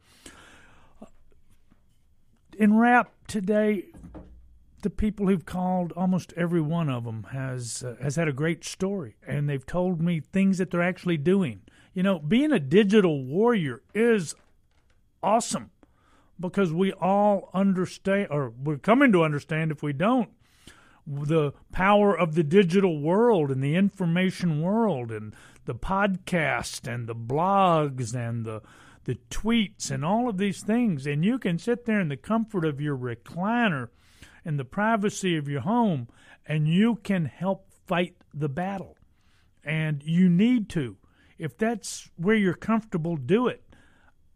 in 2.58 2.76
wrap 2.76 3.12
today, 3.28 3.84
the 4.82 4.90
people 4.90 5.26
who've 5.26 5.46
called, 5.46 5.92
almost 5.92 6.32
every 6.36 6.60
one 6.60 6.88
of 6.88 7.04
them 7.04 7.26
has 7.32 7.82
uh, 7.82 7.96
has 8.02 8.16
had 8.16 8.28
a 8.28 8.32
great 8.32 8.64
story, 8.64 9.16
and 9.26 9.48
they've 9.48 9.66
told 9.66 10.00
me 10.00 10.20
things 10.20 10.58
that 10.58 10.70
they're 10.70 10.82
actually 10.82 11.16
doing. 11.16 11.62
You 11.94 12.02
know, 12.02 12.18
being 12.18 12.52
a 12.52 12.58
digital 12.58 13.24
warrior 13.24 13.82
is 13.94 14.34
awesome 15.22 15.70
because 16.38 16.72
we 16.72 16.92
all 16.92 17.50
understand, 17.54 18.28
or 18.30 18.50
we're 18.50 18.78
coming 18.78 19.12
to 19.12 19.24
understand 19.24 19.70
if 19.70 19.82
we 19.82 19.92
don't, 19.92 20.30
the 21.06 21.52
power 21.72 22.16
of 22.16 22.34
the 22.34 22.44
digital 22.44 23.00
world 23.00 23.50
and 23.50 23.62
the 23.62 23.74
information 23.74 24.60
world 24.60 25.10
and 25.10 25.34
the 25.64 25.74
podcast 25.74 26.92
and 26.92 27.08
the 27.08 27.14
blogs 27.14 28.14
and 28.14 28.44
the 28.44 28.62
the 29.04 29.18
tweets 29.30 29.90
and 29.90 30.04
all 30.04 30.28
of 30.28 30.38
these 30.38 30.62
things 30.62 31.08
and 31.08 31.24
you 31.24 31.36
can 31.36 31.58
sit 31.58 31.86
there 31.86 31.98
in 31.98 32.08
the 32.08 32.16
comfort 32.16 32.64
of 32.64 32.80
your 32.80 32.96
recliner 32.96 33.88
in 34.44 34.56
the 34.56 34.64
privacy 34.64 35.36
of 35.36 35.48
your 35.48 35.60
home 35.60 36.08
and 36.46 36.68
you 36.68 36.96
can 36.96 37.24
help 37.24 37.66
fight 37.86 38.16
the 38.34 38.48
battle 38.48 38.96
and 39.64 40.02
you 40.02 40.28
need 40.28 40.68
to 40.68 40.96
if 41.38 41.56
that's 41.56 42.10
where 42.16 42.36
you're 42.36 42.54
comfortable 42.54 43.16
do 43.16 43.46
it 43.46 43.62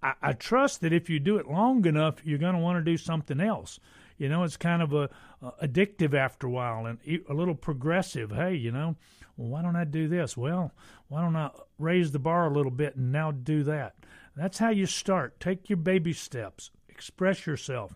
I, 0.02 0.14
I 0.22 0.32
trust 0.32 0.80
that 0.82 0.92
if 0.92 1.10
you 1.10 1.18
do 1.18 1.38
it 1.38 1.48
long 1.48 1.84
enough, 1.86 2.24
you're 2.24 2.38
going 2.38 2.54
to 2.54 2.60
want 2.60 2.78
to 2.78 2.90
do 2.90 2.96
something 2.96 3.40
else. 3.40 3.80
You 4.18 4.28
know, 4.28 4.44
it's 4.44 4.56
kind 4.56 4.80
of 4.80 4.92
a, 4.92 5.10
a 5.42 5.68
addictive 5.68 6.14
after 6.14 6.46
a 6.46 6.50
while 6.50 6.86
and 6.86 6.98
a 7.28 7.34
little 7.34 7.54
progressive. 7.54 8.30
Hey, 8.30 8.54
you 8.54 8.72
know, 8.72 8.96
well, 9.36 9.48
why 9.48 9.62
don't 9.62 9.76
I 9.76 9.84
do 9.84 10.08
this? 10.08 10.36
Well, 10.36 10.72
why 11.08 11.22
don't 11.22 11.36
I 11.36 11.50
raise 11.78 12.12
the 12.12 12.18
bar 12.18 12.46
a 12.46 12.52
little 12.52 12.70
bit 12.70 12.96
and 12.96 13.12
now 13.12 13.30
do 13.30 13.62
that? 13.64 13.96
That's 14.36 14.58
how 14.58 14.70
you 14.70 14.86
start. 14.86 15.40
Take 15.40 15.68
your 15.68 15.78
baby 15.78 16.12
steps. 16.12 16.70
Express 16.88 17.46
yourself. 17.46 17.94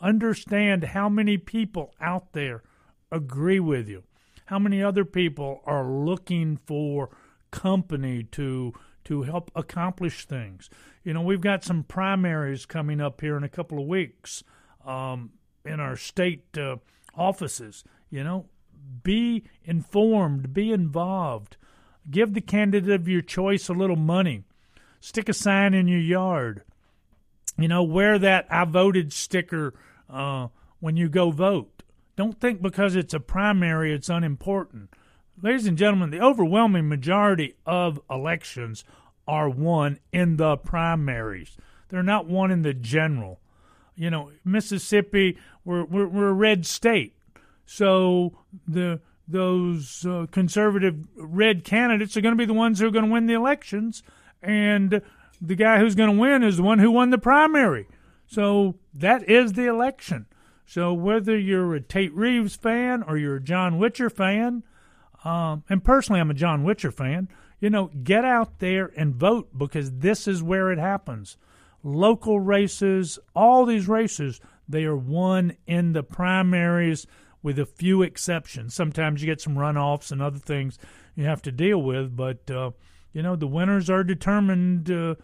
Understand 0.00 0.84
how 0.84 1.08
many 1.08 1.38
people 1.38 1.94
out 2.00 2.32
there 2.32 2.62
agree 3.10 3.60
with 3.60 3.88
you. 3.88 4.04
How 4.46 4.58
many 4.58 4.82
other 4.82 5.04
people 5.04 5.62
are 5.64 5.86
looking 5.86 6.58
for 6.66 7.10
company 7.50 8.22
to 8.22 8.72
to 9.04 9.22
help 9.22 9.52
accomplish 9.54 10.26
things. 10.26 10.68
You 11.04 11.14
know, 11.14 11.22
we've 11.22 11.40
got 11.40 11.62
some 11.62 11.84
primaries 11.84 12.66
coming 12.66 13.00
up 13.00 13.20
here 13.20 13.36
in 13.36 13.44
a 13.44 13.48
couple 13.48 13.78
of 13.78 13.86
weeks 13.86 14.42
um, 14.84 15.30
in 15.64 15.78
our 15.78 15.96
state 15.96 16.58
uh, 16.58 16.76
offices. 17.14 17.84
You 18.10 18.24
know, 18.24 18.46
be 19.04 19.44
informed, 19.64 20.52
be 20.52 20.72
involved, 20.72 21.56
give 22.10 22.34
the 22.34 22.40
candidate 22.40 23.00
of 23.00 23.08
your 23.08 23.22
choice 23.22 23.68
a 23.68 23.74
little 23.74 23.96
money, 23.96 24.42
stick 25.00 25.28
a 25.28 25.32
sign 25.32 25.72
in 25.72 25.86
your 25.86 26.00
yard. 26.00 26.62
You 27.58 27.68
know, 27.68 27.82
wear 27.82 28.18
that 28.18 28.46
I 28.50 28.64
voted 28.64 29.12
sticker 29.12 29.74
uh, 30.10 30.48
when 30.80 30.96
you 30.96 31.08
go 31.08 31.30
vote. 31.30 31.82
Don't 32.16 32.40
think 32.40 32.62
because 32.62 32.96
it's 32.96 33.14
a 33.14 33.20
primary 33.20 33.94
it's 33.94 34.08
unimportant. 34.08 34.90
Ladies 35.40 35.66
and 35.66 35.76
gentlemen, 35.76 36.10
the 36.10 36.20
overwhelming 36.20 36.88
majority 36.88 37.56
of 37.66 38.00
elections 38.10 38.84
are 39.28 39.50
won 39.50 39.98
in 40.12 40.36
the 40.36 40.56
primaries. 40.56 41.56
They're 41.88 42.02
not 42.02 42.26
won 42.26 42.50
in 42.50 42.62
the 42.62 42.74
general. 42.74 43.40
You 43.94 44.10
know, 44.10 44.30
Mississippi, 44.44 45.38
we're 45.64 45.84
we're, 45.84 46.06
we're 46.06 46.28
a 46.28 46.34
red 46.34 46.66
state, 46.66 47.16
so 47.64 48.38
the 48.66 49.00
those 49.28 50.06
uh, 50.06 50.26
conservative 50.30 51.06
red 51.16 51.64
candidates 51.64 52.16
are 52.16 52.20
going 52.20 52.34
to 52.34 52.38
be 52.38 52.46
the 52.46 52.54
ones 52.54 52.78
who 52.78 52.86
are 52.86 52.90
going 52.90 53.06
to 53.06 53.10
win 53.10 53.26
the 53.26 53.34
elections, 53.34 54.02
and 54.42 55.00
the 55.40 55.54
guy 55.54 55.78
who's 55.78 55.94
going 55.94 56.10
to 56.10 56.20
win 56.20 56.42
is 56.42 56.56
the 56.56 56.62
one 56.62 56.78
who 56.78 56.90
won 56.90 57.10
the 57.10 57.18
primary. 57.18 57.86
So 58.26 58.76
that 58.94 59.28
is 59.28 59.52
the 59.52 59.66
election. 59.66 60.26
So 60.66 60.92
whether 60.92 61.38
you're 61.38 61.74
a 61.74 61.80
Tate 61.80 62.14
Reeves 62.14 62.56
fan 62.56 63.02
or 63.02 63.16
you're 63.16 63.36
a 63.36 63.42
John 63.42 63.78
Witcher 63.78 64.10
fan, 64.10 64.64
um, 65.24 65.62
and 65.68 65.84
personally 65.84 66.20
I'm 66.20 66.30
a 66.30 66.34
John 66.34 66.64
Witcher 66.64 66.90
fan, 66.90 67.28
you 67.60 67.70
know, 67.70 67.90
get 68.02 68.24
out 68.24 68.58
there 68.58 68.92
and 68.96 69.14
vote 69.14 69.56
because 69.56 69.98
this 69.98 70.26
is 70.26 70.42
where 70.42 70.72
it 70.72 70.78
happens. 70.78 71.36
Local 71.82 72.40
races, 72.40 73.18
all 73.34 73.64
these 73.64 73.88
races, 73.88 74.40
they 74.68 74.84
are 74.84 74.96
won 74.96 75.56
in 75.66 75.92
the 75.92 76.02
primaries 76.02 77.06
with 77.42 77.58
a 77.60 77.66
few 77.66 78.02
exceptions. 78.02 78.74
Sometimes 78.74 79.22
you 79.22 79.26
get 79.26 79.40
some 79.40 79.54
runoffs 79.54 80.10
and 80.10 80.20
other 80.20 80.38
things 80.38 80.78
you 81.14 81.24
have 81.24 81.42
to 81.42 81.52
deal 81.52 81.80
with, 81.80 82.16
but 82.16 82.50
uh, 82.50 82.72
you 83.16 83.22
know 83.22 83.34
the 83.34 83.46
winners 83.46 83.88
are 83.88 84.04
determined. 84.04 84.90
Uh, 84.90 85.14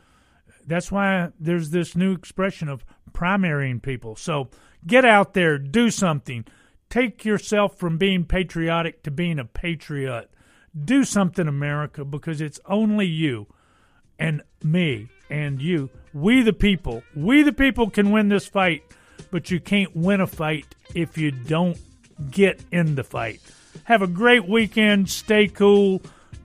that's 0.66 0.90
why 0.90 1.28
there's 1.38 1.68
this 1.70 1.94
new 1.94 2.12
expression 2.12 2.70
of 2.70 2.86
primarying 3.12 3.82
people. 3.82 4.16
So 4.16 4.48
get 4.86 5.04
out 5.04 5.34
there, 5.34 5.58
do 5.58 5.90
something, 5.90 6.46
take 6.88 7.26
yourself 7.26 7.76
from 7.76 7.98
being 7.98 8.24
patriotic 8.24 9.02
to 9.02 9.10
being 9.10 9.38
a 9.38 9.44
patriot. 9.44 10.30
Do 10.74 11.04
something, 11.04 11.46
America, 11.46 12.02
because 12.02 12.40
it's 12.40 12.58
only 12.64 13.04
you 13.04 13.46
and 14.18 14.40
me 14.64 15.10
and 15.28 15.60
you. 15.60 15.90
We 16.14 16.40
the 16.40 16.54
people, 16.54 17.02
we 17.14 17.42
the 17.42 17.52
people 17.52 17.90
can 17.90 18.10
win 18.10 18.30
this 18.30 18.46
fight, 18.46 18.84
but 19.30 19.50
you 19.50 19.60
can't 19.60 19.94
win 19.94 20.22
a 20.22 20.26
fight 20.26 20.74
if 20.94 21.18
you 21.18 21.30
don't 21.30 21.76
get 22.30 22.64
in 22.72 22.94
the 22.94 23.04
fight. 23.04 23.42
Have 23.84 24.00
a 24.00 24.06
great 24.06 24.48
weekend. 24.48 25.10
Stay 25.10 25.46
cool. 25.46 26.00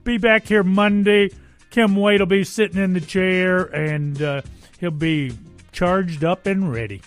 Be 0.08 0.16
back 0.16 0.46
here 0.46 0.64
Monday. 0.64 1.28
Kim 1.68 1.94
Wade 1.94 2.20
will 2.20 2.26
be 2.26 2.42
sitting 2.42 2.82
in 2.82 2.94
the 2.94 3.00
chair 3.02 3.64
and 3.64 4.22
uh, 4.22 4.40
he'll 4.80 4.90
be 4.90 5.36
charged 5.70 6.24
up 6.24 6.46
and 6.46 6.72
ready. 6.72 7.02